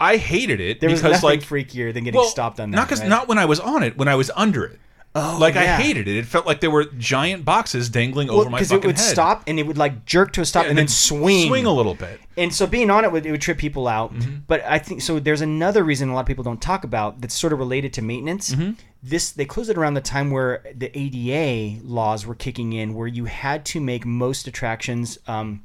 I 0.00 0.16
hated 0.16 0.60
it 0.60 0.80
there 0.80 0.90
because 0.90 1.02
nothing 1.02 1.22
like 1.22 1.40
freakier 1.40 1.92
than 1.92 2.04
getting 2.04 2.18
well, 2.18 2.28
stopped 2.28 2.60
on 2.60 2.70
that 2.70 2.76
Not 2.76 2.86
because 2.86 3.00
right? 3.00 3.08
not 3.08 3.28
when 3.28 3.38
I 3.38 3.44
was 3.44 3.60
on 3.60 3.82
it, 3.82 3.96
when 3.96 4.08
I 4.08 4.14
was 4.14 4.30
under 4.36 4.64
it. 4.64 4.78
Oh, 5.18 5.38
like 5.40 5.54
yeah. 5.54 5.62
I 5.62 5.82
hated 5.82 6.08
it. 6.08 6.16
It 6.18 6.26
felt 6.26 6.44
like 6.44 6.60
there 6.60 6.70
were 6.70 6.84
giant 6.98 7.42
boxes 7.42 7.88
dangling 7.88 8.28
well, 8.28 8.40
over 8.40 8.50
my 8.50 8.58
head 8.58 8.68
because 8.68 8.84
it 8.84 8.86
would 8.86 8.98
head. 8.98 9.12
stop 9.12 9.44
and 9.46 9.58
it 9.58 9.66
would 9.66 9.78
like 9.78 10.04
jerk 10.04 10.32
to 10.32 10.42
a 10.42 10.44
stop 10.44 10.64
Yeah, 10.64 10.70
and, 10.70 10.78
then 10.78 10.88
swing 10.88 11.48
swing 11.48 11.64
a 11.64 11.72
little 11.72 11.94
bit. 11.94 12.20
and 12.36 12.54
so 12.54 12.66
being 12.66 12.90
on 12.90 13.02
it 13.02 13.10
would 13.10 13.24
it 13.24 13.30
would 13.30 13.40
trip 13.40 13.56
people 13.56 13.88
out. 13.88 14.12
Mm-hmm. 14.12 14.40
But 14.46 14.62
I 14.64 14.78
think 14.78 15.00
so. 15.00 15.18
There's 15.18 15.40
another 15.40 15.84
reason 15.84 16.10
a 16.10 16.14
lot 16.14 16.20
of 16.20 16.26
people 16.26 16.44
don't 16.44 16.60
talk 16.60 16.84
about 16.84 17.22
that's 17.22 17.34
sort 17.34 17.54
of 17.54 17.58
related 17.58 17.94
to 17.94 18.02
maintenance. 18.02 18.54
Mm-hmm. 18.54 18.72
This 19.02 19.30
they 19.30 19.46
closed 19.46 19.70
it 19.70 19.78
around 19.78 19.94
the 19.94 20.02
time 20.02 20.30
where 20.30 20.62
the 20.74 20.90
ADA 20.94 21.82
laws 21.82 22.26
were 22.26 22.34
kicking 22.34 22.74
in, 22.74 22.92
where 22.92 23.06
you 23.08 23.24
had 23.24 23.64
to 23.66 23.80
make 23.80 24.04
most 24.04 24.46
attractions 24.46 25.18
um, 25.26 25.62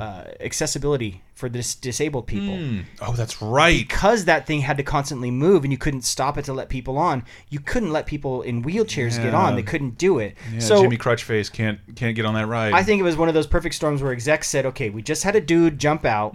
uh, 0.00 0.24
accessibility 0.40 1.22
for 1.34 1.48
dis- 1.48 1.74
disabled 1.74 2.26
people. 2.26 2.58
Oh, 3.00 3.12
that's 3.12 3.40
right. 3.40 3.78
Because 3.78 4.24
that 4.26 4.46
thing 4.46 4.60
had 4.60 4.76
to 4.76 4.82
constantly 4.82 5.30
move 5.30 5.64
and 5.64 5.72
you 5.72 5.78
couldn't 5.78 6.02
stop 6.02 6.36
it 6.38 6.44
to 6.46 6.52
let 6.52 6.68
people 6.68 6.98
on, 6.98 7.24
you 7.48 7.60
couldn't 7.60 7.92
let 7.92 8.06
people 8.06 8.42
in 8.42 8.62
wheelchairs 8.62 9.22
get 9.22 9.34
on. 9.34 9.56
They 9.56 9.62
couldn't 9.62 9.96
do 9.98 10.18
it. 10.18 10.36
Yeah, 10.52 10.60
so 10.60 10.82
Jimmy 10.82 10.96
Crutchface 10.98 11.50
can't 11.52 11.78
can't 11.96 12.14
get 12.16 12.24
on 12.26 12.34
that 12.34 12.46
ride. 12.46 12.72
I 12.72 12.82
think 12.82 13.00
it 13.00 13.04
was 13.04 13.16
one 13.16 13.28
of 13.28 13.34
those 13.34 13.46
perfect 13.46 13.74
storms 13.74 14.02
where 14.02 14.12
execs 14.12 14.48
said, 14.48 14.66
"Okay, 14.66 14.90
we 14.90 15.02
just 15.02 15.22
had 15.22 15.36
a 15.36 15.40
dude 15.40 15.78
jump 15.78 16.04
out. 16.04 16.34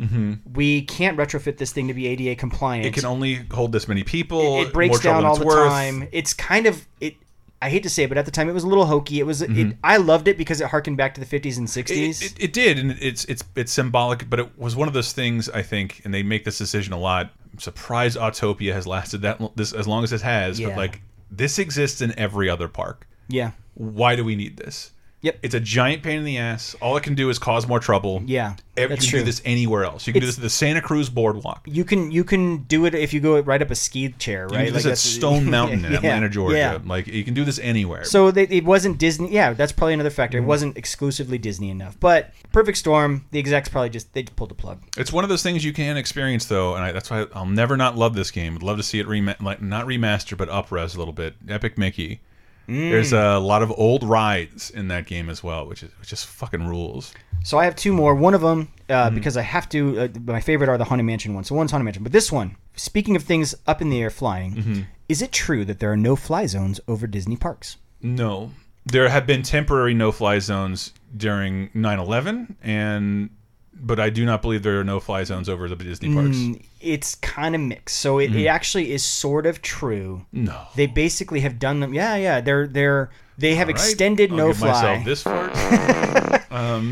We 0.54 0.84
can't 0.84 1.18
retrofit 1.18 1.58
this 1.58 1.72
thing 1.72 1.88
to 1.88 1.94
be 1.94 2.08
ADA 2.08 2.36
compliant. 2.36 2.84
Mm-hmm. 2.84 2.90
it 2.90 2.94
can 2.94 3.06
only 3.06 3.46
hold 3.52 3.72
this 3.72 3.88
many 3.88 4.04
people. 4.04 4.62
it 4.62 4.74
breaks 4.74 5.00
down 5.00 5.26
all 5.26 5.38
the 5.38 5.46
worth. 5.46 5.70
time. 5.70 6.08
It's 6.12 6.34
kind 6.34 6.66
of 6.68 6.88
it. 7.00 7.16
I 7.62 7.70
hate 7.70 7.84
to 7.84 7.90
say 7.90 8.04
it, 8.04 8.10
but 8.10 8.18
at 8.18 8.26
the 8.26 8.32
time 8.32 8.50
it 8.50 8.54
was 8.54 8.64
a 8.64 8.68
little 8.68 8.86
hokey. 8.86 9.20
It 9.20 9.24
was. 9.26 9.42
Mm-hmm. 9.42 9.72
I 9.84 9.98
loved 9.98 10.28
it 10.28 10.38
because 10.38 10.62
it 10.62 10.68
harkened 10.68 10.98
back 10.98 11.14
to 11.16 11.22
the 11.22 11.26
50s 11.26 11.58
and 11.58 11.68
60s. 11.68 12.22
It, 12.22 12.32
it, 12.32 12.44
it 12.46 12.54
did, 12.54 12.78
and 12.78 12.92
it's 13.02 13.26
it's 13.26 13.44
it's 13.56 13.72
symbolic, 13.72 14.30
but 14.30 14.40
it 14.40 14.58
was 14.60 14.76
one 14.76 14.88
of 14.88 14.94
those 14.94 15.14
things 15.14 15.50
I 15.50 15.62
think, 15.62 16.02
and 16.04 16.14
they 16.14 16.22
make 16.22 16.44
this 16.44 16.58
decision 16.58 16.94
a 16.94 17.00
lot. 17.00 17.32
I'm 17.54 17.60
surprised 17.60 18.18
Autopia 18.18 18.74
has 18.74 18.86
lasted 18.86 19.22
that 19.24 19.42
this 19.56 19.74
as 19.74 19.88
long 19.88 20.04
as 20.04 20.12
it 20.14 20.22
has, 20.22 20.60
Yeah. 20.60 20.68
but 20.68 20.78
like 20.78 21.02
this 21.32 21.58
exists 21.58 22.02
in 22.02 22.18
every 22.20 22.50
other 22.50 22.68
park. 22.68 23.08
yeah. 23.30 23.52
Why 23.76 24.16
do 24.16 24.24
we 24.24 24.36
need 24.36 24.56
this? 24.58 24.92
Yep. 25.26 25.40
It's 25.42 25.56
a 25.56 25.60
giant 25.60 26.04
pain 26.04 26.20
in 26.20 26.24
the 26.24 26.38
ass. 26.38 26.76
All 26.82 26.96
it 26.98 27.04
can 27.04 27.16
do 27.16 27.30
is 27.32 27.40
cause 27.40 27.68
more 27.68 27.80
trouble. 27.80 28.22
Yeah, 28.28 28.56
Ev- 28.78 28.90
that's 28.90 29.06
you 29.06 29.10
can 29.10 29.10
true. 29.10 29.20
do 29.22 29.26
this 29.26 29.42
anywhere 29.44 29.84
else. 29.84 30.06
You 30.06 30.14
can 30.14 30.20
do 30.22 30.26
It's- 30.28 30.36
this 30.36 30.40
at 30.40 30.44
the 30.44 30.50
Santa 30.52 30.82
Cruz 30.82 31.10
Boardwalk. 31.10 31.64
You 31.66 31.84
can 31.84 32.12
you 32.12 32.24
can 32.24 32.58
do 32.64 32.86
it 32.86 32.94
if 32.94 33.12
you 33.12 33.20
go 33.20 33.40
right 33.40 33.60
up 33.62 33.72
a 33.72 33.76
ski 33.76 34.10
chair, 34.20 34.48
You 34.52 34.56
right? 34.56 34.58
can 34.58 34.66
do 34.68 34.72
this 34.74 34.86
at 34.86 34.90
that's- 34.90 35.02
Stone 35.02 35.50
Mountain 35.50 35.84
in 35.84 35.92
Yeah, 35.94 35.98
Atlanta, 35.98 36.30
Georgia. 36.30 36.58
yeah. 36.58 36.78
Like 36.86 37.08
you 37.08 37.24
can 37.24 37.34
do 37.34 37.44
this 37.44 37.58
anywhere. 37.60 38.04
So 38.04 38.30
they, 38.30 38.44
it 38.44 38.66
wasn't 38.66 39.00
Disney. 39.00 39.32
Yeah, 39.34 39.54
that's 39.54 39.72
probably 39.72 39.96
another 39.96 40.12
factor. 40.12 40.38
Mm-hmm. 40.38 40.46
It 40.46 40.48
wasn't 40.48 40.78
exclusively 40.78 41.40
Disney 41.40 41.72
enough. 41.72 42.00
But 42.00 42.32
Perfect 42.52 42.78
Storm, 42.78 43.26
the 43.32 43.40
execs 43.40 43.68
probably 43.68 43.90
just 43.90 44.14
they 44.14 44.24
pulled 44.24 44.52
the 44.52 44.56
plug. 44.56 44.80
It's 44.96 45.12
one 45.12 45.24
of 45.24 45.30
those 45.32 45.42
things 45.42 45.66
you 45.66 45.74
can 45.74 45.98
experience 45.98 46.46
though, 46.46 46.76
and 46.76 46.84
I, 46.84 46.92
that's 46.92 47.10
why 47.10 47.26
I'll 47.34 47.48
never 47.48 47.76
not 47.78 47.98
love 47.98 48.14
this 48.14 48.30
game. 48.30 48.54
I'd 48.56 48.62
love 48.64 48.78
to 48.78 48.84
see 48.84 49.00
it 49.00 49.08
rema 49.08 49.36
like 49.42 49.60
not 49.62 49.88
remaster, 49.88 50.38
but 50.38 50.50
upres 50.50 50.96
a 50.96 51.00
little 51.00 51.14
bit. 51.14 51.34
Epic 51.50 51.78
Mickey. 51.80 52.22
Mm. 52.68 52.90
There's 52.92 53.14
a 53.14 53.38
lot 53.40 53.62
of 53.62 53.72
old 53.78 54.04
rides 54.04 54.70
in 54.72 54.88
that 54.90 55.06
game 55.06 55.30
as 55.30 55.44
well, 55.44 55.68
which 55.68 55.84
is 55.84 55.92
which 56.00 56.10
just 56.10 56.26
fucking 56.28 56.66
rules. 56.68 57.14
So 57.44 57.58
I 57.60 57.66
have 57.66 57.76
two 57.76 57.94
more. 57.94 58.16
One 58.16 58.34
of 58.34 58.42
them, 58.42 58.70
uh, 58.90 58.94
Mm-hmm. 59.08 59.16
because 59.16 59.38
I 59.38 59.42
have 59.44 59.70
to. 59.70 60.00
Uh, 60.00 60.08
my 60.26 60.42
favorite 60.42 60.70
are 60.70 60.78
the 60.78 60.84
Haunted 60.86 61.06
Mansion 61.06 61.34
ones. 61.36 61.48
So 61.48 61.56
one's 61.56 61.72
Haunted 61.72 61.86
Mansion, 61.86 62.04
but 62.04 62.12
this 62.12 62.32
one. 62.32 62.56
Speaking 62.76 63.16
of 63.16 63.24
things 63.24 63.54
up 63.68 63.82
in 63.82 63.90
the 63.90 64.02
air 64.02 64.10
flying, 64.10 64.54
Mm-hmm. 64.56 64.82
is 65.10 65.22
it 65.22 65.32
true 65.32 65.64
that 65.66 65.80
there 65.80 65.92
are 65.92 65.98
no 65.98 66.16
fly 66.16 66.46
zones 66.48 66.80
over 66.88 67.06
Disney 67.08 67.36
parks? 67.38 67.78
No, 68.02 68.52
there 68.86 69.08
have 69.10 69.26
been 69.26 69.42
temporary 69.44 69.94
no-fly 69.94 70.40
zones 70.40 70.92
during 71.16 71.70
9/11, 71.70 72.56
and 72.64 73.30
but 73.78 74.00
I 74.00 74.10
do 74.10 74.26
not 74.26 74.42
believe 74.42 74.64
there 74.64 74.80
are 74.80 74.84
no-fly 74.84 75.24
zones 75.26 75.50
over 75.50 75.68
the 75.68 75.76
Disney 75.76 76.14
parks. 76.14 76.38
Mm, 76.38 76.64
It's 76.82 77.16
kind 77.16 77.56
of 77.56 77.62
mixed. 77.62 77.98
So 77.98 78.20
it, 78.20 78.36
it 78.36 78.48
actually 78.48 78.92
is 78.92 79.04
sort 79.04 79.46
of 79.46 79.62
true. 79.62 80.26
Mm-hmm. 80.34 80.46
No. 80.46 80.62
They 80.76 80.88
basically 80.88 81.42
have 81.42 81.60
done 81.60 81.80
them. 81.82 81.94
Yeah, 81.94 82.16
yeah. 82.16 82.42
They're 82.42 82.68
they're 82.68 83.10
they 83.38 83.56
have 83.56 83.68
right, 83.68 83.76
extended 83.76 84.32
I'll 84.32 84.38
no 84.38 84.54
fly. 84.54 84.72
myself 84.72 85.06
this 85.06 85.22
fart. 85.24 85.52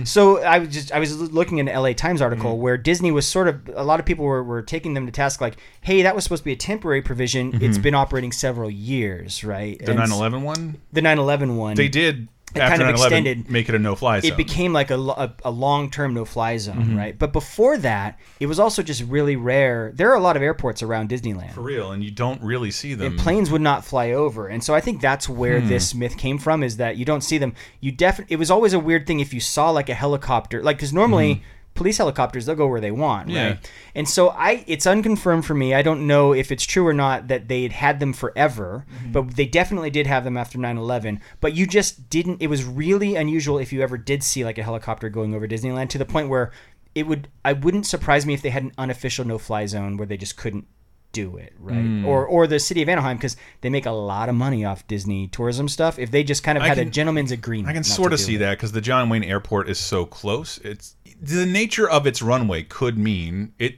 So 0.06 0.42
I 0.44 0.60
was 0.60 0.70
just 0.70 0.92
I 0.92 1.00
was 1.00 1.18
looking 1.32 1.60
at 1.62 1.68
an 1.74 1.82
LA 1.82 1.94
Times 1.94 2.22
article 2.22 2.52
Mm-hmm. 2.54 2.62
where 2.62 2.78
Disney 2.78 3.12
was 3.12 3.26
sort 3.28 3.48
of 3.48 3.70
a 3.74 3.84
lot 3.84 4.00
of 4.02 4.06
people 4.06 4.26
were, 4.26 4.44
were 4.44 4.62
taking 4.62 4.94
them 4.94 5.06
to 5.06 5.12
task 5.12 5.40
like, 5.40 5.56
hey, 5.82 6.02
that 6.02 6.14
was 6.16 6.24
supposed 6.26 6.42
to 6.42 6.46
be 6.46 6.52
a 6.52 6.58
temporary 6.58 7.02
provision. 7.02 7.62
It's 7.62 7.78
been 7.78 7.96
operating 7.96 8.32
several 8.34 8.70
years, 8.70 9.44
right? 9.44 9.78
Mm-hmm. 9.80 9.86
the 9.86 10.02
And 10.04 10.12
9/11 10.12 10.42
one, 10.44 10.82
the 10.92 11.02
9/11 11.02 11.56
one. 11.56 11.76
they 11.76 11.88
did 11.88 12.28
It 12.56 12.60
after 12.60 12.78
kind 12.84 12.90
of 12.90 12.96
extended- 12.96 13.50
make 13.50 13.68
it 13.70 13.76
a 13.76 13.80
no-fly 13.80 14.20
zone. 14.20 14.32
It 14.32 14.38
became 14.38 14.74
like 14.74 14.92
a, 14.92 15.00
a, 15.00 15.34
a 15.46 15.52
long 15.52 15.90
term 15.90 16.14
no 16.14 16.26
fly 16.26 16.58
zone, 16.58 16.78
Mm-hmm. 16.78 16.98
right? 16.98 17.18
But 17.18 17.34
before 17.34 17.78
that, 17.80 18.20
it 18.40 18.46
was 18.46 18.60
also 18.60 18.84
just 18.84 19.04
really 19.04 19.36
rare. 19.36 19.92
There 19.96 20.12
are 20.12 20.16
a 20.16 20.20
lot 20.22 20.36
of 20.36 20.42
airports 20.44 20.84
around 20.84 21.10
Disneyland. 21.10 21.52
for 21.54 21.62
real, 21.62 21.92
and 21.92 22.04
you 22.04 22.12
don't 22.12 22.42
really 22.42 22.72
see 22.72 22.94
them. 22.94 23.08
and 23.14 23.20
planes 23.20 23.50
would 23.50 23.62
not 23.62 23.84
fly 23.86 24.12
over 24.12 24.48
and 24.48 24.64
so 24.64 24.74
i 24.76 24.80
think 24.82 25.02
that's 25.02 25.28
where 25.30 25.60
Hmm. 25.60 25.68
this 25.68 25.94
myth 25.96 26.18
came 26.18 26.38
from 26.38 26.64
is 26.64 26.78
that 26.78 26.98
you 26.98 27.06
don't 27.06 27.22
see 27.22 27.38
them 27.38 27.54
you 27.80 27.92
definitely 27.92 28.34
it 28.34 28.38
was 28.38 28.50
always 28.52 28.74
a 28.74 28.80
weird 28.80 29.06
thing 29.08 29.20
if 29.20 29.34
you 29.34 29.40
saw 29.40 29.70
like 29.70 29.90
a 29.90 29.94
helicopter 29.94 30.62
like 30.64 30.78
because 30.78 30.94
normally 30.94 31.42
police 31.76 31.98
helicopters 31.98 32.46
they'll 32.46 32.56
go 32.56 32.68
where 32.68 32.80
they 32.82 32.92
want. 32.92 33.30
Yeah. 33.30 33.46
right 33.48 33.72
and 33.96 34.08
so 34.08 34.30
i 34.30 34.64
it's 34.68 34.86
unconfirmed 34.86 35.44
for 35.46 35.54
me 35.56 35.74
i 35.74 35.82
don't 35.82 36.06
know 36.06 36.34
if 36.34 36.52
it's 36.52 36.64
true 36.66 36.86
or 36.86 36.94
not 36.94 37.28
that 37.30 37.48
they 37.48 37.64
had 37.64 37.72
had 37.72 38.00
them 38.00 38.14
forever 38.14 38.86
Mm-hmm. 38.94 39.12
but 39.12 39.36
they 39.36 39.46
definitely 39.46 39.90
did 39.90 40.06
have 40.08 40.24
them 40.24 40.38
after 40.38 40.58
9-11 40.58 41.20
but 41.42 41.54
you 41.56 41.66
just 41.66 42.10
didn't 42.10 42.42
it 42.42 42.48
was 42.48 42.64
really 42.64 43.16
unusual 43.16 43.58
if 43.58 43.74
you 43.74 43.82
ever 43.82 43.98
did 43.98 44.24
see 44.24 44.46
like 44.46 44.58
a 44.58 44.64
helicopter 44.64 45.10
going 45.10 45.34
over 45.34 45.48
disneyland 45.48 45.90
to 45.90 45.98
the 45.98 46.06
point 46.06 46.30
where 46.30 46.52
it 46.96 47.08
would 47.08 47.28
i 47.44 47.54
wouldn't 47.54 47.86
surprise 47.88 48.26
me 48.26 48.34
if 48.34 48.42
they 48.44 48.50
had 48.52 48.64
an 48.64 48.72
unofficial 48.78 49.26
no-fly 49.26 49.66
zone 49.66 49.98
where 49.98 50.06
they 50.08 50.18
just 50.18 50.38
couldn't 50.38 50.68
do 51.12 51.38
it 51.38 51.54
right 51.60 51.76
Hmm. 51.80 52.06
or 52.06 52.26
or 52.26 52.48
the 52.48 52.60
city 52.60 52.82
of 52.82 52.90
anaheim 52.90 53.18
because 53.18 53.38
they 53.62 53.70
make 53.70 53.86
a 53.86 53.92
lot 53.92 54.30
of 54.30 54.36
money 54.36 54.66
off 54.66 54.88
disney 54.88 55.28
tourism 55.28 55.68
stuff 55.68 56.00
if 56.00 56.10
they 56.10 56.24
just 56.24 56.42
kind 56.44 56.58
of 56.58 56.64
I 56.64 56.70
had 56.70 56.80
a 56.80 56.84
can- 56.86 56.92
gentleman's 56.92 57.32
agreement 57.32 57.70
I 57.70 57.74
can 57.74 57.84
sort 57.84 58.14
of 58.14 58.20
see 58.20 58.36
it. 58.36 58.40
that 58.40 58.58
because 58.58 58.72
the 58.72 58.82
John 58.82 59.10
Wayne 59.10 59.24
Airport 59.24 59.70
is 59.70 59.78
so 59.78 60.08
close. 60.08 60.58
It's 60.64 60.96
the 61.22 61.46
nature 61.46 61.90
of 61.90 62.06
its 62.08 62.22
runway 62.22 62.64
could 62.64 62.98
mean 62.98 63.54
it. 63.60 63.78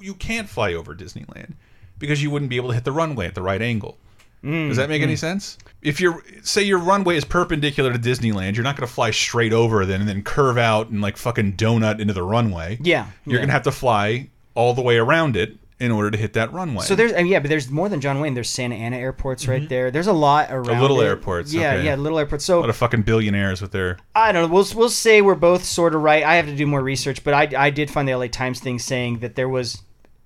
You 0.00 0.14
can't 0.14 0.48
fly 0.48 0.74
over 0.74 0.94
Disneyland 0.94 1.54
because 1.98 2.22
you 2.22 2.30
wouldn't 2.30 2.50
be 2.50 2.56
able 2.56 2.68
to 2.68 2.74
hit 2.74 2.84
the 2.84 2.92
runway 2.92 3.26
at 3.26 3.34
the 3.34 3.42
right 3.42 3.60
angle. 3.60 3.98
Mm, 4.44 4.68
Does 4.68 4.76
that 4.76 4.88
make 4.88 5.00
mm. 5.00 5.04
any 5.06 5.16
sense? 5.16 5.58
If 5.82 6.00
you're 6.00 6.22
say 6.42 6.62
your 6.62 6.78
runway 6.78 7.16
is 7.16 7.24
perpendicular 7.24 7.92
to 7.92 7.98
Disneyland, 7.98 8.54
you're 8.54 8.64
not 8.64 8.76
going 8.76 8.86
to 8.86 8.92
fly 8.92 9.10
straight 9.10 9.52
over 9.52 9.84
then 9.84 10.00
and 10.00 10.08
then 10.08 10.22
curve 10.22 10.56
out 10.56 10.88
and 10.90 11.00
like 11.00 11.16
fucking 11.16 11.54
donut 11.54 11.98
into 12.00 12.14
the 12.14 12.22
runway. 12.22 12.78
Yeah, 12.80 13.08
you're 13.24 13.36
yeah. 13.36 13.42
gonna 13.42 13.52
have 13.52 13.62
to 13.64 13.72
fly 13.72 14.28
all 14.54 14.74
the 14.74 14.82
way 14.82 14.96
around 14.96 15.36
it 15.36 15.56
in 15.80 15.90
order 15.92 16.10
to 16.10 16.18
hit 16.18 16.32
that 16.32 16.52
runway. 16.52 16.84
So 16.84 16.94
there's 16.96 17.12
uh, 17.12 17.18
yeah, 17.20 17.38
but 17.38 17.48
there's 17.48 17.70
more 17.70 17.88
than 17.88 18.00
John 18.00 18.20
Wayne. 18.20 18.34
There's 18.34 18.50
Santa 18.50 18.74
Ana 18.74 18.96
airports 18.96 19.46
right 19.46 19.68
there. 19.68 19.90
There's 19.90 20.06
a 20.08 20.12
lot 20.12 20.48
around. 20.50 20.80
little 20.80 21.00
it. 21.00 21.06
airports, 21.06 21.52
Yeah, 21.54 21.74
okay. 21.74 21.84
yeah, 21.84 21.94
little 21.94 22.18
airports. 22.18 22.44
So 22.44 22.54
a 22.54 22.56
So 22.56 22.60
lot 22.62 22.70
of 22.70 22.76
fucking 22.76 23.02
billionaires 23.02 23.62
with 23.62 23.72
their 23.72 23.98
I 24.14 24.32
don't 24.32 24.48
know. 24.48 24.54
We'll 24.54 24.66
we'll 24.74 24.88
say 24.90 25.22
we're 25.22 25.34
both 25.36 25.64
sort 25.64 25.94
of 25.94 26.02
right. 26.02 26.24
I 26.24 26.34
have 26.36 26.46
to 26.46 26.56
do 26.56 26.66
more 26.66 26.82
research, 26.82 27.22
but 27.22 27.34
I 27.34 27.48
I 27.56 27.70
did 27.70 27.90
find 27.90 28.08
the 28.08 28.14
LA 28.16 28.26
Times 28.26 28.60
thing 28.60 28.78
saying 28.78 29.20
that 29.20 29.36
there 29.36 29.48
was 29.48 29.82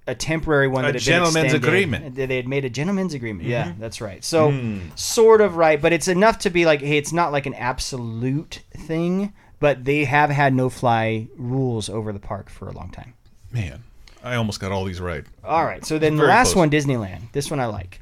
a 0.09 0.15
temporary 0.17 0.67
one 0.67 0.85
A 0.85 0.89
that 0.89 0.95
had 0.95 1.03
gentleman's 1.03 1.35
been 1.35 1.45
extended. 1.45 1.69
agreement. 1.69 2.15
They 2.17 2.37
had 2.37 2.49
made 2.49 2.65
a 2.65 2.71
gentleman's 2.71 3.15
agreement. 3.15 3.49
Yeah, 3.49 3.73
that's 3.79 4.01
right. 4.01 4.25
So 4.25 4.51
Hmm. 4.51 4.79
sort 4.97 5.41
of 5.41 5.57
right, 5.57 5.81
but 5.81 5.93
it's 5.93 6.09
enough 6.09 6.39
to 6.41 6.51
be 6.51 6.65
like, 6.67 6.81
hey, 6.81 6.97
it's 6.97 7.13
not 7.13 7.31
like 7.31 7.47
an 7.47 7.55
absolute 7.55 8.61
thing. 8.77 9.33
But 9.61 9.85
they 9.85 10.03
have 10.07 10.29
had 10.31 10.55
no 10.55 10.69
fly 10.69 11.29
rules 11.37 11.89
over 11.89 12.13
the 12.13 12.19
park 12.19 12.51
for 12.51 12.67
a 12.69 12.73
long 12.73 12.91
time. 12.91 13.15
man. 13.53 13.85
I 14.23 14.37
almost 14.37 14.61
got 14.61 14.73
all 14.73 14.85
these 14.85 15.01
right. 15.01 15.25
All 15.45 15.65
right. 15.65 15.85
So 15.85 15.99
then 15.99 16.17
the 16.17 16.23
Very 16.23 16.29
last 16.29 16.53
close. 16.53 16.57
one, 16.57 16.71
Disneyland. 16.71 17.33
This 17.33 17.51
one 17.51 17.61
I 17.61 17.67
like. 17.67 18.01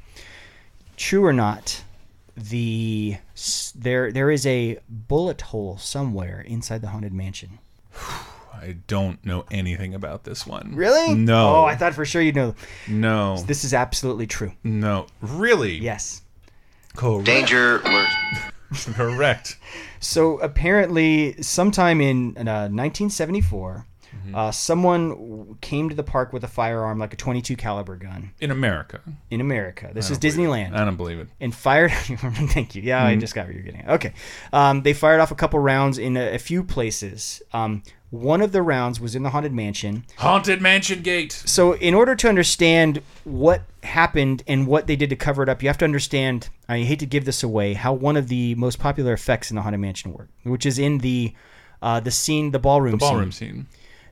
True 0.97 1.25
or 1.25 1.33
not, 1.33 1.83
the 2.35 3.17
there 3.75 4.11
there 4.11 4.29
is 4.29 4.45
a 4.45 4.77
bullet 4.87 5.41
hole 5.41 5.77
somewhere 5.77 6.41
inside 6.41 6.81
the 6.81 6.89
haunted 6.89 7.13
mansion. 7.13 7.59
I 8.53 8.75
don't 8.85 9.23
know 9.25 9.45
anything 9.49 9.95
about 9.95 10.23
this 10.23 10.45
one. 10.45 10.73
Really? 10.75 11.15
No. 11.15 11.55
Oh, 11.55 11.65
I 11.65 11.75
thought 11.75 11.95
for 11.95 12.05
sure 12.05 12.21
you'd 12.21 12.35
know. 12.35 12.53
No. 12.87 13.37
This 13.37 13.63
is 13.63 13.73
absolutely 13.73 14.27
true. 14.27 14.51
No. 14.63 15.07
Really? 15.19 15.77
Yes. 15.79 16.21
Correct. 16.95 17.25
Danger 17.25 17.79
alert. 17.81 18.09
Correct. 18.93 19.57
So 19.99 20.37
apparently, 20.39 21.41
sometime 21.41 22.01
in 22.01 22.37
uh, 22.37 22.69
1974, 22.69 23.87
Mm-hmm. 24.25 24.35
uh, 24.35 24.51
someone 24.51 25.55
came 25.61 25.89
to 25.89 25.95
the 25.95 26.03
park 26.03 26.33
with 26.33 26.43
a 26.43 26.47
firearm, 26.47 26.99
like 26.99 27.13
a 27.13 27.17
22 27.17 27.55
caliber 27.55 27.95
gun, 27.95 28.31
In 28.39 28.51
America. 28.51 29.01
in 29.29 29.41
America. 29.41 29.89
This 29.93 30.09
is 30.09 30.17
don't 30.17 30.31
it. 30.31 30.35
Disneyland. 30.37 30.75
I 30.75 30.85
don't 30.85 30.95
believe 30.97 31.19
it. 31.19 31.27
and 31.39 31.53
fired. 31.53 31.91
thank 31.93 32.75
you. 32.75 32.81
Yeah, 32.81 32.99
Mm-hmm. 33.01 33.07
I 33.07 33.15
just 33.17 33.33
got 33.35 33.45
what 33.47 33.55
you're 33.55 33.63
getting. 33.63 33.81
At. 33.81 33.89
Okay, 33.95 34.13
um, 34.53 34.81
they 34.83 34.93
fired 34.93 35.19
off 35.19 35.31
a 35.31 35.35
couple 35.35 35.59
rounds 35.59 35.97
in 35.97 36.17
a, 36.17 36.35
a 36.35 36.39
few 36.39 36.63
places. 36.63 37.41
Um, 37.53 37.83
one 38.09 38.41
of 38.41 38.51
the 38.51 38.61
rounds 38.61 38.99
was 38.99 39.15
in 39.15 39.23
the 39.23 39.29
haunted 39.29 39.53
mansion. 39.53 40.03
Haunted 40.17 40.61
Mansion 40.61 41.01
Gate. 41.01 41.31
So, 41.31 41.75
in 41.77 41.93
order 41.93 42.13
to 42.15 42.27
understand 42.27 43.01
what 43.23 43.61
happened 43.83 44.43
and 44.47 44.67
what 44.67 44.85
they 44.87 44.97
did 44.97 45.09
to 45.11 45.15
cover 45.15 45.41
it 45.43 45.47
up, 45.49 45.63
you 45.63 45.69
have 45.69 45.77
to 45.77 45.85
understand. 45.85 46.49
I 46.67 46.79
hate 46.79 46.99
to 46.99 47.05
give 47.05 47.23
this 47.23 47.41
away. 47.41 47.73
How 47.73 47.93
one 47.93 48.17
of 48.17 48.27
the 48.27 48.53
most 48.55 48.79
popular 48.79 49.13
effects 49.13 49.49
in 49.49 49.55
the 49.55 49.61
haunted 49.61 49.79
mansion 49.79 50.11
worked, 50.13 50.31
which 50.43 50.65
is 50.65 50.77
in 50.77 50.97
the 50.97 51.33
uh, 51.81 51.99
the 52.01 52.11
scene, 52.11 52.51
the 52.51 52.59
ballroom, 52.59 52.91
The 52.91 52.97
ballroom 52.97 53.31
scene. 53.31 53.49
scene. 53.53 53.67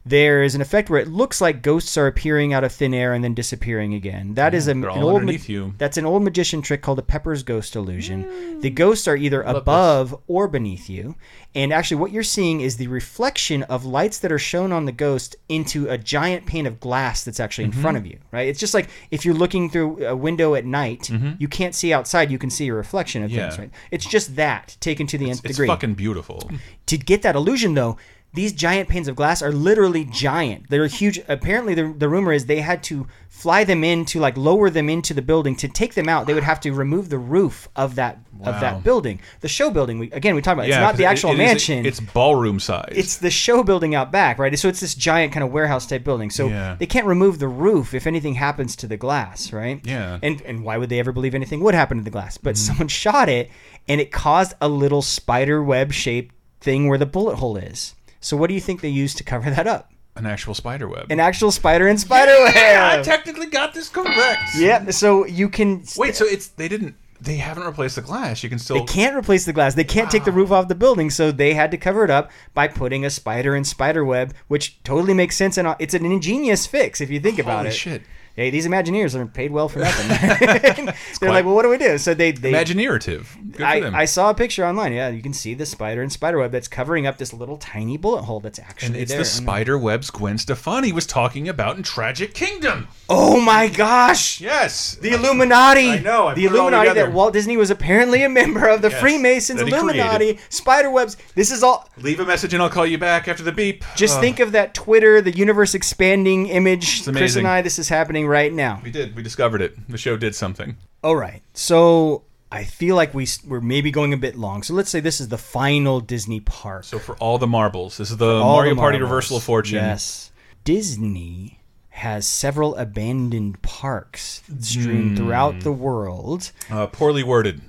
There 0.05 0.41
is 0.43 0.55
an 0.55 0.61
effect 0.61 0.89
where 0.89 0.99
it 0.99 1.07
looks 1.07 1.41
like 1.41 1.61
ghosts 1.61 1.97
are 1.97 2.07
appearing 2.07 2.53
out 2.53 2.63
of 2.63 2.71
thin 2.71 2.93
air 2.93 3.13
and 3.13 3.23
then 3.23 3.33
disappearing 3.33 3.93
again. 3.93 4.33
That 4.35 4.53
is 4.53 4.67
a, 4.67 4.71
an 4.71 4.85
old 4.85 5.29
you. 5.49 5.73
That's 5.77 5.97
an 5.97 6.05
old 6.05 6.23
magician 6.23 6.61
trick 6.61 6.81
called 6.81 6.97
the 6.97 7.03
Pepper's 7.03 7.43
Ghost 7.43 7.75
illusion. 7.75 8.59
The 8.61 8.69
ghosts 8.69 9.07
are 9.07 9.15
either 9.17 9.41
above 9.43 10.15
or 10.27 10.47
beneath 10.47 10.89
you, 10.89 11.15
and 11.55 11.73
actually, 11.73 11.97
what 11.97 12.11
you're 12.11 12.23
seeing 12.23 12.61
is 12.61 12.77
the 12.77 12.87
reflection 12.87 13.63
of 13.63 13.85
lights 13.85 14.19
that 14.19 14.31
are 14.31 14.39
shown 14.39 14.71
on 14.71 14.85
the 14.85 14.91
ghost 14.91 15.35
into 15.49 15.87
a 15.89 15.97
giant 15.97 16.45
pane 16.45 16.65
of 16.65 16.79
glass 16.79 17.23
that's 17.23 17.39
actually 17.39 17.65
in 17.65 17.71
Mm-hmm. 17.71 17.81
front 17.81 17.97
of 17.97 18.05
you. 18.05 18.19
Right? 18.31 18.47
It's 18.47 18.59
just 18.59 18.73
like 18.73 18.89
if 19.11 19.25
you're 19.25 19.35
looking 19.35 19.69
through 19.69 20.05
a 20.05 20.15
window 20.15 20.55
at 20.55 20.65
night, 20.65 21.09
you 21.39 21.47
can't 21.47 21.75
see 21.75 21.93
outside. 21.93 22.31
You 22.31 22.37
can 22.39 22.49
see 22.49 22.67
a 22.69 22.73
reflection 22.73 23.23
of 23.23 23.29
Mm-hmm. 23.31 23.37
Yeah. 23.37 23.49
things. 23.49 23.59
Right? 23.59 23.71
It's 23.91 24.05
just 24.05 24.35
that 24.37 24.77
taken 24.79 25.07
to 25.07 25.17
the 25.17 25.29
nth 25.29 25.45
It's 25.45 25.55
degree 25.55 25.67
fucking 25.67 25.93
beautiful. 25.95 26.49
to 26.87 26.97
get 26.97 27.21
that 27.23 27.35
illusion 27.35 27.73
though 27.73 27.97
these 28.33 28.53
giant 28.53 28.87
panes 28.87 29.07
of 29.07 29.15
glass 29.15 29.41
are 29.41 29.51
literally 29.51 30.05
giant 30.05 30.69
they're 30.69 30.85
huge 30.87 31.19
apparently 31.27 31.73
the, 31.73 31.93
the 31.97 32.07
rumor 32.07 32.31
is 32.31 32.45
they 32.45 32.59
had 32.61 32.83
to 32.83 33.07
fly 33.27 33.63
them 33.63 33.83
in 33.83 34.05
to 34.05 34.19
like 34.19 34.37
lower 34.37 34.69
them 34.69 34.87
into 34.89 35.13
the 35.13 35.21
building 35.21 35.55
to 35.55 35.67
take 35.67 35.95
them 35.95 36.07
out 36.07 36.27
they 36.27 36.33
would 36.35 36.43
have 36.43 36.59
to 36.59 36.71
remove 36.71 37.09
the 37.09 37.17
roof 37.17 37.67
of 37.75 37.95
that 37.95 38.19
of 38.43 38.59
that 38.61 38.83
building 38.83 39.19
the 39.41 39.47
show 39.47 39.69
building 39.71 39.97
we, 39.99 40.11
again 40.11 40.35
we 40.35 40.41
talked 40.41 40.53
about 40.53 40.65
it's 40.67 40.75
Yeah, 40.75 40.79
not 40.81 40.91
'cause 40.91 40.97
the 40.99 41.03
it- 41.03 41.07
actual 41.07 41.29
it 41.31 41.33
is- 41.33 41.37
mansion 41.39 41.85
it's 41.85 41.99
ballroom 41.99 42.59
size. 42.59 42.93
it's 42.95 43.17
the 43.17 43.31
show 43.31 43.63
building 43.63 43.95
out 43.95 44.11
back, 44.11 44.37
right? 44.39 44.57
So 44.57 44.67
it's 44.69 44.79
this 44.79 44.95
giant 44.95 45.33
kind 45.33 45.43
of 45.43 45.51
warehouse 45.51 45.85
type 45.87 46.03
building. 46.03 46.29
So 46.29 46.47
Yeah. 46.47 46.75
they 46.79 46.85
can't 46.85 47.05
remove 47.05 47.39
the 47.39 47.47
roof 47.47 47.93
if 47.93 48.07
anything 48.07 48.35
happens 48.35 48.75
to 48.77 48.87
the 48.87 48.95
glass, 48.97 49.51
right? 49.51 49.81
Yeah. 49.85 50.19
And 50.23 50.41
and 50.43 50.63
why 50.63 50.77
would 50.77 50.89
they 50.89 50.99
ever 50.99 51.11
believe 51.11 51.35
anything 51.35 51.59
would 51.61 51.73
happen 51.75 51.97
to 51.97 52.03
the 52.03 52.09
glass? 52.09 52.37
But 52.37 52.55
mm-hmm. 52.55 52.65
someone 52.67 52.87
shot 52.87 53.27
it 53.27 53.49
and 53.87 53.99
it 53.99 54.11
caused 54.11 54.53
a 54.61 54.69
little 54.69 55.01
spider 55.01 55.61
web 55.63 55.91
shaped 55.91 56.33
thing 56.61 56.87
where 56.87 56.97
the 56.97 57.05
bullet 57.05 57.35
hole 57.37 57.57
is. 57.57 57.95
So 58.19 58.37
what 58.37 58.47
do 58.47 58.53
you 58.53 58.61
think 58.61 58.81
they 58.81 58.89
used 58.89 59.17
to 59.17 59.23
cover 59.23 59.49
that 59.49 59.67
up? 59.67 59.91
an 60.15 60.25
actual 60.25 60.53
spider 60.53 60.87
web. 60.87 61.07
An 61.09 61.19
actual 61.19 61.51
spider 61.51 61.87
and 61.87 61.99
spider 61.99 62.31
yeah, 62.53 62.97
I 62.99 63.01
technically 63.01 63.47
got 63.47 63.73
this 63.73 63.89
correct. 63.89 64.41
yeah. 64.57 64.89
So 64.91 65.25
you 65.25 65.49
can 65.49 65.83
Wait, 65.97 66.15
so 66.15 66.25
it's 66.25 66.47
they 66.47 66.67
didn't 66.67 66.95
they 67.21 67.35
haven't 67.37 67.63
replaced 67.63 67.95
the 67.95 68.01
glass. 68.01 68.43
You 68.43 68.49
can 68.49 68.59
still 68.59 68.77
They 68.77 68.85
can't 68.85 69.15
replace 69.15 69.45
the 69.45 69.53
glass. 69.53 69.75
They 69.75 69.83
can't 69.83 70.09
take 70.09 70.23
the 70.23 70.31
roof 70.31 70.51
off 70.51 70.67
the 70.67 70.75
building, 70.75 71.09
so 71.09 71.31
they 71.31 71.53
had 71.53 71.71
to 71.71 71.77
cover 71.77 72.05
it 72.05 72.09
up 72.09 72.31
by 72.53 72.67
putting 72.67 73.03
a 73.03 73.09
spider 73.09 73.55
and 73.55 73.67
spider 73.67 74.05
web, 74.05 74.33
which 74.47 74.81
totally 74.83 75.13
makes 75.13 75.35
sense 75.35 75.57
and 75.57 75.67
uh, 75.67 75.75
it's 75.79 75.93
an 75.93 76.05
ingenious 76.05 76.65
fix 76.65 77.01
if 77.01 77.09
you 77.09 77.19
think 77.19 77.39
about 77.39 77.57
Holy 77.57 77.69
it. 77.69 77.73
shit. 77.73 78.01
Hey, 78.35 78.49
these 78.49 78.65
Imagineers 78.67 79.15
are 79.15 79.25
paid 79.25 79.51
well 79.51 79.67
for 79.67 79.79
nothing. 79.79 80.07
They're 81.19 81.29
like, 81.29 81.45
well, 81.45 81.55
what 81.55 81.63
do 81.63 81.69
we 81.69 81.77
do? 81.77 81.97
So 81.97 82.13
they, 82.13 82.31
they 82.31 82.51
Imaginerative. 82.51 83.27
Good 83.51 83.57
for 83.57 83.65
I, 83.65 83.79
them. 83.79 83.95
I 83.95 84.05
saw 84.05 84.29
a 84.29 84.33
picture 84.33 84.65
online. 84.65 84.93
Yeah, 84.93 85.09
you 85.09 85.21
can 85.21 85.33
see 85.33 85.53
the 85.53 85.65
spider 85.65 86.01
and 86.01 86.11
spider 86.11 86.37
web 86.39 86.51
that's 86.51 86.67
covering 86.67 87.05
up 87.05 87.17
this 87.17 87.33
little 87.33 87.57
tiny 87.57 87.97
bullet 87.97 88.23
hole 88.23 88.39
that's 88.39 88.59
actually 88.59 88.87
and 88.87 88.95
it's 88.95 89.11
there. 89.11 89.19
the 89.19 89.25
spider 89.25 89.77
webs 89.77 90.09
Gwen 90.09 90.37
Stefani 90.37 90.91
was 90.91 91.05
talking 91.05 91.49
about 91.49 91.77
in 91.77 91.83
Tragic 91.83 92.33
Kingdom. 92.33 92.87
Oh 93.09 93.41
my 93.41 93.67
gosh! 93.67 94.39
Yes. 94.39 94.95
The 94.95 95.11
Illuminati. 95.11 95.89
I 95.89 95.99
know, 95.99 96.27
I 96.27 96.33
the 96.35 96.47
put 96.47 96.55
it 96.55 96.59
all 96.59 96.67
Illuminati 96.67 96.89
together. 96.89 97.07
that 97.07 97.15
Walt 97.15 97.33
Disney 97.33 97.57
was 97.57 97.69
apparently 97.69 98.23
a 98.23 98.29
member 98.29 98.67
of 98.67 98.81
the 98.81 98.89
Yes, 98.89 99.01
Freemasons, 99.01 99.59
that 99.59 99.67
he 99.67 99.73
Illuminati, 99.73 100.39
spider 100.49 100.89
webs. 100.89 101.17
This 101.35 101.51
is 101.51 101.63
all. 101.63 101.89
Leave 101.97 102.19
a 102.19 102.25
message 102.25 102.53
and 102.53 102.63
I'll 102.63 102.69
call 102.69 102.85
you 102.85 102.97
back 102.97 103.27
after 103.27 103.43
the 103.43 103.51
beep. 103.51 103.83
Just 103.95 104.19
think 104.19 104.39
of 104.39 104.53
that 104.53 104.73
Twitter, 104.73 105.21
the 105.21 105.31
universe 105.35 105.73
expanding 105.73 106.47
image. 106.47 107.03
Chris 107.03 107.07
amazing. 107.07 107.39
and 107.41 107.47
I, 107.47 107.61
this 107.61 107.79
is 107.79 107.89
happening 107.89 108.27
right 108.29 108.53
now. 108.53 108.79
we 108.83 108.91
did. 108.91 109.15
We 109.15 109.23
discovered 109.23 109.61
it. 109.61 109.75
The 109.89 109.97
show 109.97 110.15
did 110.15 110.35
something. 110.35 110.77
All 111.03 111.15
right. 111.15 111.41
So 111.53 112.23
I 112.51 112.63
feel 112.63 112.95
like 112.95 113.13
we 113.13 113.27
we're 113.45 113.61
maybe 113.61 113.91
going 113.91 114.13
a 114.13 114.17
bit 114.17 114.35
long. 114.35 114.63
So 114.63 114.73
let's 114.73 114.89
say 114.89 114.99
this 114.99 115.19
is 115.19 115.27
the 115.27 115.37
final 115.37 115.99
Disney 115.99 116.39
park. 116.39 116.83
So 116.85 116.99
for 116.99 117.15
all 117.17 117.37
the 117.37 117.47
marbles, 117.47 117.97
this 117.97 118.11
is 118.11 118.17
the 118.17 118.39
Mario 118.39 118.75
the 118.75 118.79
Party. 118.79 118.99
Reversal 118.99 119.37
of 119.37 119.43
Fortune. 119.43 119.75
Yes. 119.77 120.31
Disney 120.63 121.59
has 121.89 122.25
several 122.27 122.75
abandoned 122.75 123.61
parks 123.61 124.41
strewn 124.59 125.15
throughout 125.15 125.59
the 125.61 125.71
world. 125.71 126.51
Uh, 126.69 126.87
poorly 126.87 127.23
worded. 127.23 127.61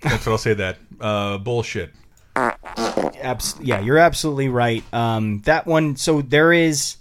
That's 0.00 0.26
what 0.26 0.32
I'll 0.32 0.38
say. 0.38 0.54
That 0.54 0.78
uh, 1.00 1.38
bullshit. 1.38 1.92
Abs- 2.36 3.54
yeah, 3.62 3.80
you're 3.80 3.98
absolutely 3.98 4.48
right. 4.48 4.82
Um, 4.92 5.40
that 5.42 5.66
one. 5.66 5.96
So 5.96 6.22
there 6.22 6.52
is 6.52 6.96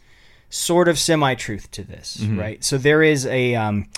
sort 0.56 0.88
of 0.88 0.98
semi 0.98 1.36
truth 1.36 1.70
to 1.72 1.84
this, 1.84 2.18
Mm-hmm. 2.18 2.40
right? 2.40 2.64
So 2.64 2.78
there 2.78 3.04
is 3.04 3.26
a 3.26 3.56
um, 3.56 3.90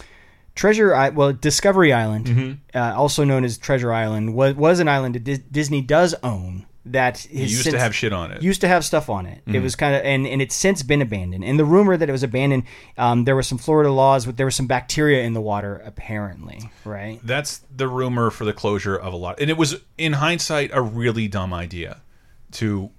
Treasure, 0.56 0.96
I- 0.96 1.10
well, 1.10 1.34
Discovery 1.34 1.94
Island, 1.94 2.26
Mm-hmm. 2.26 2.78
uh, 2.78 2.96
also 2.96 3.24
known 3.24 3.44
as 3.46 3.58
Treasure 3.58 3.94
Island, 3.94 4.34
was, 4.34 4.56
was 4.56 4.80
an 4.80 4.88
island 4.88 5.16
that 5.16 5.24
Dis- 5.24 5.40
Disney 5.52 5.82
does 5.82 6.16
own. 6.24 6.66
That 6.90 7.18
has 7.20 7.52
used 7.52 7.70
to 7.70 7.78
have 7.78 7.94
shit 7.94 8.14
on 8.14 8.32
it. 8.32 8.42
used 8.42 8.62
to 8.62 8.68
have 8.70 8.86
stuff 8.86 9.10
on 9.10 9.26
it. 9.26 9.40
Mm-hmm. 9.40 9.56
It 9.56 9.60
was 9.62 9.76
kind 9.76 9.94
of 9.94 10.04
and 10.04 10.26
and 10.26 10.42
it's 10.42 10.56
since 10.56 10.84
been 10.84 11.02
abandoned. 11.02 11.44
And 11.44 11.60
the 11.60 11.66
rumor 11.66 11.98
that 11.98 12.08
it 12.08 12.12
was 12.14 12.24
abandoned, 12.24 12.64
um, 12.98 13.26
there 13.26 13.36
were 13.36 13.44
some 13.44 13.58
Florida 13.58 13.92
laws, 13.92 14.26
but 14.26 14.38
there 14.38 14.46
was 14.46 14.56
some 14.56 14.68
bacteria 14.68 15.24
in 15.24 15.34
the 15.34 15.42
water 15.42 15.82
apparently, 15.86 16.62
right? 16.86 17.20
That's 17.26 17.60
the 17.76 17.90
rumor 17.90 18.30
for 18.32 18.46
the 18.46 18.54
closure 18.54 18.96
of 18.96 19.12
a 19.12 19.18
lot. 19.18 19.42
And 19.42 19.50
it 19.50 19.58
was, 19.58 19.76
in 19.98 20.14
hindsight, 20.14 20.70
a 20.74 20.82
really 20.82 21.28
dumb 21.28 21.54
idea 21.54 22.02
to 22.54 22.90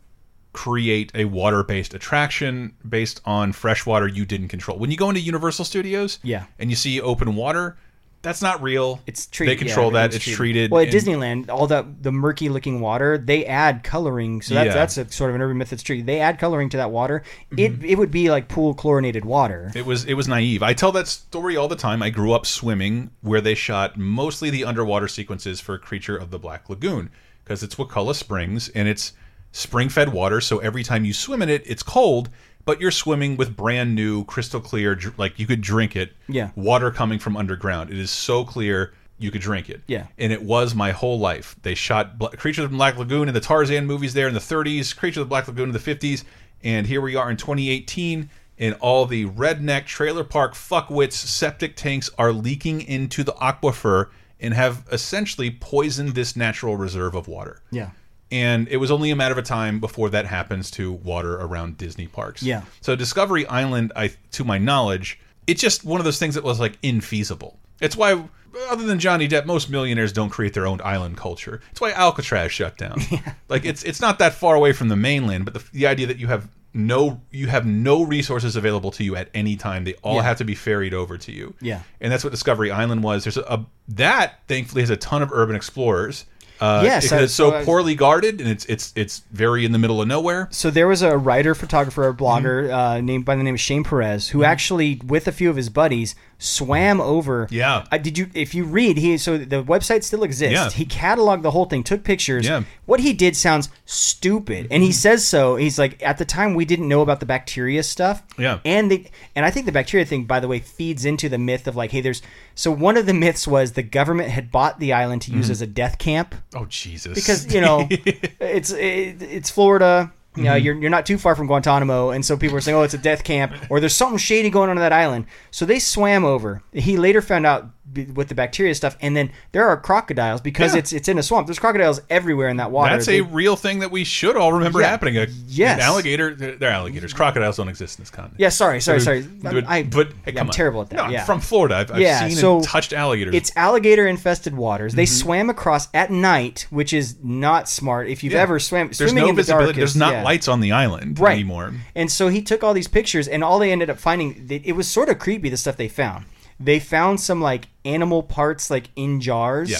create 0.59 1.12
a 1.14 1.24
water 1.24 1.62
based 1.62 1.94
attraction 1.94 2.74
based 2.88 3.20
on 3.24 3.52
fresh 3.52 3.86
water 3.86 4.09
you 4.09 4.26
didn't 4.26 4.48
control. 4.48 4.76
When 4.76 4.90
you 4.90 4.96
go 4.96 5.09
into 5.09 5.20
Universal 5.20 5.64
Studios 5.66 6.18
Yeah. 6.24 6.46
and 6.59 6.68
you 6.68 6.74
see 6.74 7.00
open 7.00 7.36
water, 7.36 7.76
that's 8.22 8.42
not 8.42 8.61
real. 8.61 9.00
It's 9.06 9.28
treated. 9.28 9.52
They 9.52 9.64
control 9.64 9.92
yeah, 9.92 10.09
that. 10.09 10.16
It's 10.16 10.24
treated. 10.24 10.72
Well, 10.72 10.82
at 10.82 10.88
Disneyland, 10.88 11.48
all 11.48 11.68
that 11.68 12.02
the 12.02 12.11
murky 12.11 12.48
looking 12.48 12.80
water, 12.80 13.16
they 13.18 13.46
add 13.46 13.84
coloring. 13.84 14.42
So 14.42 14.54
that's 14.54 14.66
Yeah. 14.66 14.74
that's 14.74 14.96
a 14.96 15.12
sort 15.12 15.30
of 15.30 15.36
an 15.36 15.42
urban 15.42 15.59
myth 15.59 15.70
that's 15.70 15.84
true. 15.84 16.02
They 16.02 16.18
add 16.18 16.40
coloring 16.40 16.70
to 16.70 16.76
that 16.78 16.90
water. 16.90 17.22
Mm-hmm. 17.52 17.84
It 17.84 17.90
it 17.92 17.94
would 17.96 18.11
be 18.11 18.28
like 18.28 18.48
pool 18.48 18.74
chlorinated 18.74 19.24
water. 19.24 19.70
It 19.76 19.86
was 19.86 20.06
it 20.06 20.14
was 20.14 20.26
naive. 20.26 20.64
I 20.64 20.72
tell 20.74 20.90
that 20.90 21.06
story 21.06 21.56
all 21.56 21.68
the 21.68 21.76
time. 21.76 22.02
I 22.02 22.11
grew 22.11 22.32
up 22.32 22.46
swimming 22.46 23.12
where 23.20 23.40
they 23.40 23.54
shot 23.54 23.96
mostly 23.96 24.50
the 24.50 24.64
underwater 24.64 25.06
sequences 25.06 25.61
for 25.61 25.78
Creature 25.78 26.16
of 26.16 26.32
the 26.32 26.38
Black 26.40 26.68
Lagoon 26.68 27.11
because 27.44 27.62
it's 27.62 27.78
Wakulla 27.78 28.16
Springs 28.16 28.68
and 28.70 28.88
it's 28.88 29.12
spring-fed 29.53 30.12
water. 30.12 30.40
So 30.40 30.59
every 30.59 30.82
time 30.82 31.05
you 31.05 31.12
swim 31.12 31.42
in 31.42 31.49
it, 31.49 31.62
it's 31.66 31.82
cold, 31.82 32.30
but 32.64 32.80
you're 32.80 32.90
swimming 32.90 33.36
with 33.36 33.57
brand 33.57 33.94
new, 33.94 34.24
crystal 34.24 34.61
clear, 34.61 34.99
like 35.16 35.38
you 35.38 35.46
could 35.46 35.61
drink 35.61 35.96
it. 35.96 36.12
Yeah. 36.28 36.51
Water 36.55 36.90
coming 36.90 37.18
from 37.18 37.36
underground. 37.36 37.90
It 37.90 37.99
is 37.99 38.11
so 38.11 38.44
clear 38.44 38.92
you 39.18 39.30
could 39.30 39.40
drink 39.40 39.68
it. 39.68 39.82
Yeah. 39.86 40.07
And 40.16 40.32
it 40.32 40.42
was 40.42 40.74
my 40.74 40.92
whole 40.92 41.18
life. 41.18 41.57
They 41.62 41.74
shot 41.74 42.18
Bla 42.18 42.30
Creature 42.30 42.64
of 42.64 42.70
the 42.70 42.76
Black 42.76 42.96
Lagoon 42.96 43.28
in 43.28 43.34
the 43.34 43.40
Tarzan 43.40 43.86
movies 43.86 44.14
there 44.14 44.28
in 44.28 44.34
the 44.34 44.40
30s, 44.40 44.96
Creature 44.96 45.20
of 45.20 45.26
the 45.26 45.30
Black 45.30 45.49
Lagoon 45.49 45.70
in 45.70 45.72
the 45.72 45.78
50s, 45.78 46.24
and 46.62 46.86
here 46.86 47.01
we 47.01 47.16
are 47.16 47.30
in 47.30 47.36
2018 47.36 48.30
and 48.59 48.74
all 48.80 49.07
the 49.07 49.26
redneck 49.26 49.86
trailer 49.86 50.24
park 50.24 50.55
fuckwits 50.55 51.12
septic 51.12 51.76
tanks 51.76 52.11
are 52.18 52.32
leaking 52.32 52.80
into 52.82 53.22
the 53.22 53.32
aquifer 53.34 54.09
and 54.40 54.55
have 54.55 54.84
essentially 54.92 55.51
poisoned 55.51 56.14
this 56.14 56.36
natural 56.36 56.76
reserve 56.76 57.14
of 57.14 57.28
water. 57.28 57.62
Yeah. 57.70 57.90
And 58.31 58.68
it 58.68 58.76
was 58.76 58.91
only 58.91 59.11
a 59.11 59.16
matter 59.16 59.39
of 59.39 59.45
time 59.45 59.81
before 59.81 60.11
that 60.11 60.26
happens 60.26 60.70
to 60.72 60.93
water 60.93 61.37
around 61.37 61.79
Disney 61.79 62.07
parks. 62.07 62.43
Yeah. 62.43 62.62
So 62.83 62.95
Discovery 62.95 63.47
Island, 63.47 63.93
I 63.97 64.12
to 64.33 64.45
my 64.45 64.59
knowledge, 64.59 65.18
it's 65.47 65.61
just 65.62 65.85
one 65.85 66.01
of 66.01 66.05
those 66.05 66.18
things 66.18 66.35
that 66.35 66.45
was 66.45 66.61
like 66.61 66.81
infeasible. 66.83 67.57
It's 67.81 67.97
why 67.97 68.22
other 68.68 68.85
than 68.85 68.99
Johnny 68.99 69.29
Depp, 69.29 69.47
most 69.47 69.70
millionaires 69.70 70.12
don't 70.12 70.31
create 70.31 70.53
their 70.53 70.66
own 70.66 70.81
island 70.83 71.16
culture. 71.16 71.61
It's 71.70 71.81
why 71.81 71.93
Alcatraz 71.93 72.51
shut 72.53 72.76
down. 72.76 73.01
Yeah. 73.11 73.33
Like 73.49 73.64
it's 73.64 73.83
it's 73.83 74.01
not 74.01 74.18
that 74.18 74.35
far 74.35 74.55
away 74.57 74.72
from 74.72 74.89
the 74.89 74.97
mainland, 74.97 75.45
but 75.47 75.55
the, 75.55 75.64
the 75.72 75.87
idea 75.87 76.07
that 76.09 76.18
you 76.18 76.26
have 76.26 76.49
no 76.74 77.22
you 77.31 77.47
have 77.47 77.64
no 77.64 78.03
resources 78.03 78.57
available 78.57 78.91
to 78.91 79.05
you 79.05 79.16
at 79.16 79.31
any 79.33 79.57
time. 79.57 79.85
They 79.85 79.95
all 80.03 80.16
Yeah. 80.16 80.22
have 80.24 80.37
to 80.39 80.45
be 80.45 80.55
ferried 80.55 80.93
over 80.93 81.16
to 81.16 81.33
you. 81.33 81.55
Yeah. 81.62 81.81
And 82.01 82.12
that's 82.12 82.24
what 82.24 82.31
Discovery 82.31 82.70
Island 82.70 83.03
was. 83.03 83.24
There's 83.24 83.39
a, 83.39 83.43
a 83.43 83.66
that 83.89 84.41
thankfully 84.49 84.83
has 84.83 84.91
a 84.91 84.97
ton 84.99 85.22
of 85.22 85.33
urban 85.33 85.57
explorers. 85.57 86.26
Uh, 86.61 86.80
Yes, 86.84 87.04
because 87.04 87.20
I- 87.20 87.22
it's 87.24 87.34
so 87.34 87.50
so 87.50 87.64
poorly 87.64 87.94
guarded 87.94 88.40
and 88.40 88.48
it's 88.50 88.64
it's 88.66 88.92
it's 88.96 89.22
very 89.32 89.64
in 89.64 89.72
the 89.72 89.78
middle 89.78 90.00
of 90.02 90.09
nowhere. 90.09 90.48
So 90.50 90.70
there 90.70 90.88
was 90.88 91.02
a 91.02 91.16
writer, 91.16 91.54
photographer, 91.54 92.12
blogger 92.12 92.64
Mm-hmm. 92.64 92.74
uh, 92.74 93.00
named 93.00 93.24
by 93.24 93.36
the 93.36 93.42
name 93.42 93.54
of 93.54 93.61
Shane 93.61 93.84
Perez 93.84 94.28
who 94.30 94.42
actually, 94.44 95.00
with 95.06 95.28
a 95.28 95.32
few 95.32 95.50
of 95.50 95.56
his 95.56 95.68
buddies, 95.68 96.14
swam 96.39 97.01
over. 97.01 97.49
Yeah. 97.51 97.84
I, 97.91 97.99
did 97.99 98.16
you? 98.16 98.30
If 98.34 98.55
you 98.55 98.64
read, 98.64 98.97
he 98.97 99.18
so 99.18 99.36
the 99.39 99.62
website 99.64 100.05
still 100.05 100.22
exists. 100.22 100.53
Yeah. 100.55 100.70
He 100.70 100.86
cataloged 100.86 101.43
the 101.43 101.51
whole 101.51 101.64
thing, 101.66 101.82
took 101.82 102.05
pictures. 102.05 102.47
Yeah. 102.47 102.61
Mm-hmm. 102.61 102.68
What 102.86 103.01
he 103.01 103.12
did 103.12 103.36
sounds 103.36 103.68
stupid, 103.84 104.68
and 104.70 104.82
he 104.82 104.93
says 104.93 105.26
so. 105.26 105.57
He's 105.57 105.78
like, 105.78 106.03
at 106.03 106.18
the 106.18 106.24
time, 106.24 106.55
we 106.55 106.64
didn't 106.64 106.89
know 106.89 107.03
about 107.03 107.20
the 107.20 107.26
bacteria 107.26 107.82
stuff. 107.82 108.22
Yeah. 108.39 108.61
And 108.64 108.91
the 108.91 109.07
and 109.34 109.45
I 109.45 109.51
think 109.51 109.66
the 109.66 109.72
bacteria 109.72 110.07
thing, 110.07 110.24
by 110.24 110.41
the 110.41 110.49
way, 110.49 110.61
feeds 110.61 111.05
into 111.05 111.28
the 111.28 111.39
myth 111.39 111.66
of 111.66 111.76
like, 111.76 111.91
hey, 111.91 112.01
there's. 112.01 112.22
So 112.55 112.70
one 112.72 112.97
of 112.97 113.07
the 113.07 113.14
myths 113.14 113.47
was 113.47 113.72
the 113.72 113.82
government 113.82 114.30
had 114.30 114.51
bought 114.51 114.80
the 114.80 114.93
island 114.93 115.22
to 115.22 115.32
use 115.32 115.47
Mhm. 115.49 115.51
as 115.51 115.62
a 115.62 115.66
death 115.66 115.99
camp 115.99 116.34
Oh 116.55 116.64
Jesus! 116.66 117.14
because 117.14 117.53
you 117.55 117.61
know 117.61 117.86
it's 117.91 118.70
it, 118.72 119.22
it's 119.22 119.51
Florida. 119.51 120.12
You 120.37 120.45
know, 120.45 120.53
Mhm. 120.53 120.62
you're, 120.62 120.74
you're 120.83 120.91
not 120.91 121.05
too 121.07 121.18
far 121.18 121.35
from 121.35 121.47
Guantanamo, 121.49 122.11
and 122.11 122.24
so 122.24 122.37
people 122.37 122.55
were 122.55 122.61
saying, 122.61 122.76
"Oh, 122.76 122.83
it's 122.83 122.95
a 122.95 122.99
death 122.99 123.24
camp," 123.24 123.53
or 123.70 123.81
"There's 123.81 123.97
something 123.97 124.18
shady 124.18 124.51
going 124.51 124.70
on 124.70 124.76
on 124.76 124.83
that 124.83 124.93
island." 124.93 125.24
So 125.51 125.64
they 125.64 125.79
swam 125.81 126.24
over. 126.24 126.62
He 126.72 126.97
later 126.97 127.20
found 127.22 127.45
out 127.47 127.70
with 128.14 128.28
the 128.28 128.34
bacteria 128.34 128.74
stuff, 128.74 128.97
and 129.01 129.16
then 129.16 129.30
there 129.53 129.66
are 129.68 129.76
crocodiles 129.76 130.41
because 130.41 130.74
Yeah. 130.74 130.78
it's 130.80 130.93
it's 130.93 131.09
in 131.09 131.18
a 131.18 131.22
swamp. 131.22 131.47
There's 131.47 131.59
crocodiles 131.59 132.01
everywhere 132.11 132.49
in 132.49 132.59
that 132.59 132.70
water. 132.70 132.95
That's 132.95 133.07
They- 133.07 133.18
a 133.20 133.24
real 133.24 133.57
thing 133.57 133.78
that 133.80 133.91
we 133.91 134.05
should 134.05 134.36
all 134.36 134.53
remember 134.53 134.80
Yeah. 134.80 134.89
happening. 134.89 135.16
A, 135.16 135.26
Yes. 135.47 135.76
an 135.78 135.80
alligator. 135.80 136.34
They're, 136.34 136.70
alligators. 136.70 137.12
Crocodiles 137.12 137.57
don't 137.57 137.68
exist 137.68 137.99
in 137.99 138.03
this 138.03 138.11
continent. 138.11 138.41
Yeah, 138.41 138.51
sorry, 138.51 138.80
sorry, 138.80 139.01
sorry. 139.01 139.22
But, 139.22 139.64
I, 139.66 139.82
but 139.84 140.09
hey, 140.24 140.32
yeah, 140.34 140.41
I'm 140.41 140.47
on. 140.49 140.53
terrible 140.53 140.82
at 140.82 140.91
that, 140.91 140.97
No, 140.97 141.03
I'm 141.05 141.11
yeah. 141.12 141.24
from 141.24 141.41
Florida. 141.41 141.76
I've, 141.76 141.91
I've 141.93 142.01
Yeah, 142.01 142.28
seen 142.28 142.36
so 142.36 142.57
and 142.57 142.64
touched 142.64 142.93
alligators. 142.93 143.34
It's 143.34 143.51
alligator 143.57 144.07
infested 144.07 144.55
waters. 144.57 144.95
They 144.95 145.05
Mhm. 145.05 145.09
swam 145.20 145.51
across 145.51 145.89
at 145.95 146.11
night, 146.11 146.66
which 146.70 146.93
is 146.93 147.16
not 147.22 147.68
smart. 147.68 148.09
If 148.09 148.22
you've 148.22 148.34
ever 148.34 148.59
swam, 148.59 148.86
There's 148.89 148.99
swimming 149.11 149.24
no 149.24 149.28
in 149.30 149.34
the 149.36 149.43
visibility. 149.43 149.78
There's 149.78 149.97
not 149.97 150.22
lights 150.24 150.47
on 150.49 150.61
the 150.61 150.72
island 150.72 151.18
right. 151.18 151.32
anymore. 151.32 151.72
And 151.95 152.11
so 152.12 152.28
he 152.28 152.43
took 152.43 152.62
all 152.62 152.74
these 152.74 152.89
pictures, 152.89 153.26
and 153.28 153.43
all 153.43 153.59
they 153.59 153.72
ended 153.72 153.89
up 153.91 153.99
finding, 153.99 154.47
it 154.64 154.76
was 154.76 154.86
sort 154.89 155.09
of 155.09 155.18
creepy. 155.18 155.49
The 155.49 155.57
stuff 155.57 155.76
they 155.76 155.89
found. 155.89 156.24
They 156.61 156.80
found 156.80 157.20
some 157.20 157.40
like 157.40 157.68
animal 157.84 158.22
parts, 158.22 158.70
like 158.70 158.88
in 158.96 159.20
jars. 159.20 159.70
Yeah. 159.70 159.78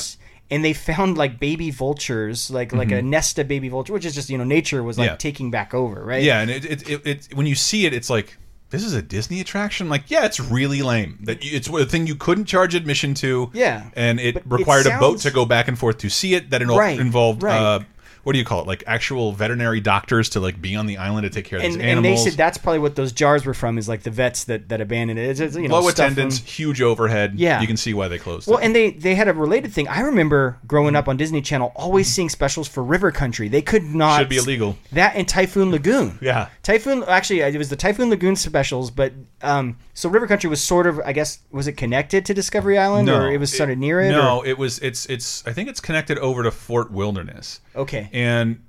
And 0.51 0.65
they 0.65 0.73
found 0.73 1.19
like 1.19 1.39
baby 1.39 1.71
vultures, 1.71 2.51
like 2.51 2.73
like 2.73 2.91
a 2.91 3.01
Mhm. 3.03 3.05
nest 3.07 3.39
of 3.39 3.49
baby 3.49 3.69
vulture, 3.69 3.93
which 3.93 4.07
is 4.07 4.15
just 4.15 4.31
you 4.31 4.39
know 4.39 4.45
nature 4.45 4.83
was 4.83 4.97
like 4.99 5.11
Yeah. 5.11 5.17
taking 5.17 5.51
back 5.51 5.75
over, 5.75 6.03
right? 6.03 6.23
Yeah, 6.23 6.41
and 6.41 6.51
it, 6.51 6.65
it, 6.65 6.89
it, 6.89 7.07
it 7.07 7.29
when 7.35 7.47
you 7.47 7.55
see 7.55 7.85
it, 7.85 7.93
it's 7.93 8.09
like 8.09 8.39
this 8.71 8.83
is 8.85 8.93
a 8.95 9.01
Disney 9.03 9.41
attraction. 9.41 9.89
Like, 9.89 10.05
yeah, 10.11 10.25
it's 10.27 10.39
really 10.41 10.83
lame. 10.83 11.19
That 11.23 11.39
it's 11.41 11.69
a 11.69 11.87
thing 11.87 12.07
you 12.07 12.15
couldn't 12.15 12.45
charge 12.47 12.75
admission 12.75 13.15
to. 13.15 13.51
Yeah. 13.55 13.91
and 13.97 14.21
it 14.21 14.35
But 14.35 14.59
required 14.59 14.87
a 14.87 14.99
boat 14.99 15.19
to 15.21 15.31
go 15.31 15.45
back 15.47 15.69
and 15.69 15.79
forth 15.79 15.99
to 15.99 16.09
see 16.11 16.35
it. 16.35 16.51
That 16.51 16.61
it 16.63 16.69
Right, 16.69 16.99
involved. 17.01 17.43
right. 17.43 17.59
Uh, 17.59 17.81
what 18.25 18.33
do 18.35 18.39
you 18.39 18.45
call 18.45 18.61
it? 18.61 18.67
Like 18.67 18.85
actual 18.87 19.33
veterinary 19.33 19.81
doctors 19.81 20.29
to 20.31 20.41
like 20.41 20.61
be 20.61 20.77
on 20.77 20.87
the 20.87 20.97
island 20.99 21.25
to 21.25 21.31
take 21.31 21.45
care 21.45 21.59
of 21.59 21.65
And, 21.65 21.75
these 21.75 21.81
and 21.83 22.05
they 22.05 22.09
animals. 22.11 22.25
said 22.25 22.33
that's 22.35 22.59
probably 22.59 22.79
what 22.81 22.97
those 22.97 23.13
jars 23.13 23.45
were 23.47 23.55
from 23.55 23.79
is 23.79 23.89
like 23.89 24.03
the 24.03 24.11
vets 24.11 24.45
that, 24.45 24.69
that 24.69 24.81
abandoned 24.81 25.19
it. 25.19 25.31
It's, 25.31 25.41
it's, 25.41 25.57
you 25.57 25.69
know, 25.69 25.81
Low 25.81 25.89
attendance, 25.89 26.39
from- 26.39 26.47
huge 26.47 26.83
overhead. 26.83 27.35
Yeah. 27.37 27.61
you 27.61 27.67
can 27.67 27.77
see 27.77 27.95
why 27.95 28.09
they 28.09 28.19
closed. 28.19 28.49
Well, 28.49 28.59
it. 28.59 28.65
and 28.65 28.75
they 28.75 28.91
they 28.91 29.15
had 29.15 29.29
a 29.29 29.33
related 29.33 29.73
thing. 29.73 29.89
I 29.89 30.01
remember 30.01 30.59
growing 30.67 30.97
up 30.97 31.09
on 31.09 31.17
Disney 31.17 31.41
Channel, 31.43 31.73
always 31.77 32.09
seeing 32.09 32.29
specials 32.29 32.69
for 32.69 32.83
River 32.83 33.11
Country. 33.13 33.49
They 33.49 33.63
could 33.63 33.85
not 33.85 34.19
Should 34.21 34.29
be 34.29 34.37
illegal. 34.39 34.77
That 34.93 35.15
and 35.17 35.27
Typhoon 35.29 35.71
Lagoon. 35.71 36.19
Yeah. 36.21 36.49
Typhoon. 36.63 37.03
Actually, 37.05 37.41
it 37.41 37.57
was 37.57 37.69
the 37.71 37.77
Typhoon 37.77 38.11
Lagoon 38.11 38.37
specials, 38.37 38.91
but 38.91 39.13
um, 39.43 39.77
so 39.95 40.09
River 40.09 40.27
Country 40.27 40.51
was 40.51 40.63
sort 40.63 40.87
of, 40.87 41.01
I 41.05 41.13
guess, 41.13 41.39
was 41.51 41.67
it 41.69 41.73
connected 41.75 42.27
to 42.27 42.35
Discovery 42.35 42.77
Island, 42.79 43.09
or 43.09 43.31
it 43.31 43.39
was 43.39 43.57
sort 43.57 43.71
of 43.71 43.79
near 43.79 44.01
it? 44.01 44.11
No, 44.11 44.39
or- 44.39 44.47
it 44.47 44.59
was. 44.59 44.79
It's. 44.81 45.07
It's. 45.07 45.47
I 45.47 45.53
think 45.53 45.69
it's 45.69 45.81
connected 45.81 46.19
over 46.19 46.43
to 46.43 46.51
Fort 46.51 46.91
Wilderness. 46.91 47.61
Okay. 47.77 48.08
And 48.13 48.63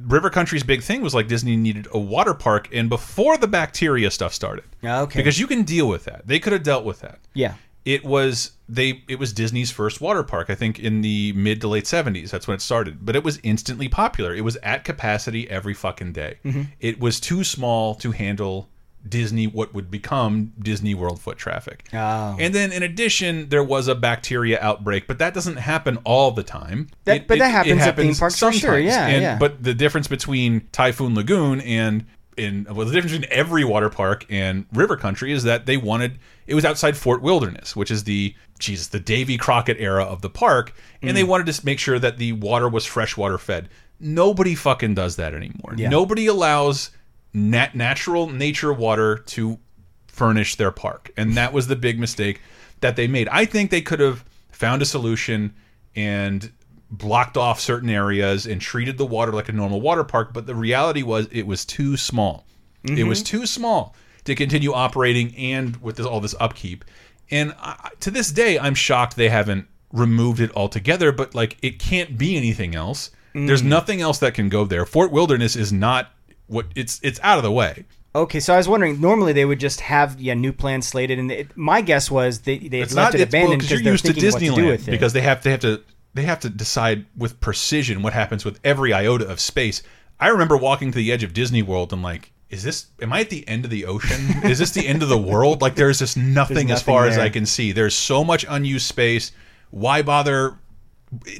River 0.00 0.30
Country's 0.30 0.62
big 0.62 0.82
thing 0.82 1.02
was 1.02 1.14
like 1.14 1.28
Disney 1.28 1.56
needed 1.56 1.86
a 1.92 1.98
water 1.98 2.34
park, 2.34 2.68
and 2.72 2.88
before 2.88 3.36
the 3.36 3.46
bacteria 3.48 4.10
stuff 4.10 4.32
started. 4.34 4.64
Okay. 4.84 5.18
Because 5.18 5.38
you 5.38 5.46
can 5.46 5.62
deal 5.62 5.88
with 5.88 6.04
that. 6.06 6.26
They 6.26 6.38
could 6.38 6.52
have 6.52 6.62
dealt 6.62 6.84
with 6.84 7.00
that. 7.00 7.18
Yeah. 7.34 7.54
It 7.84 8.04
was 8.04 8.52
they. 8.68 9.02
It 9.08 9.18
was 9.18 9.32
Disney's 9.32 9.72
first 9.72 10.00
water 10.00 10.22
park. 10.22 10.50
I 10.50 10.54
think 10.54 10.78
in 10.78 11.00
the 11.00 11.32
mid 11.32 11.60
to 11.62 11.68
late 11.68 11.86
seventies. 11.88 12.30
That's 12.30 12.46
when 12.46 12.54
it 12.54 12.60
started. 12.60 13.04
But 13.04 13.16
it 13.16 13.24
was 13.24 13.40
instantly 13.42 13.88
popular. 13.88 14.32
It 14.32 14.42
was 14.42 14.56
at 14.62 14.84
capacity 14.84 15.50
every 15.50 15.74
fucking 15.74 16.12
day. 16.12 16.38
Mhm. 16.44 16.68
It 16.78 17.00
was 17.00 17.18
too 17.18 17.42
small 17.42 17.96
to 17.96 18.12
handle 18.12 18.68
Disney, 19.08 19.46
what 19.46 19.74
would 19.74 19.90
become 19.90 20.52
Disney 20.60 20.94
World 20.94 21.20
foot 21.20 21.36
traffic. 21.38 21.88
Oh. 21.92 22.36
And 22.38 22.54
then 22.54 22.72
in 22.72 22.82
addition, 22.82 23.48
there 23.48 23.64
was 23.64 23.88
a 23.88 23.94
bacteria 23.94 24.58
outbreak, 24.60 25.06
but 25.06 25.18
that 25.18 25.34
doesn't 25.34 25.56
happen 25.56 25.98
all 26.04 26.30
the 26.30 26.42
time. 26.42 26.88
That- 27.04 27.26
but 27.26 27.38
that 27.38 27.50
happens 27.50 27.82
at 27.82 27.96
theme 27.96 28.14
parks 28.14 28.38
for 28.38 28.52
sure, 28.52 28.78
yeah, 28.78 29.06
and, 29.06 29.22
yeah. 29.22 29.38
But 29.38 29.62
the 29.62 29.74
difference 29.74 30.08
between 30.08 30.68
Typhoon 30.72 31.14
Lagoon 31.14 31.60
and 31.62 32.04
in 32.38 32.66
well, 32.70 32.86
the 32.86 32.92
difference 32.92 33.12
between 33.16 33.30
every 33.30 33.62
water 33.62 33.90
park 33.90 34.24
and 34.30 34.64
River 34.72 34.96
Country 34.96 35.32
is 35.32 35.42
that 35.42 35.66
they 35.66 35.76
wanted 35.76 36.18
it 36.46 36.54
was 36.54 36.64
outside 36.64 36.96
Fort 36.96 37.20
Wilderness, 37.22 37.76
which 37.76 37.90
is 37.90 38.04
the 38.04 38.34
Jesus 38.58 38.86
the 38.86 39.00
Davy 39.00 39.36
Crockett 39.36 39.76
era 39.78 40.04
of 40.04 40.22
the 40.22 40.30
park, 40.30 40.72
and 41.02 41.10
Mm. 41.10 41.14
they 41.14 41.24
wanted 41.24 41.52
to 41.52 41.66
make 41.66 41.78
sure 41.78 41.98
that 41.98 42.16
the 42.16 42.32
water 42.32 42.68
was 42.68 42.86
freshwater 42.86 43.36
fed. 43.36 43.68
Nobody 44.00 44.54
fucking 44.54 44.94
does 44.94 45.16
that 45.16 45.34
anymore. 45.34 45.74
Yeah. 45.76 45.88
Nobody 45.90 46.26
allows 46.26 46.90
nat 47.34 47.74
natural 47.74 48.28
nature 48.28 48.72
water 48.72 49.16
to 49.18 49.58
furnish 50.06 50.56
their 50.56 50.70
park. 50.70 51.10
And 51.16 51.36
that 51.36 51.52
was 51.52 51.66
the 51.68 51.76
big 51.76 51.98
mistake 51.98 52.40
that 52.80 52.96
they 52.96 53.06
made. 53.06 53.28
I 53.30 53.44
think 53.44 53.70
they 53.70 53.80
could 53.80 54.00
have 54.00 54.24
found 54.50 54.82
a 54.82 54.84
solution 54.84 55.54
and 55.96 56.50
blocked 56.90 57.36
off 57.38 57.58
certain 57.58 57.88
areas 57.88 58.46
and 58.46 58.60
treated 58.60 58.98
the 58.98 59.06
water 59.06 59.32
like 59.32 59.48
a 59.48 59.52
normal 59.52 59.80
water 59.80 60.04
park, 60.04 60.34
but 60.34 60.46
the 60.46 60.54
reality 60.54 61.02
was 61.02 61.26
it 61.32 61.46
was 61.46 61.64
too 61.64 61.96
small. 61.96 62.44
It 62.84 62.90
Mhm. 62.90 63.08
was 63.08 63.22
too 63.22 63.46
small 63.46 63.96
to 64.24 64.34
continue 64.34 64.72
operating 64.74 65.34
and 65.36 65.76
with 65.78 65.96
this, 65.96 66.04
all 66.06 66.20
this 66.20 66.34
upkeep. 66.38 66.84
And 67.30 67.54
I, 67.58 67.90
to 68.00 68.10
this 68.10 68.30
day, 68.30 68.58
I'm 68.58 68.74
shocked 68.74 69.16
they 69.16 69.30
haven't 69.30 69.66
removed 69.92 70.40
it 70.40 70.50
altogether, 70.54 71.12
but 71.12 71.34
like 71.34 71.56
it 71.62 71.78
can't 71.78 72.18
be 72.18 72.36
anything 72.36 72.74
else. 72.74 73.10
There's 73.34 73.62
Mm. 73.62 73.66
nothing 73.66 74.00
else 74.02 74.18
that 74.18 74.34
can 74.34 74.50
go 74.50 74.64
there. 74.66 74.84
Fort 74.84 75.10
Wilderness 75.10 75.56
is 75.56 75.72
not 75.72 76.12
what 76.52 76.66
it's 76.76 77.00
it's 77.02 77.18
out 77.22 77.38
of 77.38 77.44
the 77.44 77.50
way. 77.50 77.84
Okay, 78.14 78.40
so 78.40 78.52
I 78.52 78.58
was 78.58 78.68
wondering. 78.68 79.00
Normally, 79.00 79.32
they 79.32 79.46
would 79.46 79.58
just 79.58 79.80
have 79.80 80.20
yeah 80.20 80.34
new 80.34 80.52
plans 80.52 80.86
slated, 80.86 81.18
and 81.18 81.32
it, 81.32 81.56
my 81.56 81.80
guess 81.80 82.10
was 82.10 82.40
they 82.40 82.58
they 82.58 82.80
had 82.80 82.92
left 82.92 83.14
not 83.14 83.20
it 83.20 83.32
well, 83.32 83.50
because 83.50 83.70
you're 83.70 83.80
they're 83.80 83.92
used 83.92 84.04
to 84.04 84.12
thinking 84.12 84.30
what 84.30 84.38
to 84.38 84.44
do 84.44 84.52
Disneyland 84.52 84.70
with 84.70 84.88
it. 84.88 84.90
because 84.90 85.14
they 85.14 85.22
have 85.22 85.42
they 85.42 85.50
have 85.50 85.60
to 85.60 85.82
they 86.12 86.22
have 86.22 86.40
to 86.40 86.50
decide 86.50 87.06
with 87.16 87.40
precision 87.40 88.02
what 88.02 88.12
happens 88.12 88.44
with 88.44 88.60
every 88.62 88.92
iota 88.92 89.26
of 89.26 89.40
space. 89.40 89.82
I 90.20 90.28
remember 90.28 90.56
walking 90.56 90.92
to 90.92 90.96
the 90.96 91.10
edge 91.10 91.22
of 91.22 91.32
Disney 91.32 91.62
World 91.62 91.92
and 91.92 92.02
like, 92.02 92.32
is 92.50 92.62
this? 92.62 92.86
Am 93.00 93.12
I 93.14 93.20
at 93.20 93.30
the 93.30 93.48
end 93.48 93.64
of 93.64 93.70
the 93.70 93.86
ocean? 93.86 94.44
is 94.44 94.58
this 94.58 94.72
the 94.72 94.86
end 94.86 95.02
of 95.02 95.08
the 95.08 95.18
world? 95.18 95.62
Like, 95.62 95.74
there's 95.74 95.98
just 95.98 96.18
nothing, 96.18 96.70
as 96.70 96.80
nothing 96.80 96.84
far 96.84 97.06
as. 97.06 97.16
I 97.16 97.30
can 97.30 97.46
see. 97.46 97.72
There's 97.72 97.94
so 97.94 98.22
much 98.22 98.44
unused 98.46 98.86
space. 98.86 99.32
Why 99.70 100.02
bother? 100.02 100.58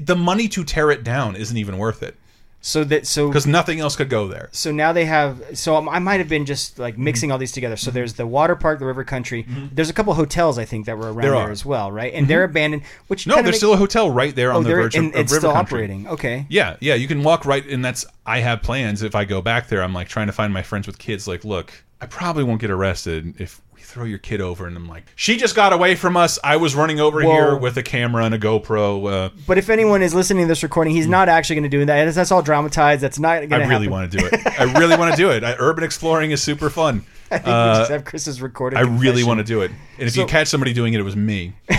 The 0.00 0.16
money 0.16 0.48
to 0.48 0.64
tear 0.64 0.90
it 0.90 1.04
down 1.04 1.36
isn't 1.36 1.56
even 1.56 1.76
worth 1.76 2.02
it 2.02 2.16
so 2.64 2.84
that 2.84 3.06
so 3.06 3.28
because 3.28 3.46
nothing 3.46 3.80
else 3.80 3.96
could 3.96 4.08
go 4.08 4.28
there. 4.28 4.48
so 4.52 4.70
now 4.70 4.92
they 4.92 5.04
have 5.04 5.58
so 5.58 5.88
I 5.88 5.98
might 5.98 6.20
have 6.20 6.28
been 6.28 6.46
just 6.46 6.78
like 6.78 6.94
mm-hmm. 6.94 7.04
mixing 7.04 7.32
all 7.32 7.38
these 7.38 7.52
together. 7.52 7.76
So 7.76 7.88
mm-hmm. 7.88 7.96
there's 7.96 8.14
the 8.14 8.26
water 8.26 8.54
park, 8.56 8.78
the 8.78 8.86
river 8.86 9.04
country. 9.04 9.42
Mm-hmm. 9.42 9.74
There's 9.74 9.90
a 9.90 9.92
couple 9.92 10.14
hotels 10.14 10.58
I 10.58 10.64
think 10.64 10.86
that 10.86 10.96
were 10.96 11.12
around 11.12 11.22
Mm-hmm. 11.22 11.34
There 11.34 11.42
there, 11.42 11.50
as 11.50 11.64
well, 11.64 11.92
right? 11.92 12.12
And 12.14 12.26
they're 12.28 12.44
abandoned. 12.44 12.84
Which 13.08 13.26
No, 13.26 13.34
there's 13.36 13.46
make- 13.46 13.54
still 13.56 13.72
a 13.74 13.76
hotel 13.76 14.10
right 14.10 14.34
there 14.34 14.52
Oh, 14.52 14.56
on 14.58 14.64
the 14.64 14.70
verge 14.70 14.94
of, 14.94 15.04
and 15.04 15.14
of 15.14 15.20
it's 15.20 15.32
River 15.32 15.40
still 15.40 15.52
Country. 15.52 15.76
operating. 15.78 16.06
Okay. 16.08 16.46
Yeah, 16.48 16.76
yeah, 16.80 16.94
you 16.94 17.08
can 17.08 17.22
walk 17.22 17.44
right, 17.44 17.66
and 17.66 17.84
that's 17.84 18.04
I 18.24 18.38
have 18.40 18.62
plans. 18.62 19.02
If 19.02 19.14
I 19.14 19.24
go 19.24 19.42
back 19.42 19.68
there, 19.68 19.82
I'm 19.82 19.92
like 19.92 20.08
trying 20.08 20.28
to 20.28 20.32
find 20.32 20.52
my 20.52 20.62
friends 20.62 20.86
with 20.86 20.98
kids. 20.98 21.26
Like, 21.26 21.44
look, 21.44 21.72
I 22.00 22.06
probably 22.06 22.44
won't 22.44 22.60
get 22.60 22.70
arrested 22.70 23.40
if 23.40 23.60
throw 23.93 24.05
your 24.05 24.18
kid 24.18 24.40
over, 24.40 24.66
and 24.66 24.74
I'm 24.76 24.88
like, 24.88 25.05
she 25.16 25.36
just 25.36 25.55
got 25.55 25.72
away 25.72 25.95
from 25.97 26.16
us. 26.16 26.38
I 26.43 26.57
was 26.57 26.74
running 26.74 26.99
over 26.99 27.22
Whoa. 27.22 27.30
here 27.30 27.57
with 27.57 27.76
a 27.76 27.82
camera 27.82 28.24
and 28.24 28.34
a 28.34 28.38
GoPro. 28.38 29.26
Uh, 29.26 29.30
But 29.47 29.59
if 29.59 29.68
anyone 29.68 30.03
is 30.03 30.14
listening 30.14 30.45
to 30.45 30.49
this 30.49 30.62
recording, 30.62 30.95
he's 30.95 31.07
not 31.07 31.28
actually 31.28 31.57
going 31.57 31.70
to 31.70 31.76
do 31.78 31.84
that. 31.84 32.14
That's 32.14 32.32
all 32.32 32.43
dramatized. 32.43 33.03
That's 33.03 33.18
not 33.18 33.49
going 33.49 33.51
to 33.51 33.57
I 33.66 33.68
really 33.68 33.88
want 33.88 34.11
to 34.11 34.18
do 34.18 34.26
it. 34.26 34.40
I 34.59 34.78
really 34.78 34.97
want 34.97 35.11
to 35.14 35.16
do 35.16 35.30
it. 35.30 35.45
I, 35.45 35.55
urban 35.59 35.84
exploring 35.84 36.30
is 36.30 36.43
super 36.43 36.70
fun. 36.70 37.05
I 37.30 37.36
think 37.38 37.47
we 37.47 37.53
just 37.53 37.90
have 37.90 38.05
Chris's 38.05 38.43
recorded. 38.43 38.76
Uh, 38.76 38.80
I 38.80 38.82
really 38.84 39.24
want 39.24 39.38
to 39.38 39.45
do 39.45 39.61
it. 39.62 39.70
And 39.99 40.09
if 40.09 40.14
So- 40.14 40.22
you 40.22 40.26
catch 40.26 40.49
somebody 40.49 40.72
doing 40.72 40.95
it, 40.95 41.01
it 41.01 41.05
was 41.05 41.16
me. 41.16 41.53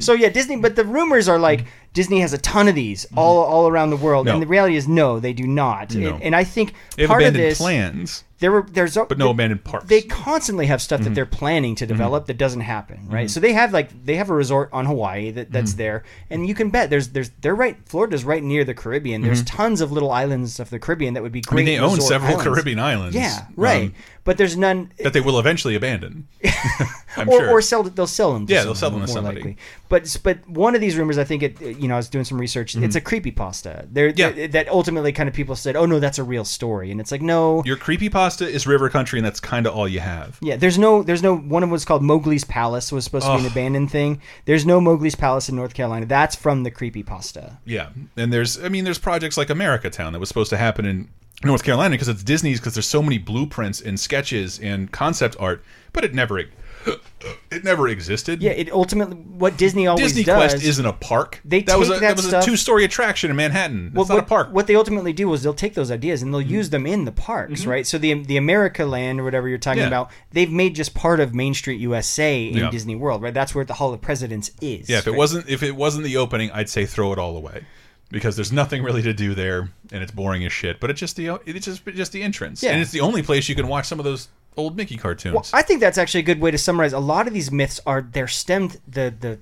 So 0.00 0.12
yeah, 0.12 0.28
Disney. 0.28 0.56
But 0.56 0.74
the 0.74 0.84
rumors 0.84 1.28
are 1.28 1.38
like 1.38 1.66
Disney 1.92 2.18
has 2.20 2.32
a 2.32 2.38
ton 2.38 2.66
of 2.66 2.74
these 2.74 3.06
all 3.16 3.38
all 3.44 3.68
around 3.68 3.90
the 3.90 3.96
world. 3.96 4.26
No. 4.26 4.32
and 4.32 4.42
the 4.42 4.46
reality 4.48 4.74
is 4.74 4.88
no, 4.88 5.20
they 5.20 5.32
do 5.32 5.46
not. 5.46 5.94
No. 5.94 6.14
And, 6.14 6.22
and 6.24 6.36
I 6.36 6.42
think 6.42 6.74
They 6.96 7.06
part 7.06 7.22
of 7.22 7.32
this 7.34 7.58
plans, 7.58 8.24
there 8.44 8.52
were 8.52 8.66
there's 8.70 8.94
but 8.94 9.16
no 9.16 9.30
abandoned 9.30 9.64
parks. 9.64 9.86
they 9.88 10.02
constantly 10.02 10.66
have 10.66 10.82
stuff 10.82 11.00
Mm-hmm. 11.00 11.08
that 11.08 11.14
they're 11.14 11.24
planning 11.40 11.74
to 11.76 11.86
develop 11.86 12.26
that 12.26 12.36
doesn't 12.36 12.60
happen, 12.60 13.06
right? 13.08 13.30
So 13.30 13.40
they 13.40 13.54
have 13.54 13.72
like 13.72 13.88
they 14.04 14.16
have 14.16 14.28
a 14.28 14.34
resort 14.34 14.68
on 14.70 14.84
Hawaii 14.84 15.30
that, 15.30 15.50
that's 15.50 15.70
Mm-hmm. 15.72 15.78
there, 15.78 16.04
and 16.28 16.46
you 16.46 16.54
can 16.54 16.68
bet 16.68 16.90
there's 16.90 17.08
there's 17.08 17.30
they're 17.40 17.54
right. 17.54 17.76
Florida's 17.86 18.22
right 18.22 18.42
near 18.42 18.62
the 18.64 18.74
Caribbean. 18.74 19.22
There's 19.22 19.42
tons 19.44 19.80
of 19.80 19.90
little 19.92 20.10
islands 20.12 20.60
of 20.60 20.68
the 20.68 20.78
Caribbean 20.78 21.14
that 21.14 21.22
would 21.22 21.32
be 21.32 21.40
Mm-hmm. 21.40 21.54
I 21.54 21.56
mean, 21.56 21.64
they 21.64 21.78
own 21.78 22.00
several 22.02 22.32
islands. 22.36 22.44
Caribbean 22.44 22.78
islands. 22.78 23.16
Yeah, 23.16 23.46
right. 23.56 23.84
um, 23.88 23.94
but 24.24 24.36
there's 24.38 24.56
none. 24.56 24.92
that 25.02 25.12
they 25.14 25.20
will 25.22 25.38
eventually 25.38 25.74
abandon. 25.74 26.28
I'm 27.16 27.28
or, 27.28 27.38
sure. 27.38 27.50
or 27.50 27.62
sell 27.62 27.82
they'll 27.84 28.06
sell 28.06 28.32
them. 28.34 28.46
To 28.46 28.52
Yeah, 28.52 28.64
they'll 28.64 28.74
sell 28.74 28.90
them 28.90 29.00
to 29.00 29.06
more 29.06 29.14
somebody. 29.14 29.36
likely. 29.36 29.56
But 29.88 30.16
but 30.22 30.48
one 30.48 30.74
of 30.74 30.80
these 30.80 30.96
rumors, 30.96 31.16
I 31.18 31.24
think 31.24 31.42
it. 31.42 31.60
You 31.60 31.86
know, 31.88 31.94
I 31.94 31.96
was 31.98 32.08
doing 32.08 32.24
some 32.24 32.40
research. 32.40 32.74
It's 32.76 32.96
a 32.96 33.00
creepy 33.00 33.30
pasta. 33.30 33.86
There, 33.90 34.10
Mm-hmm. 34.10 34.18
Yeah. 34.18 34.30
that, 34.32 34.52
that 34.52 34.68
ultimately 34.68 35.12
kind 35.12 35.28
of 35.28 35.34
people 35.34 35.54
said, 35.56 35.76
oh 35.76 35.86
no, 35.86 35.98
that's 36.00 36.18
a 36.18 36.24
real 36.24 36.44
story, 36.44 36.90
and 36.90 37.00
it's 37.00 37.12
like 37.12 37.22
no. 37.22 37.62
Your 37.64 37.76
creepy 37.76 38.08
pasta 38.08 38.33
is 38.40 38.66
River 38.66 38.88
Country, 38.88 39.18
and 39.18 39.26
that's 39.26 39.40
kind 39.40 39.66
of 39.66 39.74
all 39.74 39.88
you 39.88 40.00
have. 40.00 40.38
Yeah, 40.40 40.56
there's 40.56 40.78
no, 40.78 41.02
there's 41.02 41.22
no. 41.22 41.36
One 41.36 41.62
of 41.62 41.68
them 41.68 41.72
was 41.72 41.84
called 41.84 42.02
Mowgli's 42.02 42.44
Palace. 42.44 42.92
Was 42.92 43.04
supposed 43.04 43.26
to 43.26 43.32
be 43.32 43.40
an 43.40 43.46
Ugh. 43.46 43.52
abandoned 43.52 43.90
thing. 43.90 44.20
There's 44.44 44.64
no 44.66 44.80
Mowgli's 44.80 45.14
Palace 45.14 45.48
in 45.48 45.56
North 45.56 45.74
Carolina. 45.74 46.06
That's 46.06 46.34
from 46.34 46.62
the 46.62 46.70
creepy 46.70 47.02
pasta. 47.02 47.58
Yeah, 47.64 47.90
and 48.16 48.32
there's, 48.32 48.62
I 48.62 48.68
mean, 48.68 48.84
there's 48.84 48.98
projects 48.98 49.36
like 49.36 49.50
America 49.50 49.90
Town 49.90 50.12
that 50.12 50.18
was 50.20 50.28
supposed 50.28 50.50
to 50.50 50.56
happen 50.56 50.84
in 50.84 51.08
North 51.42 51.64
Carolina 51.64 51.90
because 51.90 52.08
it's 52.08 52.22
Disney's 52.22 52.60
because 52.60 52.74
there's 52.74 52.88
so 52.88 53.02
many 53.02 53.18
blueprints 53.18 53.80
and 53.80 53.98
sketches 53.98 54.58
and 54.60 54.90
concept 54.92 55.36
art, 55.38 55.62
but 55.92 56.04
it 56.04 56.14
never, 56.14 56.42
it 57.50 57.64
never 57.64 57.88
existed. 57.88 58.42
Yeah, 58.42 58.50
it 58.52 58.70
ultimately 58.70 59.16
what 59.16 59.56
Disney 59.56 59.86
always 59.86 60.08
Disney 60.08 60.24
does. 60.24 60.52
Quest 60.52 60.64
isn't 60.64 60.84
a 60.84 60.92
park. 60.92 61.40
They 61.44 61.62
that 61.62 61.78
was 61.78 61.88
a, 61.88 61.94
that 61.94 62.00
that 62.00 62.16
was 62.16 62.26
stuff- 62.28 62.42
a 62.42 62.46
two-story 62.46 62.84
attraction 62.84 63.30
in 63.30 63.36
Manhattan. 63.36 63.86
It's 63.88 63.94
Well, 63.96 64.06
not 64.06 64.14
what, 64.14 64.24
a 64.24 64.26
park. 64.26 64.48
what 64.52 64.66
they 64.66 64.74
ultimately 64.76 65.12
do 65.12 65.32
is 65.32 65.42
they'll 65.42 65.54
take 65.54 65.74
those 65.74 65.90
ideas 65.90 66.22
and 66.22 66.32
they'll 66.32 66.40
Mm-hmm. 66.42 66.50
use 66.54 66.70
them 66.70 66.86
in 66.86 67.04
the 67.04 67.12
parks, 67.12 67.64
right? 67.66 67.86
So 67.86 67.96
the 67.98 68.14
the 68.14 68.36
America 68.36 68.84
Land 68.84 69.20
or 69.20 69.24
whatever 69.24 69.48
you're 69.48 69.58
talking 69.58 69.80
Yeah. 69.82 69.88
about, 69.88 70.10
they've 70.32 70.50
made 70.50 70.74
just 70.74 70.94
part 70.94 71.20
of 71.20 71.34
Main 71.34 71.54
Street 71.54 71.80
USA 71.80 72.46
in 72.46 72.56
Yeah. 72.58 72.70
Disney 72.70 72.96
World, 72.96 73.22
right? 73.22 73.32
That's 73.34 73.54
where 73.54 73.64
the 73.64 73.74
Hall 73.74 73.92
of 73.94 74.00
Presidents 74.00 74.50
is. 74.60 74.88
Yeah, 74.88 74.98
if 74.98 75.06
it 75.06 75.14
wasn't 75.14 75.48
if 75.48 75.62
it 75.62 75.76
wasn't 75.76 76.04
the 76.04 76.16
opening, 76.16 76.50
I'd 76.50 76.68
say 76.68 76.84
throw 76.86 77.12
it 77.12 77.18
all 77.18 77.36
away 77.36 77.64
because 78.10 78.36
there's 78.36 78.52
nothing 78.52 78.82
really 78.82 79.02
to 79.02 79.12
do 79.14 79.34
there, 79.34 79.70
and 79.90 80.02
it's 80.02 80.12
boring 80.12 80.44
as 80.44 80.52
shit. 80.52 80.78
But 80.78 80.90
it's 80.90 81.00
just 81.00 81.16
the 81.16 81.40
it's 81.46 81.64
just 81.66 81.84
just 81.86 82.12
the 82.12 82.22
entrance, 82.22 82.62
Yeah. 82.62 82.72
and 82.72 82.82
it's 82.82 82.90
the 82.92 83.00
only 83.00 83.22
place 83.22 83.48
you 83.48 83.54
can 83.54 83.66
watch 83.68 83.86
some 83.86 83.98
of 83.98 84.04
those 84.04 84.28
old 84.56 84.76
Mickey 84.76 84.96
cartoons. 84.96 85.34
Well, 85.34 85.44
I 85.52 85.62
think 85.62 85.80
that's 85.80 85.98
actually 85.98 86.20
a 86.20 86.24
good 86.24 86.40
way 86.40 86.50
to 86.50 86.58
summarize. 86.58 86.92
A 86.92 86.98
lot 86.98 87.26
of 87.26 87.34
these 87.34 87.50
myths 87.50 87.80
are 87.86 88.02
they're 88.02 88.28
stemmed 88.28 88.80
the 88.88 89.14
the 89.18 89.38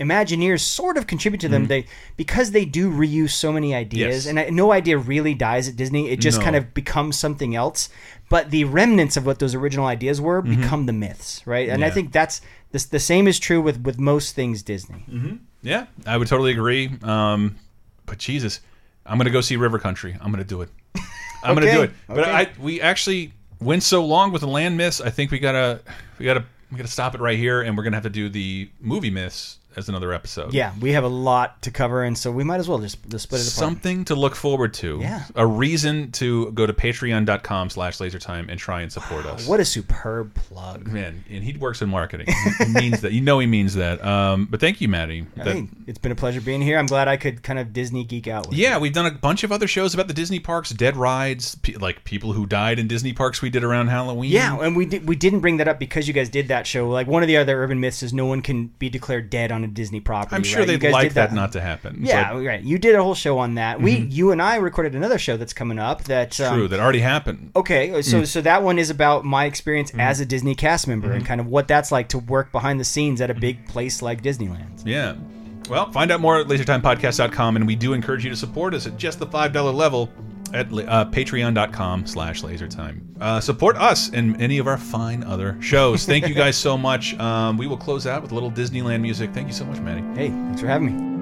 Imagineers 0.00 0.58
sort 0.60 0.96
of 0.96 1.06
contribute 1.06 1.40
to 1.42 1.48
them. 1.48 1.68
They 1.68 1.86
because 2.16 2.50
they 2.50 2.64
do 2.64 2.90
reuse 2.90 3.30
so 3.30 3.52
many 3.52 3.74
ideas, 3.76 4.26
Mm-hmm. 4.26 4.36
Yes. 4.36 4.46
and 4.48 4.54
I, 4.54 4.62
no 4.64 4.72
idea 4.72 4.98
really 4.98 5.34
dies 5.34 5.68
at 5.68 5.76
Disney. 5.76 6.10
It 6.10 6.20
just 6.20 6.38
No. 6.38 6.44
kind 6.44 6.56
of 6.56 6.74
becomes 6.74 7.16
something 7.16 7.54
else. 7.54 7.88
But 8.28 8.50
the 8.50 8.64
remnants 8.64 9.16
of 9.16 9.24
what 9.24 9.38
those 9.38 9.54
original 9.54 9.86
ideas 9.86 10.20
were 10.20 10.42
Mm-hmm. 10.42 10.62
become 10.62 10.86
the 10.86 10.92
myths, 10.92 11.46
right? 11.46 11.68
And 11.68 11.84
I 11.84 11.90
think 11.90 12.10
that's 12.10 12.40
the, 12.72 12.84
the 12.90 12.98
same 12.98 13.28
is 13.28 13.38
true 13.38 13.62
with 13.62 13.82
with 13.82 13.98
most 14.00 14.34
things 14.34 14.62
Disney. 14.64 15.04
Yeah, 15.62 15.86
I 16.04 16.16
would 16.16 16.26
totally 16.28 16.50
agree. 16.50 16.90
Um, 17.04 17.54
but 18.04 18.18
Jesus, 18.18 18.60
I'm 19.06 19.16
gonna 19.16 19.30
go 19.30 19.40
see 19.40 19.54
River 19.56 19.78
Country. 19.78 20.16
I'm 20.20 20.32
gonna 20.32 20.42
do 20.42 20.60
it. 20.62 20.70
I'm 21.44 21.54
gonna 21.54 21.70
do 21.72 21.82
it. 21.82 21.92
But 22.08 22.18
okay. 22.18 22.30
I 22.32 22.48
we 22.58 22.80
actually 22.80 23.32
went 23.60 23.82
so 23.82 24.04
long 24.04 24.32
with 24.32 24.40
the 24.40 24.48
land 24.48 24.76
myths. 24.76 25.00
I 25.00 25.10
think 25.10 25.30
we 25.30 25.38
gotta 25.38 25.80
we 26.18 26.24
gotta 26.24 26.44
we 26.70 26.76
gotta 26.76 26.88
stop 26.88 27.14
it 27.14 27.20
right 27.20 27.38
here, 27.38 27.62
and 27.62 27.76
we're 27.76 27.84
gonna 27.84 27.96
have 27.96 28.04
to 28.04 28.10
do 28.10 28.28
the 28.28 28.68
movie 28.80 29.10
myths 29.10 29.58
as 29.76 29.88
another 29.88 30.12
episode. 30.12 30.52
Yeah, 30.54 30.72
we 30.80 30.92
have 30.92 31.04
a 31.04 31.08
lot 31.08 31.62
to 31.62 31.70
cover, 31.70 32.02
and 32.04 32.16
so 32.16 32.30
we 32.30 32.44
might 32.44 32.60
as 32.60 32.68
well 32.68 32.78
just, 32.78 32.98
just 33.08 33.24
split 33.24 33.40
it 33.40 33.44
apart. 33.44 33.52
Something 33.54 34.04
to 34.06 34.14
look 34.14 34.34
forward 34.34 34.74
to. 34.74 34.98
Yeah. 35.00 35.24
A 35.34 35.46
reason 35.46 36.10
to 36.12 36.50
go 36.52 36.66
to 36.66 36.72
patreon.com 36.72 37.70
slash 37.70 37.98
lasertime 37.98 38.48
and 38.48 38.58
try 38.58 38.82
and 38.82 38.92
support 38.92 39.26
us. 39.26 39.46
What 39.46 39.60
a 39.60 39.64
superb 39.64 40.34
plug! 40.34 40.86
Man, 40.86 41.24
and 41.30 41.42
he 41.44 41.56
works 41.56 41.82
in 41.82 41.88
marketing. 41.88 42.26
He 42.58 42.72
means 42.72 43.00
that. 43.02 43.12
You 43.12 43.20
know 43.20 43.38
he 43.38 43.46
means 43.46 43.74
that. 43.74 44.04
Um, 44.04 44.46
but 44.50 44.60
thank 44.60 44.80
you, 44.80 44.88
Maddie. 44.88 45.26
That- 45.36 45.44
Hey, 45.54 45.68
it's 45.86 45.98
been 45.98 46.10
a 46.12 46.16
pleasure 46.16 46.40
being 46.40 46.62
here. 46.62 46.78
I'm 46.78 46.86
glad 46.86 47.06
I 47.06 47.16
could 47.16 47.42
kind 47.42 47.58
of 47.58 47.72
Disney 47.72 48.02
geek 48.02 48.26
out. 48.26 48.48
With 48.48 48.56
Yeah, 48.58 48.78
we've 48.78 48.92
done 48.92 49.06
a 49.06 49.10
bunch 49.10 49.44
of 49.44 49.52
other 49.52 49.66
shows 49.68 49.92
about 49.94 50.08
the 50.08 50.14
Disney 50.14 50.40
parks, 50.40 50.70
dead 50.70 50.96
rides, 50.96 51.54
pe 51.56 51.74
like 51.74 52.02
people 52.04 52.32
who 52.32 52.46
died 52.46 52.78
in 52.78 52.88
Disney 52.88 53.12
parks 53.12 53.42
we 53.42 53.50
did 53.50 53.62
around 53.62 53.88
Halloween. 53.88 54.30
Yeah, 54.30 54.58
and 54.60 54.74
we 54.76 54.86
did, 54.86 55.06
we 55.06 55.16
didn't 55.16 55.40
bring 55.40 55.58
that 55.58 55.68
up 55.68 55.78
because 55.78 56.08
you 56.08 56.14
guys 56.14 56.28
did 56.28 56.48
that 56.48 56.66
show. 56.66 56.88
Like 56.88 57.06
one 57.06 57.22
of 57.22 57.26
the 57.26 57.36
other 57.36 57.62
urban 57.62 57.78
myths 57.80 58.02
is 58.02 58.12
no 58.12 58.26
one 58.26 58.42
can 58.42 58.68
be 58.78 58.88
declared 58.88 59.28
dead 59.30 59.52
on 59.52 59.63
a 59.64 59.68
Disney 59.68 60.00
property. 60.00 60.36
I'm 60.36 60.42
sure 60.44 60.60
right? 60.60 60.78
They'd 60.80 60.90
like 60.92 61.08
did 61.08 61.14
that. 61.14 61.32
not 61.32 61.52
to 61.52 61.60
happen. 61.60 61.98
Yeah, 62.00 62.32
but 62.32 62.36
Mm-hmm. 62.38 62.46
right. 62.46 62.62
You 62.62 62.78
did 62.78 62.94
a 62.94 63.02
whole 63.02 63.14
show 63.14 63.38
on 63.38 63.54
that. 63.56 63.80
We, 63.80 63.96
you 63.96 64.30
and 64.32 64.40
I 64.40 64.56
recorded 64.56 64.94
another 64.94 65.18
show 65.18 65.36
that's 65.36 65.52
coming 65.52 65.78
up. 65.78 66.04
That 66.04 66.38
um, 66.40 66.54
true. 66.58 66.68
That 66.68 66.80
already 66.80 67.00
happened. 67.00 67.50
Okay, 67.56 68.00
so 68.02 68.22
Mm. 68.22 68.26
so 68.26 68.40
that 68.42 68.62
one 68.62 68.78
is 68.78 68.90
about 68.90 69.24
my 69.24 69.46
experience 69.46 69.92
as 69.98 70.20
a 70.20 70.26
Disney 70.26 70.54
cast 70.54 70.86
member 70.86 71.08
Mm-hmm. 71.08 71.16
and 71.16 71.26
kind 71.26 71.40
of 71.40 71.46
what 71.48 71.66
that's 71.68 71.90
like 71.90 72.08
to 72.10 72.18
work 72.18 72.52
behind 72.52 72.78
the 72.78 72.84
scenes 72.84 73.20
at 73.20 73.30
a 73.30 73.34
big 73.34 73.66
place 73.66 74.02
like 74.02 74.22
Disneyland. 74.22 74.82
Yeah. 74.84 75.14
Well, 75.70 75.90
find 75.92 76.10
out 76.12 76.20
more 76.20 76.38
at 76.40 76.46
lasertimepodcast.com, 76.46 77.56
and 77.56 77.66
we 77.66 77.74
do 77.74 77.94
encourage 77.94 78.22
you 78.24 78.30
to 78.30 78.36
support 78.36 78.74
us 78.74 78.86
at 78.86 78.96
just 78.98 79.18
the 79.18 79.26
$5 79.26 79.74
level 79.74 80.10
at 80.54 80.72
uh, 80.72 81.04
patreon.com 81.10 82.06
slash 82.06 82.42
lasertime. 82.42 83.00
Uh, 83.20 83.40
support 83.40 83.76
us 83.76 84.10
and 84.10 84.40
any 84.40 84.58
of 84.58 84.66
our 84.66 84.78
fine 84.78 85.22
other 85.24 85.60
shows. 85.60 86.06
Thank 86.06 86.28
you 86.28 86.34
guys 86.34 86.56
so 86.56 86.78
much. 86.78 87.18
Um, 87.18 87.56
we 87.56 87.66
will 87.66 87.76
close 87.76 88.06
out 88.06 88.22
with 88.22 88.32
a 88.32 88.34
little 88.34 88.50
Disneyland 88.50 89.00
music. 89.00 89.32
Thank 89.32 89.48
you 89.48 89.54
so 89.54 89.64
much, 89.64 89.80
Maddie. 89.80 90.02
Hey, 90.18 90.28
thanks 90.28 90.60
for 90.60 90.66
having 90.66 90.96
me. 90.96 91.13